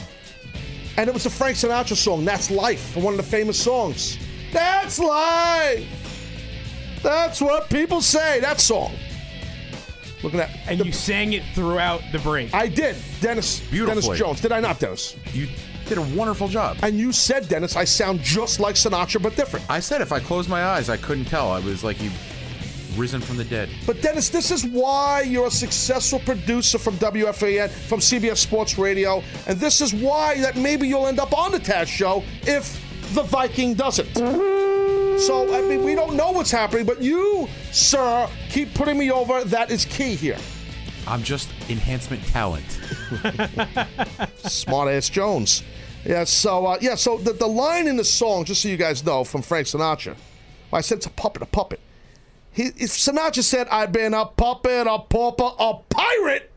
and 0.96 1.08
it 1.08 1.12
was 1.12 1.26
a 1.26 1.30
Frank 1.30 1.56
Sinatra 1.56 1.96
song. 1.96 2.24
That's 2.24 2.50
life, 2.50 2.96
one 2.96 3.12
of 3.12 3.18
the 3.18 3.22
famous 3.22 3.62
songs. 3.62 4.18
That's 4.52 4.98
life. 4.98 6.05
That's 7.02 7.40
what 7.40 7.68
people 7.70 8.00
say. 8.00 8.40
That 8.40 8.60
song. 8.60 8.94
Look 10.22 10.34
at 10.34 10.38
that. 10.38 10.50
And 10.68 10.84
you 10.84 10.92
sang 10.92 11.34
it 11.34 11.42
throughout 11.54 12.02
the 12.10 12.18
break. 12.18 12.52
I 12.54 12.68
did, 12.68 12.96
Dennis. 13.20 13.60
Dennis 13.70 14.08
Jones. 14.08 14.40
Did 14.40 14.52
I 14.52 14.60
not, 14.60 14.80
Dennis? 14.80 15.16
You 15.32 15.46
did 15.86 15.98
a 15.98 16.02
wonderful 16.16 16.48
job. 16.48 16.78
And 16.82 16.98
you 16.98 17.12
said, 17.12 17.48
Dennis, 17.48 17.76
I 17.76 17.84
sound 17.84 18.20
just 18.20 18.58
like 18.58 18.74
Sinatra, 18.74 19.22
but 19.22 19.36
different. 19.36 19.64
I 19.70 19.80
said 19.80 20.00
if 20.00 20.12
I 20.12 20.20
closed 20.20 20.48
my 20.48 20.64
eyes, 20.64 20.88
I 20.88 20.96
couldn't 20.96 21.26
tell. 21.26 21.52
I 21.52 21.60
was 21.60 21.84
like 21.84 22.02
you 22.02 22.10
risen 22.96 23.20
from 23.20 23.36
the 23.36 23.44
dead. 23.44 23.68
But 23.86 24.00
Dennis, 24.00 24.30
this 24.30 24.50
is 24.50 24.64
why 24.64 25.20
you're 25.20 25.46
a 25.46 25.50
successful 25.50 26.18
producer 26.20 26.78
from 26.78 26.96
WFAN, 26.96 27.68
from 27.68 28.00
CBS 28.00 28.38
Sports 28.38 28.78
Radio, 28.78 29.22
and 29.46 29.60
this 29.60 29.80
is 29.80 29.92
why 29.92 30.40
that 30.40 30.56
maybe 30.56 30.88
you'll 30.88 31.06
end 31.06 31.20
up 31.20 31.36
on 31.36 31.52
the 31.52 31.60
Taz 31.60 31.86
Show 31.86 32.24
if 32.42 32.82
the 33.14 33.22
Viking 33.22 33.74
doesn't. 33.74 34.14
So 35.18 35.54
I 35.54 35.62
mean, 35.62 35.82
we 35.84 35.94
don't 35.94 36.14
know 36.14 36.30
what's 36.30 36.50
happening, 36.50 36.84
but 36.84 37.00
you, 37.02 37.48
sir, 37.72 38.28
keep 38.50 38.74
putting 38.74 38.98
me 38.98 39.10
over. 39.10 39.44
That 39.44 39.70
is 39.70 39.84
key 39.86 40.14
here. 40.14 40.38
I'm 41.06 41.22
just 41.22 41.48
enhancement 41.70 42.24
talent. 42.26 42.80
Smart 44.38 44.90
ass 44.90 45.08
Jones. 45.08 45.62
Yeah. 46.04 46.24
So 46.24 46.66
uh, 46.66 46.78
yeah. 46.80 46.96
So 46.96 47.18
the 47.18 47.32
the 47.32 47.46
line 47.46 47.86
in 47.86 47.96
the 47.96 48.04
song, 48.04 48.44
just 48.44 48.62
so 48.62 48.68
you 48.68 48.76
guys 48.76 49.04
know, 49.04 49.24
from 49.24 49.42
Frank 49.42 49.68
Sinatra. 49.68 50.16
I 50.72 50.80
said 50.80 50.98
it's 50.98 51.06
a 51.06 51.10
puppet, 51.10 51.42
a 51.42 51.46
puppet. 51.46 51.80
He, 52.50 52.64
if 52.64 52.90
Sinatra 52.90 53.42
said, 53.42 53.68
"I've 53.68 53.92
been 53.92 54.14
a 54.14 54.26
puppet, 54.26 54.86
a 54.86 54.98
pauper, 54.98 55.50
a 55.58 55.74
pirate." 55.88 56.52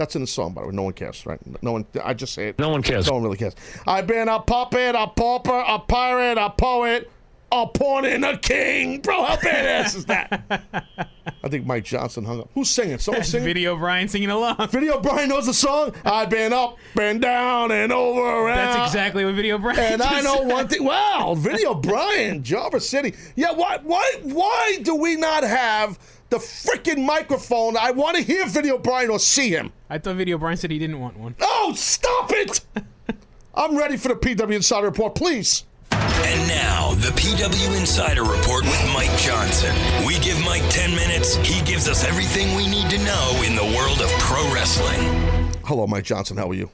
That's 0.00 0.16
in 0.16 0.22
the 0.22 0.26
song, 0.26 0.54
by 0.54 0.62
the 0.62 0.68
way. 0.68 0.74
No 0.74 0.84
one 0.84 0.94
cares, 0.94 1.26
right? 1.26 1.38
No 1.62 1.72
one. 1.72 1.84
I 2.02 2.14
just 2.14 2.32
say 2.32 2.48
it. 2.48 2.58
No 2.58 2.70
one 2.70 2.82
cares. 2.82 3.06
No 3.06 3.12
one 3.12 3.22
really 3.22 3.36
cares. 3.36 3.54
I've 3.86 4.06
been 4.06 4.30
a 4.30 4.40
puppet, 4.40 4.94
a 4.94 5.06
pauper, 5.06 5.62
a 5.68 5.78
pirate, 5.78 6.38
a 6.38 6.48
poet, 6.48 7.10
a 7.52 7.66
pawn, 7.66 8.06
and 8.06 8.24
a 8.24 8.38
king. 8.38 9.02
Bro, 9.02 9.24
how 9.24 9.36
badass 9.36 9.96
is 9.96 10.06
that? 10.06 10.42
I 11.44 11.48
think 11.50 11.66
Mike 11.66 11.84
Johnson 11.84 12.24
hung 12.24 12.40
up. 12.40 12.48
Who's 12.54 12.70
singing? 12.70 12.96
Someone 12.96 13.24
singing? 13.24 13.44
Video 13.44 13.76
Brian 13.76 14.08
singing 14.08 14.30
along. 14.30 14.56
Video 14.70 14.98
Brian 15.02 15.28
knows 15.28 15.44
the 15.44 15.52
song. 15.52 15.94
I've 16.02 16.30
been 16.30 16.54
up 16.54 16.78
and 16.98 17.20
down 17.20 17.70
and 17.70 17.92
over 17.92 18.48
and 18.48 18.56
That's 18.56 18.88
exactly 18.88 19.26
what 19.26 19.34
Video 19.34 19.58
Brian. 19.58 19.78
And 19.78 20.02
I 20.02 20.22
know 20.22 20.38
said. 20.38 20.48
one 20.48 20.66
thing. 20.66 20.82
Wow, 20.82 21.34
Video 21.36 21.74
Brian, 21.74 22.42
Java 22.42 22.80
City. 22.80 23.14
Yeah, 23.36 23.52
why, 23.52 23.80
why, 23.82 24.12
why 24.22 24.78
do 24.80 24.94
we 24.94 25.16
not 25.16 25.42
have 25.42 25.98
the 26.30 26.38
freaking 26.38 27.04
microphone? 27.04 27.76
I 27.76 27.90
want 27.90 28.16
to 28.16 28.22
hear 28.22 28.46
Video 28.46 28.78
Brian 28.78 29.10
or 29.10 29.18
see 29.18 29.50
him. 29.50 29.72
I 29.90 29.98
thought 29.98 30.16
Video 30.16 30.38
Brian 30.38 30.56
said 30.56 30.70
he 30.70 30.78
didn't 30.78 31.00
want 31.00 31.16
one. 31.16 31.34
Oh, 31.40 31.74
stop 31.76 32.30
it! 32.32 32.60
I'm 33.54 33.76
ready 33.76 33.96
for 33.96 34.08
the 34.08 34.14
PW 34.14 34.54
Insider 34.54 34.86
Report, 34.86 35.14
please. 35.14 35.64
And 35.90 36.48
now, 36.48 36.94
the 36.94 37.08
PW 37.08 37.78
Insider 37.78 38.22
Report 38.22 38.62
with 38.64 38.90
Mike 38.94 39.14
Johnson. 39.18 39.74
We 40.06 40.18
give 40.20 40.40
Mike 40.44 40.62
10 40.70 40.94
minutes, 40.94 41.36
he 41.36 41.60
gives 41.62 41.88
us 41.88 42.04
everything 42.04 42.54
we 42.56 42.68
need 42.68 42.88
to 42.90 42.98
know 42.98 43.42
in 43.44 43.56
the 43.56 43.76
world 43.76 44.00
of 44.00 44.08
pro 44.20 44.42
wrestling. 44.54 45.50
Hello, 45.64 45.86
Mike 45.86 46.04
Johnson. 46.04 46.36
How 46.36 46.48
are 46.48 46.54
you? 46.54 46.70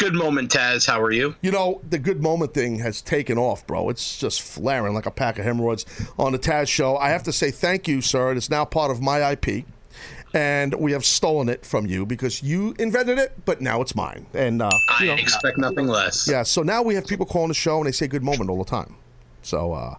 Good 0.00 0.14
moment, 0.14 0.50
Taz. 0.50 0.86
How 0.86 0.98
are 1.02 1.12
you? 1.12 1.34
You 1.42 1.50
know, 1.50 1.82
the 1.86 1.98
good 1.98 2.22
moment 2.22 2.54
thing 2.54 2.78
has 2.78 3.02
taken 3.02 3.36
off, 3.36 3.66
bro. 3.66 3.90
It's 3.90 4.16
just 4.16 4.40
flaring 4.40 4.94
like 4.94 5.04
a 5.04 5.10
pack 5.10 5.38
of 5.38 5.44
hemorrhoids 5.44 5.84
on 6.18 6.32
the 6.32 6.38
Taz 6.38 6.68
show. 6.68 6.96
I 6.96 7.10
have 7.10 7.22
to 7.24 7.32
say 7.34 7.50
thank 7.50 7.86
you, 7.86 8.00
sir. 8.00 8.32
It 8.32 8.38
is 8.38 8.48
now 8.48 8.64
part 8.64 8.90
of 8.90 9.02
my 9.02 9.32
IP. 9.32 9.66
And 10.32 10.72
we 10.76 10.92
have 10.92 11.04
stolen 11.04 11.50
it 11.50 11.66
from 11.66 11.84
you 11.84 12.06
because 12.06 12.42
you 12.42 12.74
invented 12.78 13.18
it, 13.18 13.44
but 13.44 13.60
now 13.60 13.82
it's 13.82 13.94
mine. 13.94 14.24
And 14.32 14.62
uh, 14.62 14.70
I 14.88 15.02
you 15.02 15.08
know, 15.08 15.16
expect 15.16 15.58
nothing 15.58 15.86
less. 15.86 16.26
yeah, 16.26 16.44
so 16.44 16.62
now 16.62 16.82
we 16.82 16.94
have 16.94 17.06
people 17.06 17.26
calling 17.26 17.48
the 17.48 17.54
show 17.54 17.76
and 17.76 17.86
they 17.86 17.92
say 17.92 18.06
good 18.06 18.24
moment 18.24 18.48
all 18.48 18.56
the 18.56 18.70
time. 18.70 18.96
So 19.42 19.74
uh, 19.74 19.96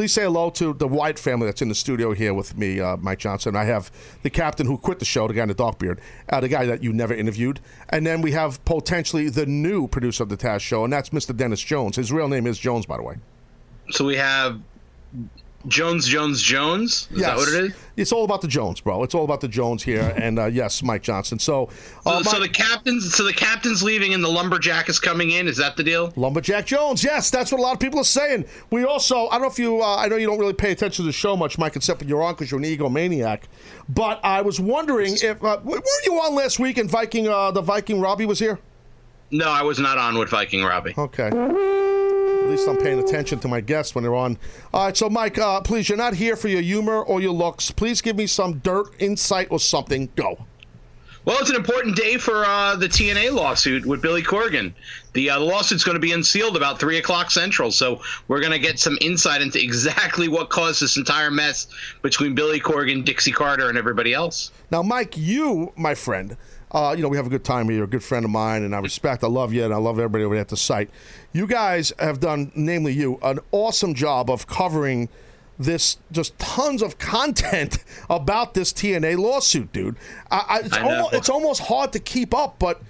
please 0.00 0.14
say 0.14 0.22
hello 0.22 0.48
to 0.48 0.72
the 0.72 0.88
Wyatt 0.88 1.18
family 1.18 1.44
that's 1.44 1.60
in 1.60 1.68
the 1.68 1.74
studio 1.74 2.14
here 2.14 2.32
with 2.32 2.56
me, 2.56 2.80
uh, 2.80 2.96
Mike 2.96 3.18
Johnson. 3.18 3.54
I 3.54 3.64
have 3.64 3.92
the 4.22 4.30
captain 4.30 4.66
who 4.66 4.78
quit 4.78 4.98
the 4.98 5.04
show, 5.04 5.28
the 5.28 5.34
guy 5.34 5.42
in 5.42 5.48
the 5.48 5.54
dark 5.54 5.78
beard, 5.78 6.00
uh, 6.30 6.40
the 6.40 6.48
guy 6.48 6.64
that 6.64 6.82
you 6.82 6.90
never 6.90 7.12
interviewed. 7.12 7.60
And 7.90 8.06
then 8.06 8.22
we 8.22 8.32
have 8.32 8.64
potentially 8.64 9.28
the 9.28 9.44
new 9.44 9.86
producer 9.86 10.22
of 10.22 10.30
the 10.30 10.38
Taz 10.38 10.60
show, 10.60 10.84
and 10.84 10.90
that's 10.90 11.10
Mr. 11.10 11.36
Dennis 11.36 11.60
Jones. 11.60 11.96
His 11.96 12.10
real 12.10 12.28
name 12.28 12.46
is 12.46 12.58
Jones, 12.58 12.86
by 12.86 12.96
the 12.96 13.02
way. 13.02 13.16
So 13.90 14.06
we 14.06 14.16
have 14.16 14.58
Jones, 15.68 16.06
Jones, 16.08 16.40
Jones. 16.40 17.06
Is 17.10 17.20
that 17.20 17.36
what 17.36 17.48
it 17.48 17.64
is? 17.64 17.74
It's 17.96 18.12
all 18.12 18.24
about 18.24 18.40
the 18.40 18.48
Jones, 18.48 18.80
bro. 18.80 19.02
It's 19.02 19.14
all 19.14 19.24
about 19.24 19.42
the 19.42 19.48
Jones 19.48 19.82
here, 19.82 20.14
and 20.16 20.38
uh, 20.38 20.46
yes, 20.46 20.82
Mike 20.82 21.02
Johnson. 21.02 21.38
So, 21.38 21.68
So, 22.02 22.10
uh, 22.10 22.22
so 22.22 22.38
Mike- 22.38 22.48
the 22.52 22.62
captain's 22.62 23.14
so 23.14 23.24
the 23.24 23.32
captain's 23.34 23.82
leaving 23.82 24.14
and 24.14 24.24
the 24.24 24.28
lumberjack 24.28 24.88
is 24.88 24.98
coming 24.98 25.32
in. 25.32 25.46
Is 25.48 25.58
that 25.58 25.76
the 25.76 25.82
deal? 25.84 26.12
Lumberjack 26.16 26.64
Jones. 26.64 27.04
Yes, 27.04 27.30
that's 27.30 27.52
what 27.52 27.58
a 27.58 27.62
lot 27.62 27.74
of 27.74 27.80
people 27.80 28.00
are 28.00 28.04
saying. 28.04 28.46
We 28.70 28.84
also, 28.84 29.26
I 29.28 29.32
don't 29.32 29.42
know 29.42 29.48
if 29.48 29.58
you, 29.58 29.82
uh, 29.82 29.96
I 29.96 30.08
know 30.08 30.16
you 30.16 30.26
don't 30.26 30.38
really 30.38 30.54
pay 30.54 30.72
attention 30.72 31.02
to 31.04 31.06
the 31.06 31.12
show 31.12 31.36
much, 31.36 31.58
Mike, 31.58 31.76
except 31.76 32.00
when 32.00 32.08
you're 32.08 32.22
on 32.22 32.34
because 32.34 32.50
you're 32.50 32.60
an 32.60 32.64
egomaniac. 32.66 33.42
But 33.88 34.18
I 34.24 34.40
was 34.40 34.58
wondering 34.60 35.14
if, 35.22 35.44
uh, 35.44 35.58
were 35.62 35.82
you 36.06 36.14
on 36.14 36.34
last 36.34 36.58
week 36.58 36.78
and 36.78 36.88
Viking, 36.90 37.28
uh, 37.28 37.50
the 37.50 37.60
Viking 37.60 38.00
Robbie 38.00 38.24
was 38.26 38.38
here? 38.38 38.58
No, 39.30 39.48
I 39.50 39.62
was 39.62 39.78
not 39.78 39.98
on 39.98 40.16
with 40.18 40.30
Viking 40.30 40.64
Robbie. 40.64 40.94
Okay. 40.96 41.28
At 42.50 42.56
least 42.56 42.68
I'm 42.68 42.78
paying 42.78 42.98
attention 42.98 43.38
to 43.38 43.48
my 43.48 43.60
guests 43.60 43.94
when 43.94 44.02
they're 44.02 44.16
on. 44.16 44.36
All 44.74 44.86
right, 44.86 44.96
so 44.96 45.08
Mike, 45.08 45.38
uh, 45.38 45.60
please, 45.60 45.88
you're 45.88 45.96
not 45.96 46.14
here 46.14 46.34
for 46.34 46.48
your 46.48 46.60
humor 46.60 47.00
or 47.00 47.20
your 47.20 47.30
looks. 47.30 47.70
Please 47.70 48.02
give 48.02 48.16
me 48.16 48.26
some 48.26 48.58
dirt, 48.58 48.92
insight, 48.98 49.46
or 49.52 49.60
something. 49.60 50.08
Go. 50.16 50.36
Well, 51.24 51.38
it's 51.38 51.48
an 51.48 51.54
important 51.54 51.94
day 51.94 52.16
for 52.16 52.44
uh, 52.44 52.74
the 52.74 52.88
TNA 52.88 53.32
lawsuit 53.32 53.86
with 53.86 54.02
Billy 54.02 54.24
Corgan. 54.24 54.74
The, 55.12 55.30
uh, 55.30 55.38
the 55.38 55.44
lawsuit's 55.44 55.84
going 55.84 55.94
to 55.94 56.00
be 56.00 56.10
unsealed 56.10 56.56
about 56.56 56.80
three 56.80 56.98
o'clock 56.98 57.30
central, 57.30 57.70
so 57.70 58.00
we're 58.26 58.40
going 58.40 58.50
to 58.50 58.58
get 58.58 58.80
some 58.80 58.98
insight 59.00 59.42
into 59.42 59.62
exactly 59.62 60.26
what 60.26 60.50
caused 60.50 60.82
this 60.82 60.96
entire 60.96 61.30
mess 61.30 61.68
between 62.02 62.34
Billy 62.34 62.58
Corgan, 62.58 63.04
Dixie 63.04 63.30
Carter, 63.30 63.68
and 63.68 63.78
everybody 63.78 64.12
else. 64.12 64.50
Now, 64.72 64.82
Mike, 64.82 65.16
you, 65.16 65.72
my 65.76 65.94
friend, 65.94 66.36
uh, 66.72 66.94
you 66.96 67.02
know, 67.02 67.08
we 67.08 67.16
have 67.16 67.26
a 67.26 67.30
good 67.30 67.44
time 67.44 67.66
here. 67.66 67.76
You're 67.76 67.84
a 67.84 67.88
good 67.88 68.04
friend 68.04 68.24
of 68.24 68.30
mine, 68.30 68.62
and 68.62 68.74
I 68.74 68.78
respect, 68.78 69.24
I 69.24 69.26
love 69.26 69.52
you, 69.52 69.64
and 69.64 69.74
I 69.74 69.78
love 69.78 69.98
everybody 69.98 70.24
over 70.24 70.34
there 70.34 70.42
at 70.42 70.48
the 70.48 70.56
site. 70.56 70.90
You 71.32 71.46
guys 71.46 71.92
have 71.98 72.20
done, 72.20 72.52
namely 72.54 72.92
you, 72.92 73.18
an 73.22 73.40
awesome 73.50 73.94
job 73.94 74.30
of 74.30 74.46
covering 74.46 75.08
this, 75.58 75.98
just 76.12 76.38
tons 76.38 76.82
of 76.82 76.98
content 76.98 77.84
about 78.10 78.54
this 78.54 78.72
TNA 78.72 79.18
lawsuit, 79.18 79.72
dude. 79.72 79.96
I, 80.30 80.44
I, 80.48 80.58
it's, 80.60 80.76
I 80.76 80.82
almost, 80.82 81.14
it's 81.14 81.28
almost 81.28 81.60
hard 81.62 81.92
to 81.92 81.98
keep 81.98 82.34
up, 82.34 82.58
but, 82.58 82.80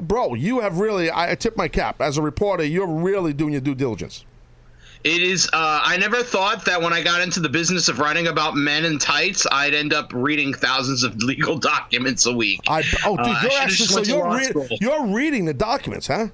bro, 0.00 0.34
you 0.34 0.60
have 0.60 0.78
really, 0.78 1.10
I, 1.10 1.32
I 1.32 1.34
tip 1.34 1.56
my 1.56 1.68
cap. 1.68 2.00
As 2.00 2.18
a 2.18 2.22
reporter, 2.22 2.64
you're 2.64 2.86
really 2.86 3.32
doing 3.32 3.52
your 3.52 3.60
due 3.60 3.74
diligence. 3.74 4.24
It 5.04 5.22
is. 5.22 5.46
Uh, 5.52 5.80
I 5.84 5.98
never 5.98 6.22
thought 6.22 6.64
that 6.64 6.80
when 6.80 6.94
I 6.94 7.02
got 7.02 7.20
into 7.20 7.38
the 7.38 7.48
business 7.48 7.88
of 7.88 7.98
writing 7.98 8.28
about 8.28 8.56
men 8.56 8.86
in 8.86 8.98
tights, 8.98 9.46
I'd 9.52 9.74
end 9.74 9.92
up 9.92 10.10
reading 10.14 10.54
thousands 10.54 11.02
of 11.02 11.14
legal 11.22 11.58
documents 11.58 12.24
a 12.26 12.32
week. 12.32 12.60
I, 12.68 12.82
oh, 13.04 13.16
dude, 13.18 13.26
Uh, 13.26 13.38
you're 13.42 13.60
actually, 13.60 13.86
so 13.86 14.00
you're, 14.00 14.34
re- 14.34 14.78
you're 14.80 15.06
reading 15.06 15.44
the 15.44 15.52
documents, 15.54 16.06
huh? 16.06 16.28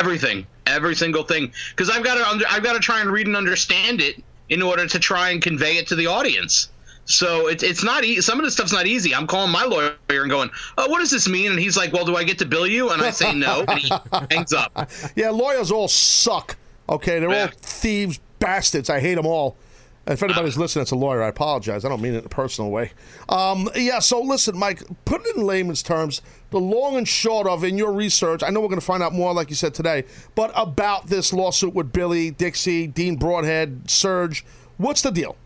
everything, 0.00 0.44
every 0.66 0.96
single 0.96 1.22
thing, 1.22 1.52
because 1.70 1.88
I've 1.90 2.02
got 2.02 2.16
to. 2.16 2.28
Under, 2.28 2.44
I've 2.50 2.64
got 2.64 2.72
to 2.72 2.80
try 2.80 3.00
and 3.00 3.10
read 3.10 3.28
and 3.28 3.36
understand 3.36 4.00
it 4.00 4.20
in 4.48 4.60
order 4.62 4.84
to 4.86 4.98
try 4.98 5.30
and 5.30 5.40
convey 5.40 5.76
it 5.76 5.86
to 5.88 5.94
the 5.94 6.08
audience. 6.08 6.70
So 7.04 7.46
it's 7.46 7.62
it's 7.62 7.84
not 7.84 8.02
easy. 8.02 8.20
Some 8.20 8.38
of 8.40 8.44
the 8.44 8.50
stuff's 8.50 8.72
not 8.72 8.86
easy. 8.86 9.14
I'm 9.14 9.28
calling 9.28 9.52
my 9.52 9.64
lawyer 9.64 9.94
and 10.08 10.28
going, 10.30 10.50
"Oh, 10.76 10.88
what 10.88 10.98
does 10.98 11.10
this 11.12 11.28
mean?" 11.28 11.52
And 11.52 11.60
he's 11.60 11.76
like, 11.76 11.92
"Well, 11.92 12.04
do 12.04 12.16
I 12.16 12.24
get 12.24 12.38
to 12.40 12.44
bill 12.46 12.66
you?" 12.66 12.90
And 12.90 13.00
I 13.00 13.10
say 13.10 13.32
no, 13.32 13.64
and 13.68 13.78
he 13.78 13.92
hangs 14.30 14.52
up. 14.52 14.90
Yeah, 15.14 15.30
lawyers 15.30 15.70
all 15.70 15.86
suck. 15.88 16.56
Okay, 16.88 17.18
they're 17.18 17.30
all 17.30 17.48
thieves, 17.60 18.20
bastards. 18.38 18.90
I 18.90 19.00
hate 19.00 19.14
them 19.14 19.26
all. 19.26 19.56
And 20.04 20.14
if 20.14 20.22
anybody's 20.22 20.58
listening 20.58 20.82
it's 20.82 20.90
a 20.90 20.96
lawyer, 20.96 21.22
I 21.22 21.28
apologize. 21.28 21.84
I 21.84 21.88
don't 21.88 22.02
mean 22.02 22.14
it 22.14 22.18
in 22.18 22.24
a 22.24 22.28
personal 22.28 22.72
way. 22.72 22.90
Um, 23.28 23.70
yeah, 23.76 24.00
so 24.00 24.20
listen, 24.20 24.58
Mike, 24.58 24.82
put 25.04 25.24
it 25.24 25.36
in 25.36 25.44
layman's 25.44 25.82
terms, 25.82 26.22
the 26.50 26.58
long 26.58 26.96
and 26.96 27.06
short 27.06 27.46
of 27.46 27.62
in 27.62 27.78
your 27.78 27.92
research, 27.92 28.42
I 28.42 28.50
know 28.50 28.60
we're 28.60 28.68
going 28.68 28.80
to 28.80 28.86
find 28.86 29.02
out 29.02 29.12
more, 29.12 29.32
like 29.32 29.48
you 29.48 29.54
said 29.54 29.74
today, 29.74 30.04
but 30.34 30.50
about 30.56 31.06
this 31.06 31.32
lawsuit 31.32 31.72
with 31.72 31.92
Billy, 31.92 32.32
Dixie, 32.32 32.88
Dean 32.88 33.14
Broadhead, 33.16 33.88
Serge. 33.88 34.44
What's 34.76 35.02
the 35.02 35.12
deal? 35.12 35.36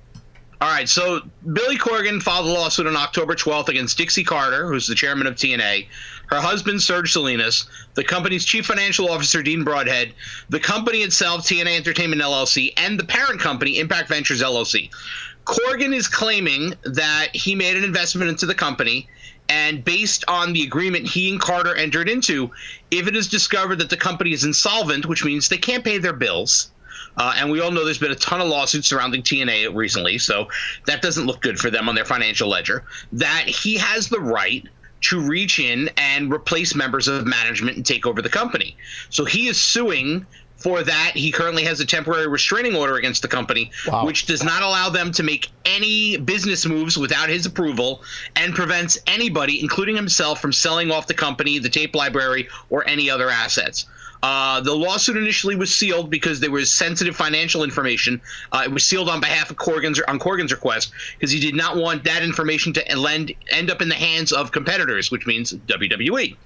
All 0.63 0.71
right, 0.71 0.89
so 0.89 1.21
Billy 1.53 1.77
Corgan 1.77 2.23
filed 2.23 2.47
a 2.47 2.51
lawsuit 2.51 2.87
on 2.87 2.97
October 2.97 3.35
12th 3.35 3.69
against 3.69 3.99
Dixie 3.99 4.25
Carter, 4.25 4.67
who's 4.67 4.87
the 4.87 4.95
chairman 4.95 5.27
of 5.27 5.35
TNA, 5.35 5.87
her 6.27 6.41
husband 6.41 6.83
Serge 6.83 7.13
Salinas, 7.13 7.67
the 7.95 8.05
company's 8.05 8.45
chief 8.45 8.67
financial 8.67 9.11
officer 9.11 9.43
Dean 9.43 9.65
Broadhead, 9.65 10.15
the 10.49 10.61
company 10.61 10.99
itself 10.99 11.47
TNA 11.47 11.77
Entertainment 11.77 12.23
LLC, 12.23 12.73
and 12.77 12.99
the 12.99 13.05
parent 13.05 13.41
company 13.41 13.79
Impact 13.79 14.09
Ventures 14.09 14.43
LLC. 14.43 14.91
Corgan 15.45 15.95
is 15.95 16.09
claiming 16.09 16.75
that 16.83 17.29
he 17.33 17.55
made 17.55 17.77
an 17.77 17.85
investment 17.85 18.29
into 18.29 18.47
the 18.47 18.55
company 18.55 19.09
and 19.49 19.85
based 19.85 20.25
on 20.27 20.53
the 20.53 20.65
agreement 20.65 21.07
he 21.07 21.31
and 21.31 21.41
Carter 21.41 21.75
entered 21.75 22.09
into, 22.09 22.51
if 22.91 23.07
it 23.07 23.15
is 23.15 23.29
discovered 23.29 23.77
that 23.77 23.91
the 23.91 23.97
company 23.97 24.33
is 24.33 24.45
insolvent, 24.45 25.07
which 25.07 25.25
means 25.25 25.49
they 25.49 25.57
can't 25.57 25.85
pay 25.85 25.99
their 25.99 26.13
bills, 26.13 26.71
uh, 27.17 27.35
and 27.37 27.51
we 27.51 27.61
all 27.61 27.71
know 27.71 27.85
there's 27.85 27.99
been 27.99 28.11
a 28.11 28.17
ton 28.17 28.41
of 28.41 28.49
lawsuits 28.49 28.89
surrounding 28.89 29.23
TNA 29.23 29.75
recently, 29.75 30.19
so 30.19 30.49
that 30.87 31.01
doesn't 31.01 31.27
look 31.27 31.41
good 31.41 31.59
for 31.59 31.71
them 31.71 31.89
on 31.89 31.95
their 31.95 32.05
financial 32.05 32.49
ledger. 32.49 32.85
That 33.13 33.45
he 33.47 33.77
has 33.77 34.09
the 34.09 34.21
right 34.21 34.67
to 35.03 35.21
reach 35.21 35.59
in 35.59 35.91
and 35.97 36.33
replace 36.33 36.75
members 36.75 37.09
of 37.09 37.27
management 37.27 37.77
and 37.77 37.87
take 37.87 38.07
over 38.07 38.23
the 38.23 38.29
company. 38.29 38.77
So 39.11 39.25
he 39.25 39.49
is 39.49 39.61
suing 39.61 40.27
for 40.57 40.83
that. 40.83 41.13
He 41.15 41.31
currently 41.31 41.65
has 41.65 41.81
a 41.81 41.85
temporary 41.85 42.27
restraining 42.27 42.75
order 42.75 42.97
against 42.97 43.23
the 43.23 43.29
company, 43.29 43.71
which 44.05 44.27
does 44.27 44.43
not 44.43 44.63
allow 44.63 44.89
them 44.89 45.13
to 45.13 45.23
make 45.23 45.51
any 45.65 46.17
business 46.17 46.65
moves 46.65 46.97
without 46.97 47.29
his 47.29 47.47
approval 47.47 48.03
and 48.37 48.55
prevents 48.55 48.99
anybody, 49.07 49.61
including 49.61 49.97
himself, 49.97 50.41
from 50.41 50.53
selling 50.53 50.91
off 50.91 51.07
the 51.07 51.15
company, 51.15 51.59
the 51.59 51.69
tape 51.69 51.95
library, 51.95 52.49
or 52.71 52.87
any 52.89 53.11
other 53.11 53.29
assets. 53.29 53.87
Uh, 54.23 54.61
the 54.61 54.75
lawsuit 54.75 55.17
initially 55.17 55.57
was 55.57 55.75
sealed 55.75 56.11
because 56.11 56.41
there 56.41 56.51
was 56.51 56.73
sensitive 56.73 57.17
financial 57.17 57.63
information. 57.63 58.21
Uh, 58.53 58.63
it 58.65 58.71
was 58.71 58.85
sealed 58.85 59.09
on 59.09 59.21
behalf 59.21 59.51
of 59.51 59.57
Corgan's 59.57 60.01
on 60.09 60.19
Corgan's 60.19 60.53
request 60.53 60.93
because 61.19 61.31
he 61.31 61.41
did 61.41 61.55
not 61.55 61.77
want 61.77 62.05
that 62.05 62.23
information 62.23 62.73
to 62.73 62.99
lend, 62.99 63.33
end 63.51 63.71
up 63.71 63.83
in 63.83 63.89
the 63.89 63.95
hands 63.95 64.33
of 64.33 64.53
competitors, 64.53 65.11
which 65.11 65.27
means 65.27 65.53
WWE. 65.53 66.37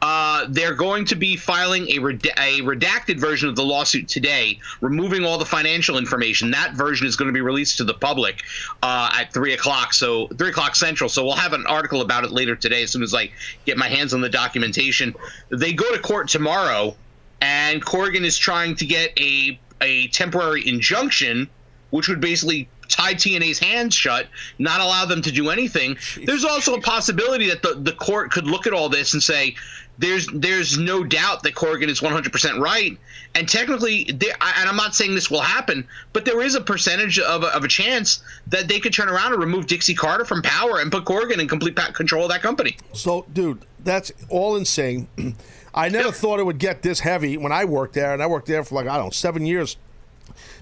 Uh, 0.00 0.46
they're 0.50 0.74
going 0.74 1.04
to 1.04 1.16
be 1.16 1.36
filing 1.36 1.88
a, 1.90 1.98
reda- 1.98 2.32
a 2.40 2.60
redacted 2.60 3.18
version 3.18 3.48
of 3.48 3.56
the 3.56 3.62
lawsuit 3.62 4.08
today, 4.08 4.58
removing 4.80 5.24
all 5.24 5.38
the 5.38 5.44
financial 5.44 5.98
information. 5.98 6.50
That 6.50 6.74
version 6.74 7.06
is 7.06 7.16
going 7.16 7.28
to 7.28 7.32
be 7.32 7.40
released 7.40 7.78
to 7.78 7.84
the 7.84 7.94
public 7.94 8.42
uh, 8.82 9.10
at 9.18 9.32
three 9.32 9.54
o'clock, 9.54 9.92
so 9.92 10.28
three 10.28 10.50
o'clock 10.50 10.76
central. 10.76 11.08
So 11.08 11.24
we'll 11.24 11.36
have 11.36 11.52
an 11.52 11.66
article 11.66 12.00
about 12.00 12.24
it 12.24 12.30
later 12.30 12.54
today 12.54 12.82
as 12.82 12.90
soon 12.90 13.02
as 13.02 13.14
I 13.14 13.30
get 13.66 13.76
my 13.76 13.88
hands 13.88 14.14
on 14.14 14.20
the 14.20 14.28
documentation. 14.28 15.14
They 15.48 15.72
go 15.72 15.92
to 15.92 16.00
court 16.00 16.28
tomorrow, 16.28 16.94
and 17.40 17.84
Corgan 17.84 18.24
is 18.24 18.38
trying 18.38 18.76
to 18.76 18.86
get 18.86 19.18
a 19.18 19.58
a 19.80 20.08
temporary 20.08 20.66
injunction, 20.66 21.48
which 21.90 22.08
would 22.08 22.20
basically 22.20 22.68
tie 22.88 23.14
TNA's 23.14 23.58
hands 23.58 23.94
shut, 23.94 24.26
not 24.58 24.80
allow 24.80 25.04
them 25.04 25.22
to 25.22 25.30
do 25.30 25.50
anything. 25.50 25.96
There's 26.24 26.44
also 26.44 26.74
a 26.74 26.80
possibility 26.80 27.48
that 27.48 27.62
the, 27.62 27.74
the 27.74 27.92
court 27.92 28.30
could 28.30 28.46
look 28.46 28.66
at 28.66 28.72
all 28.72 28.88
this 28.88 29.12
and 29.12 29.22
say, 29.22 29.54
there's 29.98 30.26
there's 30.32 30.78
no 30.78 31.04
doubt 31.04 31.42
that 31.42 31.54
Corgan 31.54 31.88
is 31.88 32.00
100% 32.00 32.60
right, 32.60 32.96
and 33.34 33.48
technically, 33.48 34.04
there, 34.04 34.34
and 34.40 34.68
I'm 34.68 34.76
not 34.76 34.94
saying 34.94 35.14
this 35.14 35.30
will 35.30 35.40
happen, 35.40 35.86
but 36.12 36.24
there 36.24 36.40
is 36.40 36.54
a 36.54 36.60
percentage 36.60 37.18
of 37.18 37.44
a, 37.44 37.48
of 37.48 37.64
a 37.64 37.68
chance 37.68 38.22
that 38.48 38.68
they 38.68 38.80
could 38.80 38.92
turn 38.92 39.08
around 39.08 39.32
and 39.32 39.40
remove 39.40 39.66
Dixie 39.66 39.94
Carter 39.94 40.24
from 40.24 40.42
power 40.42 40.80
and 40.80 40.90
put 40.90 41.04
Corgan 41.04 41.38
in 41.38 41.48
complete 41.48 41.76
control 41.94 42.24
of 42.24 42.30
that 42.30 42.42
company. 42.42 42.76
So, 42.94 43.26
dude, 43.32 43.64
that's 43.84 44.12
all 44.28 44.56
insane. 44.56 45.08
I 45.74 45.88
never 45.88 46.10
thought 46.10 46.40
it 46.40 46.46
would 46.46 46.58
get 46.58 46.82
this 46.82 47.00
heavy 47.00 47.36
when 47.36 47.52
I 47.52 47.64
worked 47.64 47.94
there, 47.94 48.12
and 48.12 48.22
I 48.22 48.26
worked 48.26 48.46
there 48.46 48.64
for 48.64 48.74
like, 48.74 48.86
I 48.86 48.96
don't 48.96 49.06
know, 49.06 49.10
seven 49.10 49.46
years. 49.46 49.76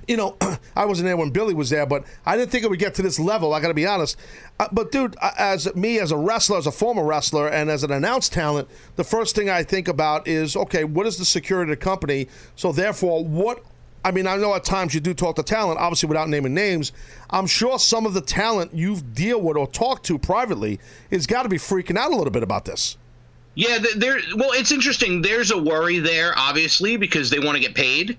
You 0.09 0.17
know, 0.17 0.37
I 0.77 0.85
wasn't 0.85 1.07
there 1.07 1.17
when 1.17 1.31
Billy 1.31 1.55
was 1.55 1.71
there, 1.71 1.87
but 1.87 2.05
I 2.25 2.37
didn't 2.37 2.51
think 2.51 2.65
it 2.65 2.71
would 2.71 2.79
get 2.79 2.95
to 2.95 3.03
this 3.03 3.19
level. 3.19 3.55
I 3.55 3.61
got 3.61 3.69
to 3.69 3.75
be 3.75 3.87
honest. 3.87 4.17
Uh, 4.59 4.69
but, 4.73 4.93
dude, 4.93 5.17
uh, 5.21 5.33
as 5.39 5.75
me, 5.75 5.99
as 5.99 6.13
a 6.13 6.17
wrestler, 6.17 6.59
as 6.59 6.67
a 6.67 6.73
former 6.73 7.05
wrestler, 7.05 7.49
and 7.49 7.71
as 7.71 7.83
an 7.83 7.91
announced 7.91 8.33
talent, 8.33 8.69
the 8.97 9.05
first 9.05 9.35
thing 9.35 9.51
I 9.51 9.63
think 9.63 9.89
about 9.89 10.29
is 10.29 10.57
okay, 10.57 10.85
what 10.85 11.07
is 11.07 11.19
the 11.19 11.25
security 11.25 11.73
of 11.73 11.79
the 11.79 11.85
company? 11.85 12.29
So, 12.55 12.73
therefore, 12.73 13.25
what 13.25 13.65
I 14.07 14.13
mean, 14.13 14.29
I 14.29 14.37
know 14.37 14.55
at 14.55 14.63
times 14.63 14.95
you 14.95 15.01
do 15.01 15.13
talk 15.13 15.35
to 15.35 15.43
talent, 15.43 15.81
obviously 15.81 16.07
without 16.07 16.29
naming 16.29 16.55
names. 16.55 16.93
I'm 17.29 17.49
sure 17.49 17.77
some 17.77 18.07
of 18.07 18.15
the 18.15 18.21
talent 18.21 18.73
you've 18.73 19.15
deal 19.17 19.41
with 19.41 19.57
or 19.57 19.67
talk 19.67 20.05
to 20.05 20.17
privately 20.17 20.79
has 21.11 21.27
got 21.27 21.43
to 21.43 21.49
be 21.49 21.57
freaking 21.57 21.99
out 21.99 22.13
a 22.13 22.17
little 22.17 22.31
bit 22.31 22.45
about 22.45 22.65
this. 22.65 22.97
Yeah, 23.57 23.79
there. 23.97 24.21
Well, 24.37 24.53
it's 24.53 24.71
interesting. 24.71 25.23
There's 25.23 25.51
a 25.51 25.59
worry 25.59 25.99
there, 25.99 26.35
obviously, 26.37 26.97
because 26.97 27.31
they 27.31 27.41
want 27.41 27.57
to 27.57 27.61
get 27.61 27.75
paid. 27.75 28.17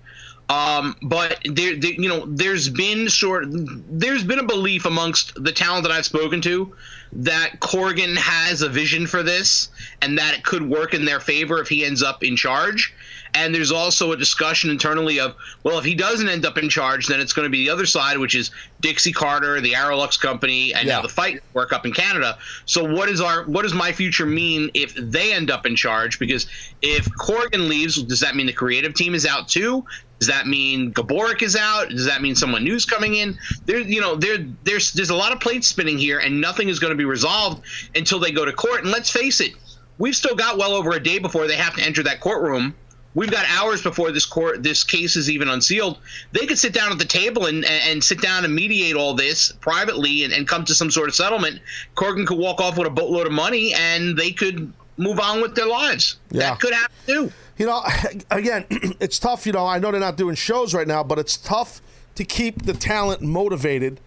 Um, 0.49 0.95
but 1.01 1.39
there, 1.43 1.75
there, 1.75 1.91
you 1.91 2.07
know, 2.07 2.25
there's 2.25 2.69
been 2.69 3.09
sort, 3.09 3.45
there's 3.49 4.23
been 4.23 4.39
a 4.39 4.45
belief 4.45 4.85
amongst 4.85 5.33
the 5.43 5.51
talent 5.51 5.83
that 5.83 5.91
I've 5.91 6.05
spoken 6.05 6.39
to 6.41 6.73
that 7.13 7.59
Corgan 7.59 8.15
has 8.17 8.61
a 8.61 8.69
vision 8.69 9.07
for 9.07 9.23
this 9.23 9.69
and 10.01 10.17
that 10.17 10.35
it 10.35 10.43
could 10.43 10.67
work 10.67 10.93
in 10.93 11.05
their 11.05 11.19
favor 11.19 11.59
if 11.59 11.67
he 11.67 11.85
ends 11.85 12.03
up 12.03 12.23
in 12.23 12.35
charge. 12.35 12.93
And 13.33 13.53
there's 13.53 13.71
also 13.71 14.13
a 14.13 14.17
discussion 14.17 14.69
internally 14.69 15.19
of, 15.19 15.35
well, 15.63 15.77
if 15.77 15.85
he 15.85 15.93
doesn't 15.93 16.29
end 16.29 16.45
up 16.45 16.57
in 16.57 16.69
charge, 16.69 17.07
then 17.07 17.19
it's 17.19 17.33
going 17.33 17.45
to 17.45 17.49
be 17.49 17.65
the 17.65 17.69
other 17.69 17.85
side, 17.85 18.17
which 18.17 18.33
is 18.35 18.51
Dixie 18.79 19.11
Carter, 19.11 19.59
the 19.59 19.73
Aroluxe 19.73 20.19
company, 20.19 20.73
and 20.73 20.87
now 20.87 21.01
the 21.01 21.09
Fight 21.09 21.35
Network 21.35 21.73
up 21.73 21.85
in 21.85 21.93
Canada. 21.93 22.37
So 22.65 22.83
what 22.83 23.09
is 23.09 23.19
our 23.19 23.43
what 23.43 23.63
does 23.63 23.73
my 23.73 23.91
future 23.91 24.25
mean 24.25 24.71
if 24.73 24.95
they 24.95 25.33
end 25.33 25.51
up 25.51 25.65
in 25.65 25.75
charge? 25.75 26.19
Because 26.19 26.47
if 26.81 27.05
Corgan 27.19 27.67
leaves, 27.67 28.01
does 28.01 28.21
that 28.21 28.35
mean 28.35 28.47
the 28.47 28.53
creative 28.53 28.93
team 28.93 29.13
is 29.13 29.25
out 29.25 29.49
too? 29.49 29.85
Does 30.19 30.27
that 30.27 30.47
mean 30.47 30.93
Gaburick 30.93 31.43
is 31.43 31.55
out? 31.55 31.89
Does 31.89 32.05
that 32.05 32.21
mean 32.21 32.35
someone 32.35 32.63
new's 32.63 32.85
coming 32.85 33.15
in? 33.15 33.37
There, 33.65 33.79
you 33.79 34.01
know, 34.01 34.15
there, 34.15 34.37
there's 34.63 34.91
there's 34.93 35.11
a 35.11 35.15
lot 35.15 35.31
of 35.31 35.39
plates 35.39 35.67
spinning 35.67 35.97
here, 35.97 36.19
and 36.19 36.41
nothing 36.41 36.69
is 36.69 36.79
going 36.79 36.91
to 36.91 36.97
be 36.97 37.05
resolved 37.05 37.63
until 37.95 38.19
they 38.19 38.31
go 38.31 38.43
to 38.43 38.51
court. 38.51 38.81
And 38.83 38.91
let's 38.91 39.11
face 39.11 39.39
it, 39.41 39.51
we've 39.99 40.15
still 40.15 40.35
got 40.35 40.57
well 40.57 40.73
over 40.73 40.91
a 40.91 40.99
day 40.99 41.19
before 41.19 41.47
they 41.47 41.55
have 41.55 41.75
to 41.75 41.83
enter 41.83 42.01
that 42.03 42.19
courtroom. 42.19 42.73
We've 43.13 43.31
got 43.31 43.45
hours 43.49 43.81
before 43.81 44.11
this 44.11 44.25
court 44.25 44.61
this 44.61 44.83
case 44.83 45.15
is 45.15 45.29
even 45.29 45.49
unsealed. 45.49 45.99
They 46.33 46.45
could 46.45 46.59
sit 46.59 46.73
down 46.73 46.91
at 46.91 46.99
the 46.99 47.05
table 47.05 47.45
and 47.45 47.63
and 47.65 48.03
sit 48.03 48.21
down 48.21 48.43
and 48.43 48.53
mediate 48.53 48.95
all 48.95 49.13
this 49.13 49.51
privately 49.53 50.23
and, 50.23 50.33
and 50.33 50.47
come 50.47 50.65
to 50.65 50.75
some 50.75 50.89
sort 50.89 51.09
of 51.09 51.15
settlement. 51.15 51.59
Corgan 51.95 52.25
could 52.25 52.37
walk 52.37 52.59
off 52.59 52.77
with 52.77 52.87
a 52.87 52.91
boatload 52.91 53.27
of 53.27 53.33
money, 53.33 53.73
and 53.73 54.17
they 54.17 54.31
could 54.31 54.73
move 54.97 55.19
on 55.19 55.41
with 55.41 55.55
their 55.55 55.67
lives. 55.67 56.17
Yeah. 56.31 56.51
That 56.51 56.59
could 56.59 56.73
happen 56.73 56.95
too. 57.05 57.31
You 57.57 57.65
know, 57.65 57.83
again, 58.31 58.65
it's 58.99 59.19
tough. 59.19 59.45
You 59.45 59.53
know, 59.53 59.65
I 59.65 59.79
know 59.79 59.91
they're 59.91 59.99
not 59.99 60.17
doing 60.17 60.35
shows 60.35 60.73
right 60.73 60.87
now, 60.87 61.03
but 61.03 61.19
it's 61.19 61.37
tough 61.37 61.81
to 62.15 62.23
keep 62.23 62.63
the 62.63 62.73
talent 62.73 63.21
motivated 63.21 63.99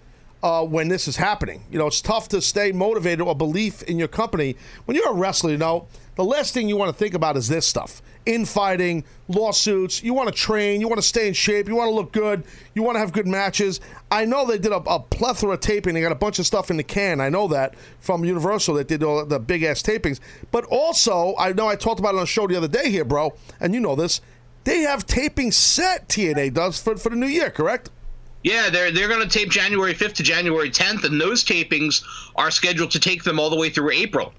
uh, 0.43 0.65
when 0.65 0.89
this 0.89 1.07
is 1.07 1.17
happening. 1.17 1.63
You 1.71 1.79
know, 1.79 1.87
it's 1.87 2.01
tough 2.01 2.29
to 2.29 2.41
stay 2.41 2.73
motivated 2.73 3.21
or 3.21 3.35
belief 3.35 3.83
in 3.85 3.99
your 3.99 4.09
company 4.09 4.57
when 4.85 4.97
you're 4.97 5.11
a 5.11 5.15
wrestler. 5.15 5.51
You 5.51 5.59
know, 5.59 5.87
the 6.21 6.27
last 6.27 6.53
thing 6.53 6.69
you 6.69 6.77
want 6.77 6.91
to 6.91 6.99
think 6.99 7.15
about 7.15 7.39
is 7.39 7.49
this 7.49 7.67
stuff: 7.67 8.03
infighting, 8.27 9.05
lawsuits. 9.29 10.03
You 10.03 10.13
want 10.13 10.29
to 10.29 10.35
train, 10.35 10.83
you 10.83 10.87
want 10.87 10.99
to 10.99 11.07
stay 11.07 11.29
in 11.29 11.33
shape, 11.33 11.67
you 11.67 11.75
want 11.75 11.89
to 11.89 11.95
look 11.95 12.13
good, 12.13 12.45
you 12.75 12.83
want 12.83 12.97
to 12.97 13.01
have 13.01 13.13
good 13.13 13.27
matches. 13.27 13.81
I 14.11 14.27
know 14.27 14.47
they 14.47 14.59
did 14.59 14.73
a, 14.73 14.83
a 14.87 15.01
plethora 15.01 15.55
of 15.55 15.61
taping. 15.61 15.95
They 15.95 16.03
got 16.03 16.13
a 16.13 16.17
bunch 16.17 16.39
of 16.39 16.47
stuff 16.47 16.71
in 16.71 16.77
the 16.77 16.83
can. 16.83 17.23
I 17.23 17.31
know 17.31 17.49
that 17.49 17.75
from 18.01 18.23
Universal 18.23 18.75
that 18.75 18.87
did 18.87 19.03
all 19.03 19.25
the 19.25 19.39
big 19.39 19.63
ass 19.63 19.83
tapings. 19.83 20.21
But 20.51 20.67
also, 20.67 21.35
I 21.39 21.55
know 21.55 21.69
I 21.69 21.77
talked 21.77 22.01
about 22.01 22.15
it 22.15 22.19
on 22.19 22.25
a 22.25 22.27
show 22.27 22.47
the 22.47 22.57
other 22.57 22.69
day 22.69 22.91
here, 22.91 23.07
bro, 23.07 23.35
and 23.59 23.73
you 23.73 23.81
know 23.81 23.97
this. 23.97 24.21
They 24.65 24.81
have 24.81 25.07
taping 25.07 25.53
set. 25.53 26.07
TNA 26.11 26.53
does 26.53 26.79
for 26.79 26.99
for 26.99 27.09
the 27.09 27.17
new 27.17 27.29
year, 27.29 27.51
correct? 27.51 27.89
Yeah, 28.43 28.69
they're 28.69 28.91
they're 28.91 29.09
going 29.09 29.27
to 29.27 29.39
tape 29.39 29.49
January 29.49 29.95
5th 29.95 30.15
to 30.17 30.23
January 30.23 30.71
10th, 30.71 31.05
and 31.05 31.19
those 31.19 31.43
tapings 31.43 32.05
are 32.37 32.51
scheduled 32.51 32.91
to 32.91 33.01
take 33.01 33.23
them 33.23 33.41
all 33.41 33.49
the 33.49 33.57
way 33.57 33.71
through 33.71 33.93
April. 33.93 34.35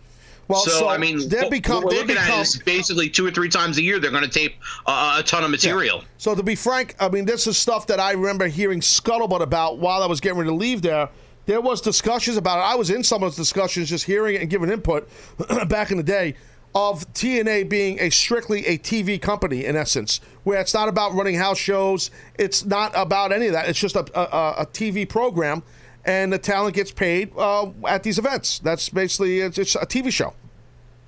Well, 0.51 0.63
so, 0.65 0.71
so 0.71 0.87
I 0.89 0.97
mean, 0.97 1.29
they 1.29 1.49
become- 1.49 1.83
what 1.83 1.93
we're 1.93 1.99
looking 2.01 2.15
become- 2.15 2.39
at 2.39 2.41
is 2.41 2.57
basically 2.57 3.09
two 3.09 3.25
or 3.25 3.31
three 3.31 3.49
times 3.49 3.77
a 3.77 3.81
year 3.81 3.99
they're 3.99 4.11
going 4.11 4.23
to 4.23 4.29
tape 4.29 4.55
uh, 4.85 5.17
a 5.19 5.23
ton 5.23 5.43
of 5.43 5.51
material. 5.51 6.03
So 6.17 6.35
to 6.35 6.43
be 6.43 6.55
frank, 6.55 6.95
I 6.99 7.09
mean, 7.09 7.25
this 7.25 7.47
is 7.47 7.57
stuff 7.57 7.87
that 7.87 7.99
I 7.99 8.11
remember 8.11 8.47
hearing 8.47 8.81
scuttlebutt 8.81 9.41
about 9.41 9.79
while 9.79 10.03
I 10.03 10.07
was 10.07 10.19
getting 10.19 10.37
ready 10.37 10.49
to 10.49 10.55
leave 10.55 10.81
there. 10.81 11.09
There 11.45 11.61
was 11.61 11.81
discussions 11.81 12.37
about 12.37 12.59
it. 12.59 12.61
I 12.61 12.75
was 12.75 12.89
in 12.91 13.03
some 13.03 13.23
of 13.23 13.31
those 13.31 13.35
discussions, 13.37 13.89
just 13.89 14.05
hearing 14.05 14.35
it 14.35 14.41
and 14.41 14.49
giving 14.49 14.69
input 14.69 15.09
back 15.67 15.91
in 15.91 15.97
the 15.97 16.03
day 16.03 16.35
of 16.73 17.11
TNA 17.13 17.67
being 17.67 17.99
a 17.99 18.09
strictly 18.09 18.65
a 18.67 18.77
TV 18.77 19.21
company 19.21 19.65
in 19.65 19.75
essence, 19.75 20.21
where 20.43 20.59
it's 20.59 20.73
not 20.73 20.87
about 20.87 21.13
running 21.13 21.35
house 21.35 21.57
shows. 21.57 22.11
It's 22.37 22.63
not 22.65 22.91
about 22.95 23.31
any 23.31 23.47
of 23.47 23.53
that. 23.53 23.67
It's 23.67 23.79
just 23.79 23.95
a, 23.95 24.05
a, 24.17 24.61
a 24.61 24.65
TV 24.67 25.07
program, 25.07 25.63
and 26.05 26.31
the 26.31 26.37
talent 26.37 26.75
gets 26.75 26.91
paid 26.91 27.31
uh, 27.37 27.71
at 27.87 28.03
these 28.03 28.17
events. 28.19 28.59
That's 28.59 28.89
basically 28.89 29.41
it's, 29.41 29.57
it's 29.57 29.75
a 29.75 29.85
TV 29.85 30.11
show. 30.11 30.33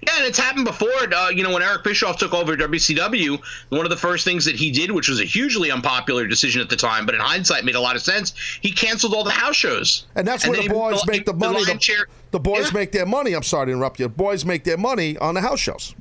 Yeah, 0.08 0.14
and 0.18 0.26
it's 0.26 0.38
happened 0.40 0.66
before. 0.66 0.90
Uh, 1.14 1.30
you 1.30 1.44
know, 1.44 1.52
when 1.54 1.62
Eric 1.64 1.84
Bischoff 1.84 2.18
took 2.18 2.34
over 2.34 2.56
WCW, 2.56 3.40
one 3.70 3.86
of 3.86 3.90
the 3.90 3.98
first 3.98 4.26
things 4.26 4.46
that 4.46 4.56
he 4.56 4.72
did, 4.72 4.92
which 4.92 5.08
was 5.10 5.20
a 5.20 5.26
hugely 5.26 5.72
unpopular 5.72 6.28
decision 6.28 6.62
at 6.62 6.70
the 6.70 6.76
time, 6.76 7.06
but 7.06 7.16
in 7.16 7.22
hindsight 7.22 7.66
made 7.66 7.76
a 7.76 7.80
lot 7.80 7.96
of 7.96 8.02
sense, 8.02 8.34
he 8.62 8.72
canceled 8.72 9.14
all 9.14 9.24
the 9.24 9.32
house 9.32 9.56
shows. 9.56 10.06
And 10.16 10.28
that's 10.28 10.48
where 10.48 10.62
the 10.62 10.70
boys 10.70 11.06
make 11.08 11.26
the 11.26 11.34
money. 11.34 11.64
The, 11.66 11.78
chair- 11.78 12.08
the 12.32 12.40
boys 12.40 12.66
Yeah. 12.68 12.80
make 12.80 12.92
their 12.92 13.06
money. 13.06 13.34
I'm 13.34 13.44
sorry 13.44 13.68
to 13.68 13.72
interrupt 13.74 14.00
you. 14.00 14.06
The 14.06 14.10
boys 14.14 14.46
make 14.46 14.64
their 14.64 14.78
money 14.78 15.18
on 15.18 15.36
the 15.36 15.42
house 15.42 15.60
shows. 15.60 15.96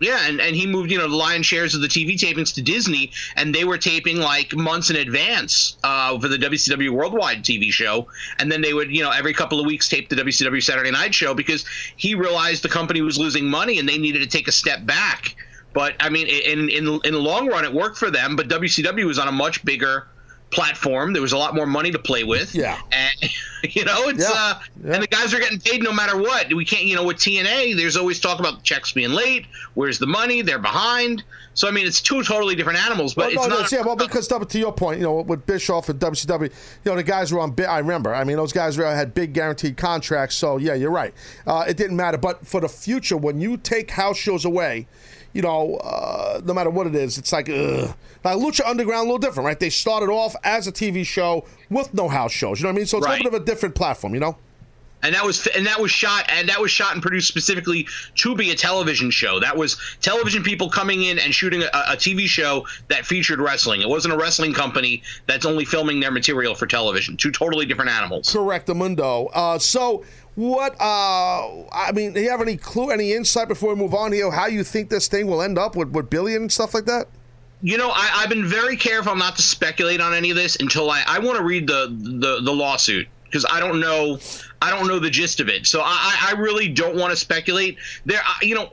Yeah, 0.00 0.28
and, 0.28 0.40
and 0.40 0.54
he 0.54 0.66
moved, 0.66 0.90
you 0.92 0.98
know, 0.98 1.08
the 1.08 1.16
lion 1.16 1.42
shares 1.42 1.74
of 1.74 1.80
the 1.80 1.88
TV 1.88 2.14
tapings 2.14 2.54
to 2.54 2.62
Disney, 2.62 3.10
and 3.36 3.54
they 3.54 3.64
were 3.64 3.78
taping 3.78 4.18
like 4.18 4.54
months 4.54 4.90
in 4.90 4.96
advance 4.96 5.76
uh, 5.82 6.18
for 6.18 6.28
the 6.28 6.36
WCW 6.36 6.90
Worldwide 6.90 7.42
TV 7.42 7.72
show, 7.72 8.06
and 8.38 8.50
then 8.50 8.60
they 8.60 8.74
would, 8.74 8.94
you 8.94 9.02
know, 9.02 9.10
every 9.10 9.34
couple 9.34 9.58
of 9.58 9.66
weeks 9.66 9.88
tape 9.88 10.08
the 10.08 10.16
WCW 10.16 10.62
Saturday 10.62 10.90
Night 10.92 11.14
show 11.14 11.34
because 11.34 11.64
he 11.96 12.14
realized 12.14 12.62
the 12.62 12.68
company 12.68 13.00
was 13.00 13.18
losing 13.18 13.46
money 13.46 13.78
and 13.78 13.88
they 13.88 13.98
needed 13.98 14.20
to 14.20 14.28
take 14.28 14.46
a 14.46 14.52
step 14.52 14.86
back. 14.86 15.34
But 15.74 15.94
I 16.00 16.08
mean, 16.08 16.28
in 16.28 16.68
in 16.68 17.00
in 17.04 17.12
the 17.12 17.20
long 17.20 17.48
run, 17.48 17.64
it 17.64 17.72
worked 17.72 17.98
for 17.98 18.10
them. 18.10 18.36
But 18.36 18.48
WCW 18.48 19.04
was 19.04 19.18
on 19.18 19.28
a 19.28 19.32
much 19.32 19.64
bigger 19.64 20.08
platform. 20.50 21.12
There 21.12 21.22
was 21.22 21.32
a 21.32 21.38
lot 21.38 21.54
more 21.54 21.66
money 21.66 21.90
to 21.90 21.98
play 21.98 22.24
with. 22.24 22.54
Yeah. 22.54 22.80
And 22.92 23.34
you 23.74 23.84
know, 23.84 24.08
it's 24.08 24.28
uh 24.28 24.60
and 24.84 25.02
the 25.02 25.06
guys 25.06 25.34
are 25.34 25.40
getting 25.40 25.60
paid 25.60 25.82
no 25.82 25.92
matter 25.92 26.16
what. 26.16 26.52
We 26.52 26.64
can't, 26.64 26.84
you 26.84 26.96
know, 26.96 27.04
with 27.04 27.18
TNA, 27.18 27.76
there's 27.76 27.96
always 27.96 28.20
talk 28.20 28.38
about 28.40 28.56
the 28.56 28.62
checks 28.62 28.92
being 28.92 29.10
late. 29.10 29.46
Where's 29.74 29.98
the 29.98 30.06
money? 30.06 30.42
They're 30.42 30.58
behind. 30.58 31.24
So 31.54 31.66
I 31.66 31.72
mean, 31.72 31.86
it's 31.86 32.00
two 32.00 32.22
totally 32.22 32.54
different 32.54 32.78
animals. 32.78 33.14
But 33.14 33.34
well, 33.34 33.52
it's 33.60 33.72
no, 33.72 33.78
yeah, 33.78 33.84
well, 33.84 33.96
because 33.96 34.28
to 34.28 34.44
to 34.44 34.58
your 34.58 34.72
point, 34.72 34.98
you 35.00 35.04
know, 35.04 35.22
with 35.22 35.44
Bischoff 35.44 35.88
and 35.88 35.98
WCW, 35.98 36.42
you 36.42 36.50
know, 36.84 36.94
the 36.94 37.02
guys 37.02 37.32
were 37.32 37.40
on. 37.40 37.54
I 37.68 37.78
remember. 37.78 38.14
I 38.14 38.22
mean, 38.24 38.36
those 38.36 38.52
guys 38.52 38.76
had 38.76 39.12
big 39.12 39.32
guaranteed 39.32 39.76
contracts. 39.76 40.36
So 40.36 40.58
yeah, 40.58 40.74
you're 40.74 40.92
right. 40.92 41.12
Uh, 41.46 41.64
it 41.66 41.76
didn't 41.76 41.96
matter. 41.96 42.16
But 42.16 42.46
for 42.46 42.60
the 42.60 42.68
future, 42.68 43.16
when 43.16 43.40
you 43.40 43.56
take 43.56 43.90
house 43.90 44.16
shows 44.16 44.44
away, 44.44 44.86
you 45.32 45.42
know, 45.42 45.76
uh, 45.76 46.40
no 46.44 46.54
matter 46.54 46.70
what 46.70 46.86
it 46.86 46.94
is, 46.94 47.18
it's 47.18 47.32
like, 47.32 47.48
ugh. 47.48 47.94
Now, 48.24 48.36
Lucha 48.36 48.66
Underground, 48.66 49.00
a 49.00 49.12
little 49.12 49.18
different, 49.18 49.46
right? 49.46 49.58
They 49.60 49.70
started 49.70 50.10
off 50.10 50.34
as 50.42 50.66
a 50.66 50.72
TV 50.72 51.06
show 51.06 51.46
with 51.70 51.94
no 51.94 52.08
house 52.08 52.32
shows. 52.32 52.58
You 52.58 52.64
know 52.64 52.70
what 52.70 52.76
I 52.76 52.78
mean? 52.78 52.86
So 52.86 52.98
it's 52.98 53.06
a 53.06 53.10
little 53.10 53.30
bit 53.30 53.34
of 53.34 53.42
a 53.42 53.44
different 53.44 53.74
platform. 53.74 54.14
You 54.14 54.20
know. 54.20 54.36
and 55.02 55.14
that 55.14 55.24
was 55.24 55.46
and 55.48 55.66
that 55.66 55.78
was 55.80 55.90
shot 55.90 56.24
and 56.28 56.48
that 56.48 56.60
was 56.60 56.70
shot 56.70 56.92
and 56.92 57.02
produced 57.02 57.28
specifically 57.28 57.86
to 58.16 58.34
be 58.34 58.50
a 58.50 58.54
television 58.54 59.10
show. 59.10 59.38
That 59.38 59.56
was 59.56 59.76
television 60.00 60.42
people 60.42 60.68
coming 60.68 61.04
in 61.04 61.18
and 61.18 61.32
shooting 61.34 61.62
a, 61.62 61.66
a 61.66 61.96
TV 61.96 62.26
show 62.26 62.66
that 62.88 63.06
featured 63.06 63.40
wrestling. 63.40 63.80
It 63.80 63.88
wasn't 63.88 64.14
a 64.14 64.16
wrestling 64.16 64.52
company 64.52 65.02
that's 65.26 65.46
only 65.46 65.64
filming 65.64 66.00
their 66.00 66.10
material 66.10 66.54
for 66.54 66.66
television. 66.66 67.16
Two 67.16 67.30
totally 67.30 67.66
different 67.66 67.90
animals. 67.90 68.32
Correct, 68.32 68.68
Mundo. 68.68 69.26
Uh, 69.26 69.58
so, 69.58 70.04
what? 70.38 70.80
Uh, 70.80 71.64
I 71.72 71.90
mean, 71.92 72.12
do 72.12 72.20
you 72.20 72.30
have 72.30 72.40
any 72.40 72.56
clue, 72.56 72.90
any 72.90 73.12
insight 73.12 73.48
before 73.48 73.70
we 73.70 73.74
move 73.74 73.92
on 73.92 74.12
here? 74.12 74.30
How 74.30 74.46
you 74.46 74.62
think 74.62 74.88
this 74.88 75.08
thing 75.08 75.26
will 75.26 75.42
end 75.42 75.58
up 75.58 75.74
with 75.74 75.88
with 75.88 76.14
and 76.14 76.50
stuff 76.52 76.74
like 76.74 76.84
that? 76.84 77.08
You 77.60 77.76
know, 77.76 77.90
I, 77.90 78.08
I've 78.14 78.28
been 78.28 78.46
very 78.46 78.76
careful 78.76 79.16
not 79.16 79.34
to 79.34 79.42
speculate 79.42 80.00
on 80.00 80.14
any 80.14 80.30
of 80.30 80.36
this 80.36 80.54
until 80.60 80.92
I, 80.92 81.02
I 81.08 81.18
want 81.18 81.38
to 81.38 81.44
read 81.44 81.66
the, 81.66 81.88
the, 81.90 82.40
the 82.40 82.52
lawsuit 82.52 83.08
because 83.24 83.44
I 83.50 83.58
don't 83.58 83.80
know 83.80 84.20
I 84.62 84.70
don't 84.70 84.86
know 84.86 85.00
the 85.00 85.10
gist 85.10 85.40
of 85.40 85.48
it. 85.48 85.66
So 85.66 85.80
I, 85.84 86.28
I 86.28 86.34
really 86.38 86.68
don't 86.68 86.94
want 86.94 87.10
to 87.10 87.16
speculate. 87.16 87.76
There, 88.06 88.20
you 88.40 88.54
know, 88.54 88.70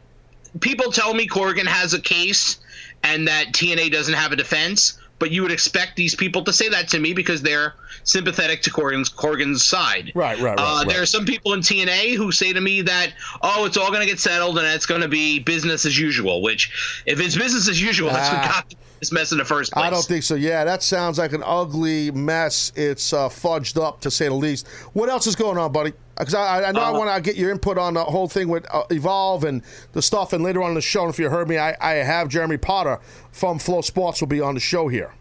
people 0.59 0.91
tell 0.91 1.15
me 1.15 1.27
Corgan 1.27 1.65
has 1.65 1.95
a 1.95 1.99
case 1.99 2.59
and 3.01 3.27
that 3.27 3.53
TNA 3.53 3.91
doesn't 3.91 4.13
have 4.13 4.31
a 4.31 4.35
defense, 4.35 4.99
but 5.25 5.31
you 5.31 5.41
would 5.41 5.51
expect 5.51 5.95
these 5.95 6.13
people 6.13 6.43
to 6.43 6.53
say 6.53 6.69
that 6.69 6.87
to 6.87 6.99
me 6.99 7.11
because 7.11 7.41
they're 7.41 7.73
sympathetic 8.03 8.61
to 8.61 8.69
Corgan's, 8.69 9.09
Corrigan's 9.09 9.63
side. 9.65 10.11
Right, 10.13 10.37
right, 10.37 10.55
right, 10.55 10.59
Uh, 10.59 10.77
right. 10.77 10.87
There 10.87 11.01
are 11.01 11.05
some 11.07 11.25
people 11.25 11.53
in 11.53 11.61
TNA 11.61 12.15
who 12.15 12.31
say 12.31 12.53
to 12.53 12.61
me 12.61 12.83
that, 12.83 13.11
oh, 13.41 13.65
it's 13.65 13.75
all 13.75 13.87
going 13.87 14.01
to 14.01 14.05
get 14.05 14.19
settled 14.19 14.59
and 14.59 14.67
it's 14.67 14.85
going 14.85 15.01
to 15.01 15.07
be 15.07 15.39
business 15.39 15.83
as 15.83 15.97
usual. 15.97 16.43
Which, 16.43 17.01
if 17.07 17.19
it's 17.19 17.35
business 17.35 17.67
as 17.67 17.81
usual, 17.81 18.11
that's 18.11 18.29
what 18.29 18.43
Ah. 18.45 18.63
got 18.69 18.75
this 18.99 19.11
mess 19.11 19.31
in 19.31 19.37
the 19.37 19.45
first 19.45 19.71
place. 19.73 19.85
I 19.85 19.89
don't 19.89 20.05
think 20.05 20.23
so. 20.23 20.35
Yeah, 20.35 20.63
that 20.63 20.81
sounds 20.83 21.17
like 21.17 21.33
an 21.33 21.43
ugly 21.45 22.11
mess. 22.11 22.71
It's 22.75 23.13
uh, 23.13 23.29
fudged 23.29 23.81
up 23.81 24.01
to 24.01 24.11
say 24.11 24.27
the 24.27 24.33
least. 24.33 24.67
What 24.93 25.09
else 25.09 25.27
is 25.27 25.35
going 25.35 25.57
on, 25.57 25.71
buddy? 25.71 25.93
Because 26.17 26.33
I, 26.33 26.63
I 26.69 26.71
know 26.71 26.81
I 26.81 26.89
Uh, 26.91 26.97
want 26.97 27.15
to 27.15 27.21
get 27.21 27.35
your 27.35 27.51
input 27.51 27.77
on 27.77 27.93
the 27.93 28.03
whole 28.03 28.27
thing 28.29 28.47
with 28.47 28.65
uh, 28.73 28.83
Evolve 28.89 29.43
and 29.43 29.61
the 29.91 30.01
stuff. 30.01 30.31
And 30.33 30.43
later 30.43 30.61
on 30.63 30.69
in 30.69 30.75
the 30.75 30.81
show, 30.81 31.01
and 31.03 31.09
if 31.09 31.19
you 31.19 31.29
heard 31.29 31.49
me, 31.49 31.57
I, 31.57 31.75
I 31.81 31.93
have 31.95 32.29
Jeremy 32.29 32.57
Botter 32.57 33.01
from 33.31 33.59
FloSports 33.59 34.21
will 34.21 34.27
be 34.27 34.39
on 34.39 34.53
the 34.53 34.61
show 34.61 34.87
here. 34.87 35.13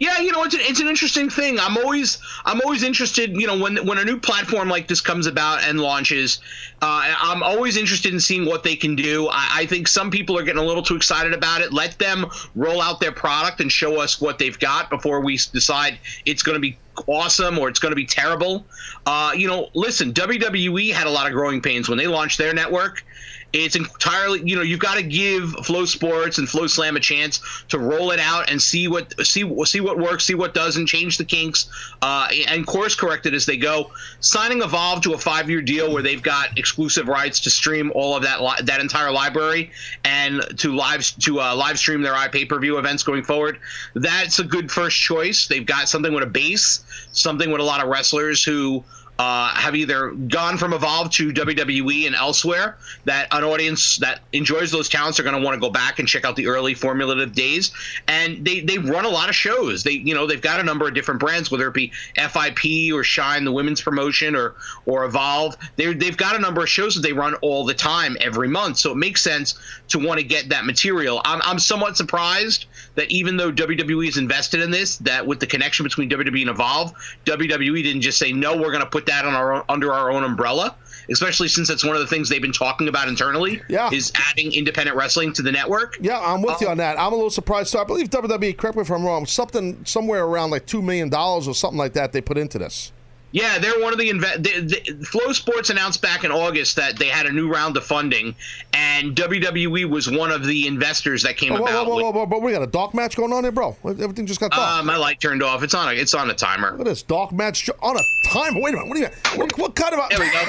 Yeah, 0.00 0.18
you 0.18 0.32
know, 0.32 0.44
it's 0.44 0.54
an, 0.54 0.62
it's 0.62 0.80
an 0.80 0.88
interesting 0.88 1.28
thing. 1.28 1.60
I'm 1.60 1.76
always 1.76 2.16
I'm 2.46 2.62
always 2.62 2.82
interested. 2.82 3.36
You 3.38 3.46
know, 3.46 3.58
when 3.58 3.86
when 3.86 3.98
a 3.98 4.04
new 4.04 4.18
platform 4.18 4.70
like 4.70 4.88
this 4.88 5.02
comes 5.02 5.26
about 5.26 5.62
and 5.62 5.78
launches, 5.78 6.40
uh, 6.80 7.14
I'm 7.20 7.42
always 7.42 7.76
interested 7.76 8.14
in 8.14 8.18
seeing 8.18 8.46
what 8.46 8.62
they 8.62 8.76
can 8.76 8.96
do. 8.96 9.28
I, 9.28 9.48
I 9.52 9.66
think 9.66 9.86
some 9.86 10.10
people 10.10 10.38
are 10.38 10.42
getting 10.42 10.62
a 10.62 10.64
little 10.64 10.82
too 10.82 10.96
excited 10.96 11.34
about 11.34 11.60
it. 11.60 11.74
Let 11.74 11.98
them 11.98 12.24
roll 12.54 12.80
out 12.80 13.00
their 13.00 13.12
product 13.12 13.60
and 13.60 13.70
show 13.70 14.00
us 14.00 14.18
what 14.18 14.38
they've 14.38 14.58
got 14.58 14.88
before 14.88 15.20
we 15.20 15.36
decide 15.36 15.98
it's 16.24 16.42
going 16.42 16.56
to 16.56 16.60
be 16.60 16.78
awesome 17.06 17.58
or 17.58 17.68
it's 17.68 17.78
going 17.78 17.92
to 17.92 17.96
be 17.96 18.06
terrible. 18.06 18.64
Uh, 19.04 19.32
you 19.36 19.46
know, 19.46 19.68
listen, 19.74 20.14
WWE 20.14 20.92
had 20.94 21.06
a 21.06 21.10
lot 21.10 21.26
of 21.26 21.34
growing 21.34 21.60
pains 21.60 21.90
when 21.90 21.98
they 21.98 22.06
launched 22.06 22.38
their 22.38 22.54
network. 22.54 23.04
It's 23.52 23.74
entirely, 23.74 24.42
you 24.44 24.54
know, 24.54 24.62
you've 24.62 24.80
got 24.80 24.96
to 24.96 25.02
give 25.02 25.50
FloSports 25.56 26.38
and 26.38 26.46
FloSlam 26.46 26.96
a 26.96 27.00
chance 27.00 27.40
to 27.68 27.78
roll 27.78 28.12
it 28.12 28.20
out 28.20 28.48
and 28.48 28.60
see 28.60 28.86
what 28.86 29.14
see 29.26 29.44
see 29.64 29.80
what 29.80 29.98
works, 29.98 30.24
see 30.24 30.34
what 30.34 30.54
doesn't, 30.54 30.86
change 30.86 31.18
the 31.18 31.24
kinks, 31.24 31.68
uh, 32.02 32.28
and 32.48 32.66
course 32.66 32.94
correct 32.94 33.26
it 33.26 33.34
as 33.34 33.46
they 33.46 33.56
go. 33.56 33.90
Signing 34.20 34.62
Evolve 34.62 35.00
to 35.02 35.14
a 35.14 35.18
five 35.18 35.50
year 35.50 35.62
deal 35.62 35.92
where 35.92 36.02
they've 36.02 36.22
got 36.22 36.56
exclusive 36.58 37.08
rights 37.08 37.40
to 37.40 37.50
stream 37.50 37.90
all 37.94 38.16
of 38.16 38.22
that 38.22 38.40
li- 38.40 38.62
that 38.62 38.80
entire 38.80 39.10
library 39.10 39.70
and 40.04 40.42
to 40.58 40.74
live 40.74 41.02
to 41.20 41.40
uh, 41.40 41.54
live 41.54 41.78
stream 41.78 42.02
their 42.02 42.14
pay 42.28 42.44
per 42.44 42.58
view 42.58 42.78
events 42.78 43.02
going 43.02 43.24
forward. 43.24 43.58
That's 43.94 44.38
a 44.38 44.44
good 44.44 44.70
first 44.70 44.96
choice. 45.00 45.48
They've 45.48 45.66
got 45.66 45.88
something 45.88 46.12
with 46.12 46.22
a 46.22 46.28
base, 46.28 46.84
something 47.12 47.50
with 47.50 47.60
a 47.60 47.64
lot 47.64 47.82
of 47.82 47.88
wrestlers 47.88 48.44
who 48.44 48.84
uh, 49.20 49.54
have 49.54 49.76
either 49.76 50.12
gone 50.12 50.56
from 50.56 50.72
Evolve 50.72 51.10
to 51.10 51.30
WWE 51.30 52.06
and 52.06 52.16
elsewhere. 52.16 52.78
That 53.04 53.28
an 53.32 53.44
audience 53.44 53.98
that 53.98 54.20
enjoys 54.32 54.70
those 54.70 54.88
talents 54.88 55.20
are 55.20 55.22
going 55.22 55.36
to 55.36 55.42
want 55.42 55.54
to 55.54 55.60
go 55.60 55.68
back 55.68 55.98
and 55.98 56.08
check 56.08 56.24
out 56.24 56.36
the 56.36 56.46
early 56.46 56.72
formulative 56.72 57.34
days. 57.34 57.70
And 58.08 58.42
they 58.46 58.60
they 58.60 58.78
run 58.78 59.04
a 59.04 59.10
lot 59.10 59.28
of 59.28 59.34
shows. 59.34 59.82
They 59.82 59.90
you 59.90 60.14
know 60.14 60.26
they've 60.26 60.40
got 60.40 60.58
a 60.58 60.62
number 60.62 60.88
of 60.88 60.94
different 60.94 61.20
brands, 61.20 61.50
whether 61.50 61.68
it 61.68 61.74
be 61.74 61.92
FIP 62.16 62.94
or 62.94 63.04
Shine, 63.04 63.44
the 63.44 63.52
women's 63.52 63.82
promotion, 63.82 64.34
or 64.34 64.54
or 64.86 65.04
Evolve. 65.04 65.54
They 65.76 65.92
they've 65.92 66.16
got 66.16 66.34
a 66.34 66.38
number 66.38 66.62
of 66.62 66.70
shows 66.70 66.94
that 66.94 67.02
they 67.02 67.12
run 67.12 67.34
all 67.42 67.66
the 67.66 67.74
time, 67.74 68.16
every 68.22 68.48
month. 68.48 68.78
So 68.78 68.92
it 68.92 68.96
makes 68.96 69.22
sense 69.22 69.58
to 69.90 69.98
want 69.98 70.18
to 70.18 70.24
get 70.24 70.48
that 70.48 70.64
material. 70.64 71.20
I'm 71.24 71.40
I'm 71.42 71.58
somewhat 71.58 71.96
surprised 71.96 72.66
that 72.94 73.10
even 73.10 73.36
though 73.36 73.52
WWE 73.52 74.08
is 74.08 74.16
invested 74.16 74.60
in 74.60 74.70
this, 74.70 74.96
that 74.98 75.26
with 75.26 75.40
the 75.40 75.46
connection 75.46 75.84
between 75.84 76.08
WWE 76.08 76.40
and 76.42 76.50
Evolve, 76.50 76.92
WWE 77.26 77.82
didn't 77.82 78.02
just 78.02 78.18
say 78.18 78.32
no, 78.32 78.56
we're 78.56 78.72
going 78.72 78.84
to 78.84 78.90
put 78.90 79.06
that 79.06 79.24
on 79.24 79.34
our 79.34 79.52
own, 79.54 79.62
under 79.68 79.92
our 79.92 80.10
own 80.10 80.24
umbrella. 80.24 80.76
Especially 81.10 81.48
since 81.48 81.66
that's 81.66 81.84
one 81.84 81.96
of 81.96 82.02
the 82.02 82.06
things 82.06 82.28
they've 82.28 82.40
been 82.40 82.52
talking 82.52 82.86
about 82.86 83.08
internally. 83.08 83.60
Yeah. 83.68 83.90
is 83.92 84.12
adding 84.30 84.52
independent 84.52 84.96
wrestling 84.96 85.32
to 85.32 85.42
the 85.42 85.50
network. 85.50 85.96
Yeah, 86.00 86.20
I'm 86.20 86.40
with 86.40 86.52
um, 86.52 86.58
you 86.60 86.68
on 86.68 86.76
that. 86.76 87.00
I'm 87.00 87.12
a 87.12 87.16
little 87.16 87.30
surprised. 87.30 87.70
So 87.70 87.80
I 87.80 87.84
believe 87.84 88.10
WWE, 88.10 88.56
correct 88.56 88.76
me 88.76 88.82
if 88.82 88.90
I'm 88.90 89.04
wrong, 89.04 89.26
something 89.26 89.84
somewhere 89.84 90.24
around 90.24 90.50
like 90.50 90.66
two 90.66 90.82
million 90.82 91.08
dollars 91.08 91.48
or 91.48 91.54
something 91.54 91.78
like 91.78 91.94
that 91.94 92.12
they 92.12 92.20
put 92.20 92.38
into 92.38 92.58
this. 92.58 92.92
Yeah, 93.32 93.58
they're 93.60 93.78
one 93.80 93.92
of 93.92 93.98
the, 94.00 94.10
inve- 94.10 94.42
the, 94.42 94.60
the 94.62 94.76
FloSports 95.04 95.70
announced 95.70 96.02
back 96.02 96.24
in 96.24 96.32
August 96.32 96.74
that 96.76 96.98
they 96.98 97.06
had 97.06 97.26
a 97.26 97.32
new 97.32 97.48
round 97.48 97.76
of 97.76 97.84
funding, 97.84 98.34
and 98.72 99.14
WWE 99.14 99.88
was 99.88 100.10
one 100.10 100.32
of 100.32 100.44
the 100.44 100.66
investors 100.66 101.22
that 101.22 101.36
came 101.36 101.52
Oh, 101.52 101.58
whoa, 101.60 101.62
about. 101.62 101.86
whoa, 101.86 101.94
with- 101.96 102.04
whoa, 102.06 102.10
whoa, 102.12 102.26
whoa, 102.26 102.38
we 102.40 102.50
got 102.52 102.62
a 102.62 102.66
dark 102.66 102.92
match 102.92 103.16
going 103.16 103.32
on 103.32 103.44
here, 103.44 103.52
bro. 103.52 103.76
Everything 103.84 104.26
just 104.26 104.40
got 104.40 104.50
dark. 104.50 104.80
Uh, 104.80 104.82
my 104.84 104.96
light 104.96 105.20
turned 105.20 105.44
off. 105.44 105.62
It's 105.62 105.74
on 105.74 105.88
a 105.88 105.92
it's 105.96 106.12
on 106.12 106.28
a 106.30 106.34
timer. 106.34 106.72
Look 106.72 106.80
at 106.80 106.86
this 106.86 107.02
dark 107.02 107.30
match 107.32 107.70
on 107.80 107.96
a 107.96 108.02
timer. 108.32 108.60
Wait 108.60 108.74
a 108.74 108.78
minute. 108.78 108.88
What 108.88 108.94
do 108.96 109.00
you 109.02 109.08
what, 109.38 109.58
what 109.58 109.74
kind 109.76 109.94
of 109.94 110.00
a? 110.00 110.08
There 110.10 110.18
we 110.18 110.30
go. 110.32 110.40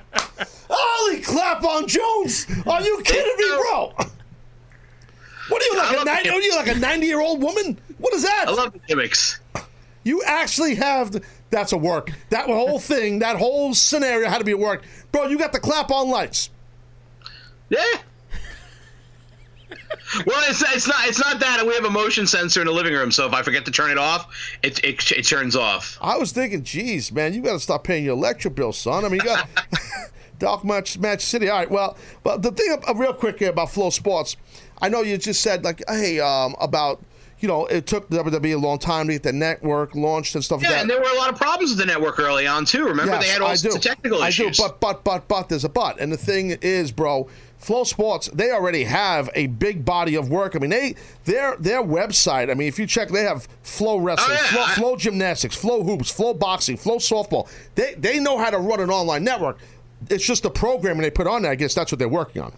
Holy 0.68 1.20
clap 1.20 1.62
on 1.62 1.86
Jones! 1.86 2.46
Are 2.66 2.82
you 2.82 3.00
kidding 3.04 3.36
me, 3.36 3.56
bro? 3.56 3.92
What 5.48 5.62
are 5.62 5.66
you 5.66 5.76
like? 5.76 6.00
A 6.00 6.04
90, 6.04 6.28
are 6.30 6.40
you 6.40 6.56
like 6.56 6.68
a 6.68 6.74
ninety-year-old 6.78 7.42
woman? 7.42 7.78
What 8.04 8.12
is 8.12 8.22
that? 8.22 8.44
I 8.48 8.50
love 8.52 8.74
the 8.74 8.80
gimmicks. 8.80 9.40
You 10.02 10.22
actually 10.24 10.74
have. 10.74 11.12
The, 11.12 11.22
that's 11.48 11.72
a 11.72 11.78
work. 11.78 12.10
That 12.28 12.44
whole 12.44 12.78
thing, 12.92 13.20
that 13.20 13.36
whole 13.36 13.72
scenario 13.72 14.28
had 14.28 14.40
to 14.40 14.44
be 14.44 14.52
a 14.52 14.58
work, 14.58 14.84
bro. 15.10 15.28
You 15.28 15.38
got 15.38 15.54
the 15.54 15.58
clap 15.58 15.90
on 15.90 16.10
lights. 16.10 16.50
Yeah. 17.70 17.82
well, 20.26 20.44
it's, 20.50 20.62
it's 20.74 20.86
not 20.86 21.06
it's 21.06 21.18
not 21.18 21.40
that 21.40 21.66
we 21.66 21.72
have 21.72 21.86
a 21.86 21.90
motion 21.90 22.26
sensor 22.26 22.60
in 22.60 22.66
the 22.66 22.74
living 22.74 22.92
room, 22.92 23.10
so 23.10 23.26
if 23.26 23.32
I 23.32 23.40
forget 23.40 23.64
to 23.64 23.70
turn 23.70 23.90
it 23.90 23.96
off, 23.96 24.30
it 24.62 24.84
it, 24.84 25.10
it 25.10 25.22
turns 25.22 25.56
off. 25.56 25.96
I 26.02 26.18
was 26.18 26.30
thinking, 26.30 26.62
geez, 26.62 27.10
man, 27.10 27.32
you 27.32 27.40
got 27.40 27.54
to 27.54 27.58
stop 27.60 27.84
paying 27.84 28.04
your 28.04 28.12
electric 28.18 28.54
bill, 28.54 28.74
son. 28.74 29.06
I 29.06 29.08
mean, 29.08 29.20
you 29.20 29.26
got 29.26 29.48
Dark 30.38 30.62
Match 30.62 30.98
Match 30.98 31.22
City. 31.22 31.48
All 31.48 31.56
right, 31.56 31.70
well, 31.70 31.96
but 32.22 32.42
the 32.42 32.52
thing, 32.52 32.76
uh, 32.86 32.94
real 32.94 33.14
quick 33.14 33.38
here 33.38 33.48
about 33.48 33.68
FloSports, 33.68 34.36
I 34.82 34.90
know 34.90 35.00
you 35.00 35.16
just 35.16 35.40
said 35.40 35.64
like, 35.64 35.82
hey, 35.88 36.20
um, 36.20 36.54
about 36.60 37.02
you 37.44 37.48
know, 37.48 37.66
it 37.66 37.86
took 37.86 38.08
WWE 38.08 38.54
a 38.54 38.56
long 38.58 38.78
time 38.78 39.06
to 39.08 39.12
get 39.12 39.22
the 39.22 39.30
network 39.30 39.94
launched 39.94 40.34
and 40.34 40.42
stuff 40.42 40.62
Yeah, 40.62 40.68
like 40.68 40.76
that. 40.76 40.80
and 40.80 40.90
there 40.90 40.98
were 40.98 41.10
a 41.14 41.18
lot 41.18 41.30
of 41.30 41.36
problems 41.38 41.72
with 41.72 41.78
the 41.78 41.84
network 41.84 42.18
early 42.18 42.46
on 42.46 42.64
too. 42.64 42.86
Remember, 42.86 43.12
Yes, 43.12 43.22
they 43.22 43.28
had 43.28 43.42
all 43.42 43.48
I 43.48 43.54
sorts 43.54 43.74
do. 43.74 43.78
of 43.78 43.84
technical 43.84 44.22
I 44.22 44.28
issues. 44.28 44.56
do, 44.56 44.62
but 44.62 44.80
but 44.80 45.04
but 45.04 45.28
but 45.28 45.50
there's 45.50 45.64
a 45.64 45.68
but, 45.68 46.00
and 46.00 46.10
the 46.10 46.16
thing 46.16 46.56
is, 46.62 46.90
bro, 46.90 47.28
FloSports 47.62 48.32
they 48.32 48.50
already 48.50 48.84
have 48.84 49.28
a 49.34 49.48
big 49.48 49.84
body 49.84 50.14
of 50.14 50.30
work. 50.30 50.56
I 50.56 50.58
mean, 50.58 50.70
they 50.70 50.94
their 51.26 51.56
their 51.58 51.82
website. 51.82 52.50
I 52.50 52.54
mean, 52.54 52.66
if 52.68 52.78
you 52.78 52.86
check, 52.86 53.10
they 53.10 53.24
have 53.24 53.46
Flow 53.62 53.96
oh, 53.96 53.98
Wrestling, 53.98 54.38
Oh, 54.40 54.72
flow, 54.74 54.96
FloGymnastics, 54.96 55.54
Flow 55.54 55.82
Hoops, 55.84 56.10
FloBoxing, 56.16 56.78
Flow 56.78 56.96
Softball. 56.96 57.46
They 57.74 57.92
they 57.92 58.18
know 58.20 58.38
how 58.38 58.48
to 58.48 58.58
run 58.58 58.80
an 58.80 58.88
online 58.88 59.22
network. 59.22 59.58
It's 60.08 60.24
just 60.24 60.44
the 60.44 60.50
programming 60.50 61.02
they 61.02 61.10
put 61.10 61.26
on 61.26 61.42
there. 61.42 61.52
I 61.52 61.56
guess 61.56 61.74
that's 61.74 61.92
what 61.92 61.98
they're 61.98 62.08
working 62.08 62.40
on. 62.40 62.54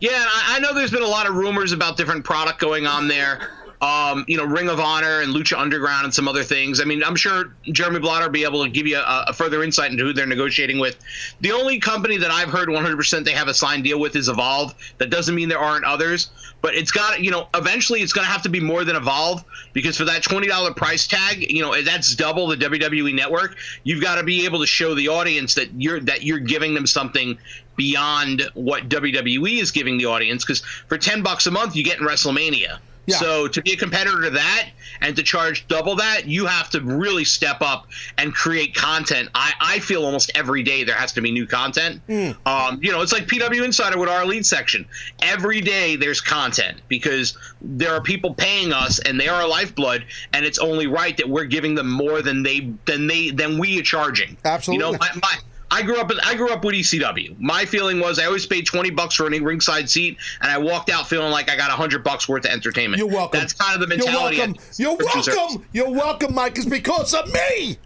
Yeah, 0.00 0.10
I, 0.12 0.56
I 0.56 0.58
know 0.58 0.74
there's 0.74 0.90
been 0.90 1.02
a 1.02 1.06
lot 1.08 1.26
of 1.26 1.34
rumors 1.36 1.72
about 1.72 1.96
different 1.96 2.22
product 2.22 2.58
going 2.60 2.86
on 2.86 3.08
there. 3.08 3.50
Um, 3.80 4.24
you 4.26 4.36
know, 4.36 4.44
Ring 4.44 4.68
of 4.68 4.80
Honor 4.80 5.20
and 5.20 5.34
Lucha 5.34 5.58
Underground 5.58 6.04
and 6.04 6.14
some 6.14 6.28
other 6.28 6.42
things. 6.42 6.80
I 6.80 6.84
mean, 6.84 7.04
I'm 7.04 7.16
sure 7.16 7.54
Jeremy 7.64 8.00
Botter 8.00 8.22
will 8.22 8.30
be 8.30 8.44
able 8.44 8.64
to 8.64 8.70
give 8.70 8.86
you 8.86 8.98
a, 8.98 9.26
a 9.28 9.32
further 9.32 9.62
insight 9.62 9.90
into 9.90 10.04
who 10.04 10.12
they're 10.12 10.26
negotiating 10.26 10.78
with. 10.78 10.98
The 11.40 11.52
only 11.52 11.78
company 11.78 12.16
that 12.16 12.30
I've 12.30 12.48
heard 12.48 12.68
100% 12.68 13.24
they 13.24 13.32
have 13.32 13.48
a 13.48 13.54
signed 13.54 13.84
deal 13.84 14.00
with 14.00 14.16
is 14.16 14.28
Evolve. 14.28 14.74
That 14.98 15.10
doesn't 15.10 15.34
mean 15.34 15.48
there 15.48 15.58
aren't 15.58 15.84
others, 15.84 16.30
but 16.62 16.74
it's 16.74 16.90
got, 16.90 17.20
you 17.20 17.30
know, 17.30 17.48
eventually 17.54 18.00
it's 18.00 18.12
going 18.12 18.26
to 18.26 18.32
have 18.32 18.42
to 18.42 18.48
be 18.48 18.60
more 18.60 18.82
than 18.84 18.96
Evolve 18.96 19.44
because 19.72 19.96
for 19.96 20.04
that 20.04 20.22
$20 20.22 20.74
price 20.74 21.06
tag, 21.06 21.50
you 21.50 21.62
know, 21.62 21.80
that's 21.82 22.14
double 22.14 22.46
the 22.46 22.56
WWE 22.56 23.14
network. 23.14 23.56
You've 23.84 24.02
got 24.02 24.16
to 24.16 24.24
be 24.24 24.46
able 24.46 24.60
to 24.60 24.66
show 24.66 24.94
the 24.94 25.08
audience 25.08 25.54
that 25.54 25.68
you're 25.80 26.00
that 26.00 26.22
you're 26.22 26.38
giving 26.38 26.74
them 26.74 26.86
something 26.86 27.38
beyond 27.76 28.42
what 28.54 28.88
WWE 28.88 29.60
is 29.60 29.70
giving 29.70 29.98
the 29.98 30.06
audience 30.06 30.44
because 30.44 30.60
for 30.88 30.96
10 30.96 31.22
bucks 31.22 31.46
a 31.46 31.50
month 31.50 31.76
you 31.76 31.84
get 31.84 32.00
in 32.00 32.06
WrestleMania. 32.06 32.78
So 33.14 33.46
to 33.48 33.62
be 33.62 33.72
a 33.72 33.76
competitor 33.76 34.22
to 34.22 34.30
that 34.30 34.68
and 35.00 35.14
to 35.16 35.22
charge 35.22 35.66
double 35.68 35.94
that, 35.96 36.26
you 36.26 36.46
have 36.46 36.70
to 36.70 36.80
really 36.80 37.24
step 37.24 37.60
up 37.60 37.86
and 38.18 38.34
create 38.34 38.74
content. 38.74 39.28
I, 39.34 39.52
I 39.60 39.78
feel 39.78 40.04
almost 40.04 40.30
every 40.34 40.62
day 40.62 40.82
there 40.84 40.96
has 40.96 41.12
to 41.12 41.20
be 41.20 41.30
new 41.30 41.46
content. 41.46 42.00
Um, 42.46 42.80
you 42.82 42.90
know, 42.90 43.02
it's 43.02 43.12
like 43.12 43.26
PW 43.26 43.64
Insider 43.64 43.98
with 43.98 44.08
our 44.08 44.26
lead 44.26 44.44
section. 44.44 44.86
Every 45.22 45.60
day 45.60 45.96
there's 45.96 46.20
content 46.20 46.80
because 46.88 47.36
there 47.60 47.92
are 47.94 48.00
people 48.00 48.34
paying 48.34 48.72
us 48.72 48.98
and 48.98 49.20
they 49.20 49.28
are 49.28 49.42
our 49.42 49.48
lifeblood, 49.48 50.04
and 50.32 50.44
it's 50.44 50.58
only 50.58 50.86
right 50.86 51.16
that 51.16 51.28
we're 51.28 51.44
giving 51.44 51.74
them 51.74 51.90
more 51.90 52.22
than 52.22 52.42
they 52.42 52.72
than 52.86 53.06
they 53.06 53.30
than 53.30 53.58
we 53.58 53.78
are 53.78 53.82
charging. 53.82 54.36
Absolutely. 54.44 54.84
You 54.84 54.92
know, 54.92 54.98
my, 54.98 55.08
my 55.22 55.36
I 55.70 55.82
grew 55.82 55.96
up. 55.98 56.10
I 56.24 56.34
grew 56.36 56.50
up 56.50 56.64
with 56.64 56.74
ECW. 56.76 57.38
My 57.40 57.64
feeling 57.64 57.98
was 58.00 58.18
I 58.18 58.24
always 58.26 58.46
paid 58.46 58.66
twenty 58.66 58.90
bucks 58.90 59.14
for 59.16 59.26
a 59.26 59.38
ringside 59.40 59.90
seat, 59.90 60.16
and 60.40 60.50
I 60.50 60.58
walked 60.58 60.90
out 60.90 61.08
feeling 61.08 61.30
like 61.32 61.50
I 61.50 61.56
got 61.56 61.70
hundred 61.70 62.04
bucks 62.04 62.28
worth 62.28 62.44
of 62.44 62.50
entertainment. 62.52 62.98
You're 62.98 63.08
welcome. 63.08 63.40
That's 63.40 63.52
kind 63.52 63.74
of 63.74 63.80
the 63.80 63.86
mentality. 63.88 64.36
You're 64.36 64.46
welcome. 64.46 64.60
at 64.70 64.78
You're 64.78 64.90
subscription 64.92 65.22
service. 65.22 65.36
welcome. 65.38 65.66
You're 65.72 65.90
welcome, 65.90 66.34
Mike. 66.34 66.56
It's 66.56 66.66
because 66.66 67.14
of 67.14 67.32
me. 67.32 67.78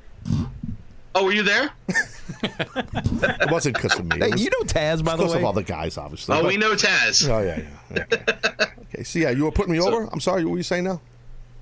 Oh, 1.15 1.25
were 1.25 1.33
you 1.33 1.43
there? 1.43 1.71
It 2.43 3.51
wasn't 3.51 3.75
because 3.77 3.99
of 3.99 4.07
me. 4.07 4.19
Hey, 4.19 4.31
was 4.31 4.43
you 4.43 4.49
know 4.51 4.61
Taz, 4.65 5.05
by 5.05 5.15
the 5.17 5.23
way. 5.23 5.29
because 5.29 5.35
of 5.35 5.45
all 5.45 5.53
the 5.53 5.63
guys, 5.63 5.99
obviously. 5.99 6.35
Oh, 6.35 6.41
But- 6.43 6.49
we 6.49 6.57
know 6.57 6.73
Taz. 6.75 7.29
Oh 7.29 7.41
yeah, 7.41 7.61
yeah. 7.95 8.05
yeah. 8.11 8.67
okay, 8.95 9.03
so 9.03 9.19
yeah, 9.19 9.31
you 9.31 9.45
were 9.45 9.51
putting 9.51 9.73
me 9.73 9.81
over. 9.81 10.09
I'm 10.11 10.21
sorry. 10.21 10.45
What 10.45 10.53
were 10.53 10.57
you 10.57 10.63
saying 10.63 10.85
now? 10.85 11.01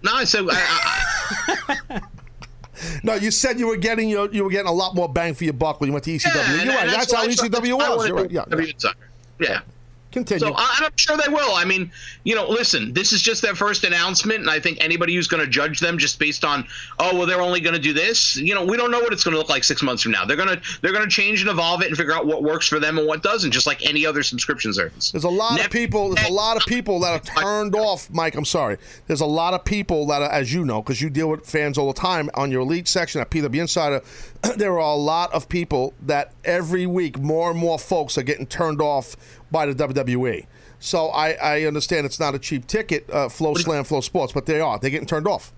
No, 0.05 0.12
I 0.15 0.23
said 0.24 0.45
I, 0.49 1.77
I, 1.90 2.01
No, 3.02 3.14
you 3.14 3.30
said 3.30 3.59
you 3.59 3.66
were 3.66 3.76
getting 3.76 4.09
your, 4.09 4.30
you 4.32 4.44
were 4.44 4.50
getting 4.50 4.68
a 4.68 4.72
lot 4.72 4.94
more 4.94 5.09
bang 5.09 5.34
for 5.34 5.44
your 5.44 5.52
buck 5.52 5.80
when 5.80 5.88
you 5.88 5.92
went 5.92 6.05
to 6.05 6.10
ECW. 6.10 6.34
Yeah, 6.34 6.62
You're 6.64 6.74
right. 6.74 6.90
That's, 6.90 7.12
why 7.12 7.20
how 7.20 7.26
ECW 7.26 7.78
was. 7.78 8.09
You're 8.09 8.16
right. 8.16 8.30
Yeah. 8.30 8.44
Yeah. 9.40 9.60
Continue. 10.10 10.47
So 10.47 10.55
I'm 10.56 10.90
sure 10.97 11.16
they 11.16 11.30
will. 11.30 11.55
I 11.55 11.64
mean, 11.64 11.90
you 12.24 12.35
know, 12.35 12.48
listen, 12.48 12.94
this 12.94 13.12
is 13.12 13.20
just 13.20 13.43
their 13.43 13.55
first 13.55 13.85
announcement, 13.85 14.40
and 14.40 14.51
I 14.51 14.59
think 14.59 14.78
anybody 14.80 15.14
who's 15.14 15.28
going 15.28 15.44
to 15.44 15.51
judge 15.51 15.80
them 15.80 15.98
just 15.98 16.18
based 16.18 16.44
on, 16.44 16.66
oh, 16.98 17.14
well, 17.16 17.26
they're 17.26 17.43
only 17.43 17.60
going 17.60 17.74
to 17.74 17.80
do 17.80 17.93
this. 17.93 18.36
You 18.36 18.55
know, 18.55 18.64
we 18.64 18.78
don't 18.78 18.90
know 18.90 19.01
what 19.01 19.12
it's 19.12 19.22
going 19.22 19.32
to 19.32 19.39
look 19.39 19.51
like 19.51 19.64
six 19.64 19.82
months 19.82 20.02
from 20.02 20.12
now. 20.12 20.24
They're 20.24 20.36
gonna 20.36 20.60
they're 20.80 20.93
gonna 20.93 21.09
change 21.09 21.43
and 21.43 21.51
evolve 21.51 21.82
it 21.82 21.89
and 21.89 21.97
figure 21.97 22.14
out 22.14 22.26
what 22.26 22.43
works 22.43 22.66
for 22.66 22.80
them 22.80 22.98
and 22.98 23.06
what 23.06 23.22
doesn't, 23.22 23.51
just 23.51 23.66
like 23.66 23.85
any 23.85 24.06
other 24.06 24.22
subscription 24.22 24.72
service. 24.72 25.10
There's 25.10 25.24
a 25.24 25.28
lot 25.28 25.62
of 25.62 25.70
people. 25.70 26.14
There's 26.14 26.28
a 26.28 26.32
lot 26.32 26.56
of 26.56 26.64
people 26.64 27.01
that 27.01 27.12
are 27.12 27.43
turned 27.43 27.74
off. 27.74 28.10
Mike, 28.10 28.35
I'm 28.35 28.44
sorry. 28.44 28.78
There's 29.06 29.20
a 29.20 29.26
lot 29.26 29.52
of 29.52 29.64
people 29.64 30.06
that, 30.06 30.22
are, 30.22 30.30
as 30.30 30.52
you 30.52 30.64
know, 30.64 30.82
because 30.82 31.02
you 31.02 31.10
deal 31.10 31.28
with 31.28 31.47
fans 31.47 31.76
all 31.76 31.89
the 31.93 32.01
time 32.01 32.30
on 32.35 32.51
your 32.51 32.62
elite 32.62 32.89
section 32.89 33.20
at 33.20 33.30
PW 33.30 33.60
Insider. 33.60 34.02
there 34.56 34.72
are 34.72 34.78
a 34.78 34.94
lot 34.94 35.32
of 35.32 35.48
people 35.48 35.94
that 36.01 36.32
every 36.44 36.86
week 36.86 37.18
more 37.18 37.51
and 37.51 37.59
more 37.59 37.78
folks 37.78 38.16
are 38.16 38.22
getting 38.22 38.47
turned 38.47 38.80
off 38.80 39.16
by 39.51 39.66
the 39.66 39.75
WWE. 39.75 40.47
So 40.81 41.09
I, 41.09 41.33
I 41.33 41.62
understand 41.65 42.07
it's 42.07 42.20
not 42.20 42.35
a 42.35 42.39
cheap 42.39 42.66
ticket, 42.66 43.09
uh, 43.11 43.29
FloSlam, 43.29 43.87
Flow 43.87 44.01
Sports, 44.01 44.33
but 44.33 44.47
they 44.47 44.61
are. 44.61 44.79
They're 44.79 44.91
getting 44.91 45.09
turned 45.09 45.27
off. 45.27 45.53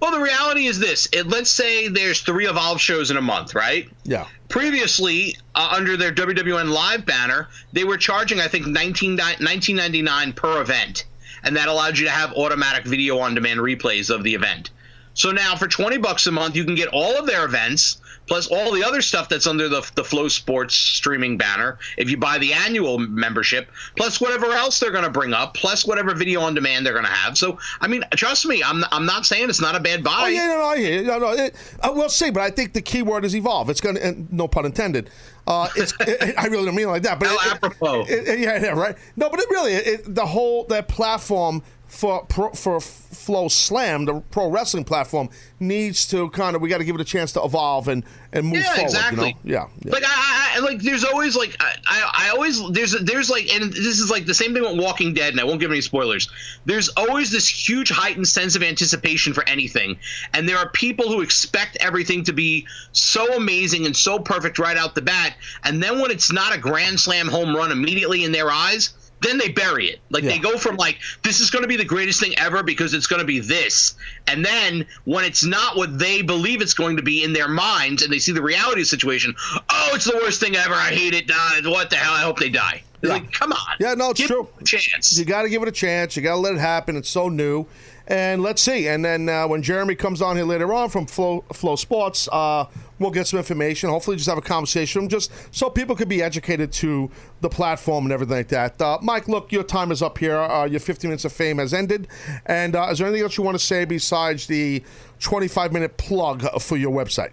Well, 0.00 0.10
the 0.10 0.18
reality 0.18 0.66
is 0.66 0.80
this: 0.80 1.08
it, 1.12 1.28
let's 1.28 1.50
say 1.50 1.86
there's 1.86 2.22
three 2.22 2.48
Evolve 2.48 2.80
shows 2.80 3.12
in 3.12 3.16
a 3.16 3.20
month, 3.20 3.54
right? 3.54 3.88
Yeah. 4.02 4.26
Previously, 4.48 5.36
uh, 5.54 5.72
under 5.76 5.96
their 5.96 6.12
WWN 6.12 6.72
Live 6.72 7.06
banner, 7.06 7.48
they 7.72 7.84
were 7.84 7.96
charging, 7.96 8.40
I 8.40 8.48
think, 8.48 8.66
19, 8.66 9.16
19.99 9.16 10.34
per 10.34 10.60
event, 10.60 11.04
and 11.44 11.54
that 11.56 11.68
allowed 11.68 11.98
you 11.98 12.06
to 12.06 12.10
have 12.10 12.32
automatic 12.32 12.84
video 12.84 13.18
on 13.20 13.36
demand 13.36 13.60
replays 13.60 14.12
of 14.12 14.24
the 14.24 14.34
event. 14.34 14.70
So 15.14 15.30
now 15.30 15.56
for 15.56 15.68
20 15.68 15.98
bucks 15.98 16.26
a 16.26 16.32
month, 16.32 16.56
you 16.56 16.64
can 16.64 16.74
get 16.74 16.88
all 16.88 17.18
of 17.18 17.26
their 17.26 17.44
events 17.44 17.98
plus 18.26 18.46
all 18.46 18.72
the 18.72 18.84
other 18.84 19.02
stuff 19.02 19.28
that's 19.28 19.46
under 19.46 19.68
the 19.68 19.80
the 19.94 20.02
FloSports 20.02 20.70
streaming 20.70 21.36
banner 21.36 21.78
if 21.96 22.08
you 22.10 22.16
buy 22.16 22.38
the 22.38 22.52
annual 22.52 22.98
membership, 22.98 23.70
plus 23.96 24.20
whatever 24.20 24.52
else 24.52 24.78
they're 24.78 24.90
going 24.92 25.04
to 25.04 25.10
bring 25.10 25.32
up, 25.32 25.54
plus 25.54 25.86
whatever 25.86 26.14
video 26.14 26.40
on 26.40 26.54
demand 26.54 26.86
they're 26.86 26.92
going 26.92 27.04
to 27.04 27.10
have. 27.10 27.36
So, 27.36 27.58
I 27.80 27.88
mean, 27.88 28.04
trust 28.14 28.46
me, 28.46 28.62
I'm 28.62 28.84
I'm 28.90 29.06
not 29.06 29.26
saying 29.26 29.48
it's 29.48 29.60
not 29.60 29.74
a 29.74 29.80
bad 29.80 30.04
buy. 30.04 30.22
Oh 30.22 30.26
yeah, 30.28 30.46
no, 30.46 30.58
no, 30.58 30.64
I 30.64 30.78
hear 30.78 31.00
you. 31.00 31.06
No, 31.06 31.18
no, 31.18 31.32
it, 31.32 31.56
uh, 31.80 31.92
we'll 31.94 32.08
see, 32.08 32.30
but 32.30 32.42
I 32.42 32.50
think 32.50 32.72
the 32.72 32.82
key 32.82 33.02
word 33.02 33.24
is 33.24 33.34
evolve. 33.34 33.68
It's 33.70 33.80
going 33.80 33.96
to, 33.96 34.16
no 34.34 34.48
pun 34.48 34.64
intended. 34.66 35.10
Uh, 35.46 35.68
it's, 35.76 35.92
it, 36.00 36.34
I 36.38 36.46
really 36.46 36.64
don't 36.66 36.74
mean 36.74 36.86
it 36.88 36.90
like 36.92 37.02
that, 37.02 37.18
but 37.18 37.28
it- 37.32 37.52
apropos. 37.52 38.06
yeah, 38.08 38.34
yeah, 38.62 38.68
right. 38.70 38.96
No, 39.16 39.28
but 39.28 39.40
it 39.40 39.50
really, 39.50 39.72
it, 39.74 40.14
the 40.14 40.26
whole 40.26 40.64
that 40.66 40.88
platform 40.88 41.62
for 41.92 42.24
pro, 42.24 42.48
for 42.52 42.78
FloSlam, 42.78 44.06
the 44.06 44.20
pro 44.30 44.48
wrestling 44.48 44.82
platform, 44.82 45.28
needs 45.60 46.06
to 46.08 46.30
kind 46.30 46.56
of 46.56 46.62
we 46.62 46.68
got 46.70 46.78
to 46.78 46.84
give 46.84 46.94
it 46.94 47.00
a 47.02 47.04
chance 47.04 47.32
to 47.32 47.42
evolve 47.44 47.86
and 47.88 48.02
and 48.32 48.46
move 48.46 48.54
Yeah, 48.62 48.72
forward. 48.72 48.82
exactly. 48.84 49.36
You 49.44 49.52
know? 49.52 49.58
Yeah, 49.60 49.68
yeah. 49.84 49.92
Like 49.92 50.02
I, 50.06 50.54
I, 50.56 50.58
like 50.60 50.80
there's 50.80 51.04
always 51.04 51.36
like 51.36 51.54
I, 51.60 51.76
I, 51.86 52.26
I 52.26 52.28
always 52.30 52.66
there's 52.70 52.92
there's 53.02 53.28
like 53.28 53.52
and 53.52 53.70
this 53.72 54.00
is 54.00 54.10
like 54.10 54.24
the 54.24 54.32
same 54.32 54.54
thing 54.54 54.62
with 54.62 54.82
Walking 54.82 55.12
Dead 55.12 55.32
and 55.32 55.40
I 55.40 55.44
won't 55.44 55.60
give 55.60 55.70
any 55.70 55.82
spoilers. 55.82 56.30
There's 56.64 56.88
always 56.96 57.30
this 57.30 57.46
huge 57.46 57.90
heightened 57.90 58.26
sense 58.26 58.56
of 58.56 58.62
anticipation 58.62 59.34
for 59.34 59.46
anything, 59.46 59.98
and 60.32 60.48
there 60.48 60.56
are 60.56 60.70
people 60.70 61.08
who 61.08 61.20
expect 61.20 61.76
everything 61.76 62.24
to 62.24 62.32
be 62.32 62.66
so 62.92 63.36
amazing 63.36 63.84
and 63.84 63.94
so 63.94 64.18
perfect 64.18 64.58
right 64.58 64.78
out 64.78 64.94
the 64.94 65.02
bat, 65.02 65.34
and 65.64 65.82
then 65.82 66.00
when 66.00 66.10
it's 66.10 66.32
not 66.32 66.54
a 66.54 66.58
grand 66.58 66.98
slam 66.98 67.28
home 67.28 67.54
run 67.54 67.70
immediately 67.70 68.24
in 68.24 68.32
their 68.32 68.50
eyes. 68.50 68.94
Then 69.22 69.38
they 69.38 69.48
bury 69.48 69.86
it. 69.88 70.00
Like 70.10 70.24
they 70.24 70.38
go 70.38 70.58
from 70.58 70.76
like 70.76 70.98
this 71.22 71.40
is 71.40 71.50
going 71.50 71.62
to 71.62 71.68
be 71.68 71.76
the 71.76 71.84
greatest 71.84 72.20
thing 72.20 72.34
ever 72.38 72.62
because 72.62 72.92
it's 72.94 73.06
going 73.06 73.20
to 73.20 73.26
be 73.26 73.38
this, 73.40 73.94
and 74.26 74.44
then 74.44 74.86
when 75.04 75.24
it's 75.24 75.44
not 75.44 75.76
what 75.76 75.98
they 75.98 76.22
believe 76.22 76.60
it's 76.60 76.74
going 76.74 76.96
to 76.96 77.02
be 77.02 77.22
in 77.24 77.32
their 77.32 77.48
minds, 77.48 78.02
and 78.02 78.12
they 78.12 78.18
see 78.18 78.32
the 78.32 78.42
reality 78.42 78.80
of 78.80 78.84
the 78.86 78.90
situation, 78.90 79.34
oh, 79.70 79.90
it's 79.94 80.04
the 80.04 80.16
worst 80.22 80.40
thing 80.40 80.56
ever. 80.56 80.74
I 80.74 80.90
hate 80.90 81.14
it. 81.14 81.30
Uh, 81.32 81.70
what 81.70 81.90
the 81.90 81.96
hell? 81.96 82.12
I 82.12 82.20
hope 82.22 82.38
they 82.38 82.48
die. 82.50 82.82
It's 83.02 83.10
Like, 83.10 83.32
come 83.32 83.52
on. 83.52 83.76
Yeah, 83.80 83.94
no, 83.94 84.10
it's 84.10 84.20
Give 84.20 84.28
true. 84.28 84.48
chance. 84.64 85.18
You 85.18 85.24
got 85.24 85.42
to 85.42 85.48
give 85.48 85.62
it 85.62 85.68
a 85.68 85.72
chance. 85.72 86.16
You 86.16 86.22
got 86.22 86.34
to 86.34 86.40
let 86.40 86.54
it 86.54 86.60
happen. 86.60 86.96
It's 86.96 87.08
so 87.08 87.28
new. 87.28 87.66
And 88.12 88.42
let's 88.42 88.60
see. 88.60 88.88
And 88.88 89.02
then 89.02 89.26
uh, 89.30 89.48
when 89.48 89.62
Jeremy 89.62 89.94
comes 89.94 90.20
on 90.20 90.36
here 90.36 90.44
later 90.44 90.74
on 90.74 90.90
from 90.90 91.06
Flow, 91.06 91.46
FloSports, 91.48 92.28
uh, 92.30 92.66
we'll 92.98 93.10
get 93.10 93.26
some 93.26 93.38
information. 93.38 93.88
Hopefully, 93.88 94.18
just 94.18 94.28
have 94.28 94.36
a 94.36 94.42
conversation, 94.42 95.08
just 95.08 95.32
so 95.50 95.70
people 95.70 95.96
could 95.96 96.10
be 96.10 96.22
educated 96.22 96.72
to 96.72 97.10
the 97.40 97.48
platform 97.48 98.04
and 98.04 98.12
everything 98.12 98.36
like 98.36 98.48
that. 98.48 98.78
Uh, 98.82 98.98
Mike, 99.00 99.28
look, 99.28 99.50
your 99.50 99.62
time 99.62 99.90
is 99.90 100.02
up 100.02 100.18
here. 100.18 100.36
Uh, 100.36 100.66
your 100.66 100.78
15 100.78 101.08
minutes 101.08 101.24
of 101.24 101.32
fame 101.32 101.56
has 101.56 101.72
ended. 101.72 102.06
And 102.44 102.76
uh, 102.76 102.88
is 102.90 102.98
there 102.98 103.06
anything 103.06 103.22
else 103.22 103.38
you 103.38 103.44
want 103.44 103.58
to 103.58 103.64
say 103.64 103.86
besides 103.86 104.46
the 104.46 104.84
25 105.20 105.72
minute 105.72 105.96
plug 105.96 106.42
for 106.60 106.76
your 106.76 106.92
website? 106.92 107.30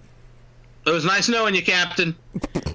It 0.86 0.92
was 0.92 1.04
nice 1.04 1.28
knowing 1.28 1.56
you, 1.56 1.62
Captain. 1.62 2.16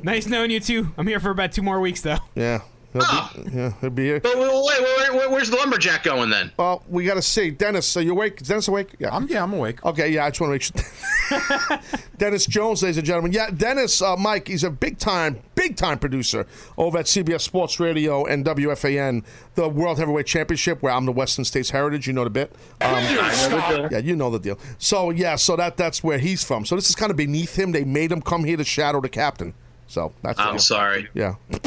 Nice 0.03 0.27
knowing 0.27 0.51
you 0.51 0.61
too. 0.61 0.93
I'm 0.99 1.07
here 1.07 1.19
for 1.19 1.31
about 1.31 1.53
two 1.53 1.63
more 1.63 1.81
weeks 1.81 2.03
though. 2.03 2.19
Yeah. 2.35 2.61
He'll 2.95 3.03
be, 3.03 3.51
yeah, 3.57 3.73
he'll 3.81 3.91
be 3.91 4.05
here. 4.05 4.21
But 4.21 4.39
wait, 4.39 4.49
wait, 4.49 4.81
wait, 4.99 5.15
wait, 5.15 5.31
where's 5.31 5.51
the 5.51 5.57
lumberjack 5.57 6.05
going 6.05 6.31
then? 6.31 6.53
Well, 6.57 6.85
we 6.89 7.05
got 7.05 7.15
to 7.15 7.23
see. 7.23 7.51
Dennis, 7.51 7.97
are 7.97 8.03
you 8.03 8.13
awake? 8.13 8.41
Is 8.41 8.47
Dennis 8.47 8.69
awake? 8.69 8.95
Yeah. 9.01 9.15
I'm, 9.15 9.27
yeah, 9.27 9.43
I'm 9.43 9.53
awake. 9.53 9.85
Okay, 9.85 10.11
yeah, 10.11 10.25
I 10.25 10.31
just 10.31 10.41
want 10.41 10.63
to 10.63 10.73
make 10.73 11.71
sure. 11.71 12.01
Dennis 12.19 12.47
Jones, 12.47 12.85
ladies 12.85 12.99
and 12.99 13.07
gentlemen. 13.07 13.33
Yeah, 13.33 13.51
Dennis, 13.51 14.01
uh, 14.01 14.17
Mike, 14.17 14.47
he's 14.47 14.63
a 14.63 14.71
big 14.71 14.99
time, 14.99 15.41
big 15.57 15.77
time 15.77 15.99
producer 15.99 16.47
over 16.79 16.99
at 16.99 17.07
CBS 17.07 17.41
Sports 17.41 17.81
Radio 17.81 18.25
and 18.27 18.45
WFAN, 18.45 19.25
the 19.57 19.69
World 19.69 19.99
Heavyweight 19.99 20.27
Championship, 20.27 20.81
where 20.81 20.93
I'm 20.93 21.05
the 21.05 21.13
Western 21.13 21.45
States 21.45 21.71
Heritage. 21.71 22.07
You 22.07 22.13
know 22.13 22.25
the 22.25 22.31
bit. 22.31 22.53
Um, 22.81 23.03
yeah, 23.03 23.99
you 23.99 24.15
know 24.15 24.31
the 24.31 24.39
deal. 24.39 24.59
So 24.79 25.11
yeah, 25.11 25.35
so 25.35 25.57
that 25.57 25.77
that's 25.77 26.05
where 26.05 26.19
he's 26.19 26.45
from. 26.45 26.65
So 26.65 26.77
this 26.77 26.89
is 26.89 26.95
kind 26.95 27.11
of 27.11 27.17
beneath 27.17 27.59
him. 27.59 27.73
They 27.73 27.83
made 27.83 28.13
him 28.13 28.23
come 28.23 28.45
here 28.45 28.57
to 28.57 28.65
shadow 28.65 29.01
the 29.01 29.09
captain. 29.09 29.55
So 29.87 30.13
that's. 30.23 30.39
I'm 30.39 30.59
sorry. 30.59 31.09
Yeah. 31.15 31.35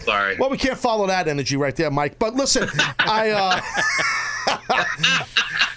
Sorry. 0.00 0.36
Well, 0.36 0.50
we 0.50 0.56
can't 0.58 0.78
follow 0.78 1.06
that 1.06 1.28
energy 1.28 1.56
right 1.56 1.76
there, 1.76 1.90
Mike. 1.90 2.18
But 2.18 2.34
listen, 2.34 2.68
I. 2.98 3.30
Uh, 3.30 3.60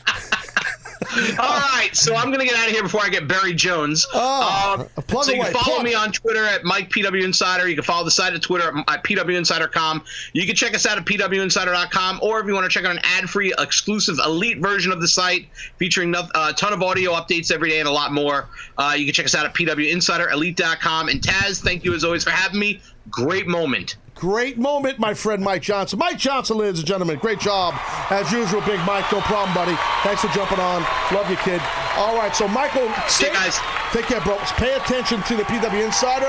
All 1.40 1.60
right, 1.60 1.90
so 1.94 2.16
I'm 2.16 2.32
gonna 2.32 2.46
get 2.46 2.56
out 2.56 2.68
of 2.68 2.72
here 2.74 2.84
before 2.84 3.02
I 3.02 3.10
get 3.10 3.28
Barry 3.28 3.54
Jones. 3.54 4.08
Oh, 4.14 4.88
Uh, 4.98 5.02
plug 5.02 5.26
so 5.26 5.32
you 5.34 5.42
can 5.44 5.52
follow 5.54 5.76
plug. 5.76 5.84
me 5.84 5.94
on 5.94 6.12
Twitter 6.12 6.46
at 6.46 6.64
Mike 6.64 6.90
PW 6.90 7.24
Insider. 7.24 7.68
You 7.68 7.76
can 7.76 7.84
follow 7.84 8.04
the 8.06 8.12
site 8.12 8.34
at 8.34 8.42
Twitter 8.42 8.72
at 8.88 9.04
pwinsider.com. 9.04 10.04
You 10.34 10.46
can 10.46 10.56
check 10.56 10.74
us 10.74 10.86
out 10.86 10.98
at 10.98 11.06
pwinsider.com, 11.06 12.20
or 12.22 12.40
if 12.40 12.48
you 12.48 12.54
want 12.54 12.64
to 12.66 12.70
check 12.70 12.86
out 12.86 12.92
an 12.96 13.02
ad-free, 13.04 13.54
exclusive, 13.60 14.18
elite 14.26 14.60
version 14.60 14.92
of 14.92 15.02
the 15.02 15.08
site 15.08 15.48
featuring 15.78 16.14
a 16.16 16.54
ton 16.54 16.74
of 16.74 16.82
audio 16.82 17.12
updates 17.14 17.52
every 17.52 17.70
day 17.70 17.80
and 17.80 17.88
a 17.88 17.92
lot 17.92 18.12
more, 18.14 18.48
uh, 18.78 18.94
you 18.98 19.06
can 19.06 19.14
check 19.14 19.26
us 19.26 19.36
out 19.36 19.46
at 19.46 19.54
pwinsiderelite.com. 19.54 21.10
And 21.10 21.22
Taz, 21.22 21.62
thank 21.62 21.84
you 21.84 21.94
as 21.94 22.04
always 22.04 22.24
for 22.24 22.30
having 22.32 22.60
me. 22.60 22.82
Great 23.10 23.48
moment. 23.48 23.98
Great 24.16 24.58
moment, 24.58 24.98
my 24.98 25.14
friend 25.14 25.44
Mike 25.44 25.62
Johnson. 25.62 26.00
Mike 26.00 26.18
Johnson, 26.18 26.58
ladies 26.58 26.80
and 26.80 26.88
gentlemen. 26.88 27.18
Great 27.18 27.38
job. 27.38 27.74
As 28.10 28.32
usual, 28.32 28.62
Big 28.62 28.80
Mike. 28.86 29.12
No 29.12 29.20
problem, 29.20 29.54
buddy. 29.54 29.76
Thanks 30.04 30.22
for 30.22 30.30
jumping 30.30 30.60
on. 30.60 30.84
Love 31.14 31.30
you, 31.30 31.36
kid. 31.36 31.62
All 31.98 32.16
right, 32.16 32.34
so 32.34 32.48
Michael, 32.48 32.90
stay, 33.10 33.32
guys. 33.34 33.60
Take 33.92 34.06
care, 34.06 34.22
bro. 34.22 34.38
Pay 34.56 34.74
attention 34.74 35.22
to 35.24 35.36
the 35.36 35.44
PW 35.44 35.86
Insider 35.86 36.26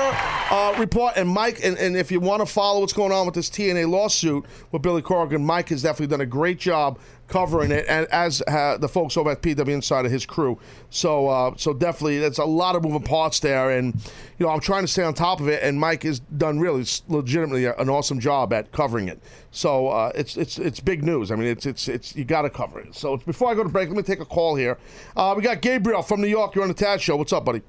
uh, 0.51 0.75
report. 0.77 1.13
And 1.15 1.29
Mike, 1.29 1.61
and, 1.63 1.77
and 1.77 1.95
if 1.95 2.11
you 2.11 2.19
want 2.19 2.41
to 2.41 2.45
follow 2.45 2.81
what's 2.81 2.93
going 2.93 3.13
on 3.13 3.25
with 3.25 3.35
this 3.35 3.49
TNA 3.49 3.89
lawsuit 3.89 4.45
with 4.73 4.81
Billy 4.81 5.01
Corrigan, 5.01 5.45
Mike 5.45 5.69
has 5.69 5.81
definitely 5.83 6.07
done 6.07 6.21
a 6.21 6.25
great 6.25 6.59
job 6.59 6.99
covering 7.27 7.71
it, 7.71 7.85
and 7.89 8.07
as 8.07 8.41
uh, 8.47 8.77
the 8.77 8.87
folks 8.87 9.17
over 9.17 9.31
at 9.31 9.41
PW 9.41 9.67
Insider, 9.67 10.09
his 10.09 10.25
crew. 10.25 10.57
So, 10.89 11.27
uh, 11.27 11.53
so 11.57 11.73
definitely, 11.73 12.19
there's 12.19 12.37
a 12.37 12.45
lot 12.45 12.75
of 12.75 12.83
moving 12.83 13.03
parts 13.03 13.39
there, 13.39 13.71
and 13.71 13.93
you 14.37 14.45
know, 14.45 14.49
I'm 14.49 14.59
trying 14.59 14.83
to 14.83 14.87
stay 14.87 15.03
on 15.03 15.13
top 15.13 15.39
of 15.39 15.47
it. 15.49 15.61
And 15.63 15.79
Mike 15.79 16.03
has 16.03 16.19
done 16.19 16.59
really 16.59 16.85
legitimately 17.07 17.65
an 17.65 17.89
awesome 17.89 18.19
job 18.19 18.53
at 18.53 18.71
covering 18.71 19.07
it. 19.07 19.21
So 19.51 19.87
uh, 19.89 20.11
it's 20.15 20.37
it's 20.37 20.57
it's 20.57 20.79
big 20.79 21.03
news. 21.03 21.31
I 21.31 21.35
mean, 21.35 21.47
it's 21.47 21.65
it's 21.65 21.87
it's 21.87 22.15
you 22.15 22.25
got 22.25 22.43
to 22.43 22.49
cover 22.49 22.79
it. 22.79 22.95
So 22.95 23.17
before 23.17 23.49
I 23.51 23.55
go 23.55 23.63
to 23.63 23.69
break, 23.69 23.89
let 23.89 23.97
me 23.97 24.03
take 24.03 24.19
a 24.21 24.25
call 24.25 24.55
here. 24.55 24.77
Uh, 25.15 25.33
we 25.35 25.43
got 25.43 25.61
Gabriel 25.61 26.01
from 26.01 26.21
New 26.21 26.27
York. 26.27 26.55
You're 26.55 26.63
on 26.63 26.69
the 26.69 26.75
Taz 26.75 26.99
Show. 26.99 27.15
What's 27.17 27.33
up, 27.33 27.45
buddy? 27.45 27.61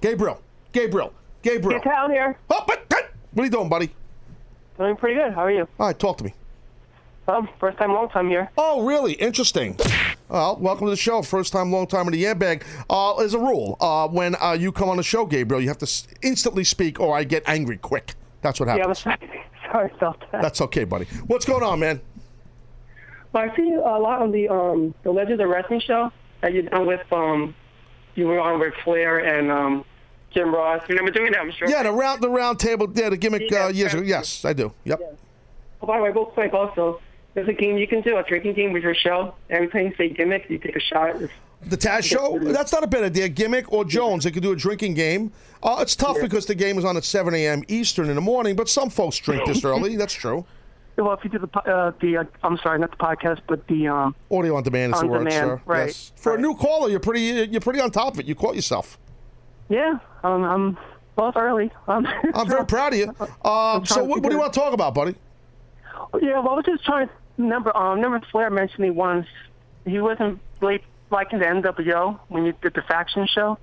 Gabriel, 0.00 0.40
Gabriel, 0.72 1.12
Gabriel. 1.42 1.80
town 1.80 2.10
here. 2.10 2.36
Oh, 2.50 2.62
but- 2.66 2.80
what 3.34 3.42
are 3.42 3.46
you 3.46 3.50
doing, 3.50 3.68
buddy? 3.68 3.90
Doing 4.78 4.94
pretty 4.94 5.16
good. 5.16 5.32
How 5.32 5.42
are 5.42 5.50
you? 5.50 5.66
All 5.80 5.88
right, 5.88 5.98
talk 5.98 6.18
to 6.18 6.24
me. 6.24 6.34
Um, 7.26 7.48
first 7.58 7.78
time, 7.78 7.92
long 7.92 8.08
time 8.10 8.28
here. 8.28 8.50
Oh, 8.58 8.84
really? 8.84 9.12
Interesting. 9.14 9.78
Well, 10.28 10.56
welcome 10.60 10.86
to 10.86 10.90
the 10.90 10.96
show. 10.96 11.22
First 11.22 11.52
time, 11.54 11.72
long 11.72 11.86
time 11.86 12.06
in 12.06 12.12
the 12.12 12.22
airbag. 12.24 12.62
Uh, 12.90 13.14
there's 13.16 13.32
a 13.34 13.38
rule. 13.38 13.76
Uh, 13.80 14.08
when 14.08 14.36
uh, 14.42 14.52
you 14.52 14.72
come 14.72 14.90
on 14.90 14.98
the 14.98 15.02
show, 15.02 15.24
Gabriel, 15.24 15.60
you 15.62 15.68
have 15.68 15.78
to 15.78 15.86
s- 15.86 16.06
instantly 16.22 16.64
speak 16.64 17.00
or 17.00 17.16
I 17.16 17.24
get 17.24 17.42
angry 17.46 17.78
quick. 17.78 18.14
That's 18.42 18.60
what 18.60 18.68
happens. 18.68 19.04
Yeah. 19.06 19.16
I'm 19.22 19.28
sorry 19.72 19.92
about 19.96 20.20
that. 20.32 20.42
That's 20.42 20.60
okay, 20.62 20.84
buddy. 20.84 21.06
What's 21.26 21.46
going 21.46 21.62
on, 21.62 21.80
man? 21.80 22.00
Well, 23.32 23.48
I 23.50 23.56
see 23.56 23.62
you 23.68 23.80
a 23.80 23.98
lot 23.98 24.20
on 24.22 24.30
the 24.30 24.48
um 24.48 24.94
the 25.02 25.10
Legends 25.10 25.42
of 25.42 25.48
Wrestling 25.48 25.80
show 25.80 26.12
that 26.42 26.52
you've 26.52 26.70
done 26.70 26.86
with 26.86 27.10
um 27.12 27.54
you 28.14 28.26
were 28.28 28.38
on 28.38 28.60
with 28.60 28.74
Flair 28.84 29.18
and 29.18 29.50
um 29.50 29.84
Jim 30.30 30.54
Ross. 30.54 30.82
You 30.88 30.94
remember 30.96 31.10
doing 31.18 31.32
that? 31.32 31.40
I'm 31.40 31.50
sure. 31.52 31.68
Yeah, 31.68 31.82
the 31.84 31.90
round, 31.92 32.22
the 32.22 32.28
round 32.28 32.60
table, 32.60 32.86
yeah, 32.94 33.08
the 33.08 33.16
gimmick 33.16 33.50
uh, 33.52 33.68
years 33.68 33.94
ago. 33.94 34.02
Yes, 34.02 34.44
I 34.44 34.52
do. 34.52 34.72
Yep. 34.84 35.00
Oh, 35.82 35.86
by 35.86 35.96
the 35.96 36.02
way, 36.04 36.10
real 36.10 36.26
quick, 36.26 36.52
also, 36.54 37.00
there's 37.34 37.48
a 37.48 37.52
game 37.52 37.76
you 37.76 37.86
can 37.86 38.00
do, 38.00 38.16
a 38.16 38.22
drinking 38.22 38.54
game 38.54 38.72
with 38.72 38.82
your 38.82 38.94
show. 38.94 39.34
Every 39.50 39.68
time 39.68 39.86
you 39.86 39.94
say 39.96 40.08
gimmick, 40.08 40.48
you 40.48 40.58
take 40.58 40.76
a 40.76 40.80
shot. 40.80 41.20
It's, 41.20 41.32
The 41.62 41.76
Taz 41.76 42.04
Show? 42.04 42.38
That's 42.38 42.72
not 42.72 42.84
a 42.84 42.86
bad 42.86 43.04
idea. 43.04 43.28
Gimmick 43.28 43.72
or 43.72 43.84
Jones, 43.84 44.24
they 44.24 44.30
could 44.30 44.42
do 44.42 44.52
a 44.52 44.56
drinking 44.56 44.94
game. 44.94 45.32
Uh, 45.62 45.78
it's 45.80 45.96
tough 45.96 46.20
because 46.20 46.46
the 46.46 46.54
game 46.54 46.78
is 46.78 46.84
on 46.84 46.96
at 46.96 47.04
7 47.04 47.34
a.m. 47.34 47.62
Eastern 47.68 48.08
in 48.08 48.14
the 48.14 48.20
morning, 48.20 48.54
but 48.54 48.68
some 48.68 48.90
folks 48.90 49.18
drink 49.18 49.46
this 49.46 49.64
early. 49.64 49.96
That's 49.96 50.12
true. 50.12 50.44
well, 50.96 51.12
if 51.12 51.24
you 51.24 51.30
do 51.30 51.38
the 51.38 51.58
uh, 51.60 51.92
the 52.00 52.18
uh, 52.18 52.24
I'm 52.42 52.56
sorry, 52.58 52.78
not 52.78 52.90
the 52.92 52.96
podcast, 52.96 53.40
but 53.48 53.66
the 53.66 53.88
um 53.88 54.14
Audio 54.30 54.56
on 54.56 54.62
demand 54.62 54.94
is 54.94 55.00
the 55.00 55.06
word, 55.06 55.18
demand, 55.24 55.34
sir. 55.34 55.62
right, 55.64 55.86
Yes. 55.86 56.12
For 56.16 56.34
a 56.36 56.40
new 56.40 56.54
caller, 56.54 56.88
you're 56.88 57.00
pretty 57.00 57.48
you're 57.50 57.60
pretty 57.60 57.80
on 57.80 57.90
top 57.90 58.14
of 58.14 58.20
it. 58.20 58.26
You 58.26 58.34
caught 58.34 58.54
yourself. 58.54 58.98
yeah, 59.68 59.98
um, 60.22 60.44
I'm 60.44 60.78
it's 61.18 61.36
early. 61.36 61.70
Um, 61.88 62.06
I'm 62.34 62.48
very 62.48 62.66
proud 62.74 62.92
of 62.92 62.98
you. 62.98 63.14
Uh, 63.44 63.84
so 63.84 64.04
what, 64.04 64.20
what 64.22 64.30
do 64.30 64.34
you 64.34 64.40
want 64.40 64.52
to 64.52 64.60
talk 64.60 64.72
about, 64.72 64.94
buddy? 64.94 65.14
Yeah, 66.20 66.40
well, 66.40 66.50
I 66.50 66.54
was 66.54 66.64
just 66.64 66.84
trying 66.84 67.08
to 67.08 67.14
remember. 67.36 67.76
Um, 67.76 68.00
remember 68.00 68.24
Flair 68.30 68.50
mentioned 68.50 68.80
me 68.80 68.90
once. 68.90 69.26
He 69.84 70.00
wasn't 70.00 70.40
really 70.60 70.82
liking 71.10 71.38
the 71.38 71.44
NWO 71.44 72.18
when 72.28 72.44
you 72.44 72.54
did 72.62 72.74
the 72.74 72.82
faction 72.82 73.26
show. 73.26 73.58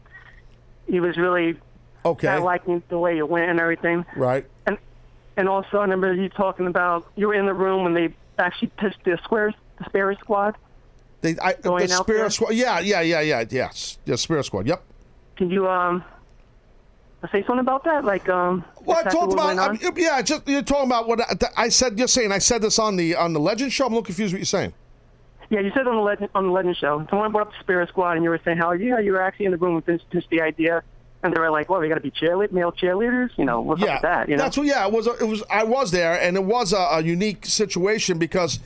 He 0.87 0.99
was 0.99 1.17
really 1.17 1.57
okay 2.03 2.27
not 2.27 2.43
liking 2.43 2.81
the 2.89 2.97
way 2.97 3.17
it 3.17 3.27
went 3.27 3.49
and 3.49 3.59
everything. 3.59 4.05
Right. 4.15 4.45
And 4.65 4.77
and 5.37 5.47
also, 5.47 5.77
I 5.77 5.81
remember 5.81 6.13
you 6.13 6.29
talking 6.29 6.67
about 6.67 7.07
you 7.15 7.27
were 7.27 7.35
in 7.35 7.45
the 7.45 7.53
room 7.53 7.83
when 7.83 7.93
they 7.93 8.13
actually 8.37 8.69
pitched 8.77 9.03
the 9.05 9.17
squares, 9.23 9.53
the 9.77 9.85
Sparrow 9.85 10.15
Squad. 10.15 10.57
They, 11.21 11.37
I, 11.37 11.53
the 11.53 11.87
Spirit? 11.87 12.31
Squad. 12.31 12.55
Yeah, 12.55 12.79
yeah, 12.79 13.01
yeah, 13.01 13.21
yeah. 13.21 13.43
Yes, 13.49 13.99
the 14.05 14.17
Spirit 14.17 14.45
Squad. 14.45 14.67
Yep. 14.67 14.83
Can 15.37 15.49
you 15.49 15.67
um 15.67 16.03
say 17.29 17.41
something 17.43 17.59
about 17.59 17.83
that? 17.83 18.03
Like 18.03 18.27
um, 18.29 18.65
Well, 18.83 18.97
I 18.97 19.09
talked 19.09 19.33
about. 19.33 19.57
I, 19.57 19.77
yeah, 19.95 20.21
just 20.21 20.47
you're 20.47 20.61
talking 20.61 20.87
about 20.87 21.07
what 21.07 21.21
I, 21.21 21.63
I 21.65 21.69
said. 21.69 21.97
You're 21.97 22.07
saying 22.07 22.31
I 22.31 22.39
said 22.39 22.61
this 22.61 22.79
on 22.79 22.95
the 22.95 23.15
on 23.15 23.33
the 23.33 23.39
Legend 23.39 23.71
show. 23.71 23.85
I'm 23.85 23.93
a 23.93 23.95
little 23.95 24.05
confused 24.05 24.33
what 24.33 24.39
you're 24.39 24.45
saying. 24.45 24.73
Yeah, 25.49 25.59
you 25.59 25.71
said 25.75 25.85
on 25.85 25.95
the 25.95 26.01
Legend 26.01 26.29
on 26.33 26.47
the 26.47 26.51
Legend 26.51 26.77
show. 26.77 27.05
Someone 27.09 27.31
brought 27.31 27.47
up 27.47 27.53
the 27.53 27.59
Spirit 27.59 27.89
Squad, 27.89 28.13
and 28.13 28.23
you 28.23 28.29
were 28.29 28.39
saying 28.43 28.57
how 28.57 28.71
yeah 28.71 28.99
you 28.99 29.11
were 29.11 29.21
actually 29.21 29.45
in 29.45 29.51
the 29.51 29.57
room 29.57 29.75
with 29.75 29.85
Vince, 29.85 30.01
Vince 30.11 30.25
the 30.31 30.41
idea, 30.41 30.81
and 31.23 31.33
they 31.33 31.39
were 31.39 31.51
like, 31.51 31.69
well, 31.69 31.79
we 31.79 31.89
got 31.89 31.95
to 31.95 32.01
be 32.01 32.11
cheerlead 32.11 32.51
male 32.51 32.71
cheerleaders. 32.71 33.29
You 33.37 33.45
know, 33.45 33.61
what's 33.61 33.81
up 33.81 33.87
yeah, 33.87 33.95
with 33.95 34.01
that? 34.01 34.29
You 34.29 34.37
know, 34.37 34.43
that's 34.43 34.57
what. 34.57 34.67
Yeah, 34.67 34.85
it 34.87 34.91
was. 34.91 35.07
A, 35.07 35.11
it 35.17 35.27
was. 35.27 35.43
I 35.49 35.63
was 35.63 35.91
there, 35.91 36.19
and 36.19 36.35
it 36.35 36.43
was 36.43 36.73
a, 36.73 36.77
a 36.77 37.03
unique 37.03 37.45
situation 37.45 38.17
because 38.17 38.59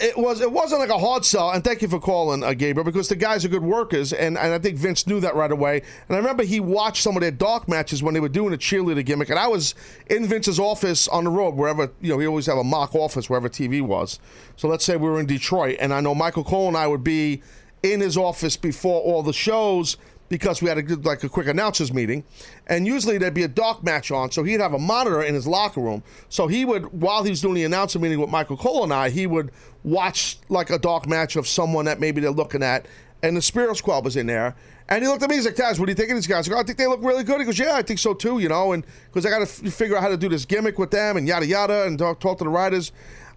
it 0.00 0.16
was. 0.16 0.40
It 0.40 0.50
wasn't 0.50 0.80
like 0.80 0.90
a 0.90 0.98
hard 0.98 1.24
sell. 1.24 1.50
And 1.50 1.62
thank 1.62 1.82
you 1.82 1.88
for 1.88 2.00
calling, 2.00 2.42
uh, 2.42 2.54
Gabriel, 2.54 2.84
because 2.84 3.08
the 3.08 3.16
guys 3.16 3.44
are 3.44 3.48
good 3.48 3.62
workers, 3.62 4.12
and, 4.12 4.38
and 4.38 4.52
I 4.54 4.58
think 4.58 4.78
Vince 4.78 5.06
knew 5.06 5.20
that 5.20 5.34
right 5.34 5.50
away. 5.50 5.82
And 6.08 6.16
I 6.16 6.18
remember 6.18 6.42
he 6.42 6.60
watched 6.60 7.02
some 7.02 7.16
of 7.16 7.20
their 7.20 7.30
dark 7.30 7.68
matches 7.68 8.02
when 8.02 8.14
they 8.14 8.20
were 8.20 8.28
doing 8.28 8.54
a 8.54 8.56
cheerleader 8.56 9.04
gimmick, 9.04 9.30
and 9.30 9.38
I 9.38 9.48
was 9.48 9.74
in 10.08 10.26
Vince's 10.26 10.58
office 10.58 11.08
on 11.08 11.24
the 11.24 11.30
road, 11.30 11.54
wherever 11.54 11.90
you 12.00 12.10
know 12.10 12.18
he 12.18 12.26
always 12.26 12.46
have 12.46 12.58
a 12.58 12.64
mock 12.64 12.94
office 12.94 13.28
wherever 13.28 13.48
TV 13.48 13.82
was. 13.82 14.18
So 14.56 14.68
let's 14.68 14.84
say 14.84 14.96
we 14.96 15.08
were 15.08 15.20
in 15.20 15.26
Detroit, 15.26 15.76
and 15.80 15.92
I 15.92 16.00
know 16.00 16.14
Michael 16.14 16.44
Cole 16.44 16.68
and 16.68 16.76
I 16.76 16.86
would 16.86 17.04
be 17.04 17.42
in 17.82 18.00
his 18.00 18.16
office 18.16 18.56
before 18.56 19.00
all 19.00 19.22
the 19.22 19.32
shows 19.32 19.96
because 20.30 20.62
we 20.62 20.68
had 20.68 20.78
a 20.78 20.96
like 20.96 21.22
a 21.24 21.28
quick 21.28 21.48
announcers 21.48 21.92
meeting, 21.92 22.24
and 22.68 22.86
usually 22.86 23.18
there'd 23.18 23.34
be 23.34 23.42
a 23.42 23.48
dark 23.48 23.82
match 23.82 24.10
on, 24.10 24.30
so 24.30 24.42
he'd 24.44 24.60
have 24.60 24.72
a 24.72 24.78
monitor 24.78 25.22
in 25.22 25.34
his 25.34 25.46
locker 25.46 25.80
room. 25.80 26.02
So 26.30 26.46
he 26.46 26.64
would, 26.64 26.84
while 26.92 27.24
he's 27.24 27.42
doing 27.42 27.54
the 27.54 27.64
announcer 27.64 27.98
meeting 27.98 28.20
with 28.20 28.30
Michael 28.30 28.56
Cole 28.56 28.84
and 28.84 28.94
I, 28.94 29.10
he 29.10 29.26
would 29.26 29.50
watch 29.84 30.38
like 30.48 30.70
a 30.70 30.78
dark 30.78 31.06
match 31.08 31.36
of 31.36 31.46
someone 31.48 31.84
that 31.86 32.00
maybe 32.00 32.20
they're 32.20 32.30
looking 32.30 32.62
at, 32.62 32.86
and 33.22 33.36
the 33.36 33.42
Spirit 33.42 33.76
Squad 33.76 34.04
was 34.04 34.16
in 34.16 34.26
there. 34.26 34.54
And 34.88 35.02
he 35.04 35.08
looked 35.08 35.22
at 35.22 35.30
me. 35.30 35.36
He's 35.36 35.44
like, 35.46 35.54
"Taz, 35.54 35.78
what 35.78 35.86
do 35.86 35.92
you 35.92 35.94
think 35.96 36.10
of 36.10 36.16
these 36.16 36.26
guys?" 36.26 36.48
I 36.48 36.52
go, 36.52 36.58
"I 36.58 36.64
think 36.64 36.76
they 36.76 36.86
look 36.88 37.02
really 37.02 37.22
good." 37.22 37.38
He 37.38 37.44
goes, 37.44 37.58
"Yeah, 37.58 37.74
I 37.74 37.82
think 37.82 38.00
so 38.00 38.12
too." 38.12 38.40
You 38.40 38.48
know, 38.48 38.72
and 38.72 38.84
because 39.06 39.24
I 39.24 39.30
got 39.30 39.38
to 39.38 39.42
f- 39.66 39.72
figure 39.72 39.96
out 39.96 40.02
how 40.02 40.08
to 40.08 40.16
do 40.16 40.28
this 40.28 40.44
gimmick 40.44 40.78
with 40.78 40.90
them 40.90 41.16
and 41.16 41.28
yada 41.28 41.46
yada, 41.46 41.84
and 41.86 41.96
talk, 41.98 42.18
talk 42.18 42.38
to 42.38 42.44
the 42.44 42.50
writers. 42.50 42.90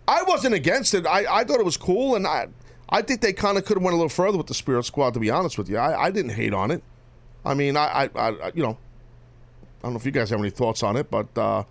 I 0.07 0.24
wasn't 0.24 0.56
against 0.56 0.94
it. 0.95 1.06
I, 1.06 1.26
I 1.41 1.44
thought 1.44 1.60
it 1.60 1.65
was 1.65 1.78
cool, 1.78 2.15
and 2.15 2.26
I 2.26 2.48
I 2.90 3.03
think 3.03 3.22
they 3.22 3.34
kind 3.34 3.57
of 3.60 3.65
could 3.65 3.78
have 3.78 3.84
went 3.84 3.94
a 3.94 3.98
little 3.98 4.10
further 4.10 4.38
with 4.38 4.48
the 4.48 4.53
Spirit 4.56 4.84
Squad. 4.86 5.14
To 5.14 5.20
be 5.20 5.30
honest 5.30 5.57
with 5.60 5.70
you, 5.70 5.78
I, 5.78 6.06
I 6.06 6.11
didn't 6.11 6.32
hate 6.32 6.53
on 6.56 6.72
it. 6.72 6.82
I 7.45 7.53
mean, 7.53 7.78
I, 7.78 8.10
I, 8.15 8.30
I, 8.30 8.52
you 8.56 8.64
know, 8.64 8.78
I 9.82 9.84
don't 9.84 9.94
know 9.94 9.99
if 9.99 10.06
you 10.06 10.11
guys 10.11 10.30
have 10.32 10.40
any 10.40 10.49
thoughts 10.49 10.82
on 10.82 10.95
it, 10.98 11.11
but 11.11 11.28
uh, 11.38 11.64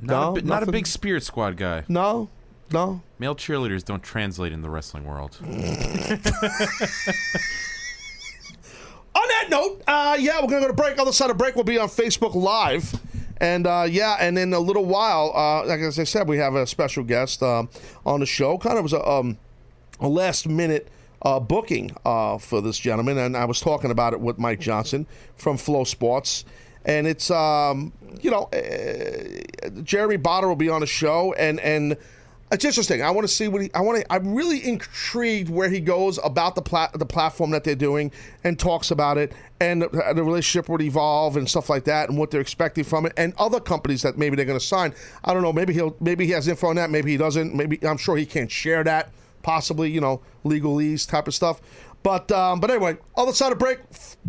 Not, 0.00 0.20
no, 0.22 0.30
a, 0.30 0.34
bi- 0.42 0.48
not 0.48 0.62
a 0.62 0.72
big 0.72 0.86
Spirit 0.86 1.22
Squad 1.22 1.56
guy. 1.56 1.84
No, 1.88 2.28
no. 2.72 3.02
Male 3.18 3.36
cheerleaders 3.36 3.84
don't 3.84 4.02
translate 4.02 4.52
in 4.52 4.62
the 4.62 4.70
wrestling 4.70 5.04
world. 5.04 5.38
On 9.14 9.28
that 9.28 9.46
note, 9.48 9.82
uh, 9.86 10.16
yeah, 10.18 10.40
we're 10.40 10.48
gonna 10.48 10.62
go 10.62 10.66
to 10.66 10.72
break. 10.72 10.98
Other 10.98 11.12
side 11.12 11.30
of 11.30 11.38
break, 11.38 11.54
we'll 11.54 11.62
be 11.62 11.78
on 11.78 11.86
Facebook 11.88 12.34
Live, 12.34 13.00
and 13.40 13.64
uh, 13.64 13.86
yeah, 13.88 14.16
and 14.18 14.36
in 14.36 14.52
a 14.52 14.58
little 14.58 14.84
while, 14.84 15.32
uh, 15.36 15.64
like 15.66 15.78
as 15.80 16.00
I 16.00 16.04
said, 16.04 16.26
we 16.26 16.38
have 16.38 16.56
a 16.56 16.66
special 16.66 17.04
guest 17.04 17.40
um, 17.40 17.68
on 18.04 18.18
the 18.18 18.26
show. 18.26 18.58
Kind 18.58 18.76
of 18.76 18.82
was 18.82 18.92
a, 18.92 19.08
um, 19.08 19.38
a 20.00 20.08
last 20.08 20.48
minute 20.48 20.88
uh, 21.22 21.38
booking 21.38 21.96
uh, 22.04 22.38
for 22.38 22.60
this 22.60 22.76
gentleman, 22.76 23.16
and 23.18 23.36
I 23.36 23.44
was 23.44 23.60
talking 23.60 23.92
about 23.92 24.14
it 24.14 24.20
with 24.20 24.38
Mike 24.38 24.58
Johnson 24.58 25.06
from 25.36 25.58
FloSports, 25.58 26.42
and 26.84 27.06
it's 27.06 27.30
um, 27.30 27.92
you 28.20 28.32
know 28.32 28.48
uh, 28.52 29.70
Jeremy 29.82 30.18
Botter 30.18 30.48
will 30.48 30.56
be 30.56 30.68
on 30.68 30.80
the 30.80 30.88
show, 30.88 31.32
and 31.34 31.60
and 31.60 31.96
it's 32.52 32.64
interesting. 32.64 33.02
I 33.02 33.10
want 33.10 33.26
to 33.26 33.32
see 33.32 33.48
what 33.48 33.62
he. 33.62 33.70
I 33.74 33.80
want 33.80 34.00
to. 34.00 34.12
I'm 34.12 34.34
really 34.34 34.64
intrigued 34.64 35.48
where 35.48 35.68
he 35.68 35.80
goes 35.80 36.18
about 36.22 36.54
the 36.54 36.62
plat, 36.62 36.92
the 36.92 37.06
platform 37.06 37.50
that 37.50 37.64
they're 37.64 37.74
doing, 37.74 38.12
and 38.44 38.58
talks 38.58 38.90
about 38.90 39.18
it, 39.18 39.32
and 39.60 39.82
the, 39.82 39.88
the 40.14 40.22
relationship 40.22 40.68
would 40.68 40.82
evolve 40.82 41.36
and 41.36 41.48
stuff 41.48 41.68
like 41.68 41.84
that, 41.84 42.08
and 42.08 42.18
what 42.18 42.30
they're 42.30 42.40
expecting 42.40 42.84
from 42.84 43.06
it, 43.06 43.12
and 43.16 43.32
other 43.38 43.60
companies 43.60 44.02
that 44.02 44.18
maybe 44.18 44.36
they're 44.36 44.44
going 44.44 44.58
to 44.58 44.64
sign. 44.64 44.94
I 45.24 45.32
don't 45.32 45.42
know. 45.42 45.52
Maybe 45.52 45.72
he'll. 45.72 45.96
Maybe 46.00 46.26
he 46.26 46.32
has 46.32 46.46
info 46.46 46.68
on 46.68 46.76
that. 46.76 46.90
Maybe 46.90 47.10
he 47.10 47.16
doesn't. 47.16 47.54
Maybe 47.54 47.78
I'm 47.86 47.98
sure 47.98 48.16
he 48.16 48.26
can't 48.26 48.50
share 48.50 48.84
that. 48.84 49.10
Possibly, 49.42 49.90
you 49.90 50.00
know, 50.00 50.22
legalese 50.44 51.08
type 51.08 51.28
of 51.28 51.34
stuff. 51.34 51.60
But 52.04 52.30
um, 52.30 52.60
but 52.60 52.70
anyway, 52.70 52.98
other 53.16 53.32
side 53.32 53.52
of 53.52 53.58
break, 53.58 53.78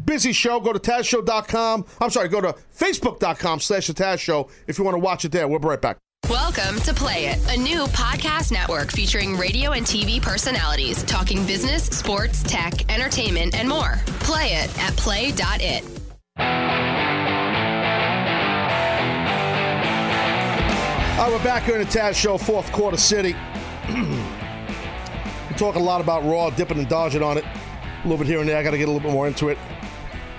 busy 0.05 0.31
show. 0.31 0.61
Go 0.61 0.71
to 0.71 0.79
TazShow.com. 0.79 1.85
I'm 1.99 2.09
sorry, 2.09 2.29
go 2.29 2.41
to 2.41 2.55
Facebook.com 2.75 3.59
slash 3.59 3.87
the 3.87 3.93
Taz 3.93 4.19
Show 4.19 4.49
if 4.67 4.77
you 4.77 4.85
want 4.85 4.95
to 4.95 4.99
watch 4.99 5.25
it 5.25 5.33
there. 5.33 5.47
We'll 5.47 5.59
be 5.59 5.67
right 5.67 5.81
back. 5.81 5.97
Welcome 6.29 6.79
to 6.79 6.93
Play 6.93 7.27
It, 7.27 7.55
a 7.55 7.57
new 7.57 7.83
podcast 7.85 8.51
network 8.51 8.91
featuring 8.91 9.37
radio 9.37 9.73
and 9.73 9.85
TV 9.85 10.19
personalities 10.19 11.03
talking 11.03 11.45
business, 11.45 11.85
sports, 11.85 12.41
tech, 12.41 12.91
entertainment, 12.91 13.53
and 13.53 13.69
more. 13.69 13.99
Play 14.21 14.53
it 14.53 14.75
at 14.79 14.97
play.it. 14.97 15.83
All 21.19 21.29
right, 21.29 21.31
we're 21.31 21.43
back 21.43 21.61
here 21.63 21.75
in 21.75 21.81
the 21.81 21.87
Taz 21.87 22.15
Show, 22.15 22.39
fourth 22.39 22.71
quarter 22.71 22.97
city. 22.97 23.35
We're 23.87 25.57
talking 25.57 25.83
a 25.83 25.85
lot 25.85 26.01
about 26.01 26.23
Raw, 26.23 26.49
dipping 26.49 26.79
and 26.79 26.89
dodging 26.89 27.21
on 27.21 27.37
it. 27.37 27.45
A 27.45 28.01
little 28.03 28.17
bit 28.17 28.25
here 28.25 28.39
and 28.39 28.49
there. 28.49 28.57
I 28.57 28.63
got 28.63 28.71
to 28.71 28.79
get 28.79 28.89
a 28.89 28.91
little 28.91 29.07
bit 29.07 29.13
more 29.13 29.27
into 29.27 29.49
it. 29.49 29.59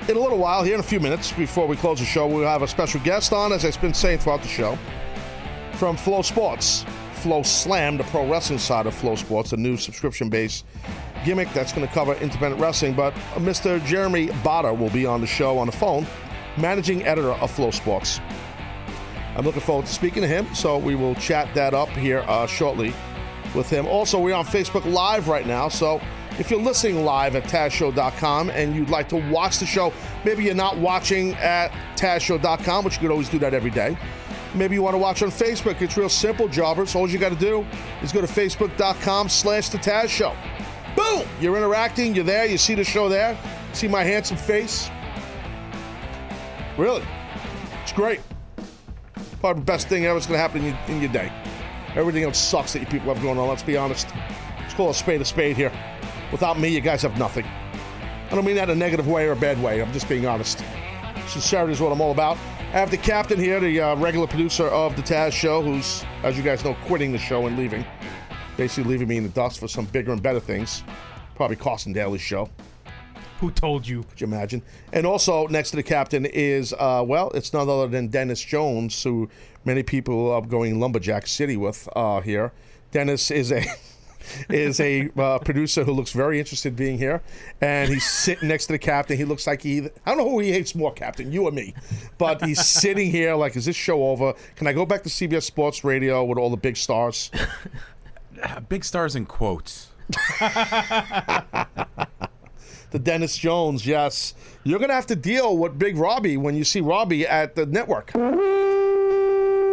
In 0.09 0.17
a 0.17 0.21
little 0.21 0.39
while, 0.39 0.65
here 0.65 0.75
in 0.75 0.81
a 0.81 0.83
few 0.83 0.99
minutes, 0.99 1.31
before 1.31 1.69
we 1.69 1.77
close 1.77 2.01
the 2.01 2.05
show, 2.05 2.27
we'll 2.27 2.43
have 2.43 2.63
a 2.63 2.69
special 2.69 3.01
guest 3.03 3.33
on, 3.33 3.53
as 3.53 3.65
I've 3.65 3.81
been 3.81 3.95
saying 3.95 4.19
throughout 4.19 4.43
the 4.43 4.49
show, 4.49 4.77
from 5.77 5.97
FloSports. 5.97 6.89
Flow 7.17 7.43
Slam, 7.43 7.97
the 7.97 8.05
pro 8.05 8.29
wrestling 8.29 8.59
side 8.59 8.87
of 8.87 8.95
FloSports, 8.95 9.53
a 9.53 9.57
new 9.57 9.77
subscription 9.77 10.29
based 10.29 10.65
gimmick 11.25 11.53
that's 11.53 11.73
going 11.73 11.87
to 11.87 11.93
cover 11.93 12.15
independent 12.15 12.61
wrestling. 12.61 12.95
But 12.95 13.15
Mr. 13.35 13.85
Jeremy 13.85 14.29
Botter 14.29 14.77
will 14.77 14.91
be 14.91 15.07
on 15.07 15.21
the 15.21 15.27
show 15.27 15.59
on 15.59 15.67
the 15.67 15.73
phone, 15.73 16.07
managing 16.57 17.05
editor 17.05 17.33
of 17.33 17.51
FloSports. 17.55 18.21
I'm 19.37 19.45
looking 19.45 19.61
forward 19.61 19.87
to 19.87 19.93
speaking 19.93 20.23
to 20.23 20.29
him, 20.29 20.53
so 20.55 20.79
we 20.79 20.95
will 20.95 21.15
chat 21.17 21.53
that 21.55 21.75
up 21.75 21.89
here 21.91 22.25
uh, 22.27 22.47
shortly 22.47 22.95
with 23.55 23.69
him. 23.69 23.87
Also, 23.87 24.21
we're 24.21 24.35
on 24.35 24.45
Facebook 24.47 24.91
Live 24.91 25.29
right 25.29 25.47
now, 25.47 25.69
so 25.69 26.01
if 26.39 26.51
you're 26.51 26.61
listening 26.61 27.05
live 27.05 27.35
at 27.35 27.45
TazShow.com 27.45 28.51
and 28.51 28.75
you'd 28.75 28.91
like 28.91 29.09
to 29.09 29.17
watch 29.31 29.59
the 29.59 29.67
show, 29.67 29.93
maybe 30.25 30.45
you're 30.45 30.55
not 30.55 30.77
watching 30.79 31.33
at 31.35 31.71
TazShow.com, 31.97 32.85
which 32.85 32.95
you 32.95 33.01
could 33.01 33.11
always 33.11 33.29
do 33.29 33.39
that 33.39 33.55
every 33.55 33.71
day. 33.71 33.97
Maybe 34.57 34.75
you 34.75 34.83
want 34.83 34.95
to 34.95 34.99
watch 34.99 35.23
on 35.23 35.31
Facebook. 35.31 35.83
It's 35.83 35.97
real 35.97 36.09
simple, 36.09 36.49
jobbers. 36.49 36.95
All 36.95 37.09
you 37.09 37.19
got 37.19 37.29
to 37.29 37.39
do 37.39 37.67
is 38.03 38.11
go 38.11 38.23
to 38.23 38.27
Facebook.com 38.27 39.29
slash 39.29 39.69
The 39.69 39.79
Taz 39.79 40.09
Show. 40.09 40.35
Boom! 40.97 41.29
You're 41.41 41.57
interacting, 41.57 42.15
you're 42.15 42.25
there, 42.25 42.47
you 42.47 42.57
see 42.57 42.75
the 42.75 42.83
show 42.85 43.09
there, 43.09 43.39
see 43.75 43.87
my 43.87 44.03
handsome 44.03 44.39
face. 44.39 44.89
Really? 46.79 47.05
It's 47.83 47.93
great. 47.93 48.21
Probably 49.41 49.61
the 49.61 49.67
best 49.67 49.89
thing 49.89 50.07
ever 50.07 50.19
is 50.19 50.27
going 50.27 50.39
to 50.39 50.41
happen 50.41 50.63
in 50.63 50.69
your, 50.69 50.79
in 50.89 51.01
your 51.03 51.13
day. 51.13 51.31
Everything 51.95 52.25
else 52.25 52.39
sucks 52.39 52.73
that 52.73 52.81
you 52.81 52.87
people 52.87 53.13
have 53.13 53.23
going 53.23 53.39
on, 53.39 53.49
let's 53.49 53.63
be 53.63 53.77
honest. 53.77 54.09
Let's 54.59 54.75
call 54.75 54.89
a 54.89 54.95
spade 54.95 55.21
a 55.21 55.25
spade 55.25 55.57
here. 55.57 55.73
Without 56.33 56.59
me, 56.59 56.69
you 56.69 56.81
guys 56.81 57.03
have 57.03 57.19
nothing. 57.19 57.45
I 57.45 58.35
don't 58.35 58.45
mean 58.45 58.57
that 58.57 58.71
in 58.71 58.77
a 58.77 58.79
negative 58.79 59.07
way 59.07 59.27
or 59.27 59.33
a 59.33 59.37
bad 59.37 59.63
way. 59.63 59.83
I'm 59.83 59.93
just 59.93 60.09
being 60.09 60.27
honest. 60.27 60.65
Sincerity 61.29 61.73
is 61.73 61.81
what 61.81 61.93
I'm 61.93 62.01
all 62.01 62.11
about. 62.11 62.39
I 62.77 62.81
have 62.81 62.91
the 62.91 62.99
captain 62.99 63.41
here, 63.41 63.59
the 63.59 63.81
uh, 63.81 63.97
regular 63.97 64.27
producer 64.27 64.67
of 64.67 64.97
the 64.97 65.03
Taz 65.03 65.33
Show, 65.33 65.63
who's, 65.63 66.05
as 66.23 66.37
you 66.37 66.43
guys 66.43 66.63
know, 66.63 66.77
quitting 66.85 67.11
the 67.11 67.17
show 67.17 67.47
and 67.47 67.57
leaving. 67.57 67.87
Basically 68.59 68.91
leaving 68.91 69.09
me 69.09 69.17
in 69.17 69.23
the 69.23 69.31
dust 69.31 69.61
for 69.61 69.67
some 69.67 69.87
bigger 69.87 70.13
and 70.13 70.23
better 70.23 70.41
things. 70.41 70.85
Probably 71.37 71.57
costing 71.57 71.95
Daly's 71.95 72.21
show. 72.21 72.51
Who 73.41 73.51
told 73.51 73.89
you? 73.89 74.03
Could 74.03 74.21
you 74.21 74.27
imagine? 74.27 74.61
And 74.93 75.07
also 75.07 75.47
next 75.47 75.71
to 75.71 75.77
the 75.77 75.83
captain 75.83 76.27
is, 76.27 76.75
uh, 76.75 77.03
well, 77.03 77.31
it's 77.31 77.55
none 77.55 77.67
other 77.67 77.89
than 77.89 78.09
Dennis 78.09 78.43
Jones, 78.43 79.03
who 79.03 79.31
many 79.65 79.83
people 79.83 80.31
are 80.31 80.43
going 80.43 80.79
Lumberjack 80.79 81.27
City 81.27 81.57
with 81.57 81.89
uh, 81.97 82.21
here. 82.21 82.53
Dennis 82.91 83.31
is 83.31 83.53
a 83.53 83.65
is 84.49 84.81
a 84.81 85.09
uh, 85.17 85.39
producer 85.39 85.85
who 85.85 85.93
looks 85.93 86.13
very 86.13 86.39
interested 86.39 86.69
in 86.71 86.75
being 86.75 86.99
here, 86.99 87.23
and 87.61 87.93
he's 87.93 88.09
sitting 88.09 88.49
next 88.49 88.67
to 88.67 88.73
the 88.73 88.79
captain. 88.79 89.17
He 89.17 89.25
looks 89.25 89.47
like 89.47 89.63
he, 89.63 89.79
I 89.79 89.91
don't 90.07 90.19
know 90.19 90.29
who 90.29 90.41
he 90.41 90.53
hates 90.53 90.75
more, 90.75 90.93
Captain, 90.93 91.33
you 91.33 91.45
or 91.45 91.53
me, 91.53 91.75
but 92.19 92.45
he's 92.45 92.65
sitting 92.65 93.11
here 93.11 93.35
like, 93.35 93.57
is 93.57 93.65
this 93.65 93.77
show 93.77 94.09
over? 94.09 94.35
Can 94.57 94.67
I 94.67 94.73
go 94.73 94.87
back 94.87 95.03
to 95.05 95.09
CBS 95.09 95.45
Sports 95.45 95.85
Radio 95.85 96.25
with 96.25 96.39
all 96.39 96.51
the 96.51 96.57
big 96.57 96.77
stars? 96.77 97.31
Big 98.69 98.85
stars 98.85 99.17
in 99.17 99.25
quotes. 99.25 99.89
the 102.91 102.99
Dennis 103.03 103.37
Jones, 103.39 103.87
yes. 103.87 104.35
You're 104.63 104.79
going 104.79 104.91
to 104.91 104.95
have 104.95 105.07
to 105.07 105.17
deal 105.17 105.57
with 105.57 105.79
Big 105.79 105.97
Robbie 105.97 106.37
when 106.37 106.55
you 106.55 106.65
see 106.65 106.81
Robbie 106.81 107.27
at 107.27 107.55
the 107.55 107.67
network. 107.67 108.13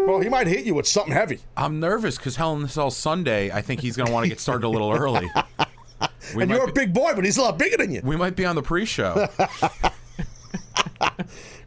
Well, 0.06 0.20
he 0.20 0.28
might 0.28 0.48
hit 0.48 0.66
you 0.66 0.76
with 0.76 0.86
something 0.88 1.14
heavy. 1.14 1.40
I'm 1.56 1.80
nervous 1.80 2.18
because 2.18 2.36
Hell 2.36 2.56
in 2.56 2.64
a 2.64 2.68
Cell 2.68 2.92
Sunday, 2.92 3.52
I 3.52 3.62
think 3.62 3.80
he's 3.80 3.96
going 3.96 4.08
to 4.08 4.14
want 4.14 4.26
to 4.26 4.30
get 4.30 4.42
started 4.42 4.68
a 4.68 4.70
little 4.70 4.92
early. 4.92 5.32
and 6.34 6.50
you're 6.50 6.70
a 6.70 6.74
big 6.74 6.94
boy, 6.94 7.14
but 7.16 7.24
he's 7.24 7.38
a 7.38 7.42
lot 7.42 7.58
bigger 7.58 7.78
than 7.78 7.92
you. 7.92 8.02
We 8.04 8.18
might 8.18 8.36
be 8.36 8.46
on 8.46 8.56
the 8.56 8.62
pre-show. 8.62 9.28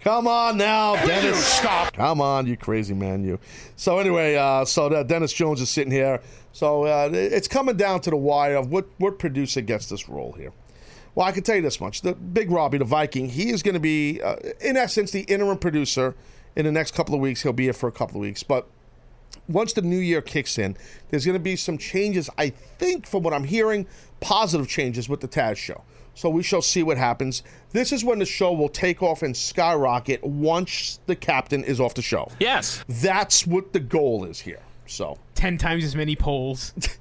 Come 0.01 0.29
on 0.29 0.57
now, 0.59 0.95
Dennis. 1.05 1.45
Stop. 1.45 1.95
Come 1.95 2.21
on, 2.21 2.47
you 2.47 2.57
crazy 2.57 2.95
man, 2.95 3.25
you. 3.25 3.41
So 3.75 3.99
anyway, 3.99 4.37
uh, 4.37 4.65
so 4.65 4.89
that 4.91 5.09
Dennis 5.09 5.33
Jones 5.33 5.61
is 5.61 5.69
sitting 5.71 5.91
here. 5.91 6.21
So 6.53 6.85
uh, 6.85 7.11
it's 7.13 7.49
coming 7.49 7.77
down 7.77 8.03
to 8.03 8.11
the 8.11 8.17
wire 8.17 8.57
of 8.57 8.71
what 8.71 8.87
what 8.99 9.19
producer 9.19 9.63
gets 9.63 9.89
this 9.89 10.09
role 10.09 10.33
here. 10.33 10.53
Well, 11.17 11.27
I 11.27 11.33
can 11.33 11.43
tell 11.43 11.57
you 11.57 11.63
this 11.63 11.81
much: 11.81 12.03
the 12.03 12.15
Big 12.15 12.53
Robbie, 12.53 12.79
the 12.79 12.85
Viking, 12.85 13.29
he 13.31 13.51
is 13.51 13.65
going 13.65 13.75
to 13.75 13.81
be, 13.81 14.23
uh, 14.23 14.37
in 14.61 14.77
essence, 14.77 15.11
the 15.11 15.23
interim 15.23 15.59
producer. 15.59 16.15
In 16.57 16.65
the 16.65 16.73
next 16.73 16.95
couple 16.95 17.15
of 17.15 17.21
weeks, 17.21 17.43
he'll 17.43 17.53
be 17.53 17.65
here 17.65 17.73
for 17.73 17.89
a 17.89 17.93
couple 17.93 18.17
of 18.17 18.23
weeks, 18.23 18.43
but 18.43 18.67
once 19.49 19.73
the 19.75 19.83
new 19.83 19.99
year 19.99 20.23
kicks 20.23 20.59
in, 20.59 20.77
there's 21.11 21.25
going 21.25 21.35
to 21.35 21.41
be 21.41 21.55
some 21.55 21.79
changes. 21.79 22.29
I 22.39 22.51
think, 22.51 23.07
from 23.07 23.23
what 23.23 23.33
I'm 23.33 23.45
hearing, 23.45 23.87
positive 24.21 24.67
changes 24.69 25.09
with 25.09 25.21
the 25.21 25.29
Taz 25.29 25.57
show. 25.57 25.83
So 26.15 26.31
we 26.31 26.43
shall 26.43 26.63
see 26.63 26.83
what 26.83 26.97
happens. 26.97 27.43
This 27.73 27.93
is 27.93 28.03
when 28.03 28.19
the 28.19 28.25
show 28.25 28.53
will 28.53 28.71
take 28.71 29.03
off 29.03 29.23
and 29.23 29.37
skyrocket 29.37 30.25
once 30.25 30.99
the 31.05 31.15
captain 31.15 31.63
is 31.63 31.79
off 31.79 31.93
the 31.93 32.01
show. 32.03 32.33
Yes. 32.41 32.83
That's 32.89 33.47
what 33.47 33.75
the 33.75 33.81
goal 33.81 34.25
is 34.25 34.41
here. 34.41 34.61
So 34.87 35.19
Ten 35.35 35.59
times 35.59 35.85
as 35.85 35.95
many 35.95 36.17
polls. 36.17 36.73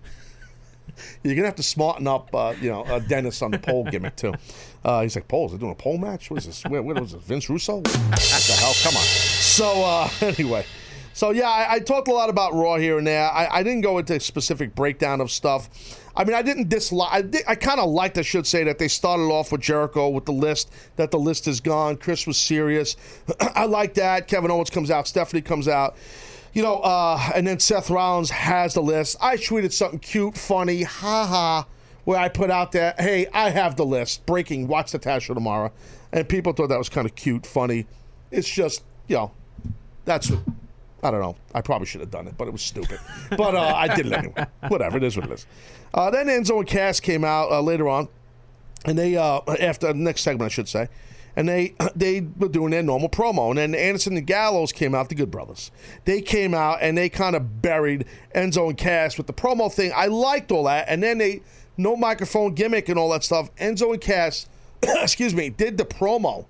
you're 1.24 1.36
gonna 1.36 1.48
have 1.48 1.56
to 1.56 1.64
smarten 1.64 2.08
up, 2.08 2.34
uh, 2.34 2.54
you 2.62 2.70
know, 2.70 2.84
uh, 2.84 3.00
Dennis 3.00 3.42
on 3.42 3.52
the 3.52 3.60
pole 3.60 3.84
gimmick 3.86 4.16
too. 4.16 4.34
Uh, 4.84 5.02
he's 5.02 5.16
like, 5.16 5.28
polls? 5.28 5.52
They're 5.52 5.60
doing 5.60 5.72
a 5.72 5.76
pole 5.76 5.98
match? 5.98 6.30
What 6.30 6.38
is 6.40 6.46
this? 6.46 6.64
Where, 6.66 6.82
where 6.82 6.96
was 6.96 7.12
this? 7.14 7.22
Vince 7.24 7.50
Russo? 7.50 7.78
What 7.78 7.84
the 7.84 8.58
hell? 8.60 8.74
Come 8.84 8.96
on. 8.96 9.04
So 9.04 9.84
uh, 9.84 10.10
anyway, 10.22 10.66
so 11.14 11.32
yeah, 11.32 11.50
I, 11.50 11.76
I 11.76 11.80
talked 11.80 12.08
a 12.08 12.14
lot 12.14 12.30
about 12.30 12.54
Raw 12.54 12.76
here 12.76 12.98
and 12.98 13.08
there. 13.08 13.30
I, 13.32 13.48
I 13.50 13.64
didn't 13.64 13.82
go 13.82 13.98
into 13.98 14.20
specific 14.20 14.76
breakdown 14.76 15.22
of 15.22 15.32
stuff. 15.32 15.70
I 16.14 16.24
mean, 16.24 16.36
I 16.36 16.42
didn't 16.42 16.70
dislike. 16.70 17.10
I, 17.12 17.22
di- 17.22 17.44
I 17.48 17.56
kind 17.56 17.80
of 17.80 17.90
liked, 17.90 18.18
I 18.18 18.22
should 18.22 18.46
say, 18.46 18.64
that 18.66 18.80
they 18.80 18.88
started 18.88 19.24
off 19.24 19.52
with 19.52 19.62
Jericho 19.62 20.10
with 20.10 20.26
the 20.26 20.34
list. 20.34 20.72
That 20.98 21.12
the 21.12 21.20
list 21.20 21.48
is 21.48 21.60
gone. 21.60 21.98
Chris 21.98 22.28
was 22.28 22.38
serious. 22.38 22.96
I 23.40 23.66
like 23.66 23.94
that. 23.96 24.28
Kevin 24.28 24.52
Owens 24.52 24.70
comes 24.70 24.92
out. 24.92 25.08
Stephanie 25.08 25.42
comes 25.42 25.68
out. 25.68 25.96
You 26.56 26.64
know, 26.64 26.78
uh, 26.78 27.20
and 27.36 27.46
then 27.46 27.60
Seth 27.60 27.90
Rollins 27.90 28.30
has 28.30 28.76
the 28.76 28.82
list. 28.82 29.18
I 29.20 29.36
tweeted 29.36 29.74
something 29.74 30.00
cute, 30.00 30.38
funny, 30.38 30.84
ha 30.84 31.26
ha, 31.26 31.68
where 32.06 32.18
I 32.18 32.30
put 32.30 32.50
out 32.50 32.72
there, 32.72 32.96
hey, 32.98 33.28
I 33.34 33.50
have 33.50 33.76
the 33.76 33.86
list. 33.86 34.26
Breaking, 34.26 34.66
watch 34.66 34.94
the 34.94 34.98
Taz 34.98 35.24
Show 35.24 35.34
tomorrow. 35.34 35.74
And 36.14 36.30
people 36.30 36.54
thought 36.54 36.70
that 36.70 36.78
was 36.78 36.88
kind 36.88 37.06
of 37.06 37.14
cute, 37.14 37.46
funny. 37.46 37.86
It's 38.32 38.50
just, 38.50 38.86
you 39.10 39.18
know, 39.18 39.32
that's, 40.06 40.32
I 41.04 41.12
don't 41.12 41.20
know. 41.20 41.36
I 41.54 41.60
probably 41.60 41.88
should 41.88 42.00
have 42.00 42.10
done 42.12 42.26
it, 42.26 42.38
but 42.38 42.48
it 42.48 42.52
was 42.52 42.62
stupid. 42.62 43.02
But 43.32 43.54
uh, 43.54 43.74
I 43.76 43.94
did 43.94 44.06
it 44.06 44.14
anyway. 44.14 44.46
Whatever, 44.70 44.96
it 44.96 45.04
is 45.04 45.18
what 45.18 45.26
it 45.26 45.34
is. 45.34 45.46
Uh, 45.94 46.10
then 46.10 46.28
Enzo 46.28 46.60
and 46.60 46.68
Cass 46.68 47.02
came 47.02 47.26
out 47.26 47.52
uh, 47.52 47.60
later 47.60 47.90
on, 47.90 48.08
and 48.86 48.98
they, 48.98 49.18
uh, 49.18 49.42
after 49.60 49.88
the 49.88 49.94
next 49.94 50.22
segment, 50.22 50.50
I 50.50 50.54
should 50.54 50.70
say, 50.70 50.88
and 51.36 51.48
they 51.48 51.76
they 51.96 52.22
were 52.38 52.48
doing 52.48 52.72
their 52.72 52.84
normal 52.84 53.10
promo. 53.10 53.50
And 53.50 53.58
then 53.58 53.76
Anderson 53.76 54.18
and 54.18 54.26
Gallows 54.28 54.72
came 54.72 54.96
out, 54.96 55.10
the 55.10 55.16
Good 55.16 55.32
Brothers. 55.32 55.72
They 56.06 56.22
came 56.22 56.54
out 56.54 56.80
and 56.82 56.98
they 56.98 57.10
kind 57.10 57.36
of 57.36 57.62
buried 57.62 58.06
Enzo 58.34 58.70
and 58.70 58.78
Cass 58.78 59.18
with 59.18 59.28
the 59.28 59.34
promo 59.34 59.72
thing. 59.72 59.92
I 59.96 60.08
liked 60.08 60.52
all 60.52 60.66
that. 60.66 60.86
And 60.88 61.02
then 61.02 61.18
they, 61.18 61.42
no 61.78 61.96
microphone 61.96 62.54
gimmick 62.54 62.90
and 62.90 62.98
all 62.98 63.10
that 63.12 63.24
stuff. 63.24 63.54
Enzo 63.56 63.92
and 63.92 64.02
Cass, 64.02 64.48
excuse 64.84 65.34
me, 65.34 65.50
did 65.50 65.78
the 65.78 65.86
promo 65.86 66.46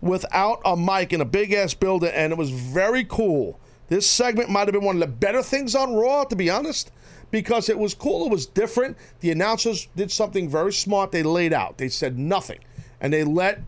without 0.00 0.60
a 0.64 0.76
mic 0.76 1.12
in 1.12 1.20
a 1.20 1.24
big 1.24 1.52
ass 1.52 1.74
building, 1.74 2.10
and 2.14 2.32
it 2.32 2.38
was 2.38 2.50
very 2.50 3.04
cool. 3.04 3.58
This 3.88 4.08
segment 4.08 4.50
might 4.50 4.68
have 4.68 4.72
been 4.72 4.84
one 4.84 4.96
of 4.96 5.00
the 5.00 5.06
better 5.06 5.42
things 5.42 5.74
on 5.74 5.94
Raw, 5.94 6.24
to 6.24 6.36
be 6.36 6.50
honest, 6.50 6.90
because 7.30 7.68
it 7.68 7.78
was 7.78 7.94
cool. 7.94 8.26
It 8.26 8.30
was 8.30 8.46
different. 8.46 8.96
The 9.20 9.30
announcers 9.30 9.88
did 9.96 10.10
something 10.12 10.48
very 10.48 10.72
smart. 10.72 11.10
They 11.10 11.22
laid 11.22 11.52
out. 11.52 11.78
They 11.78 11.88
said 11.88 12.18
nothing, 12.18 12.60
and 13.00 13.12
they 13.12 13.24
let 13.24 13.62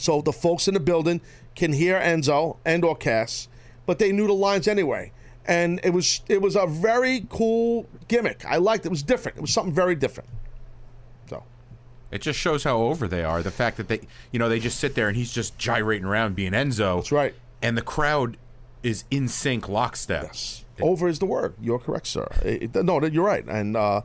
so 0.00 0.20
the 0.22 0.32
folks 0.32 0.68
in 0.68 0.74
the 0.74 0.80
building 0.80 1.20
can 1.54 1.72
hear 1.72 1.98
Enzo 2.00 2.56
and 2.64 2.84
or 2.84 2.96
Cass, 2.96 3.48
but 3.86 3.98
they 3.98 4.12
knew 4.12 4.26
the 4.26 4.32
lines 4.32 4.66
anyway. 4.68 5.12
And 5.46 5.80
it 5.82 5.90
was 5.90 6.20
it 6.28 6.40
was 6.40 6.54
a 6.56 6.66
very 6.66 7.26
cool 7.28 7.86
gimmick. 8.08 8.44
I 8.46 8.56
liked 8.56 8.84
it. 8.84 8.88
It 8.88 8.90
was 8.90 9.02
different. 9.02 9.38
It 9.38 9.40
was 9.40 9.52
something 9.52 9.72
very 9.74 9.94
different. 9.94 10.28
So 11.28 11.42
It 12.10 12.20
just 12.20 12.38
shows 12.38 12.64
how 12.64 12.78
over 12.82 13.08
they 13.08 13.24
are. 13.24 13.42
The 13.42 13.50
fact 13.50 13.76
that 13.78 13.88
they, 13.88 14.00
you 14.32 14.38
know, 14.38 14.48
they 14.48 14.60
just 14.60 14.78
sit 14.78 14.94
there 14.94 15.08
and 15.08 15.16
he's 15.16 15.32
just 15.32 15.58
gyrating 15.58 16.04
around 16.06 16.36
being 16.36 16.52
Enzo. 16.52 16.96
That's 16.96 17.10
right. 17.12 17.34
And 17.62 17.76
the 17.76 17.82
crowd 17.82 18.36
is 18.82 19.04
in 19.10 19.28
sync, 19.28 19.68
lockstep. 19.68 20.24
Yes. 20.24 20.64
Over 20.80 21.08
is 21.08 21.18
the 21.18 21.26
word. 21.26 21.54
You're 21.60 21.78
correct, 21.78 22.06
sir. 22.06 22.26
It- 22.42 22.74
it- 22.74 22.84
no, 22.84 23.04
you're 23.04 23.24
right, 23.24 23.44
and 23.46 23.76
uh, 23.76 24.00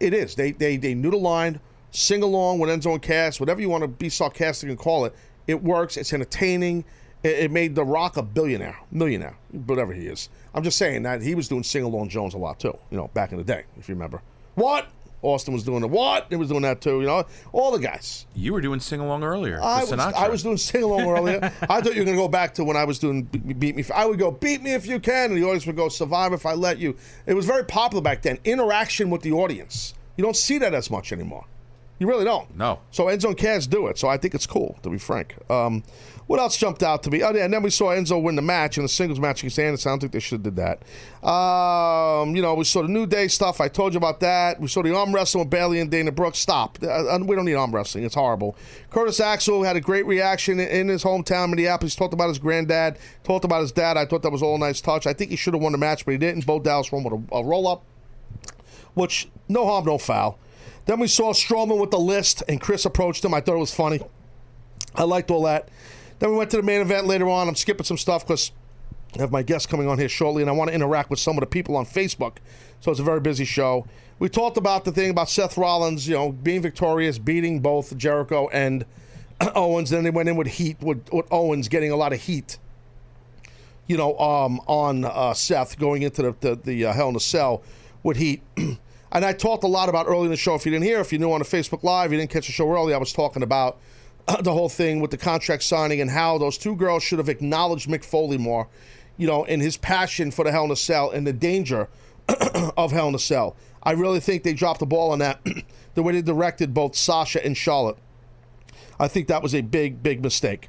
it 0.00 0.12
is. 0.12 0.34
They 0.34 0.52
they 0.52 0.76
they 0.76 0.94
knew 0.94 1.10
the 1.10 1.16
line. 1.16 1.60
Sing 1.94 2.24
along 2.24 2.58
with 2.58 2.70
Enzo 2.70 2.92
and 2.92 3.00
Cass, 3.00 3.38
whatever 3.38 3.60
you 3.60 3.68
want 3.68 3.82
to 3.82 3.88
be 3.88 4.08
sarcastic 4.08 4.68
and 4.68 4.76
call 4.76 5.04
it. 5.04 5.14
It 5.46 5.62
works. 5.62 5.96
It's 5.96 6.12
entertaining. 6.12 6.84
It, 7.22 7.44
it 7.44 7.50
made 7.52 7.76
The 7.76 7.84
Rock 7.84 8.16
a 8.16 8.22
billionaire, 8.22 8.76
millionaire, 8.90 9.36
whatever 9.52 9.92
he 9.92 10.08
is. 10.08 10.28
I'm 10.54 10.64
just 10.64 10.76
saying 10.76 11.04
that 11.04 11.22
he 11.22 11.36
was 11.36 11.46
doing 11.46 11.62
sing 11.62 11.84
along 11.84 12.08
Jones 12.08 12.34
a 12.34 12.38
lot 12.38 12.58
too. 12.58 12.76
You 12.90 12.96
know, 12.96 13.10
back 13.14 13.30
in 13.30 13.38
the 13.38 13.44
day, 13.44 13.62
if 13.78 13.88
you 13.88 13.94
remember. 13.94 14.22
What? 14.56 14.88
Austin 15.22 15.54
was 15.54 15.62
doing 15.62 15.82
the 15.82 15.86
what? 15.88 16.26
He 16.30 16.36
was 16.36 16.48
doing 16.48 16.62
that 16.62 16.80
too. 16.80 17.00
You 17.00 17.06
know, 17.06 17.24
all 17.52 17.70
the 17.70 17.78
guys. 17.78 18.26
You 18.34 18.52
were 18.52 18.60
doing 18.60 18.80
sing 18.80 18.98
along 18.98 19.22
earlier. 19.22 19.62
I 19.62 19.84
was, 19.84 19.92
I 19.92 20.28
was 20.28 20.42
doing 20.42 20.56
sing 20.56 20.82
along 20.82 21.08
earlier. 21.08 21.38
I 21.62 21.80
thought 21.80 21.94
you 21.94 22.00
were 22.00 22.06
going 22.06 22.16
to 22.16 22.22
go 22.22 22.28
back 22.28 22.54
to 22.54 22.64
when 22.64 22.76
I 22.76 22.84
was 22.84 22.98
doing 22.98 23.22
Be- 23.22 23.38
Beat 23.54 23.76
Me. 23.76 23.84
I 23.94 24.04
would 24.04 24.18
go, 24.18 24.32
Beat 24.32 24.62
Me 24.64 24.74
If 24.74 24.84
You 24.84 24.98
Can. 24.98 25.30
And 25.30 25.40
the 25.40 25.46
audience 25.46 25.64
would 25.66 25.76
go, 25.76 25.88
Survive 25.88 26.32
If 26.32 26.44
I 26.44 26.54
Let 26.54 26.78
You. 26.78 26.96
It 27.26 27.34
was 27.34 27.46
very 27.46 27.64
popular 27.64 28.02
back 28.02 28.22
then. 28.22 28.38
Interaction 28.44 29.10
with 29.10 29.22
the 29.22 29.30
audience. 29.30 29.94
You 30.16 30.24
don't 30.24 30.36
see 30.36 30.58
that 30.58 30.74
as 30.74 30.90
much 30.90 31.12
anymore. 31.12 31.46
You 31.98 32.08
really 32.08 32.24
don't. 32.24 32.54
No. 32.56 32.80
So 32.90 33.04
Enzo 33.06 33.26
and 33.26 33.36
Cass 33.38 33.66
do 33.68 33.86
it. 33.86 33.98
So 33.98 34.08
I 34.08 34.16
think 34.16 34.34
it's 34.34 34.46
cool, 34.46 34.76
to 34.82 34.90
be 34.90 34.98
frank. 34.98 35.36
Um, 35.48 35.84
what 36.26 36.40
else 36.40 36.56
jumped 36.56 36.82
out 36.82 37.02
to 37.04 37.10
me? 37.10 37.22
Oh, 37.22 37.32
yeah, 37.32 37.44
and 37.44 37.52
then 37.54 37.62
we 37.62 37.70
saw 37.70 37.90
Enzo 37.94 38.20
win 38.20 38.34
the 38.34 38.42
match 38.42 38.78
in 38.78 38.82
the 38.82 38.88
singles 38.88 39.20
match 39.20 39.40
against 39.42 39.58
Anderson. 39.58 39.90
I 39.90 39.92
don't 39.92 40.00
think 40.00 40.12
they 40.12 40.20
should 40.20 40.44
have 40.44 40.54
did 40.54 40.56
that. 40.56 40.82
Um, 41.28 42.34
you 42.34 42.42
know, 42.42 42.54
we 42.54 42.64
saw 42.64 42.82
the 42.82 42.88
New 42.88 43.06
Day 43.06 43.28
stuff. 43.28 43.60
I 43.60 43.68
told 43.68 43.92
you 43.92 43.98
about 43.98 44.20
that. 44.20 44.58
We 44.58 44.66
saw 44.68 44.82
the 44.82 44.94
arm 44.96 45.14
wrestling 45.14 45.44
with 45.44 45.50
Bayley 45.50 45.80
and 45.80 45.90
Dana 45.90 46.10
Brooks. 46.10 46.38
Stop. 46.38 46.78
Uh, 46.82 47.18
we 47.22 47.36
don't 47.36 47.44
need 47.44 47.54
arm 47.54 47.72
wrestling. 47.72 48.04
It's 48.04 48.14
horrible. 48.14 48.56
Curtis 48.90 49.20
Axel 49.20 49.62
had 49.62 49.76
a 49.76 49.80
great 49.80 50.06
reaction 50.06 50.58
in- 50.60 50.68
in 50.68 50.88
his 50.88 51.04
hometown, 51.04 51.50
Minneapolis. 51.50 51.94
Talked 51.94 52.14
about 52.14 52.28
his 52.28 52.38
granddad. 52.38 52.98
Talked 53.22 53.44
about 53.44 53.60
his 53.60 53.70
dad. 53.72 53.96
I 53.96 54.04
thought 54.06 54.22
that 54.22 54.32
was 54.32 54.42
all 54.42 54.56
a 54.56 54.58
nice 54.58 54.80
touch. 54.80 55.06
I 55.06 55.12
think 55.12 55.30
he 55.30 55.36
should 55.36 55.54
have 55.54 55.62
won 55.62 55.72
the 55.72 55.78
match, 55.78 56.04
but 56.06 56.12
he 56.12 56.18
didn't. 56.18 56.44
Bo 56.46 56.58
Dallas 56.58 56.90
won 56.90 57.04
with 57.04 57.12
a, 57.30 57.36
a 57.36 57.44
roll 57.44 57.68
up 57.68 57.84
which 58.94 59.28
no 59.48 59.66
harm, 59.66 59.84
no 59.84 59.98
foul. 59.98 60.38
Then 60.86 61.00
we 61.00 61.06
saw 61.06 61.32
Strowman 61.32 61.80
with 61.80 61.90
the 61.90 61.98
list, 61.98 62.42
and 62.48 62.60
Chris 62.60 62.84
approached 62.84 63.24
him. 63.24 63.34
I 63.34 63.40
thought 63.40 63.56
it 63.56 63.60
was 63.60 63.74
funny. 63.74 64.00
I 64.94 65.04
liked 65.04 65.30
all 65.30 65.42
that. 65.44 65.68
Then 66.18 66.30
we 66.30 66.36
went 66.36 66.50
to 66.50 66.58
the 66.58 66.62
main 66.62 66.80
event 66.80 67.06
later 67.06 67.28
on. 67.28 67.48
I'm 67.48 67.54
skipping 67.54 67.84
some 67.84 67.98
stuff 67.98 68.26
because 68.26 68.52
I 69.16 69.20
have 69.20 69.32
my 69.32 69.42
guest 69.42 69.68
coming 69.68 69.88
on 69.88 69.98
here 69.98 70.08
shortly, 70.08 70.42
and 70.42 70.50
I 70.50 70.52
want 70.54 70.68
to 70.68 70.74
interact 70.74 71.10
with 71.10 71.18
some 71.18 71.36
of 71.36 71.40
the 71.40 71.46
people 71.46 71.76
on 71.76 71.86
Facebook. 71.86 72.36
So 72.80 72.90
it's 72.90 73.00
a 73.00 73.04
very 73.04 73.20
busy 73.20 73.44
show. 73.44 73.86
We 74.18 74.28
talked 74.28 74.56
about 74.56 74.84
the 74.84 74.92
thing 74.92 75.10
about 75.10 75.28
Seth 75.28 75.56
Rollins, 75.56 76.06
you 76.06 76.14
know, 76.14 76.30
being 76.32 76.62
victorious, 76.62 77.18
beating 77.18 77.60
both 77.60 77.96
Jericho 77.96 78.48
and 78.52 78.84
Owens. 79.54 79.90
Then 79.90 80.04
they 80.04 80.10
went 80.10 80.28
in 80.28 80.36
with 80.36 80.46
heat, 80.46 80.76
with, 80.80 81.08
with 81.12 81.26
Owens 81.32 81.68
getting 81.68 81.90
a 81.90 81.96
lot 81.96 82.12
of 82.12 82.20
heat 82.20 82.58
you 83.86 83.96
know, 83.96 84.18
um, 84.18 84.60
on 84.66 85.04
uh, 85.04 85.34
Seth 85.34 85.78
going 85.78 86.02
into 86.02 86.22
the 86.22 86.34
the, 86.40 86.56
the 86.56 86.84
uh, 86.86 86.92
Hell 86.92 87.10
in 87.10 87.16
a 87.16 87.20
Cell 87.20 87.62
with 88.02 88.16
Heat. 88.16 88.42
and 89.14 89.24
I 89.24 89.32
talked 89.32 89.64
a 89.64 89.68
lot 89.68 89.88
about 89.88 90.06
early 90.06 90.24
in 90.24 90.30
the 90.30 90.36
show. 90.36 90.54
If 90.56 90.66
you 90.66 90.72
didn't 90.72 90.84
hear, 90.84 91.00
if 91.00 91.12
you 91.12 91.18
knew 91.18 91.32
on 91.32 91.38
the 91.38 91.44
Facebook 91.44 91.84
Live, 91.84 92.12
you 92.12 92.18
didn't 92.18 92.30
catch 92.30 92.46
the 92.46 92.52
show 92.52 92.70
early. 92.70 92.92
I 92.92 92.98
was 92.98 93.12
talking 93.12 93.42
about 93.44 93.78
the 94.42 94.52
whole 94.52 94.68
thing 94.68 95.00
with 95.00 95.12
the 95.12 95.16
contract 95.16 95.62
signing 95.62 96.00
and 96.00 96.10
how 96.10 96.36
those 96.36 96.58
two 96.58 96.74
girls 96.74 97.04
should 97.04 97.18
have 97.18 97.28
acknowledged 97.28 97.88
Mick 97.88 98.04
Foley 98.04 98.38
more, 98.38 98.68
you 99.16 99.28
know, 99.28 99.44
in 99.44 99.60
his 99.60 99.76
passion 99.76 100.32
for 100.32 100.44
the 100.44 100.50
Hell 100.50 100.64
in 100.64 100.70
a 100.72 100.76
Cell 100.76 101.10
and 101.10 101.26
the 101.26 101.32
danger 101.32 101.88
of 102.76 102.90
Hell 102.90 103.08
in 103.08 103.14
a 103.14 103.18
Cell. 103.20 103.56
I 103.84 103.92
really 103.92 104.20
think 104.20 104.42
they 104.42 104.52
dropped 104.52 104.80
the 104.80 104.86
ball 104.86 105.12
on 105.12 105.20
that. 105.20 105.40
the 105.94 106.02
way 106.02 106.12
they 106.12 106.22
directed 106.22 106.74
both 106.74 106.96
Sasha 106.96 107.44
and 107.44 107.56
Charlotte. 107.56 107.96
I 108.98 109.08
think 109.08 109.28
that 109.28 109.42
was 109.42 109.54
a 109.54 109.60
big, 109.60 110.02
big 110.02 110.22
mistake. 110.22 110.68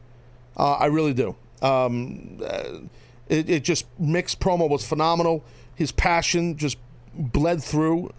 Uh, 0.58 0.74
I 0.74 0.86
really 0.86 1.14
do. 1.14 1.36
Um, 1.62 2.40
uh, 2.46 2.80
it, 3.28 3.50
it 3.50 3.64
just 3.64 3.86
Mick's 4.00 4.36
promo 4.36 4.70
was 4.70 4.86
phenomenal. 4.88 5.44
His 5.74 5.92
passion 5.92 6.58
just 6.58 6.78
bled 7.14 7.64
through, 7.64 8.12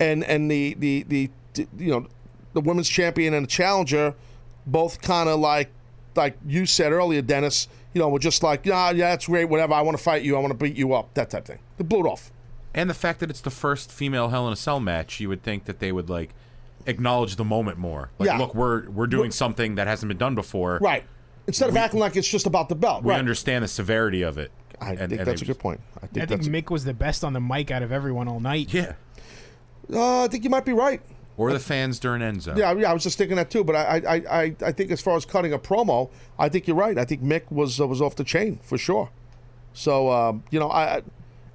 and 0.00 0.24
and 0.24 0.50
the 0.50 0.74
the 0.78 1.04
the, 1.08 1.30
the 1.54 1.66
you 1.78 1.90
know 1.90 2.06
the 2.52 2.60
women's 2.60 2.88
champion 2.88 3.34
and 3.34 3.44
the 3.44 3.50
challenger, 3.50 4.14
both 4.66 5.00
kind 5.00 5.28
of 5.28 5.40
like 5.40 5.70
like 6.14 6.36
you 6.46 6.66
said 6.66 6.92
earlier, 6.92 7.22
Dennis. 7.22 7.68
You 7.94 8.02
know, 8.02 8.10
were 8.10 8.18
just 8.18 8.42
like 8.42 8.66
yeah, 8.66 8.90
yeah, 8.90 9.10
that's 9.10 9.26
great, 9.26 9.46
whatever. 9.46 9.72
I 9.72 9.80
want 9.80 9.96
to 9.96 10.02
fight 10.02 10.22
you. 10.22 10.36
I 10.36 10.40
want 10.40 10.50
to 10.50 10.58
beat 10.64 10.76
you 10.76 10.92
up. 10.92 11.14
That 11.14 11.30
type 11.30 11.42
of 11.42 11.46
thing. 11.46 11.58
They 11.78 11.84
blew 11.84 12.00
it 12.00 12.06
off. 12.06 12.30
And 12.74 12.90
the 12.90 12.94
fact 12.94 13.20
that 13.20 13.30
it's 13.30 13.40
the 13.40 13.50
first 13.50 13.90
female 13.90 14.28
Hell 14.28 14.46
in 14.46 14.52
a 14.52 14.56
Cell 14.56 14.80
match, 14.80 15.18
you 15.18 15.30
would 15.30 15.42
think 15.42 15.64
that 15.64 15.78
they 15.78 15.92
would 15.92 16.10
like 16.10 16.34
acknowledge 16.84 17.36
the 17.36 17.44
moment 17.44 17.78
more. 17.78 18.10
Like, 18.18 18.26
Yeah. 18.26 18.38
look, 18.38 18.54
we're 18.54 18.88
we're 18.90 19.06
doing 19.06 19.30
something 19.30 19.76
that 19.76 19.86
hasn't 19.86 20.08
been 20.08 20.18
done 20.18 20.34
before. 20.34 20.78
Right. 20.82 21.04
Instead 21.46 21.70
of 21.70 21.76
acting 21.76 22.00
like 22.00 22.16
it's 22.16 22.28
just 22.28 22.44
about 22.46 22.68
the 22.68 22.74
belt. 22.74 23.02
We 23.02 23.10
right. 23.10 23.18
understand 23.18 23.64
the 23.64 23.68
severity 23.68 24.22
of 24.22 24.36
it. 24.36 24.50
I 24.78 24.94
think 24.94 25.24
that's 25.24 25.40
a 25.40 25.46
good 25.46 25.58
point. 25.58 25.80
I 25.96 26.06
think 26.06 26.24
I 26.24 26.26
think 26.26 26.42
that's. 26.42 26.48
Mick 26.48 26.70
was 26.70 26.84
the 26.84 26.92
best 26.92 27.24
on 27.24 27.32
the 27.32 27.40
mic 27.40 27.70
out 27.70 27.82
of 27.82 27.92
everyone 27.92 28.28
all 28.28 28.40
night. 28.40 28.74
Yeah. 28.74 28.92
Uh, 29.92 30.24
I 30.24 30.28
think 30.28 30.44
you 30.44 30.50
might 30.50 30.64
be 30.64 30.72
right. 30.72 31.00
Or 31.38 31.52
the 31.52 31.58
fans 31.60 31.98
during 31.98 32.22
Enzo. 32.22 32.56
Yeah, 32.56 32.72
yeah, 32.72 32.90
I 32.90 32.94
was 32.94 33.02
just 33.02 33.18
thinking 33.18 33.36
that 33.36 33.50
too. 33.50 33.62
But 33.62 33.76
I, 33.76 33.96
I, 34.08 34.14
I, 34.42 34.56
I 34.64 34.72
think 34.72 34.90
as 34.90 35.02
far 35.02 35.16
as 35.16 35.26
cutting 35.26 35.52
a 35.52 35.58
promo, 35.58 36.10
I 36.38 36.48
think 36.48 36.66
you're 36.66 36.76
right. 36.76 36.96
I 36.96 37.04
think 37.04 37.22
Mick 37.22 37.50
was 37.50 37.78
uh, 37.80 37.86
was 37.86 38.00
off 38.00 38.16
the 38.16 38.24
chain 38.24 38.58
for 38.62 38.78
sure. 38.78 39.10
So 39.74 40.10
um, 40.10 40.44
you 40.50 40.58
know, 40.58 40.68
I, 40.70 40.96
I- 40.96 41.02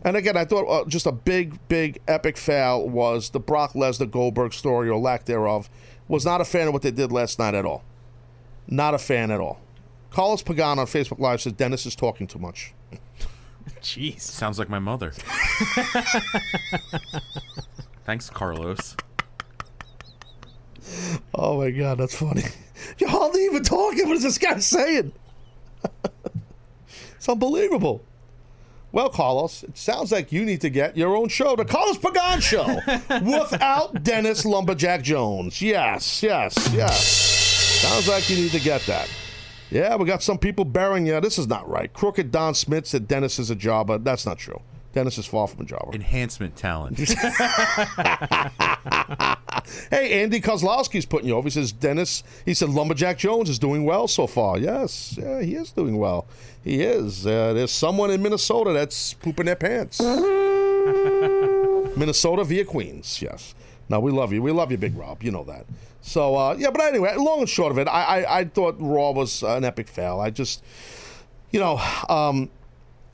and 0.04 0.18
again, 0.18 0.36
I 0.36 0.46
thought 0.46 0.66
uh, 0.68 0.84
just 0.88 1.06
a 1.06 1.12
big, 1.12 1.60
big 1.68 2.00
epic 2.08 2.36
fail 2.36 2.90
was 2.90 3.30
the 3.30 3.40
Brock 3.40 3.74
Lesnar 3.74 4.10
Goldberg 4.10 4.52
story 4.54 4.90
or 4.90 4.98
lack 5.00 5.26
thereof. 5.26 5.70
Was 6.08 6.26
not 6.26 6.42
a 6.42 6.46
fan 6.46 6.66
of 6.68 6.74
what 6.74 6.82
they 6.82 6.90
did 6.90 7.12
last 7.12 7.38
night 7.38 7.54
at 7.54 7.66
all. 7.66 7.84
Not 8.68 8.96
a 8.96 8.98
fan 8.98 9.30
at 9.30 9.40
all. 9.40 9.60
Carlos 10.10 10.42
Pagan 10.42 10.80
on 10.80 10.88
Facebook 10.88 11.20
Live 11.20 11.42
says 11.42 11.54
Dennis 11.54 11.86
is 11.86 11.96
talking 11.96 12.26
too 12.26 12.40
much. 12.40 12.74
Jeez. 13.82 14.22
Sounds 14.22 14.58
like 14.58 14.70
my 14.70 14.80
mother. 14.80 15.14
Thanks, 18.12 18.30
Carlos. 18.30 18.98
Oh 21.34 21.60
my 21.60 21.72
god, 21.72 21.98
that's 21.98 22.14
funny. 22.14 22.44
You're 22.98 23.10
hardly 23.10 23.46
even 23.46 23.64
talking. 23.64 24.06
What 24.06 24.18
is 24.18 24.24
this 24.24 24.38
guy 24.38 24.60
saying? 24.60 25.14
it's 27.16 27.30
unbelievable. 27.30 28.04
Well, 28.92 29.08
Carlos, 29.08 29.64
it 29.64 29.78
sounds 29.78 30.12
like 30.12 30.34
you 30.34 30.44
need 30.44 30.60
to 30.60 30.70
get 30.70 30.98
your 30.98 31.16
own 31.16 31.30
show, 31.30 31.56
the 31.56 31.64
Carlos 31.64 32.00
Pagan 32.00 32.42
Show, 32.42 32.66
without 33.22 34.04
Dennis 34.04 34.44
Lumberjack 34.44 35.04
Jones. 35.04 35.62
Yes, 35.62 36.22
yes, 36.22 36.70
yes. 36.74 37.08
Sounds 37.82 38.10
like 38.10 38.30
you 38.30 38.36
need 38.36 38.52
to 38.52 38.60
get 38.60 38.82
that. 38.88 39.10
Yeah, 39.70 39.96
we 39.96 40.06
got 40.06 40.22
some 40.22 40.38
people 40.38 40.66
bearing 40.66 41.06
you. 41.08 41.22
This 41.22 41.40
is 41.40 41.48
not 41.48 41.70
right. 41.70 41.94
Crooked 41.94 42.30
Don 42.30 42.56
Smith 42.56 42.88
said 42.88 43.08
Dennis 43.08 43.40
is 43.40 43.50
a 43.50 43.56
jobber. 43.56 43.98
That's 43.98 44.26
not 44.26 44.38
true. 44.38 44.60
Dennis 44.94 45.18
is 45.18 45.26
far 45.26 45.48
from 45.48 45.62
a 45.62 45.66
jobber. 45.66 45.94
Enhancement 45.94 46.56
talent. 46.56 47.00
Hey, 49.90 50.24
Andy 50.24 50.42
Kozlowski's 50.42 51.06
putting 51.06 51.28
you 51.28 51.36
over. 51.36 51.46
He 51.46 51.52
says 51.52 51.72
Dennis. 51.72 52.24
He 52.46 52.54
said 52.54 52.70
Lumberjack 52.70 53.18
Jones 53.18 53.50
is 53.50 53.60
doing 53.60 53.86
well 53.86 54.08
so 54.08 54.28
far. 54.28 54.58
Yes, 54.58 55.18
yeah, 55.18 55.42
he 55.42 55.56
is 55.56 55.72
doing 55.72 55.98
well. 55.98 56.28
He 56.64 56.82
is. 56.82 57.26
Uh, 57.26 57.54
there's 57.54 57.72
someone 57.72 58.12
in 58.12 58.22
Minnesota 58.22 58.74
that's 58.74 59.14
pooping 59.16 59.46
their 59.46 59.56
pants. 59.56 60.00
Minnesota 61.98 62.44
via 62.44 62.66
Queens. 62.66 63.22
Yes. 63.22 63.54
Now, 63.90 64.00
we 64.00 64.12
love 64.12 64.32
you. 64.32 64.42
We 64.42 64.52
love 64.52 64.72
you, 64.72 64.78
Big 64.78 64.96
Rob. 64.96 65.24
You 65.24 65.32
know 65.32 65.44
that. 65.46 65.66
So 66.02 66.36
uh, 66.36 66.56
yeah, 66.58 66.72
but 66.72 66.82
anyway, 66.82 67.16
long 67.18 67.42
and 67.42 67.50
short 67.50 67.72
of 67.72 67.78
it, 67.78 67.88
I 67.88 68.24
I, 68.24 68.40
I 68.40 68.46
thought 68.46 68.76
Raw 68.80 69.12
was 69.12 69.44
an 69.44 69.64
epic 69.64 69.88
fail. 69.88 70.20
I 70.20 70.32
just, 70.32 70.64
you 71.52 71.60
know. 71.60 71.80
Um, 72.10 72.50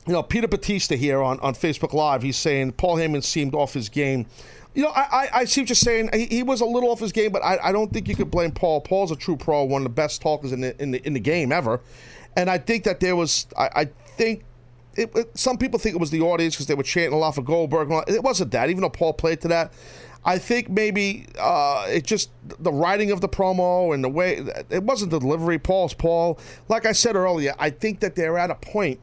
you 0.08 0.14
know, 0.14 0.22
Peter 0.22 0.48
Batista 0.48 0.96
here 0.96 1.22
on, 1.22 1.38
on 1.40 1.54
Facebook 1.54 1.92
Live, 1.92 2.22
he's 2.22 2.36
saying 2.36 2.72
Paul 2.72 2.96
Heyman 2.96 3.22
seemed 3.22 3.54
off 3.54 3.74
his 3.74 3.88
game. 3.88 4.26
You 4.74 4.84
know, 4.84 4.90
I, 4.90 5.00
I, 5.00 5.28
I 5.40 5.44
see 5.44 5.60
what 5.60 5.68
you're 5.68 5.76
saying. 5.76 6.10
He, 6.12 6.26
he 6.26 6.42
was 6.42 6.60
a 6.60 6.64
little 6.64 6.90
off 6.90 7.00
his 7.00 7.12
game, 7.12 7.30
but 7.30 7.42
I, 7.44 7.58
I 7.62 7.72
don't 7.72 7.92
think 7.92 8.08
you 8.08 8.16
could 8.16 8.30
blame 8.30 8.52
Paul. 8.52 8.80
Paul's 8.80 9.10
a 9.10 9.16
true 9.16 9.36
pro, 9.36 9.64
one 9.64 9.82
of 9.82 9.84
the 9.84 9.90
best 9.94 10.22
talkers 10.22 10.52
in 10.52 10.60
the 10.62 10.80
in 10.82 10.92
the, 10.92 11.06
in 11.06 11.12
the 11.12 11.20
game 11.20 11.52
ever. 11.52 11.80
And 12.36 12.48
I 12.48 12.58
think 12.58 12.84
that 12.84 13.00
there 13.00 13.16
was, 13.16 13.46
I, 13.56 13.68
I 13.74 13.84
think, 14.16 14.44
it, 14.96 15.10
it- 15.14 15.36
some 15.36 15.58
people 15.58 15.78
think 15.78 15.94
it 15.94 15.98
was 16.00 16.10
the 16.10 16.20
audience 16.22 16.54
because 16.54 16.66
they 16.68 16.74
were 16.74 16.82
chanting 16.82 17.12
a 17.12 17.18
lot 17.18 17.34
for 17.34 17.42
Goldberg. 17.42 17.90
It 18.08 18.22
wasn't 18.22 18.52
that, 18.52 18.70
even 18.70 18.80
though 18.82 18.90
Paul 18.90 19.12
played 19.12 19.40
to 19.42 19.48
that. 19.48 19.72
I 20.24 20.38
think 20.38 20.68
maybe 20.68 21.26
uh, 21.38 21.86
it 21.88 22.04
just 22.04 22.30
the 22.60 22.72
writing 22.72 23.10
of 23.10 23.20
the 23.20 23.28
promo 23.28 23.94
and 23.94 24.02
the 24.04 24.08
way 24.08 24.44
it 24.70 24.82
wasn't 24.82 25.10
the 25.10 25.18
delivery. 25.18 25.58
Paul's 25.58 25.94
Paul. 25.94 26.38
Like 26.68 26.86
I 26.86 26.92
said 26.92 27.16
earlier, 27.16 27.54
I 27.58 27.70
think 27.70 28.00
that 28.00 28.14
they're 28.14 28.38
at 28.38 28.50
a 28.50 28.56
point 28.56 29.00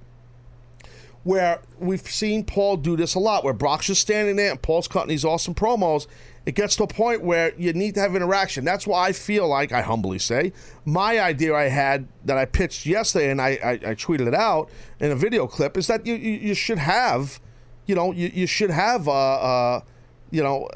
where 1.26 1.60
we've 1.80 2.08
seen 2.08 2.44
Paul 2.44 2.78
do 2.78 2.96
this 2.96 3.16
a 3.16 3.20
lot, 3.20 3.44
where 3.44 3.52
Brock's 3.52 3.88
just 3.88 4.00
standing 4.00 4.36
there 4.36 4.52
and 4.52 4.62
Paul's 4.62 4.88
cutting 4.88 5.10
these 5.10 5.26
awesome 5.26 5.56
promos. 5.56 6.06
It 6.46 6.54
gets 6.54 6.76
to 6.76 6.84
a 6.84 6.88
point 6.88 7.24
where 7.24 7.52
you 7.58 7.74
need 7.74 7.96
to 7.96 8.02
have 8.02 8.16
interaction. 8.16 8.64
That's 8.64 8.86
why 8.86 9.08
I 9.08 9.12
feel 9.12 9.48
like, 9.48 9.72
I 9.72 9.82
humbly 9.82 10.20
say, 10.20 10.54
my 10.86 11.20
idea 11.20 11.56
I 11.56 11.64
had 11.64 12.08
that 12.26 12.38
I 12.38 12.46
pitched 12.46 12.86
yesterday 12.86 13.32
and 13.32 13.42
I, 13.42 13.58
I, 13.64 13.72
I 13.72 13.96
tweeted 13.96 14.28
it 14.28 14.36
out 14.36 14.70
in 15.00 15.10
a 15.10 15.16
video 15.16 15.48
clip 15.48 15.78
is 15.78 15.88
that 15.88 16.06
you, 16.06 16.14
you, 16.14 16.54
should 16.54 16.78
have, 16.78 17.40
you 17.88 17.96
know, 17.96 18.12
you, 18.12 18.30
you 18.32 18.46
should 18.46 18.70
have, 18.70 19.08
uh, 19.08 19.12
uh, 19.12 19.82
you 20.30 20.44
know, 20.44 20.70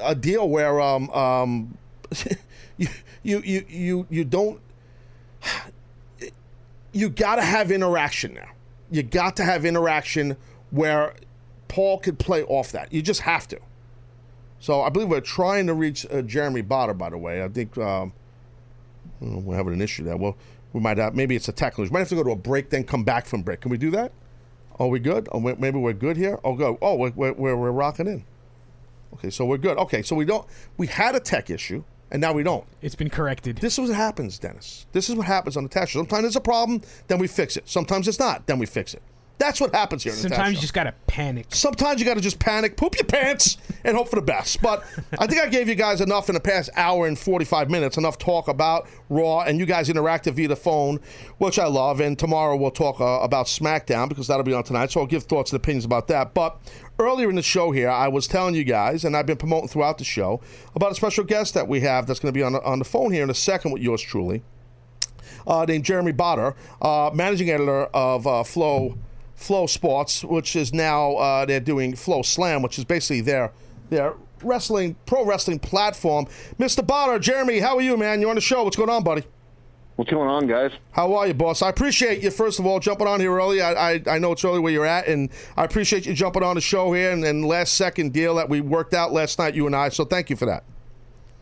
a 0.00 0.14
deal 0.14 0.48
where 0.48 0.80
um, 0.80 1.10
um, 1.10 1.76
you, 2.76 2.86
you, 3.24 3.40
you, 3.40 3.64
you, 3.68 4.06
you 4.10 4.24
don't 4.24 4.60
you 6.92 7.08
got 7.08 7.36
to 7.36 7.42
have 7.42 7.72
interaction 7.72 8.34
now. 8.34 8.50
You 8.90 9.02
got 9.02 9.36
to 9.36 9.44
have 9.44 9.64
interaction 9.64 10.36
where 10.70 11.14
Paul 11.68 11.98
could 11.98 12.18
play 12.18 12.42
off 12.44 12.72
that. 12.72 12.92
You 12.92 13.02
just 13.02 13.20
have 13.22 13.46
to. 13.48 13.58
So 14.60 14.82
I 14.82 14.88
believe 14.88 15.08
we're 15.08 15.20
trying 15.20 15.66
to 15.66 15.74
reach 15.74 16.06
uh, 16.10 16.22
Jeremy 16.22 16.62
Botter. 16.62 16.96
By 16.96 17.10
the 17.10 17.18
way, 17.18 17.44
I 17.44 17.48
think 17.48 17.76
um, 17.78 18.12
we're 19.20 19.56
having 19.56 19.72
an 19.72 19.80
issue 19.80 20.04
there. 20.04 20.16
Well, 20.16 20.36
we 20.72 20.80
might 20.80 20.98
have. 20.98 21.14
Maybe 21.14 21.36
it's 21.36 21.48
a 21.48 21.52
technical. 21.52 21.84
We 21.84 21.90
might 21.90 22.00
have 22.00 22.08
to 22.08 22.14
go 22.16 22.24
to 22.24 22.30
a 22.30 22.36
break, 22.36 22.70
then 22.70 22.84
come 22.84 23.04
back 23.04 23.26
from 23.26 23.42
break. 23.42 23.60
Can 23.60 23.70
we 23.70 23.78
do 23.78 23.90
that? 23.92 24.12
Are 24.78 24.88
we 24.88 25.00
good? 25.00 25.28
Oh, 25.32 25.40
maybe 25.40 25.78
we're 25.78 25.92
good 25.92 26.16
here. 26.16 26.38
Oh, 26.44 26.54
go. 26.54 26.78
Oh, 26.80 26.94
we're, 26.94 27.10
we're, 27.10 27.32
we're 27.32 27.70
rocking 27.72 28.06
in. 28.06 28.24
Okay, 29.14 29.30
so 29.30 29.44
we're 29.44 29.58
good. 29.58 29.76
Okay, 29.78 30.02
so 30.02 30.14
we 30.14 30.24
don't. 30.24 30.46
We 30.76 30.86
had 30.86 31.14
a 31.14 31.20
tech 31.20 31.50
issue, 31.50 31.82
and 32.10 32.20
now 32.20 32.32
we 32.32 32.42
don't. 32.42 32.64
It's 32.82 32.94
been 32.94 33.10
corrected. 33.10 33.58
This 33.58 33.78
is 33.78 33.88
what 33.88 33.96
happens, 33.96 34.38
Dennis. 34.38 34.86
This 34.92 35.08
is 35.08 35.14
what 35.14 35.26
happens 35.26 35.56
on 35.56 35.64
the 35.64 35.86
show. 35.86 36.00
Sometimes 36.00 36.22
there's 36.22 36.36
a 36.36 36.40
problem, 36.40 36.82
then 37.06 37.18
we 37.18 37.26
fix 37.26 37.56
it. 37.56 37.68
Sometimes 37.68 38.08
it's 38.08 38.18
not, 38.18 38.46
then 38.46 38.58
we 38.58 38.66
fix 38.66 38.94
it. 38.94 39.02
That's 39.38 39.60
what 39.60 39.72
happens 39.72 40.02
here. 40.02 40.12
Sometimes 40.12 40.56
you 40.56 40.60
just 40.60 40.74
gotta 40.74 40.92
panic. 41.06 41.46
Sometimes 41.50 42.00
you 42.00 42.06
got 42.06 42.14
to 42.14 42.20
just 42.20 42.40
panic, 42.40 42.76
poop 42.76 42.96
your 42.96 43.04
pants, 43.04 43.56
and 43.84 43.96
hope 43.96 44.08
for 44.08 44.16
the 44.16 44.22
best. 44.22 44.60
But 44.60 44.82
I 45.18 45.28
think 45.28 45.40
I 45.40 45.46
gave 45.48 45.68
you 45.68 45.76
guys 45.76 46.00
enough 46.00 46.28
in 46.28 46.34
the 46.34 46.40
past 46.40 46.70
hour 46.74 47.06
and 47.06 47.16
45 47.16 47.70
minutes, 47.70 47.96
enough 47.96 48.18
talk 48.18 48.48
about 48.48 48.88
Raw, 49.08 49.42
and 49.42 49.60
you 49.60 49.66
guys 49.66 49.88
interacted 49.88 50.34
via 50.34 50.48
the 50.48 50.56
phone, 50.56 50.98
which 51.38 51.58
I 51.58 51.66
love. 51.66 52.00
And 52.00 52.18
tomorrow 52.18 52.56
we'll 52.56 52.72
talk 52.72 53.00
uh, 53.00 53.20
about 53.20 53.46
SmackDown 53.46 54.08
because 54.08 54.26
that'll 54.26 54.42
be 54.42 54.52
on 54.52 54.64
tonight. 54.64 54.90
So 54.90 55.00
I'll 55.00 55.06
give 55.06 55.22
thoughts 55.22 55.52
and 55.52 55.56
opinions 55.56 55.84
about 55.84 56.08
that. 56.08 56.34
But 56.34 56.58
earlier 56.98 57.30
in 57.30 57.36
the 57.36 57.42
show 57.42 57.70
here, 57.70 57.90
I 57.90 58.08
was 58.08 58.26
telling 58.26 58.54
you 58.54 58.64
guys, 58.64 59.04
and 59.04 59.16
I've 59.16 59.26
been 59.26 59.36
promoting 59.36 59.68
throughout 59.68 59.98
the 59.98 60.04
show, 60.04 60.40
about 60.74 60.92
a 60.92 60.94
special 60.94 61.24
guest 61.24 61.54
that 61.54 61.68
we 61.68 61.80
have 61.80 62.06
that's 62.06 62.20
going 62.20 62.32
to 62.32 62.38
be 62.38 62.42
on 62.42 62.54
on 62.56 62.78
the 62.78 62.84
phone 62.84 63.12
here 63.12 63.22
in 63.22 63.30
a 63.30 63.34
second 63.34 63.72
with 63.72 63.82
yours 63.82 64.02
truly 64.02 64.42
uh, 65.48 65.64
named 65.66 65.84
Jeremy 65.84 66.12
Botter, 66.12 66.54
uh, 66.80 67.10
managing 67.12 67.50
editor 67.50 67.84
of 67.86 68.26
uh, 68.26 68.44
Flow 68.44 68.96
FloSports, 69.36 70.24
which 70.24 70.56
is 70.56 70.72
now 70.72 71.14
uh, 71.16 71.44
they're 71.46 71.60
doing 71.60 71.94
FloSlam, 71.94 72.62
which 72.62 72.78
is 72.78 72.84
basically 72.84 73.20
their 73.22 73.52
their 73.90 74.14
wrestling 74.42 74.96
pro 75.06 75.24
wrestling 75.24 75.58
platform. 75.58 76.26
Mr. 76.58 76.84
Botter, 76.84 77.20
Jeremy, 77.20 77.60
how 77.60 77.76
are 77.76 77.82
you, 77.82 77.96
man? 77.96 78.20
You're 78.20 78.30
on 78.30 78.36
the 78.36 78.40
show. 78.40 78.64
What's 78.64 78.76
going 78.76 78.90
on, 78.90 79.02
buddy? 79.02 79.24
What's 79.98 80.12
going 80.12 80.28
on, 80.28 80.46
guys? 80.46 80.70
How 80.92 81.12
are 81.14 81.26
you, 81.26 81.34
boss? 81.34 81.60
I 81.60 81.70
appreciate 81.70 82.22
you, 82.22 82.30
first 82.30 82.60
of 82.60 82.66
all, 82.66 82.78
jumping 82.78 83.08
on 83.08 83.18
here 83.18 83.34
early. 83.34 83.60
I, 83.60 83.94
I, 83.94 84.02
I 84.06 84.18
know 84.20 84.30
it's 84.30 84.44
early 84.44 84.60
where 84.60 84.72
you're 84.72 84.86
at, 84.86 85.08
and 85.08 85.28
I 85.56 85.64
appreciate 85.64 86.06
you 86.06 86.14
jumping 86.14 86.44
on 86.44 86.54
the 86.54 86.60
show 86.60 86.92
here 86.92 87.10
and, 87.10 87.24
and 87.24 87.44
last 87.44 87.72
second 87.72 88.12
deal 88.12 88.36
that 88.36 88.48
we 88.48 88.60
worked 88.60 88.94
out 88.94 89.12
last 89.12 89.40
night, 89.40 89.56
you 89.56 89.66
and 89.66 89.74
I. 89.74 89.88
So 89.88 90.04
thank 90.04 90.30
you 90.30 90.36
for 90.36 90.46
that. 90.46 90.62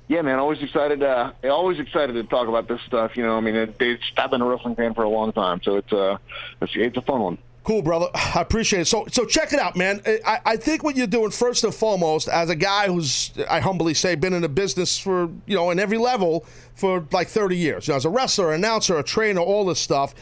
Yeah, 0.08 0.22
man, 0.22 0.38
always 0.38 0.62
excited. 0.62 1.02
Uh, 1.02 1.32
always 1.44 1.78
excited 1.78 2.14
to 2.14 2.24
talk 2.24 2.48
about 2.48 2.66
this 2.66 2.80
stuff. 2.86 3.14
You 3.14 3.24
know, 3.24 3.36
I 3.36 3.40
mean, 3.40 3.56
it, 3.56 3.76
it's, 3.78 4.02
I've 4.16 4.30
been 4.30 4.40
a 4.40 4.46
wrestling 4.46 4.74
fan 4.74 4.94
for 4.94 5.02
a 5.02 5.10
long 5.10 5.32
time, 5.32 5.60
so 5.62 5.76
it's 5.76 5.92
uh, 5.92 6.16
it's, 6.62 6.72
it's 6.76 6.96
a 6.96 7.02
fun 7.02 7.20
one. 7.20 7.38
Cool, 7.66 7.82
brother. 7.82 8.06
I 8.14 8.40
appreciate 8.40 8.82
it. 8.82 8.84
So, 8.86 9.06
so 9.10 9.26
check 9.26 9.52
it 9.52 9.58
out, 9.58 9.76
man. 9.76 10.00
I, 10.24 10.38
I 10.46 10.56
think 10.56 10.84
what 10.84 10.96
you're 10.96 11.08
doing 11.08 11.32
first 11.32 11.64
and 11.64 11.74
foremost, 11.74 12.28
as 12.28 12.48
a 12.48 12.54
guy 12.54 12.86
who's, 12.86 13.32
I 13.50 13.58
humbly 13.58 13.92
say, 13.92 14.14
been 14.14 14.32
in 14.32 14.42
the 14.42 14.48
business 14.48 14.96
for 14.96 15.28
you 15.46 15.56
know, 15.56 15.70
in 15.70 15.80
every 15.80 15.98
level 15.98 16.46
for 16.76 17.04
like 17.10 17.26
30 17.26 17.56
years. 17.56 17.88
You 17.88 17.92
know, 17.92 17.96
as 17.96 18.04
a 18.04 18.08
wrestler, 18.08 18.52
announcer, 18.52 18.96
a 18.96 19.02
trainer, 19.02 19.40
all 19.40 19.66
this 19.66 19.80
stuff. 19.80 20.14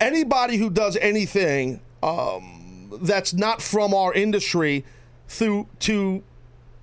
Anybody 0.00 0.58
who 0.58 0.70
does 0.70 0.96
anything 0.98 1.80
um, 2.04 2.92
that's 3.02 3.34
not 3.34 3.60
from 3.60 3.92
our 3.92 4.14
industry, 4.14 4.84
through 5.26 5.66
to 5.80 6.22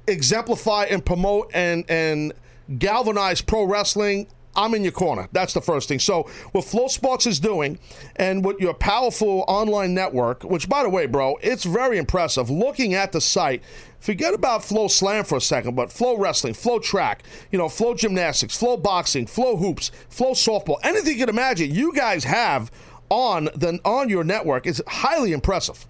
exemplify 0.08 0.84
and 0.84 1.06
promote 1.06 1.50
and 1.54 1.86
and 1.90 2.34
galvanize 2.78 3.40
pro 3.42 3.64
wrestling 3.64 4.28
I'm 4.56 4.74
in 4.74 4.84
your 4.84 4.92
corner. 4.92 5.28
That's 5.32 5.54
the 5.54 5.62
first 5.62 5.88
thing. 5.88 6.00
So, 6.00 6.24
what 6.52 6.66
FloSports 6.66 7.28
is 7.28 7.40
doing, 7.40 7.80
and 8.16 8.44
what 8.44 8.60
your 8.60 8.74
powerful 8.74 9.44
online 9.48 9.94
network, 9.94 10.44
which, 10.44 10.70
by 10.70 10.84
the 10.84 10.90
way, 10.90 11.06
bro, 11.06 11.38
it's 11.42 11.64
very 11.64 11.98
impressive. 11.98 12.50
Looking 12.50 12.94
at 12.94 13.12
the 13.12 13.22
site, 13.22 13.64
forget 14.00 14.34
about 14.34 14.62
FloSlam 14.62 15.26
for 15.26 15.38
a 15.38 15.42
second, 15.42 15.76
but 15.76 15.90
FloWrestling, 15.90 16.56
Flow 16.56 16.80
Track, 16.80 17.24
you 17.52 17.58
know, 17.58 17.68
FloGymnastics, 17.68 18.58
Flow 18.58 18.78
Boxing, 18.78 19.26
FloHoops, 19.26 19.92
Flow 20.10 20.32
Softball, 20.32 20.78
anything 20.84 21.14
you 21.14 21.26
can 21.26 21.30
imagine, 21.30 21.74
you 21.74 21.94
guys 21.94 22.24
have 22.24 22.72
on 23.10 23.46
the 23.56 23.80
on 23.86 24.10
your 24.10 24.24
network 24.24 24.66
is 24.66 24.82
highly 24.88 25.34
impressive. 25.34 25.86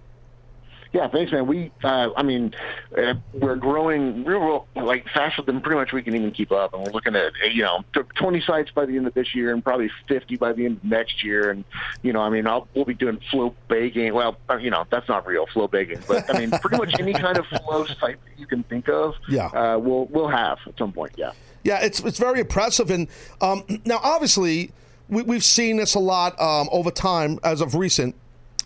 Yeah, 0.94 1.08
thanks, 1.08 1.32
man. 1.32 1.48
We, 1.48 1.72
uh, 1.82 2.10
I 2.16 2.22
mean, 2.22 2.54
uh, 2.96 3.14
we're 3.32 3.56
growing 3.56 4.22
real, 4.24 4.38
real, 4.38 4.66
like 4.76 5.04
faster 5.12 5.42
than 5.42 5.60
pretty 5.60 5.76
much 5.76 5.92
we 5.92 6.02
can 6.02 6.14
even 6.14 6.30
keep 6.30 6.52
up, 6.52 6.72
and 6.72 6.84
we're 6.84 6.92
looking 6.92 7.16
at 7.16 7.32
you 7.52 7.62
know 7.64 7.84
t- 7.92 8.00
20 8.14 8.40
sites 8.42 8.70
by 8.70 8.86
the 8.86 8.96
end 8.96 9.08
of 9.08 9.12
this 9.12 9.34
year, 9.34 9.52
and 9.52 9.62
probably 9.64 9.90
50 10.06 10.36
by 10.36 10.52
the 10.52 10.64
end 10.66 10.76
of 10.76 10.84
next 10.84 11.24
year. 11.24 11.50
And 11.50 11.64
you 12.02 12.12
know, 12.12 12.20
I 12.20 12.30
mean, 12.30 12.46
I'll, 12.46 12.68
we'll 12.74 12.84
be 12.84 12.94
doing 12.94 13.18
flow 13.32 13.56
baking. 13.66 14.14
Well, 14.14 14.36
uh, 14.48 14.56
you 14.58 14.70
know, 14.70 14.86
that's 14.88 15.08
not 15.08 15.26
real 15.26 15.46
flow 15.46 15.66
baking, 15.66 15.98
but 16.06 16.32
I 16.32 16.38
mean, 16.38 16.52
pretty 16.52 16.76
much 16.76 16.94
any 17.00 17.12
kind 17.12 17.38
of 17.38 17.46
flow 17.46 17.84
site 17.86 17.98
that 18.24 18.38
you 18.38 18.46
can 18.46 18.62
think 18.62 18.88
of, 18.88 19.14
Yeah. 19.28 19.46
uh, 19.46 19.76
we'll 19.78 20.06
we'll 20.06 20.28
have 20.28 20.58
at 20.64 20.78
some 20.78 20.92
point. 20.92 21.12
Yeah. 21.16 21.32
Yeah, 21.64 21.80
it's 21.82 21.98
it's 22.04 22.18
very 22.20 22.38
impressive, 22.38 22.90
and 22.92 23.08
um, 23.40 23.64
now 23.84 23.98
obviously 24.00 24.70
we, 25.08 25.22
we've 25.22 25.42
seen 25.44 25.76
this 25.78 25.96
a 25.96 25.98
lot 26.00 26.40
um, 26.40 26.68
over 26.70 26.92
time 26.92 27.40
as 27.42 27.60
of 27.60 27.74
recent 27.74 28.14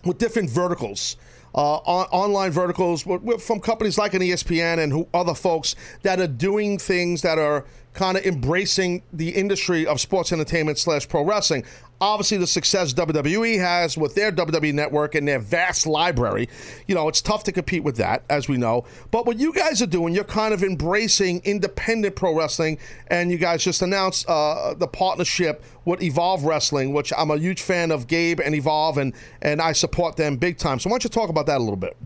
with 0.05 0.19
different 0.19 0.51
verticals. 0.51 1.17
Uh, 1.55 1.77
on, 1.79 2.07
online 2.11 2.51
verticals 2.51 3.03
from 3.03 3.61
companies 3.61 3.99
like 3.99 4.15
an 4.15 4.21
ESPN 4.21 4.79
and 4.79 4.93
who, 4.93 5.09
other 5.15 5.35
folks 5.35 5.75
that 6.03 6.21
are 6.21 6.27
doing 6.27 6.79
things 6.79 7.23
that 7.23 7.39
are 7.39 7.65
kind 7.99 8.17
of 8.17 8.25
embracing 8.25 9.03
the 9.13 9.31
industry 9.31 9.85
of 9.85 10.01
sports 10.01 10.33
entertainment 10.33 10.79
slash 10.79 11.09
pro 11.09 11.25
wrestling. 11.25 11.65
Obviously, 12.01 12.39
the 12.39 12.47
success 12.47 12.95
WWE 12.95 13.59
has 13.59 13.99
with 13.99 14.15
their 14.15 14.31
WWE 14.31 14.73
network 14.73 15.17
and 15.17 15.27
their 15.27 15.41
vast 15.41 15.85
library, 15.85 16.49
you 16.87 16.95
know, 16.95 17.09
it's 17.09 17.21
tough 17.21 17.43
to 17.43 17.51
compete 17.51 17.83
with 17.83 17.97
that, 17.97 18.23
as 18.31 18.49
we 18.49 18.57
know. 18.57 18.85
But 19.11 19.27
what 19.27 19.37
you 19.41 19.53
guys 19.53 19.83
are 19.83 19.87
doing, 19.87 20.15
you're 20.15 20.23
kind 20.23 20.55
of 20.55 20.63
embracing 20.63 21.43
independent 21.43 22.15
pro 22.15 22.37
wrestling, 22.37 22.79
and 23.09 23.33
you 23.33 23.37
guys 23.37 23.65
just 23.65 23.83
announced 23.83 24.29
uh, 24.29 24.75
the 24.75 24.87
partnership 24.87 25.65
with 25.85 26.01
Evolve 26.01 26.45
Wrestling, 26.45 26.93
which 26.93 27.13
I'm 27.19 27.33
a 27.33 27.37
huge 27.37 27.63
fan 27.63 27.91
of 27.91 28.07
Gabe 28.07 28.39
and 28.39 28.55
Evolve, 28.55 28.99
and 28.99 29.13
and 29.43 29.61
I 29.61 29.73
support 29.73 30.17
them 30.17 30.37
big 30.37 30.57
time. 30.57 30.79
So 30.79 30.89
why 30.89 30.95
don't 30.95 31.05
you 31.05 31.11
talk 31.11 31.31
about 31.31 31.47
that 31.47 31.57
a 31.57 31.65
little 31.65 31.75
bit? 31.75 31.97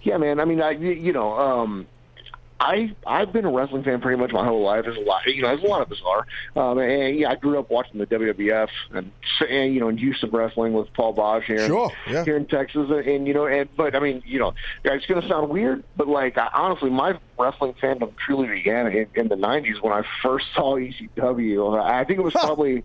Yeah, 0.00 0.16
man. 0.16 0.40
I 0.40 0.46
mean, 0.46 0.62
I 0.62 0.70
you 0.70 1.12
know, 1.12 1.38
um, 1.38 1.86
I 2.58 2.94
I've 3.06 3.32
been 3.32 3.44
a 3.44 3.50
wrestling 3.50 3.82
fan 3.84 4.00
pretty 4.00 4.18
much 4.20 4.32
my 4.32 4.44
whole 4.44 4.62
life. 4.62 4.84
There's 4.84 4.96
a 4.96 5.00
lot, 5.00 5.26
you 5.26 5.42
know, 5.42 5.48
there's 5.48 5.62
a 5.62 5.66
lot 5.66 5.82
of 5.82 5.92
us 5.92 6.00
are. 6.06 6.26
Um, 6.70 6.78
and 6.78 7.18
yeah, 7.18 7.30
I 7.30 7.34
grew 7.34 7.58
up 7.58 7.70
watching 7.70 7.98
the 7.98 8.06
WWF 8.06 8.68
and, 8.92 9.12
and 9.48 9.74
you 9.74 9.80
know, 9.80 9.88
in 9.88 9.98
Houston 9.98 10.30
wrestling 10.30 10.72
with 10.72 10.92
Paul 10.94 11.14
Boesch 11.14 11.44
here, 11.44 11.66
Sure, 11.66 11.92
yeah. 12.08 12.24
here 12.24 12.36
in 12.36 12.46
Texas, 12.46 12.88
and 12.90 13.26
you 13.26 13.34
know, 13.34 13.46
and 13.46 13.68
but 13.76 13.94
I 13.94 14.00
mean, 14.00 14.22
you 14.26 14.38
know, 14.38 14.54
it's 14.84 15.06
going 15.06 15.20
to 15.20 15.28
sound 15.28 15.50
weird, 15.50 15.84
but 15.96 16.08
like 16.08 16.38
I, 16.38 16.48
honestly, 16.54 16.90
my 16.90 17.18
wrestling 17.38 17.74
fandom 17.74 18.16
truly 18.16 18.48
began 18.48 18.86
in, 18.86 19.06
in 19.14 19.28
the 19.28 19.36
'90s 19.36 19.82
when 19.82 19.92
I 19.92 20.02
first 20.22 20.46
saw 20.54 20.76
ECW. 20.76 21.78
I 21.82 22.04
think 22.04 22.18
it 22.18 22.22
was 22.22 22.32
probably 22.32 22.84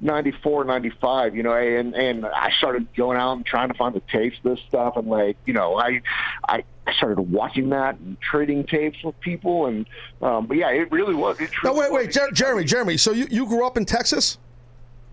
'94, 0.00 0.64
'95. 0.64 1.36
You 1.36 1.44
know, 1.44 1.54
and 1.54 1.94
and 1.94 2.26
I 2.26 2.50
started 2.58 2.88
going 2.96 3.18
out 3.18 3.34
and 3.34 3.46
trying 3.46 3.68
to 3.68 3.74
find 3.74 3.94
the 3.94 4.02
tapes 4.10 4.36
of 4.38 4.56
this 4.56 4.60
stuff, 4.68 4.96
and 4.96 5.06
like, 5.06 5.36
you 5.46 5.52
know, 5.52 5.76
I 5.78 6.02
I 6.48 6.64
I 6.86 6.92
started 6.94 7.20
watching 7.20 7.68
that 7.70 7.98
and 7.98 8.20
trading 8.20 8.64
tapes 8.64 9.02
with 9.04 9.18
people, 9.20 9.66
and 9.66 9.86
um, 10.20 10.46
but 10.46 10.56
yeah, 10.56 10.70
it 10.70 10.90
really 10.90 11.14
was. 11.14 11.40
It 11.40 11.50
No, 11.62 11.74
wait, 11.74 11.92
wait, 11.92 12.10
Jer- 12.10 12.30
Jeremy, 12.32 12.64
Jeremy. 12.64 12.96
So 12.96 13.12
you, 13.12 13.26
you 13.30 13.46
grew 13.46 13.64
up 13.64 13.76
in 13.76 13.84
Texas? 13.84 14.38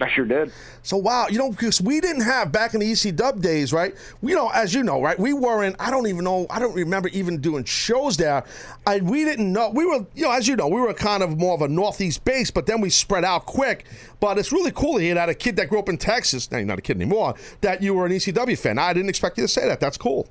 I 0.01 0.09
sure 0.09 0.25
did. 0.25 0.51
So 0.81 0.95
wow, 0.97 1.27
you 1.29 1.37
know, 1.37 1.51
because 1.51 1.81
we 1.81 1.99
didn't 1.99 2.21
have 2.21 2.51
back 2.51 2.73
in 2.73 2.79
the 2.79 2.89
EC 2.91 3.15
Dub 3.15 3.41
days, 3.41 3.73
right? 3.73 3.93
We 4.21 4.33
know, 4.33 4.49
as 4.49 4.73
you 4.73 4.81
know, 4.81 5.01
right? 5.01 5.19
We 5.19 5.33
weren't. 5.33 5.75
I 5.77 5.91
don't 5.91 6.07
even 6.07 6.23
know. 6.23 6.47
I 6.49 6.59
don't 6.59 6.73
remember 6.73 7.09
even 7.09 7.41
doing 7.41 7.65
shows 7.65 8.15
there. 8.15 8.45
I 8.87 8.99
we 8.99 9.25
didn't 9.25 9.51
know. 9.51 9.69
We 9.69 9.85
were, 9.85 10.05
you 10.15 10.23
know, 10.23 10.31
as 10.31 10.47
you 10.47 10.55
know, 10.55 10.69
we 10.69 10.79
were 10.79 10.93
kind 10.93 11.21
of 11.21 11.37
more 11.37 11.53
of 11.53 11.61
a 11.61 11.67
northeast 11.67 12.23
base, 12.23 12.49
but 12.49 12.65
then 12.65 12.79
we 12.79 12.89
spread 12.89 13.25
out 13.25 13.45
quick. 13.45 13.85
But 14.19 14.37
it's 14.37 14.51
really 14.51 14.71
cool 14.71 14.97
to 14.97 15.03
hear 15.03 15.15
that 15.15 15.27
a 15.27 15.33
kid 15.33 15.57
that 15.57 15.69
grew 15.69 15.79
up 15.79 15.89
in 15.89 15.97
Texas, 15.97 16.49
now 16.49 16.59
you're 16.59 16.67
not 16.67 16.79
a 16.79 16.81
kid 16.81 16.95
anymore, 16.95 17.35
that 17.61 17.83
you 17.83 17.93
were 17.93 18.05
an 18.05 18.11
ECW 18.13 18.57
fan. 18.57 18.79
I 18.79 18.93
didn't 18.93 19.09
expect 19.09 19.37
you 19.37 19.43
to 19.43 19.47
say 19.49 19.67
that. 19.67 19.79
That's 19.79 19.97
cool. 19.97 20.29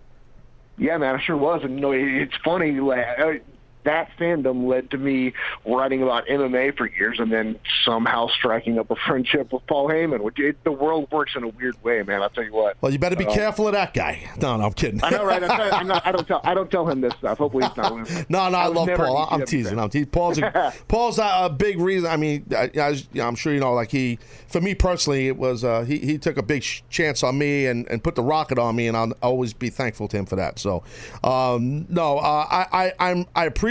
Yeah, 0.78 0.96
man, 0.98 1.16
I 1.16 1.22
sure 1.22 1.36
was. 1.36 1.62
And 1.64 1.74
you 1.74 1.80
know, 1.80 1.92
it's 1.92 2.36
funny. 2.44 2.72
Like, 2.80 3.42
that 3.84 4.10
fandom 4.18 4.66
led 4.66 4.90
to 4.90 4.98
me 4.98 5.32
writing 5.64 6.02
about 6.02 6.26
MMA 6.26 6.76
for 6.76 6.86
years, 6.88 7.18
and 7.20 7.32
then 7.32 7.58
somehow 7.84 8.28
striking 8.28 8.78
up 8.78 8.90
a 8.90 8.96
friendship 9.06 9.52
with 9.52 9.66
Paul 9.66 9.88
Heyman. 9.88 10.20
Which 10.20 10.38
it, 10.38 10.62
the 10.64 10.72
world 10.72 11.10
works 11.10 11.32
in 11.36 11.44
a 11.44 11.48
weird 11.48 11.82
way, 11.82 12.02
man. 12.02 12.22
I'll 12.22 12.30
tell 12.30 12.44
you 12.44 12.52
what. 12.52 12.76
Well, 12.80 12.92
you 12.92 12.98
better 12.98 13.16
be 13.16 13.26
Um, 13.26 13.34
careful 13.34 13.66
of 13.66 13.72
that 13.72 13.94
guy. 13.94 14.28
No, 14.38 14.56
no, 14.56 14.66
I'm 14.66 14.72
kidding. 14.72 15.02
I 15.02 15.10
know, 15.10 15.24
right? 15.24 15.42
I'm 15.42 15.88
not, 15.88 16.06
I 16.06 16.12
don't 16.12 16.26
tell. 16.26 16.40
I 16.44 16.54
don't 16.54 16.70
tell 16.70 16.88
him 16.88 17.00
this 17.00 17.12
stuff. 17.14 17.38
Hopefully, 17.38 17.66
he's 17.66 17.76
not. 17.76 17.92
listening. 17.96 18.26
No, 18.28 18.48
no, 18.48 18.56
I, 18.58 18.68
was 18.68 18.76
love 18.86 18.96
Paul. 18.96 19.28
I'm 19.30 19.44
teasing. 19.44 19.78
I'm 19.78 19.90
teasing. 19.90 20.06
Paul's 20.10 20.38
a, 20.38 20.72
Paul's 20.86 21.18
a, 21.18 21.22
a 21.42 21.50
big 21.50 21.80
reason. 21.80 22.08
I 22.08 22.16
mean, 22.16 22.46
I, 22.56 22.70
I, 22.76 23.02
I'm 23.20 23.34
sure 23.34 23.52
you 23.52 23.58
know, 23.60 23.72
like 23.74 23.90
he, 23.90 24.18
for 24.46 24.60
me 24.60 24.74
personally, 24.76 25.26
it 25.26 25.36
was 25.36 25.64
uh, 25.64 25.82
he 25.82 25.98
he 25.98 26.18
took 26.18 26.36
a 26.36 26.42
big 26.42 26.62
sh- 26.62 26.82
chance 26.88 27.22
on 27.24 27.36
me 27.36 27.66
and, 27.66 27.88
and 27.90 28.02
put 28.04 28.14
the 28.14 28.22
rocket 28.22 28.58
on 28.58 28.76
me, 28.76 28.86
and 28.86 28.96
I'll 28.96 29.12
always 29.22 29.52
be 29.54 29.70
thankful 29.70 30.06
to 30.08 30.16
him 30.16 30.26
for 30.26 30.36
that. 30.36 30.58
So, 30.60 30.84
um, 31.24 31.86
no, 31.88 32.18
uh, 32.18 32.46
I, 32.48 32.66
I 33.00 33.10
I'm 33.10 33.26
I 33.34 33.46
appreciate 33.46 33.67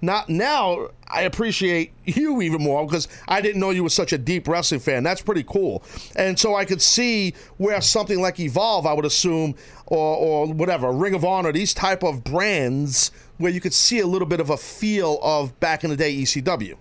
not 0.00 0.28
now. 0.28 0.88
I 1.08 1.22
appreciate 1.22 1.92
you 2.04 2.40
even 2.40 2.62
more 2.62 2.86
because 2.86 3.06
I 3.28 3.40
didn't 3.40 3.60
know 3.60 3.70
you 3.70 3.82
were 3.82 3.90
such 3.90 4.12
a 4.12 4.18
deep 4.18 4.48
wrestling 4.48 4.80
fan. 4.80 5.02
That's 5.02 5.22
pretty 5.22 5.44
cool, 5.44 5.82
and 6.16 6.38
so 6.38 6.54
I 6.54 6.64
could 6.64 6.82
see 6.82 7.34
where 7.58 7.80
something 7.80 8.20
like 8.20 8.40
Evolve, 8.40 8.86
I 8.86 8.92
would 8.92 9.04
assume, 9.04 9.54
or 9.86 10.16
or 10.16 10.52
whatever, 10.52 10.92
Ring 10.92 11.14
of 11.14 11.24
Honor, 11.24 11.52
these 11.52 11.74
type 11.74 12.02
of 12.02 12.24
brands 12.24 13.10
where 13.38 13.50
you 13.50 13.60
could 13.60 13.74
see 13.74 14.00
a 14.00 14.06
little 14.06 14.28
bit 14.28 14.40
of 14.40 14.50
a 14.50 14.56
feel 14.56 15.18
of 15.22 15.58
back 15.60 15.84
in 15.84 15.90
the 15.90 15.96
day 15.96 16.14
ECW. 16.14 16.76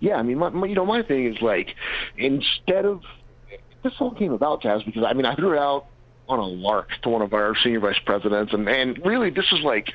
Yeah, 0.00 0.16
I 0.16 0.22
mean, 0.22 0.38
my, 0.38 0.48
my, 0.48 0.66
you 0.66 0.74
know, 0.74 0.86
my 0.86 1.02
thing 1.02 1.26
is 1.26 1.40
like, 1.42 1.74
instead 2.16 2.86
of 2.86 3.02
this 3.82 3.92
all 4.00 4.12
came 4.12 4.32
about, 4.32 4.62
Taz, 4.62 4.84
because 4.84 5.04
I 5.04 5.12
mean, 5.12 5.26
I 5.26 5.34
threw 5.34 5.52
it 5.52 5.58
out 5.58 5.86
on 6.28 6.38
a 6.38 6.46
lark 6.46 6.88
to 7.02 7.08
one 7.08 7.22
of 7.22 7.34
our 7.34 7.54
senior 7.62 7.80
vice 7.80 7.98
presidents, 8.04 8.52
and 8.52 8.68
and 8.68 8.98
really, 9.04 9.30
this 9.30 9.46
is 9.52 9.60
like 9.60 9.92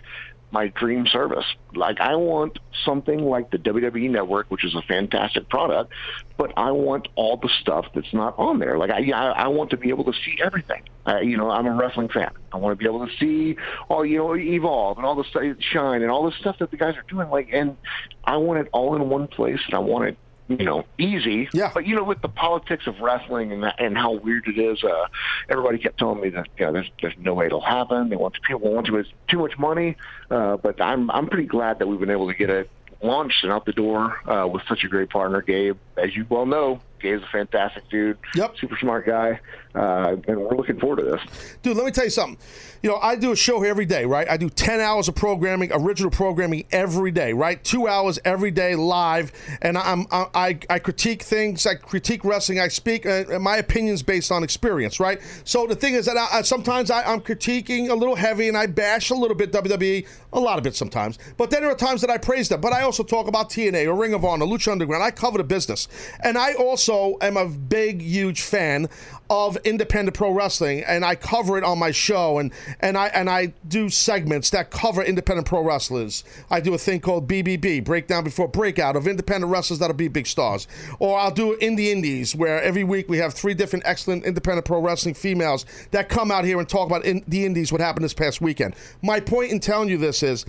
my 0.55 0.69
dream 0.69 1.05
service. 1.05 1.43
Like, 1.73 1.99
I 1.99 2.15
want 2.15 2.59
something 2.85 3.19
like 3.19 3.51
the 3.51 3.57
WWE 3.57 4.09
Network, 4.09 4.49
which 4.49 4.63
is 4.63 4.73
a 4.73 4.81
fantastic 4.83 5.49
product, 5.49 5.91
but 6.37 6.53
I 6.55 6.71
want 6.71 7.09
all 7.15 7.35
the 7.35 7.49
stuff 7.59 7.87
that's 7.93 8.13
not 8.13 8.39
on 8.39 8.59
there. 8.59 8.77
Like, 8.77 8.89
I 8.89 9.01
I, 9.11 9.25
I 9.31 9.47
want 9.49 9.71
to 9.71 9.77
be 9.77 9.89
able 9.89 10.05
to 10.05 10.13
see 10.13 10.37
everything. 10.41 10.83
Uh, 11.05 11.19
you 11.19 11.35
know, 11.35 11.49
I'm 11.51 11.67
a 11.67 11.75
wrestling 11.75 12.07
fan. 12.07 12.31
I 12.53 12.57
want 12.57 12.71
to 12.71 12.81
be 12.81 12.89
able 12.89 13.05
to 13.05 13.13
see 13.17 13.57
all 13.89 14.05
you 14.05 14.19
know, 14.19 14.35
evolve 14.35 14.97
and 14.97 15.05
all 15.05 15.15
the 15.15 15.25
stuff, 15.25 15.43
shine 15.59 16.01
and 16.03 16.09
all 16.09 16.23
the 16.25 16.35
stuff 16.39 16.57
that 16.59 16.71
the 16.71 16.77
guys 16.77 16.95
are 16.95 17.05
doing. 17.09 17.29
Like, 17.29 17.49
and 17.51 17.75
I 18.23 18.37
want 18.37 18.61
it 18.61 18.69
all 18.71 18.95
in 18.95 19.09
one 19.09 19.27
place, 19.27 19.59
and 19.65 19.75
I 19.75 19.79
want 19.79 20.05
it 20.05 20.17
you 20.47 20.63
know, 20.63 20.85
easy. 20.97 21.49
Yeah. 21.53 21.71
But 21.73 21.87
you 21.87 21.95
know, 21.95 22.03
with 22.03 22.21
the 22.21 22.29
politics 22.29 22.87
of 22.87 22.99
wrestling 22.99 23.51
and 23.51 23.63
that, 23.63 23.75
and 23.79 23.97
how 23.97 24.13
weird 24.13 24.47
it 24.47 24.59
is, 24.59 24.83
uh, 24.83 25.07
everybody 25.49 25.79
kept 25.79 25.97
telling 25.97 26.21
me 26.21 26.29
that 26.29 26.47
you 26.57 26.65
know, 26.65 26.73
there's 26.73 26.89
there's 27.01 27.15
no 27.17 27.33
way 27.33 27.47
it'll 27.47 27.61
happen. 27.61 28.09
They 28.09 28.15
want 28.15 28.35
people 28.47 28.71
want 28.71 28.87
to 28.87 28.97
it's 28.97 29.09
too 29.27 29.39
much 29.39 29.57
money. 29.57 29.95
Uh, 30.29 30.57
but 30.57 30.81
I'm 30.81 31.09
I'm 31.11 31.27
pretty 31.27 31.47
glad 31.47 31.79
that 31.79 31.87
we've 31.87 31.99
been 31.99 32.11
able 32.11 32.27
to 32.27 32.35
get 32.35 32.49
it 32.49 32.69
launched 33.01 33.43
and 33.43 33.51
out 33.51 33.65
the 33.65 33.73
door 33.73 34.17
uh, 34.29 34.47
with 34.47 34.63
such 34.67 34.83
a 34.83 34.87
great 34.87 35.09
partner, 35.09 35.41
Gabe. 35.41 35.77
As 35.97 36.15
you 36.15 36.25
well 36.29 36.45
know, 36.45 36.79
Gabe's 36.99 37.23
a 37.23 37.27
fantastic 37.27 37.89
dude. 37.89 38.17
Yep. 38.35 38.57
Super 38.57 38.77
smart 38.77 39.05
guy, 39.05 39.39
uh, 39.73 40.15
and 40.27 40.37
we're 40.37 40.55
looking 40.55 40.79
forward 40.79 40.97
to 40.97 41.03
this. 41.03 41.21
Dude, 41.61 41.77
let 41.77 41.85
me 41.85 41.91
tell 41.91 42.05
you 42.05 42.09
something. 42.09 42.37
You 42.85 42.91
know, 42.91 42.97
I 42.97 43.15
do 43.15 43.31
a 43.31 43.35
show 43.35 43.61
here 43.61 43.71
every 43.71 43.87
day, 43.87 44.05
right? 44.05 44.29
I 44.29 44.37
do 44.37 44.47
10 44.47 44.79
hours 44.79 45.07
of 45.07 45.15
programming, 45.15 45.71
original 45.73 46.11
programming 46.11 46.65
every 46.71 47.09
day, 47.09 47.33
right? 47.33 47.63
Two 47.63 47.87
hours 47.87 48.19
every 48.23 48.51
day 48.51 48.75
live. 48.75 49.31
And 49.63 49.75
I'm, 49.75 50.05
I, 50.11 50.27
I, 50.35 50.59
I 50.69 50.77
critique 50.77 51.23
things, 51.23 51.65
I 51.65 51.73
critique 51.73 52.23
wrestling, 52.23 52.59
I 52.59 52.67
speak, 52.67 53.07
uh, 53.07 53.23
and 53.31 53.43
my 53.43 53.57
opinion's 53.57 54.03
based 54.03 54.31
on 54.31 54.43
experience, 54.43 54.99
right? 54.99 55.19
So 55.45 55.65
the 55.65 55.75
thing 55.75 55.95
is 55.95 56.05
that 56.05 56.15
I, 56.15 56.27
I, 56.31 56.41
sometimes 56.43 56.91
I, 56.91 57.01
I'm 57.01 57.21
critiquing 57.21 57.89
a 57.89 57.95
little 57.95 58.15
heavy 58.15 58.49
and 58.49 58.55
I 58.55 58.67
bash 58.67 59.09
a 59.09 59.15
little 59.15 59.35
bit 59.35 59.51
WWE, 59.51 60.07
a 60.33 60.39
lot 60.39 60.59
of 60.59 60.67
it 60.67 60.75
sometimes. 60.75 61.17
But 61.37 61.49
then 61.49 61.63
there 61.63 61.71
are 61.71 61.75
times 61.75 62.01
that 62.01 62.11
I 62.11 62.19
praise 62.19 62.49
them. 62.49 62.61
But 62.61 62.71
I 62.71 62.83
also 62.83 63.01
talk 63.01 63.27
about 63.27 63.49
TNA 63.49 63.87
or 63.87 63.95
Ring 63.95 64.13
of 64.13 64.23
Honor, 64.23 64.45
Lucha 64.45 64.71
Underground. 64.71 65.03
I 65.03 65.09
cover 65.09 65.39
the 65.39 65.43
business. 65.43 65.87
And 66.23 66.37
I 66.37 66.53
also 66.53 66.84
am 66.93 67.37
a 67.37 67.47
big, 67.47 68.01
huge 68.01 68.41
fan 68.41 68.89
of 69.29 69.57
independent 69.63 70.15
pro 70.15 70.31
wrestling 70.31 70.83
and 70.83 71.03
I 71.03 71.15
cover 71.15 71.57
it 71.57 71.63
on 71.63 71.79
my 71.79 71.91
show 71.91 72.37
and 72.37 72.51
and 72.79 72.95
I 72.97 73.07
and 73.07 73.29
I 73.29 73.53
do 73.67 73.89
segments 73.89 74.51
that 74.51 74.69
cover 74.69 75.01
independent 75.01 75.47
pro 75.47 75.63
wrestlers. 75.63 76.23
I 76.51 76.59
do 76.59 76.73
a 76.73 76.77
thing 76.77 76.99
called 76.99 77.27
BBB, 77.27 77.83
breakdown 77.83 78.23
before 78.23 78.47
breakout 78.47 78.95
of 78.95 79.07
independent 79.07 79.51
wrestlers 79.51 79.79
that'll 79.79 79.95
be 79.95 80.07
big 80.07 80.27
stars. 80.27 80.67
Or 80.99 81.17
I'll 81.17 81.31
do 81.31 81.53
in 81.53 81.75
the 81.75 81.91
indies 81.91 82.35
where 82.35 82.61
every 82.61 82.83
week 82.83 83.09
we 83.09 83.17
have 83.17 83.33
three 83.33 83.55
different 83.55 83.85
excellent 83.85 84.25
independent 84.25 84.65
pro 84.65 84.79
wrestling 84.79 85.15
females 85.15 85.65
that 85.91 86.07
come 86.07 86.29
out 86.29 86.45
here 86.45 86.59
and 86.59 86.69
talk 86.69 86.87
about 86.87 87.03
in 87.03 87.23
the 87.27 87.45
indies 87.45 87.71
what 87.71 87.81
happened 87.81 88.05
this 88.05 88.13
past 88.13 88.41
weekend. 88.41 88.75
My 89.01 89.19
point 89.19 89.51
in 89.51 89.59
telling 89.59 89.89
you 89.89 89.97
this 89.97 90.21
is 90.21 90.45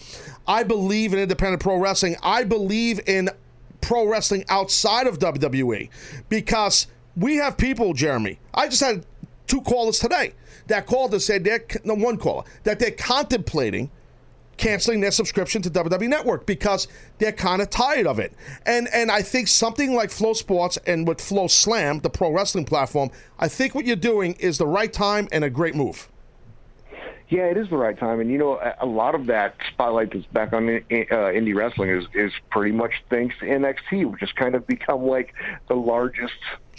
I 0.46 0.64
believe 0.64 1.12
in 1.14 1.18
independent 1.18 1.62
pro 1.62 1.78
wrestling. 1.78 2.16
I 2.22 2.44
believe 2.44 3.00
in 3.06 3.30
pro 3.86 4.04
wrestling 4.04 4.44
outside 4.48 5.06
of 5.06 5.20
WWE 5.20 5.88
because 6.28 6.88
we 7.16 7.36
have 7.36 7.56
people, 7.56 7.94
Jeremy. 7.94 8.40
I 8.52 8.66
just 8.68 8.82
had 8.82 9.06
two 9.46 9.60
callers 9.60 10.00
today 10.00 10.34
that 10.66 10.86
called 10.86 11.12
and 11.12 11.22
said 11.22 11.44
they're 11.44 11.64
no 11.84 11.94
one 11.94 12.16
caller 12.16 12.42
that 12.64 12.80
they're 12.80 12.90
contemplating 12.90 13.90
canceling 14.56 15.00
their 15.00 15.10
subscription 15.12 15.62
to 15.62 15.70
WWE 15.70 16.08
Network 16.08 16.46
because 16.46 16.88
they're 17.18 17.30
kind 17.30 17.62
of 17.62 17.70
tired 17.70 18.08
of 18.08 18.18
it. 18.18 18.32
And 18.64 18.88
and 18.92 19.08
I 19.10 19.22
think 19.22 19.46
something 19.46 19.94
like 19.94 20.10
FloSports 20.10 20.78
and 20.86 21.06
with 21.06 21.18
FloSlam, 21.18 22.02
the 22.02 22.10
pro 22.10 22.32
wrestling 22.32 22.64
platform, 22.64 23.10
I 23.38 23.46
think 23.46 23.76
what 23.76 23.86
you're 23.86 23.94
doing 23.94 24.32
is 24.40 24.58
the 24.58 24.66
right 24.66 24.92
time 24.92 25.28
and 25.30 25.44
a 25.44 25.50
great 25.50 25.76
move. 25.76 26.08
Yeah, 27.28 27.46
it 27.46 27.56
is 27.56 27.68
the 27.70 27.76
right 27.76 27.98
time, 27.98 28.20
and 28.20 28.30
you 28.30 28.38
know, 28.38 28.60
a- 28.80 28.86
lot 28.86 29.14
of 29.16 29.26
that 29.26 29.56
spotlight 29.72 30.12
that's 30.12 30.26
back 30.26 30.52
on 30.52 30.68
uh, 30.68 30.80
indie 30.90 31.54
wrestling 31.56 31.90
is 31.90 32.04
is 32.14 32.32
pretty 32.50 32.70
much 32.70 32.92
thanks 33.10 33.34
to 33.40 33.46
NXT, 33.46 34.10
which 34.10 34.20
has 34.20 34.30
kind 34.32 34.54
of 34.54 34.64
become 34.66 35.02
like 35.02 35.34
the 35.68 35.74
largest 35.74 36.34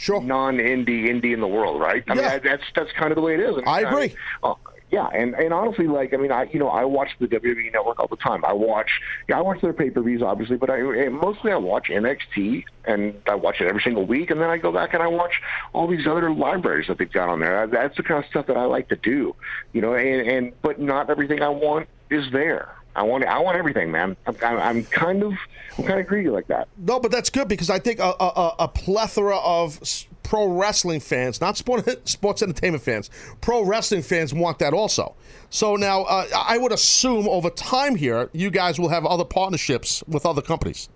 non-indie 0.07 1.05
indie 1.09 1.33
in 1.33 1.41
the 1.41 1.47
world, 1.47 1.81
right? 1.81 2.03
I 2.07 2.13
mean, 2.13 2.23
Yeah. 2.23 2.33
I, 2.33 2.39
that's 2.39 2.63
that's 2.75 2.91
kind 2.93 3.11
of 3.11 3.15
the 3.17 3.21
way 3.21 3.33
it 3.33 3.39
is. 3.41 3.57
And 3.57 3.67
I 3.67 3.81
agree. 3.81 4.15
uh, 4.41 4.53
yeah, 4.89 5.07
and 5.07 5.35
and 5.35 5.53
honestly, 5.53 5.87
like 5.87 6.13
I 6.13 6.17
mean, 6.17 6.31
I 6.31 6.43
you 6.51 6.59
know 6.59 6.69
I 6.69 6.85
watch 6.85 7.09
the 7.19 7.27
WWE 7.27 7.73
Network 7.73 7.99
all 7.99 8.07
the 8.07 8.15
time. 8.15 8.45
I 8.45 8.53
watch, 8.53 8.89
yeah, 9.27 9.37
I 9.37 9.41
watch 9.41 9.59
their 9.61 9.73
pay 9.73 9.89
per 9.89 10.01
views, 10.01 10.21
obviously, 10.21 10.55
but 10.55 10.69
I 10.69 11.09
mostly 11.09 11.51
I 11.51 11.57
watch 11.57 11.87
NXT, 11.89 12.63
and 12.85 13.13
I 13.27 13.35
watch 13.35 13.59
it 13.59 13.67
every 13.67 13.81
single 13.81 14.05
week, 14.05 14.31
and 14.31 14.39
then 14.39 14.49
I 14.49 14.57
go 14.57 14.71
back 14.71 14.93
and 14.93 15.03
I 15.03 15.07
watch 15.07 15.41
all 15.73 15.87
these 15.87 16.07
other 16.07 16.31
libraries 16.31 16.87
that 16.87 16.97
they've 16.97 17.11
got 17.11 17.27
on 17.27 17.41
there. 17.41 17.67
That's 17.67 17.97
the 17.97 18.03
kind 18.03 18.23
of 18.23 18.29
stuff 18.29 18.47
that 18.47 18.55
I 18.55 18.63
like 18.65 18.87
to 18.89 18.95
do, 18.95 19.35
you 19.73 19.81
know. 19.81 19.93
And 19.93 20.27
and 20.27 20.53
but 20.61 20.79
not 20.79 21.09
everything 21.09 21.41
I 21.41 21.49
want 21.49 21.89
is 22.09 22.31
there. 22.31 22.73
I 22.95 23.03
want 23.03 23.23
I 23.25 23.39
want 23.39 23.57
everything, 23.57 23.91
man. 23.91 24.17
I'm, 24.25 24.35
I'm, 24.41 24.83
kind 24.85 25.21
of 25.21 25.33
I'm 25.77 25.83
kind 25.83 25.99
of 25.99 26.07
greedy 26.07 26.29
like 26.29 26.47
that. 26.47 26.67
No, 26.77 26.99
but 26.99 27.11
that's 27.11 27.29
good 27.29 27.47
because 27.47 27.69
I 27.69 27.77
think 27.77 27.99
a, 27.99 28.13
a, 28.19 28.55
a- 28.59 28.67
plethora 28.67 29.37
of 29.37 29.79
pro 30.27 30.47
wrestling 30.47 30.99
fans, 30.99 31.39
not 31.39 31.55
sport, 31.55 31.87
sports 32.07 32.43
entertainment 32.43 32.83
fans, 32.83 33.09
pro 33.39 33.63
wrestling 33.63 34.01
fans 34.01 34.33
want 34.33 34.59
that 34.59 34.73
also. 34.73 35.15
So 35.49 35.77
now 35.77 36.03
uh, 36.03 36.27
I 36.35 36.57
would 36.57 36.73
assume 36.73 37.29
over 37.29 37.49
time 37.49 37.95
here, 37.95 38.29
you 38.33 38.51
guys 38.51 38.77
will 38.77 38.89
have 38.89 39.05
other 39.05 39.23
partnerships 39.23 40.03
with 40.05 40.25
other 40.25 40.41
companies. 40.41 40.89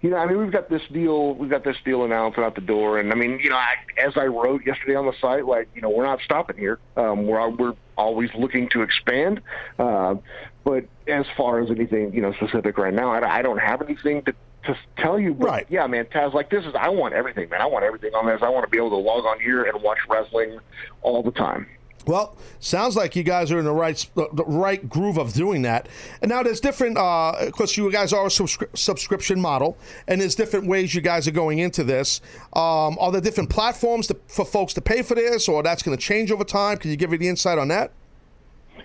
You 0.00 0.10
know, 0.10 0.16
I 0.16 0.26
mean, 0.26 0.38
we've 0.38 0.50
got 0.50 0.68
this 0.68 0.82
deal. 0.92 1.34
We've 1.34 1.48
got 1.48 1.62
this 1.62 1.76
deal 1.84 2.04
announced 2.04 2.36
out 2.36 2.56
the 2.56 2.60
door, 2.60 2.98
and 2.98 3.12
I 3.12 3.14
mean, 3.14 3.38
you 3.38 3.50
know, 3.50 3.56
I, 3.56 3.74
as 4.04 4.16
I 4.16 4.26
wrote 4.26 4.66
yesterday 4.66 4.96
on 4.96 5.06
the 5.06 5.12
site, 5.20 5.46
like, 5.46 5.68
you 5.76 5.80
know, 5.80 5.90
we're 5.90 6.04
not 6.04 6.18
stopping 6.24 6.56
here. 6.56 6.80
Um, 6.96 7.28
we're 7.28 7.48
we're 7.50 7.74
always 7.96 8.28
looking 8.34 8.68
to 8.70 8.82
expand, 8.82 9.40
uh, 9.78 10.16
but 10.64 10.86
as 11.06 11.24
far 11.36 11.60
as 11.60 11.70
anything, 11.70 12.12
you 12.12 12.20
know, 12.20 12.32
specific 12.32 12.78
right 12.78 12.92
now, 12.92 13.12
I, 13.12 13.38
I 13.38 13.42
don't 13.42 13.58
have 13.58 13.80
anything 13.80 14.22
to 14.22 14.34
to 14.64 14.76
tell 14.96 15.18
you. 15.18 15.34
But 15.34 15.46
right. 15.46 15.66
Yeah, 15.68 15.86
man, 15.86 16.06
Taz, 16.06 16.32
like 16.32 16.50
this 16.50 16.64
is. 16.64 16.74
I 16.74 16.88
want 16.88 17.14
everything, 17.14 17.48
man. 17.48 17.60
I 17.60 17.66
want 17.66 17.84
everything 17.84 18.14
on 18.14 18.26
this. 18.26 18.40
I 18.42 18.48
want 18.48 18.64
to 18.64 18.70
be 18.70 18.78
able 18.78 18.90
to 18.90 18.96
log 18.96 19.24
on 19.24 19.40
here 19.40 19.64
and 19.64 19.82
watch 19.82 19.98
wrestling 20.08 20.58
all 21.02 21.22
the 21.22 21.32
time. 21.32 21.66
Well, 22.04 22.36
sounds 22.58 22.96
like 22.96 23.14
you 23.14 23.22
guys 23.22 23.52
are 23.52 23.58
in 23.58 23.64
the 23.64 23.72
right 23.72 23.96
the 24.14 24.28
the 24.32 24.44
right 24.44 24.88
groove 24.88 25.18
of 25.18 25.32
doing 25.32 25.62
that. 25.62 25.88
And 26.20 26.28
now 26.28 26.42
there's 26.42 26.60
different, 26.60 26.98
uh, 26.98 27.32
of 27.38 27.52
course, 27.52 27.76
you 27.76 27.90
guys 27.92 28.12
are 28.12 28.26
a 28.26 28.28
subscri- 28.28 28.76
subscription 28.76 29.40
model, 29.40 29.78
and 30.08 30.20
there's 30.20 30.34
different 30.34 30.66
ways 30.66 30.94
you 30.94 31.00
guys 31.00 31.28
are 31.28 31.32
going 31.32 31.60
into 31.60 31.84
this. 31.84 32.20
Um, 32.54 32.98
are 32.98 33.12
there 33.12 33.20
different 33.20 33.50
platforms 33.50 34.08
to, 34.08 34.16
for 34.26 34.44
folks 34.44 34.74
to 34.74 34.80
pay 34.80 35.02
for 35.02 35.14
this, 35.14 35.48
or 35.48 35.62
that's 35.62 35.82
going 35.82 35.96
to 35.96 36.02
change 36.02 36.32
over 36.32 36.44
time? 36.44 36.78
Can 36.78 36.90
you 36.90 36.96
give 36.96 37.10
me 37.10 37.18
the 37.18 37.28
insight 37.28 37.58
on 37.58 37.68
that? 37.68 37.92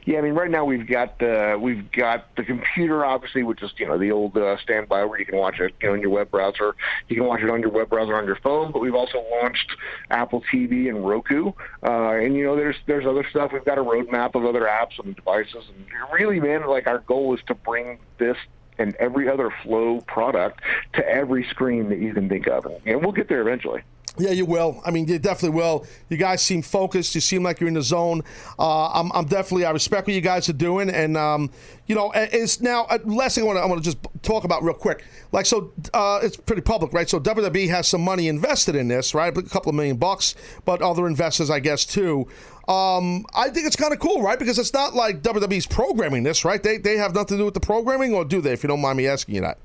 Yeah, 0.08 0.20
I 0.20 0.22
mean, 0.22 0.36
right 0.36 0.50
now 0.50 0.64
we've 0.64 0.88
got 0.88 1.22
uh, 1.22 1.58
we've 1.60 1.92
got 1.92 2.34
the 2.38 2.46
computer, 2.46 3.04
obviously, 3.04 3.44
which 3.44 3.62
is 3.62 3.72
you 3.76 3.86
know 3.86 3.98
the 3.98 4.10
old 4.14 4.38
uh, 4.38 4.56
standby 4.64 5.04
where 5.04 5.20
you 5.20 5.26
can 5.26 5.38
watch 5.38 5.60
it, 5.60 5.76
you 5.82 5.90
know, 5.90 5.96
in 5.96 6.02
your 6.02 6.12
web 6.12 6.32
browser. 6.32 6.78
You 7.10 7.18
can 7.18 7.26
watch 7.26 7.42
it 7.42 7.50
on 7.50 7.60
your 7.60 7.72
web 7.72 7.90
browser 7.90 8.16
on 8.16 8.26
your 8.26 8.38
phone, 8.38 8.72
but 8.72 8.80
we've 8.80 8.96
also 8.96 9.22
launched 9.30 9.70
Apple 10.10 10.46
TV 10.50 10.88
and 10.88 11.06
Roku, 11.06 11.52
uh, 11.84 12.12
and 12.12 12.38
you 12.38 12.46
know, 12.46 12.56
there's 12.56 12.78
there's 12.86 13.06
other 13.06 13.26
stuff. 13.30 13.52
We've 13.52 13.66
got 13.66 13.80
a 13.80 13.84
roadmap 13.84 14.36
of 14.36 14.46
other 14.46 14.62
apps 14.62 14.98
and 15.04 15.14
devices, 15.14 15.66
and 15.76 15.86
really, 16.14 16.40
man, 16.40 16.66
like 16.70 16.88
our 16.88 17.00
goal 17.00 17.36
is 17.36 17.42
to 17.48 17.54
bring 17.54 18.00
this 18.18 18.38
and 18.78 18.96
every 18.96 19.30
other 19.30 19.52
Flow 19.64 20.02
product 20.02 20.62
to 20.94 21.08
every 21.08 21.44
screen 21.46 21.90
that 21.90 22.00
you 22.00 22.14
can 22.14 22.30
think 22.30 22.48
of, 22.48 22.66
and, 22.86 23.02
we'll 23.02 23.12
get 23.12 23.30
there 23.30 23.42
eventually. 23.42 23.82
Yeah, 24.20 24.32
you 24.32 24.46
will. 24.46 24.82
I 24.84 24.90
mean, 24.90 25.08
you 25.08 25.20
definitely 25.20 25.56
will. 25.58 25.86
You 26.10 26.18
guys 26.18 26.42
seem 26.42 26.64
focused. 26.64 27.14
You 27.14 27.22
seem 27.22 27.44
like 27.44 27.60
you're 27.60 27.68
in 27.68 27.76
the 27.76 27.84
zone. 27.84 28.24
Uh, 28.58 28.88
I'm, 28.88 29.12
I'm 29.12 29.26
definitely. 29.26 29.66
I 29.66 29.72
respect 29.72 30.08
what 30.08 30.16
you 30.16 30.22
guys 30.22 30.50
are 30.50 30.54
doing, 30.54 30.90
and 30.90 31.16
um, 31.16 31.52
you 31.86 31.94
know, 31.94 32.12
it's 32.16 32.60
now 32.60 32.86
uh, 32.86 32.98
last 33.06 33.36
thing 33.36 33.44
I 33.44 33.48
want 33.48 33.58
to 33.58 33.62
I 33.62 33.66
want 33.66 33.84
to 33.84 33.90
just 33.92 34.00
talk 34.24 34.44
about 34.44 34.64
real 34.64 34.74
quick. 34.74 35.04
Like, 35.32 35.46
so 35.46 35.72
uh, 35.94 36.20
it's 36.24 36.36
pretty 36.36 36.64
public, 36.64 36.94
right? 36.94 37.08
So 37.08 37.20
WWE 37.20 37.70
has 37.70 37.88
some 37.88 38.02
money 38.02 38.28
invested 38.28 38.76
in 38.76 38.88
this, 38.88 39.14
right? 39.14 39.36
A 39.38 39.42
couple 39.44 39.70
of 39.70 39.76
million 39.76 39.98
bucks, 39.98 40.34
but 40.66 40.82
other 40.82 41.06
investors, 41.06 41.50
I 41.52 41.60
guess, 41.60 41.86
too. 41.86 42.28
Um, 42.68 43.26
I 43.34 43.50
think 43.50 43.66
it's 43.66 43.78
kind 43.78 43.94
of 43.94 44.00
cool, 44.00 44.22
right? 44.22 44.38
Because 44.38 44.60
it's 44.60 44.74
not 44.74 44.94
like 44.94 45.22
WWE's 45.22 45.66
programming 45.66 46.24
this, 46.24 46.44
right? 46.44 46.62
They 46.62 46.78
they 46.78 46.98
have 46.98 47.14
nothing 47.14 47.38
to 47.38 47.42
do 47.42 47.46
with 47.46 47.54
the 47.54 47.62
programming, 47.62 48.14
or 48.14 48.26
do 48.26 48.42
they? 48.42 48.52
If 48.52 48.64
you 48.64 48.68
don't 48.68 48.82
mind 48.82 48.98
me 48.98 49.08
asking 49.08 49.36
you 49.36 49.42
that. 49.42 49.58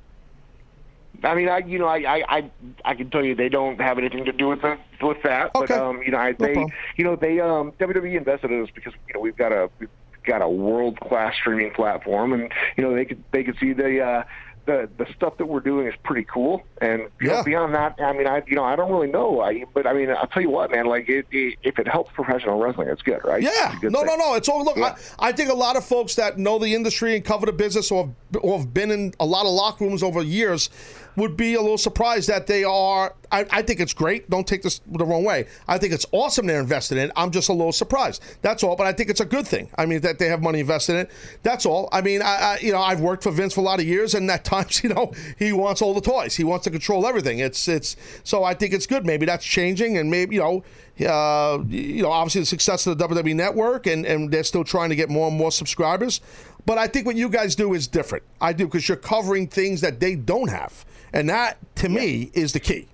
I 1.24 1.34
mean, 1.34 1.48
I 1.48 1.58
you 1.58 1.78
know, 1.78 1.86
I 1.86 1.98
I 1.98 2.24
I, 2.28 2.50
I 2.84 2.94
can 2.94 3.10
tell 3.10 3.24
you 3.24 3.34
they 3.34 3.48
don't 3.48 3.80
have 3.80 3.98
anything 3.98 4.24
to 4.24 4.32
do 4.32 4.48
with 4.48 4.62
the, 4.62 4.78
with 5.00 5.22
that. 5.22 5.54
Okay. 5.54 5.66
But 5.66 5.70
um, 5.70 6.02
you 6.02 6.12
know, 6.12 6.18
I, 6.18 6.32
they 6.32 6.64
you 6.96 7.04
know 7.04 7.16
they 7.16 7.40
um 7.40 7.72
WWE 7.72 8.16
invested 8.16 8.50
in 8.52 8.62
us 8.62 8.70
because 8.72 8.92
you 9.08 9.14
know 9.14 9.20
we've 9.20 9.36
got 9.36 9.52
a 9.52 9.68
we've 9.80 9.88
got 10.24 10.40
a 10.40 10.48
world 10.48 11.00
class 11.00 11.34
streaming 11.34 11.72
platform, 11.72 12.32
and 12.32 12.52
you 12.76 12.84
know 12.84 12.94
they 12.94 13.04
could 13.04 13.22
they 13.32 13.42
could 13.42 13.56
see 13.58 13.72
the. 13.72 14.00
uh 14.00 14.24
the 14.66 14.88
the 14.96 15.06
stuff 15.14 15.36
that 15.38 15.46
we're 15.46 15.60
doing 15.60 15.86
is 15.86 15.94
pretty 16.04 16.24
cool, 16.24 16.62
and 16.80 17.08
you 17.20 17.28
know, 17.28 17.42
beyond 17.42 17.74
that, 17.74 17.96
I 18.00 18.12
mean, 18.12 18.26
I 18.26 18.42
you 18.46 18.54
know 18.54 18.64
I 18.64 18.76
don't 18.76 18.90
really 18.90 19.10
know, 19.10 19.40
I 19.40 19.64
but 19.74 19.86
I 19.86 19.92
mean 19.92 20.10
I'll 20.10 20.26
tell 20.26 20.42
you 20.42 20.50
what, 20.50 20.70
man, 20.70 20.86
like 20.86 21.08
it, 21.08 21.26
it, 21.30 21.58
if 21.62 21.78
it 21.78 21.88
helps 21.88 22.12
professional 22.12 22.58
wrestling, 22.58 22.88
it's 22.88 23.02
good, 23.02 23.24
right? 23.24 23.42
Yeah, 23.42 23.76
good 23.80 23.92
no, 23.92 24.00
thing. 24.00 24.06
no, 24.06 24.16
no. 24.16 24.34
It's 24.34 24.48
all 24.48 24.64
look. 24.64 24.78
I, 24.78 24.96
I 25.18 25.32
think 25.32 25.50
a 25.50 25.54
lot 25.54 25.76
of 25.76 25.84
folks 25.84 26.14
that 26.16 26.38
know 26.38 26.58
the 26.58 26.74
industry 26.74 27.16
and 27.16 27.24
cover 27.24 27.46
the 27.46 27.52
business, 27.52 27.90
or, 27.90 28.14
or 28.40 28.58
have 28.58 28.72
been 28.72 28.90
in 28.90 29.14
a 29.18 29.26
lot 29.26 29.46
of 29.46 29.52
locker 29.52 29.84
rooms 29.84 30.02
over 30.02 30.22
years, 30.22 30.70
would 31.16 31.36
be 31.36 31.54
a 31.54 31.60
little 31.60 31.78
surprised 31.78 32.28
that 32.28 32.46
they 32.46 32.64
are. 32.64 33.14
I, 33.30 33.46
I 33.50 33.62
think 33.62 33.80
it's 33.80 33.94
great. 33.94 34.28
Don't 34.28 34.46
take 34.46 34.62
this 34.62 34.80
the 34.86 35.04
wrong 35.04 35.24
way. 35.24 35.46
I 35.66 35.78
think 35.78 35.92
it's 35.92 36.06
awesome 36.12 36.46
they're 36.46 36.60
invested 36.60 36.98
in. 36.98 37.12
I'm 37.16 37.30
just 37.30 37.48
a 37.48 37.52
little 37.52 37.72
surprised. 37.72 38.22
That's 38.42 38.62
all. 38.62 38.76
But 38.76 38.86
I 38.86 38.92
think 38.92 39.10
it's 39.10 39.20
a 39.20 39.24
good 39.24 39.46
thing. 39.46 39.70
I 39.76 39.86
mean 39.86 40.00
that 40.02 40.18
they 40.18 40.28
have 40.28 40.42
money 40.42 40.60
invested 40.60 40.92
in 40.92 40.98
it. 41.00 41.10
That's 41.42 41.66
all. 41.66 41.88
I 41.92 42.02
mean, 42.02 42.22
I, 42.22 42.26
I 42.26 42.58
you 42.60 42.72
know 42.72 42.80
I've 42.80 43.00
worked 43.00 43.22
for 43.22 43.30
Vince 43.30 43.54
for 43.54 43.60
a 43.60 43.64
lot 43.64 43.80
of 43.80 43.86
years, 43.86 44.14
and 44.14 44.30
at 44.30 44.44
times 44.52 44.82
you 44.82 44.90
know 44.90 45.12
he 45.38 45.52
wants 45.52 45.82
all 45.82 45.94
the 45.94 46.00
toys. 46.00 46.36
He 46.36 46.44
wants 46.44 46.64
to 46.64 46.70
control 46.70 47.06
everything. 47.06 47.38
It's 47.38 47.68
it's 47.68 47.96
so 48.24 48.44
I 48.44 48.54
think 48.54 48.72
it's 48.72 48.86
good. 48.86 49.06
Maybe 49.06 49.26
that's 49.26 49.44
changing, 49.44 49.98
and 49.98 50.10
maybe 50.10 50.36
you 50.36 50.42
know 50.42 50.64
uh, 51.00 51.62
you 51.68 52.02
know, 52.02 52.10
obviously 52.10 52.42
the 52.42 52.46
success 52.46 52.86
of 52.86 52.98
the 52.98 53.08
WWE 53.08 53.34
Network, 53.34 53.86
and, 53.86 54.04
and 54.04 54.30
they're 54.30 54.44
still 54.44 54.64
trying 54.64 54.90
to 54.90 54.96
get 54.96 55.08
more 55.08 55.28
and 55.28 55.36
more 55.36 55.50
subscribers. 55.50 56.20
But 56.66 56.78
I 56.78 56.86
think 56.86 57.06
what 57.06 57.16
you 57.16 57.28
guys 57.28 57.56
do 57.56 57.74
is 57.74 57.88
different. 57.88 58.24
I 58.40 58.52
do 58.52 58.66
because 58.66 58.88
you're 58.88 58.96
covering 58.96 59.48
things 59.48 59.80
that 59.80 60.00
they 60.00 60.14
don't 60.14 60.48
have, 60.48 60.84
and 61.12 61.28
that 61.28 61.58
to 61.76 61.88
me 61.88 62.30
is 62.34 62.52
the 62.52 62.60
key. 62.60 62.88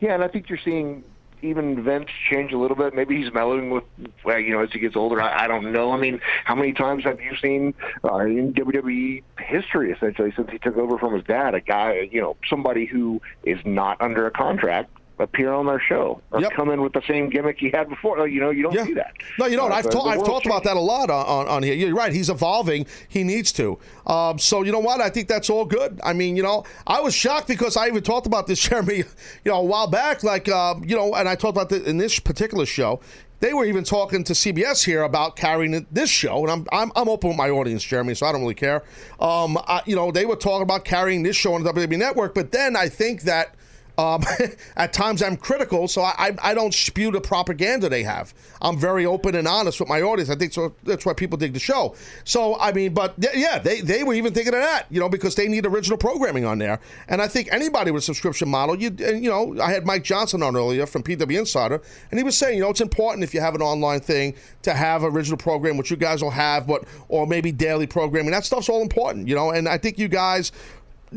Yeah, 0.00 0.14
and 0.14 0.24
I 0.24 0.28
think 0.28 0.48
you're 0.48 0.58
seeing 0.64 1.04
even 1.42 1.82
Vince 1.82 2.08
change 2.30 2.52
a 2.52 2.58
little 2.58 2.76
bit. 2.76 2.94
Maybe 2.94 3.22
he's 3.22 3.32
mellowing 3.32 3.70
with, 3.70 3.84
well, 4.24 4.38
you 4.38 4.52
know, 4.52 4.62
as 4.62 4.70
he 4.72 4.78
gets 4.78 4.96
older. 4.96 5.20
I, 5.20 5.44
I 5.44 5.48
don't 5.48 5.72
know. 5.72 5.92
I 5.92 5.96
mean, 5.96 6.20
how 6.44 6.54
many 6.54 6.72
times 6.72 7.04
have 7.04 7.20
you 7.20 7.36
seen 7.36 7.74
uh, 8.04 8.18
in 8.18 8.52
WWE 8.52 9.22
history, 9.38 9.92
essentially, 9.92 10.32
since 10.36 10.50
he 10.50 10.58
took 10.58 10.76
over 10.76 10.98
from 10.98 11.14
his 11.14 11.24
dad, 11.24 11.54
a 11.54 11.60
guy, 11.60 12.08
you 12.10 12.20
know, 12.20 12.36
somebody 12.48 12.86
who 12.86 13.20
is 13.44 13.58
not 13.64 14.00
under 14.00 14.26
a 14.26 14.30
contract 14.30 14.90
appear 15.20 15.52
on 15.52 15.66
their 15.66 15.80
show 15.80 16.20
or 16.30 16.40
come 16.50 16.70
in 16.70 16.82
with 16.82 16.92
the 16.92 17.02
same 17.06 17.28
gimmick 17.30 17.58
he 17.58 17.70
had 17.70 17.88
before? 17.88 18.26
You 18.26 18.40
know, 18.40 18.50
you 18.50 18.62
don't 18.62 18.86
see 18.86 18.94
that. 18.94 19.14
No, 19.38 19.46
you 19.46 19.56
don't. 19.56 19.70
Uh, 19.70 19.76
I've, 19.76 19.90
ta- 19.90 20.02
I've 20.02 20.24
talked 20.24 20.46
about 20.46 20.64
that 20.64 20.76
a 20.76 20.80
lot 20.80 21.10
on, 21.10 21.26
on, 21.26 21.48
on 21.48 21.62
here. 21.62 21.74
You're 21.74 21.94
right. 21.94 22.12
He's 22.12 22.30
evolving. 22.30 22.86
He 23.08 23.22
needs 23.24 23.52
to. 23.52 23.78
Um, 24.06 24.38
so 24.38 24.62
you 24.62 24.72
know 24.72 24.80
what? 24.80 25.00
I 25.00 25.10
think 25.10 25.28
that's 25.28 25.50
all 25.50 25.64
good. 25.64 26.00
I 26.02 26.12
mean, 26.12 26.36
you 26.36 26.42
know, 26.42 26.64
I 26.86 27.00
was 27.00 27.14
shocked 27.14 27.48
because 27.48 27.76
I 27.76 27.86
even 27.88 28.02
talked 28.02 28.26
about 28.26 28.46
this, 28.46 28.60
Jeremy, 28.68 28.96
you 28.96 29.04
know, 29.44 29.58
a 29.58 29.64
while 29.64 29.86
back. 29.86 30.22
Like, 30.22 30.48
um, 30.48 30.84
you 30.84 30.96
know, 30.96 31.14
and 31.14 31.28
I 31.28 31.34
talked 31.34 31.56
about 31.56 31.70
it 31.72 31.86
in 31.86 31.98
this 31.98 32.18
particular 32.18 32.66
show. 32.66 33.00
They 33.40 33.54
were 33.54 33.64
even 33.64 33.84
talking 33.84 34.22
to 34.24 34.34
CBS 34.34 34.84
here 34.84 35.02
about 35.02 35.34
carrying 35.34 35.86
this 35.90 36.10
show, 36.10 36.42
and 36.42 36.50
I'm 36.50 36.66
I'm, 36.72 36.92
I'm 36.94 37.08
open 37.08 37.28
with 37.28 37.38
my 37.38 37.48
audience, 37.48 37.82
Jeremy, 37.82 38.14
so 38.14 38.26
I 38.26 38.32
don't 38.32 38.42
really 38.42 38.54
care. 38.54 38.84
Um, 39.18 39.56
I, 39.66 39.80
you 39.86 39.96
know, 39.96 40.10
they 40.10 40.26
were 40.26 40.36
talking 40.36 40.62
about 40.62 40.84
carrying 40.84 41.22
this 41.22 41.36
show 41.36 41.54
on 41.54 41.62
the 41.62 41.72
WWE 41.72 41.98
Network, 41.98 42.34
but 42.34 42.52
then 42.52 42.76
I 42.76 42.90
think 42.90 43.22
that 43.22 43.54
um, 44.00 44.24
at 44.76 44.92
times 44.92 45.22
I'm 45.22 45.36
critical, 45.36 45.86
so 45.86 46.02
I, 46.02 46.34
I 46.42 46.54
don't 46.54 46.72
spew 46.72 47.10
the 47.10 47.20
propaganda 47.20 47.88
they 47.88 48.02
have. 48.02 48.32
I'm 48.62 48.78
very 48.78 49.04
open 49.04 49.34
and 49.34 49.46
honest 49.46 49.78
with 49.80 49.88
my 49.88 50.00
audience. 50.00 50.30
I 50.30 50.36
think 50.36 50.52
so. 50.52 50.74
That's 50.84 51.04
why 51.04 51.12
people 51.12 51.36
dig 51.36 51.52
the 51.52 51.60
show. 51.60 51.94
So 52.24 52.58
I 52.58 52.72
mean, 52.72 52.94
but 52.94 53.14
yeah, 53.18 53.58
they 53.58 53.80
they 53.80 54.02
were 54.02 54.14
even 54.14 54.32
thinking 54.32 54.54
of 54.54 54.60
that, 54.60 54.86
you 54.90 55.00
know, 55.00 55.08
because 55.08 55.34
they 55.34 55.48
need 55.48 55.66
original 55.66 55.98
programming 55.98 56.44
on 56.44 56.58
there. 56.58 56.80
And 57.08 57.20
I 57.20 57.28
think 57.28 57.52
anybody 57.52 57.90
with 57.90 58.02
a 58.02 58.04
subscription 58.04 58.48
model, 58.48 58.76
you 58.80 58.88
and, 58.88 59.22
you 59.22 59.30
know, 59.30 59.60
I 59.60 59.70
had 59.70 59.84
Mike 59.84 60.04
Johnson 60.04 60.42
on 60.42 60.56
earlier 60.56 60.86
from 60.86 61.02
PW 61.02 61.38
Insider, 61.38 61.82
and 62.10 62.18
he 62.18 62.24
was 62.24 62.36
saying, 62.36 62.56
you 62.56 62.62
know, 62.62 62.70
it's 62.70 62.80
important 62.80 63.24
if 63.24 63.34
you 63.34 63.40
have 63.40 63.54
an 63.54 63.62
online 63.62 64.00
thing 64.00 64.34
to 64.62 64.72
have 64.72 65.04
original 65.04 65.36
program, 65.36 65.76
which 65.76 65.90
you 65.90 65.96
guys 65.96 66.22
will 66.22 66.30
have, 66.30 66.66
but 66.66 66.84
or 67.08 67.26
maybe 67.26 67.52
daily 67.52 67.86
programming. 67.86 68.30
That 68.30 68.44
stuff's 68.44 68.68
all 68.68 68.82
important, 68.82 69.28
you 69.28 69.34
know. 69.34 69.50
And 69.50 69.68
I 69.68 69.78
think 69.78 69.98
you 69.98 70.08
guys 70.08 70.52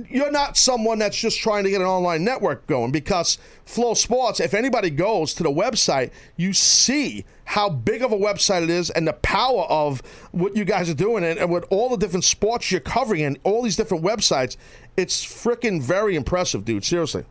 you're 0.09 0.31
not 0.31 0.57
someone 0.57 0.99
that's 0.99 1.17
just 1.17 1.39
trying 1.39 1.63
to 1.63 1.69
get 1.69 1.81
an 1.81 1.87
online 1.87 2.23
network 2.23 2.65
going 2.65 2.91
because 2.91 3.37
FloSports, 3.65 4.39
if 4.39 4.53
anybody 4.53 4.89
goes 4.89 5.33
to 5.35 5.43
the 5.43 5.51
website, 5.51 6.11
you 6.35 6.53
see 6.53 7.25
how 7.45 7.69
big 7.69 8.01
of 8.01 8.11
a 8.11 8.17
website 8.17 8.63
it 8.63 8.69
is 8.69 8.89
and 8.89 9.07
the 9.07 9.13
power 9.13 9.63
of 9.63 10.01
what 10.31 10.55
you 10.55 10.65
guys 10.65 10.89
are 10.89 10.95
doing 10.95 11.23
and, 11.23 11.37
and 11.37 11.51
with 11.51 11.65
all 11.69 11.89
the 11.89 11.97
different 11.97 12.23
sports 12.23 12.71
you're 12.71 12.81
covering 12.81 13.21
and 13.21 13.37
all 13.43 13.61
these 13.61 13.75
different 13.75 14.03
websites. 14.03 14.57
It's 14.97 15.23
freaking 15.23 15.81
very 15.81 16.15
impressive, 16.15 16.65
dude. 16.65 16.83
Seriously. 16.83 17.25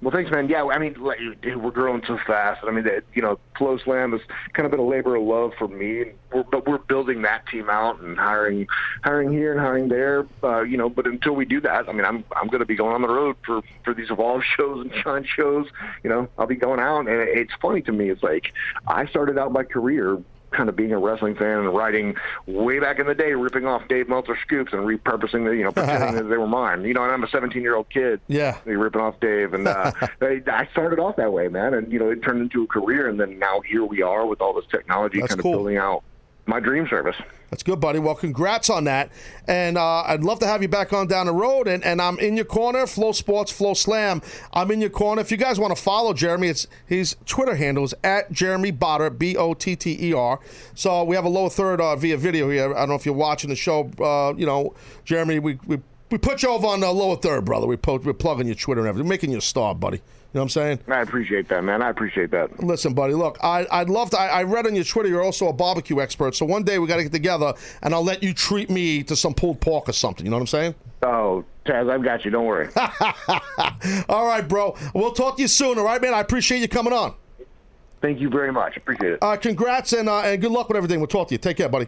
Well, 0.00 0.12
thanks, 0.12 0.30
man. 0.30 0.48
Yeah, 0.48 0.64
I 0.64 0.78
mean, 0.78 0.94
dude, 1.42 1.56
we're 1.56 1.72
growing 1.72 2.02
so 2.06 2.18
fast. 2.24 2.62
I 2.64 2.70
mean, 2.70 2.84
that 2.84 3.02
you 3.14 3.22
know, 3.22 3.40
FloSlam 3.58 4.12
has 4.12 4.20
kind 4.52 4.64
of 4.64 4.70
been 4.70 4.78
a 4.78 4.86
labor 4.86 5.16
of 5.16 5.24
love 5.24 5.52
for 5.58 5.66
me, 5.66 6.12
we're, 6.32 6.44
but 6.44 6.68
we're 6.68 6.78
building 6.78 7.22
that 7.22 7.48
team 7.48 7.68
out 7.68 8.00
and 8.00 8.16
hiring, 8.16 8.68
hiring 9.02 9.32
here 9.32 9.50
and 9.50 9.60
hiring 9.60 9.88
there. 9.88 10.24
Uh, 10.44 10.62
you 10.62 10.76
know, 10.76 10.88
but 10.88 11.06
until 11.06 11.34
we 11.34 11.44
do 11.44 11.60
that, 11.62 11.88
I 11.88 11.92
mean, 11.92 12.04
I'm 12.04 12.22
I'm 12.36 12.46
going 12.46 12.60
to 12.60 12.66
be 12.66 12.76
going 12.76 12.94
on 12.94 13.02
the 13.02 13.08
road 13.08 13.36
for 13.44 13.60
for 13.84 13.92
these 13.92 14.08
Evolve 14.10 14.42
shows 14.56 14.86
and 14.86 14.94
Shine 15.02 15.24
shows. 15.24 15.66
You 16.04 16.10
know, 16.10 16.28
I'll 16.38 16.46
be 16.46 16.54
going 16.54 16.78
out, 16.78 17.00
and 17.00 17.08
it's 17.08 17.52
funny 17.60 17.82
to 17.82 17.92
me. 17.92 18.10
It's 18.10 18.22
like 18.22 18.52
I 18.86 19.06
started 19.06 19.36
out 19.36 19.50
my 19.50 19.64
career 19.64 20.22
kind 20.58 20.68
of 20.68 20.76
being 20.76 20.92
a 20.92 20.98
wrestling 20.98 21.36
fan 21.36 21.58
and 21.60 21.72
writing 21.74 22.16
way 22.46 22.80
back 22.80 22.98
in 22.98 23.06
the 23.06 23.14
day, 23.14 23.32
ripping 23.32 23.64
off 23.64 23.86
Dave 23.88 24.08
Meltzer 24.08 24.36
scoops 24.42 24.72
and 24.72 24.82
repurposing 24.82 25.44
the, 25.44 25.52
you 25.52 25.62
know, 25.62 25.70
pretending 25.72 26.16
that 26.16 26.24
they 26.28 26.36
were 26.36 26.48
mine. 26.48 26.84
You 26.84 26.92
know, 26.94 27.04
and 27.04 27.12
I'm 27.12 27.22
a 27.22 27.28
17 27.28 27.62
year 27.62 27.76
old 27.76 27.88
kid. 27.88 28.20
Yeah. 28.26 28.58
You're 28.66 28.78
ripping 28.78 29.00
off 29.00 29.18
Dave, 29.20 29.54
and 29.54 29.68
uh, 29.68 29.92
I, 30.20 30.42
I 30.46 30.68
started 30.72 30.98
off 30.98 31.16
that 31.16 31.32
way, 31.32 31.46
man. 31.48 31.74
And 31.74 31.90
you 31.92 31.98
know, 32.00 32.10
it 32.10 32.22
turned 32.22 32.42
into 32.42 32.64
a 32.64 32.66
career, 32.66 33.08
and 33.08 33.18
then 33.18 33.38
now 33.38 33.60
here 33.60 33.84
we 33.84 34.02
are 34.02 34.26
with 34.26 34.40
all 34.40 34.52
this 34.52 34.66
technology, 34.70 35.20
That's 35.20 35.30
kind 35.30 35.38
of 35.38 35.42
cool. 35.44 35.52
building 35.52 35.76
out 35.78 36.02
my 36.48 36.60
dream 36.60 36.88
service. 36.88 37.16
That's 37.50 37.62
good, 37.62 37.80
buddy. 37.80 37.98
Well, 37.98 38.14
congrats 38.14 38.68
on 38.68 38.84
that. 38.84 39.10
And 39.46 39.78
uh, 39.78 40.02
I'd 40.02 40.22
love 40.22 40.38
to 40.40 40.46
have 40.46 40.60
you 40.60 40.68
back 40.68 40.92
on 40.92 41.06
down 41.06 41.26
the 41.26 41.32
road. 41.32 41.66
And, 41.66 41.82
and 41.84 42.00
I'm 42.00 42.18
in 42.18 42.36
your 42.36 42.44
corner, 42.44 42.80
FloSports, 42.80 43.52
Flow 43.52 43.74
Slam. 43.74 44.20
I'm 44.52 44.70
in 44.70 44.80
your 44.80 44.90
corner. 44.90 45.22
If 45.22 45.30
you 45.30 45.36
guys 45.36 45.58
want 45.58 45.74
to 45.74 45.82
follow 45.82 46.12
Jeremy, 46.12 46.48
it's 46.48 46.66
his 46.86 47.16
Twitter 47.24 47.54
handle 47.54 47.84
is 47.84 47.94
at 48.04 48.30
Jeremy 48.32 48.72
Botter, 48.72 49.16
B 49.16 49.36
O 49.36 49.54
T 49.54 49.76
T 49.76 49.96
E 50.00 50.12
R. 50.12 50.40
So 50.74 51.04
we 51.04 51.16
have 51.16 51.24
a 51.24 51.30
lower 51.30 51.50
third 51.50 51.80
uh, 51.80 51.96
via 51.96 52.16
video 52.16 52.50
here. 52.50 52.74
I 52.74 52.80
don't 52.80 52.90
know 52.90 52.94
if 52.96 53.06
you're 53.06 53.14
watching 53.14 53.50
the 53.50 53.56
show. 53.56 53.90
Uh, 53.98 54.34
you 54.36 54.44
know, 54.44 54.74
Jeremy, 55.04 55.38
we, 55.38 55.58
we, 55.66 55.80
we 56.10 56.18
put 56.18 56.42
you 56.42 56.50
over 56.50 56.66
on 56.66 56.80
the 56.80 56.90
lower 56.90 57.16
third, 57.16 57.44
brother. 57.44 57.66
We 57.66 57.76
po- 57.76 57.98
we're 57.98 58.12
plugging 58.12 58.46
your 58.46 58.56
Twitter 58.56 58.80
and 58.80 58.88
everything. 58.88 59.06
We're 59.06 59.14
making 59.14 59.32
you 59.32 59.38
a 59.38 59.42
star, 59.42 59.74
buddy. 59.74 60.02
You 60.32 60.40
know 60.40 60.42
what 60.42 60.44
I'm 60.44 60.48
saying? 60.50 60.80
I 60.88 61.00
appreciate 61.00 61.48
that, 61.48 61.64
man. 61.64 61.80
I 61.80 61.88
appreciate 61.88 62.30
that. 62.32 62.62
Listen, 62.62 62.92
buddy. 62.92 63.14
Look, 63.14 63.38
I, 63.42 63.66
I'd 63.70 63.88
love 63.88 64.10
to. 64.10 64.20
I, 64.20 64.26
I 64.26 64.42
read 64.42 64.66
on 64.66 64.74
your 64.74 64.84
Twitter 64.84 65.08
you're 65.08 65.22
also 65.22 65.48
a 65.48 65.54
barbecue 65.54 66.00
expert. 66.00 66.36
So 66.36 66.44
one 66.44 66.64
day 66.64 66.78
we 66.78 66.86
got 66.86 66.96
to 66.96 67.02
get 67.04 67.12
together, 67.12 67.54
and 67.82 67.94
I'll 67.94 68.04
let 68.04 68.22
you 68.22 68.34
treat 68.34 68.68
me 68.68 69.02
to 69.04 69.16
some 69.16 69.32
pulled 69.32 69.62
pork 69.62 69.88
or 69.88 69.94
something. 69.94 70.26
You 70.26 70.30
know 70.30 70.36
what 70.36 70.42
I'm 70.42 70.46
saying? 70.48 70.74
Oh, 71.02 71.46
Taz, 71.64 71.90
I've 71.90 72.04
got 72.04 72.26
you. 72.26 72.30
Don't 72.30 72.44
worry. 72.44 72.68
all 74.10 74.26
right, 74.26 74.46
bro. 74.46 74.76
We'll 74.94 75.12
talk 75.12 75.36
to 75.36 75.42
you 75.42 75.48
soon. 75.48 75.78
All 75.78 75.84
right, 75.84 76.00
man. 76.02 76.12
I 76.12 76.20
appreciate 76.20 76.60
you 76.60 76.68
coming 76.68 76.92
on. 76.92 77.14
Thank 78.02 78.20
you 78.20 78.28
very 78.28 78.52
much. 78.52 78.76
Appreciate 78.76 79.12
it. 79.12 79.22
Uh, 79.22 79.36
congrats 79.38 79.94
and 79.94 80.10
uh, 80.10 80.20
and 80.20 80.42
good 80.42 80.52
luck 80.52 80.68
with 80.68 80.76
everything. 80.76 81.00
We'll 81.00 81.06
talk 81.06 81.28
to 81.28 81.34
you. 81.34 81.38
Take 81.38 81.56
care, 81.56 81.70
buddy. 81.70 81.86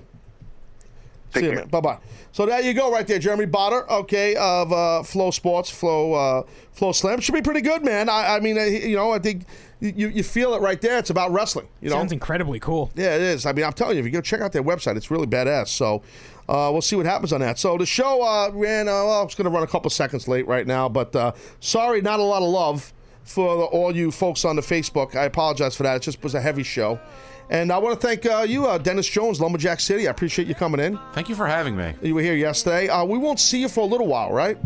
Take 1.32 1.40
See 1.42 1.46
you, 1.46 1.52
care. 1.52 1.60
man. 1.60 1.68
Bye 1.68 1.80
bye. 1.80 1.98
So 2.32 2.46
there 2.46 2.60
you 2.60 2.74
go, 2.74 2.92
right 2.92 3.06
there, 3.06 3.18
Jeremy 3.18 3.46
Botter. 3.46 3.88
Okay, 3.88 4.36
of 4.36 4.72
uh, 4.72 5.02
FloSports, 5.02 5.70
Flow 5.70 6.14
uh, 6.14 6.42
FloSlam 6.76 7.20
should 7.20 7.34
be 7.34 7.42
pretty 7.42 7.60
good, 7.60 7.84
man. 7.84 8.08
I, 8.08 8.36
I 8.36 8.40
mean, 8.40 8.56
uh, 8.58 8.62
you 8.62 8.96
know, 8.96 9.10
I 9.10 9.18
think 9.18 9.44
you, 9.80 10.08
you 10.08 10.22
feel 10.22 10.54
it 10.54 10.60
right 10.60 10.80
there. 10.80 10.98
It's 10.98 11.10
about 11.10 11.32
wrestling. 11.32 11.68
You 11.80 11.90
know, 11.90 11.96
Sounds 11.96 12.12
incredibly 12.12 12.60
cool. 12.60 12.90
Yeah, 12.94 13.16
it 13.16 13.22
is. 13.22 13.46
I 13.46 13.52
mean, 13.52 13.64
I'm 13.64 13.72
telling 13.72 13.96
you, 13.96 14.00
if 14.00 14.06
you 14.06 14.12
go 14.12 14.20
check 14.20 14.40
out 14.40 14.52
their 14.52 14.62
website, 14.62 14.96
it's 14.96 15.10
really 15.10 15.26
badass. 15.26 15.68
So 15.68 16.02
uh, 16.48 16.68
we'll 16.72 16.82
see 16.82 16.96
what 16.96 17.06
happens 17.06 17.32
on 17.32 17.40
that. 17.40 17.58
So 17.58 17.76
the 17.78 17.86
show 17.86 18.22
uh, 18.22 18.50
ran. 18.52 18.88
Uh, 18.88 18.92
well, 19.04 19.22
it's 19.24 19.34
going 19.34 19.46
to 19.46 19.50
run 19.50 19.62
a 19.62 19.66
couple 19.68 19.90
seconds 19.90 20.28
late 20.28 20.46
right 20.46 20.66
now, 20.66 20.88
but 20.88 21.14
uh, 21.16 21.32
sorry, 21.60 22.00
not 22.00 22.20
a 22.20 22.24
lot 22.24 22.42
of 22.42 22.48
love 22.48 22.92
for 23.24 23.56
the, 23.56 23.64
all 23.64 23.94
you 23.94 24.10
folks 24.10 24.44
on 24.44 24.56
the 24.56 24.62
Facebook. 24.62 25.14
I 25.16 25.24
apologize 25.24 25.76
for 25.76 25.82
that. 25.84 25.96
It 25.96 26.02
just 26.02 26.22
was 26.22 26.34
a 26.34 26.40
heavy 26.40 26.62
show. 26.62 27.00
And 27.50 27.72
I 27.72 27.78
want 27.78 28.00
to 28.00 28.06
thank 28.06 28.24
uh, 28.26 28.46
you, 28.48 28.66
uh, 28.66 28.78
Dennis 28.78 29.08
Jones, 29.08 29.40
Lumberjack 29.40 29.80
City. 29.80 30.06
I 30.06 30.12
appreciate 30.12 30.46
you 30.46 30.54
coming 30.54 30.80
in. 30.80 30.98
Thank 31.12 31.28
you 31.28 31.34
for 31.34 31.48
having 31.48 31.76
me. 31.76 31.94
You 32.00 32.14
were 32.14 32.22
here 32.22 32.36
yesterday. 32.36 32.88
Uh, 32.88 33.04
we 33.04 33.18
won't 33.18 33.40
see 33.40 33.60
you 33.60 33.68
for 33.68 33.80
a 33.80 33.86
little 33.86 34.06
while, 34.06 34.32
right? 34.32 34.56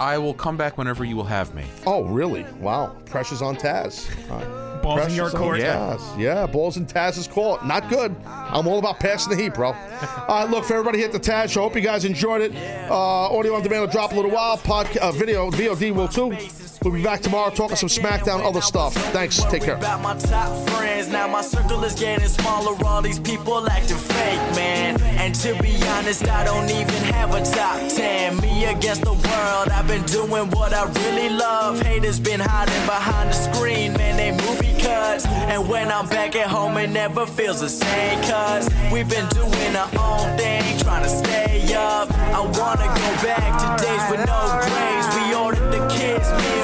I 0.00 0.18
will 0.18 0.34
come 0.34 0.56
back 0.56 0.76
whenever 0.76 1.04
you 1.04 1.14
will 1.14 1.24
have 1.24 1.54
me. 1.54 1.64
Oh, 1.86 2.02
really? 2.02 2.44
Wow. 2.58 2.96
Pressure's 3.06 3.42
on 3.42 3.54
Taz. 3.54 4.10
All 4.28 4.38
right. 4.38 4.82
Balls 4.82 5.06
in 5.06 5.14
your 5.14 5.30
court. 5.30 5.60
Taz. 5.60 6.18
Yeah, 6.18 6.46
balls 6.46 6.76
in 6.76 6.84
Taz's 6.84 7.26
court. 7.26 7.64
Not 7.64 7.88
good. 7.88 8.14
I'm 8.26 8.66
all 8.66 8.78
about 8.78 9.00
passing 9.00 9.34
the 9.34 9.42
heat, 9.42 9.54
bro. 9.54 9.68
All 10.28 10.40
right, 10.42 10.50
look, 10.50 10.64
for 10.64 10.74
everybody 10.74 10.98
here 10.98 11.06
at 11.06 11.12
the 11.12 11.18
Taz 11.18 11.50
Show, 11.50 11.62
hope 11.62 11.74
you 11.74 11.80
guys 11.80 12.04
enjoyed 12.04 12.42
it. 12.42 12.54
Uh, 12.90 12.94
audio 12.94 13.54
on 13.54 13.62
demand 13.62 13.80
will 13.80 13.88
drop 13.88 14.12
a 14.12 14.14
little 14.14 14.30
while. 14.30 14.58
Podca- 14.58 14.98
uh, 14.98 15.10
video, 15.10 15.50
VOD 15.50 15.94
will 15.94 16.06
too. 16.08 16.36
We'll 16.84 16.92
be 16.92 17.02
back 17.02 17.22
tomorrow 17.22 17.48
talking 17.50 17.76
some 17.76 17.88
SmackDown, 17.88 18.44
other 18.44 18.60
stuff. 18.60 18.92
Thanks. 19.12 19.42
Take 19.44 19.62
care. 19.62 19.76
About 19.76 20.02
my 20.02 20.14
top 20.18 20.68
friends, 20.68 21.08
now 21.08 21.26
my 21.26 21.40
circle 21.40 21.82
is 21.82 21.94
getting 21.94 22.28
smaller. 22.28 22.76
All 22.84 23.00
these 23.00 23.18
people 23.18 23.66
acting 23.70 23.96
fake, 23.96 24.54
man. 24.54 25.00
And 25.00 25.34
to 25.36 25.54
be 25.62 25.82
honest, 25.96 26.28
I 26.28 26.44
don't 26.44 26.68
even 26.68 27.02
have 27.14 27.32
a 27.34 27.42
top 27.42 27.80
ten. 27.88 28.36
Me 28.42 28.66
against 28.66 29.02
the 29.02 29.14
world, 29.14 29.68
I've 29.70 29.88
been 29.88 30.02
doing 30.04 30.50
what 30.50 30.74
I 30.74 30.84
really 30.84 31.30
love. 31.30 31.80
Haters 31.80 32.20
been 32.20 32.40
hiding 32.40 32.84
behind 32.84 33.30
the 33.30 33.54
screen, 33.54 33.94
man. 33.94 34.18
They 34.18 34.32
movie 34.32 34.78
cuts. 34.78 35.24
And 35.26 35.66
when 35.66 35.90
I'm 35.90 36.06
back 36.08 36.36
at 36.36 36.48
home, 36.48 36.76
it 36.76 36.90
never 36.90 37.24
feels 37.24 37.60
the 37.60 37.70
same. 37.70 38.20
Cause 38.24 38.68
we've 38.92 39.08
been 39.08 39.28
doing 39.28 39.74
our 39.74 39.88
own 39.98 40.36
thing, 40.36 40.78
trying 40.80 41.04
to 41.04 41.08
stay 41.08 41.74
up. 41.74 42.12
I 42.12 42.40
wanna 42.40 42.88
go 42.92 43.08
back 43.24 43.50
to 43.62 43.82
days 43.82 44.04
with 44.10 44.26
no 44.26 44.40
grades. 44.60 45.08
We 45.16 45.34
ordered 45.34 45.70
the 45.72 45.82
kids' 45.88 46.30
meal, 46.30 46.63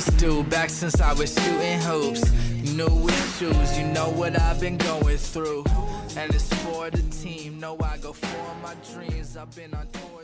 truest 0.00 0.16
dude 0.18 0.48
back 0.48 0.70
since 0.70 1.00
I 1.00 1.12
was 1.12 1.34
shooting 1.34 1.80
hoops. 1.80 2.30
New 2.74 3.08
issues, 3.08 3.78
you 3.78 3.84
know 3.86 4.10
what 4.10 4.38
I've 4.38 4.60
been 4.60 4.76
going 4.76 5.16
through. 5.16 5.64
And 6.16 6.32
it's 6.34 6.52
for 6.64 6.90
the 6.90 7.02
team, 7.10 7.58
know 7.58 7.76
I 7.82 7.96
go 7.98 8.12
for 8.12 8.54
my 8.62 8.74
dreams. 8.92 9.36
I've 9.36 9.54
been 9.56 9.74
on 9.74 9.88
screens. 9.92 10.17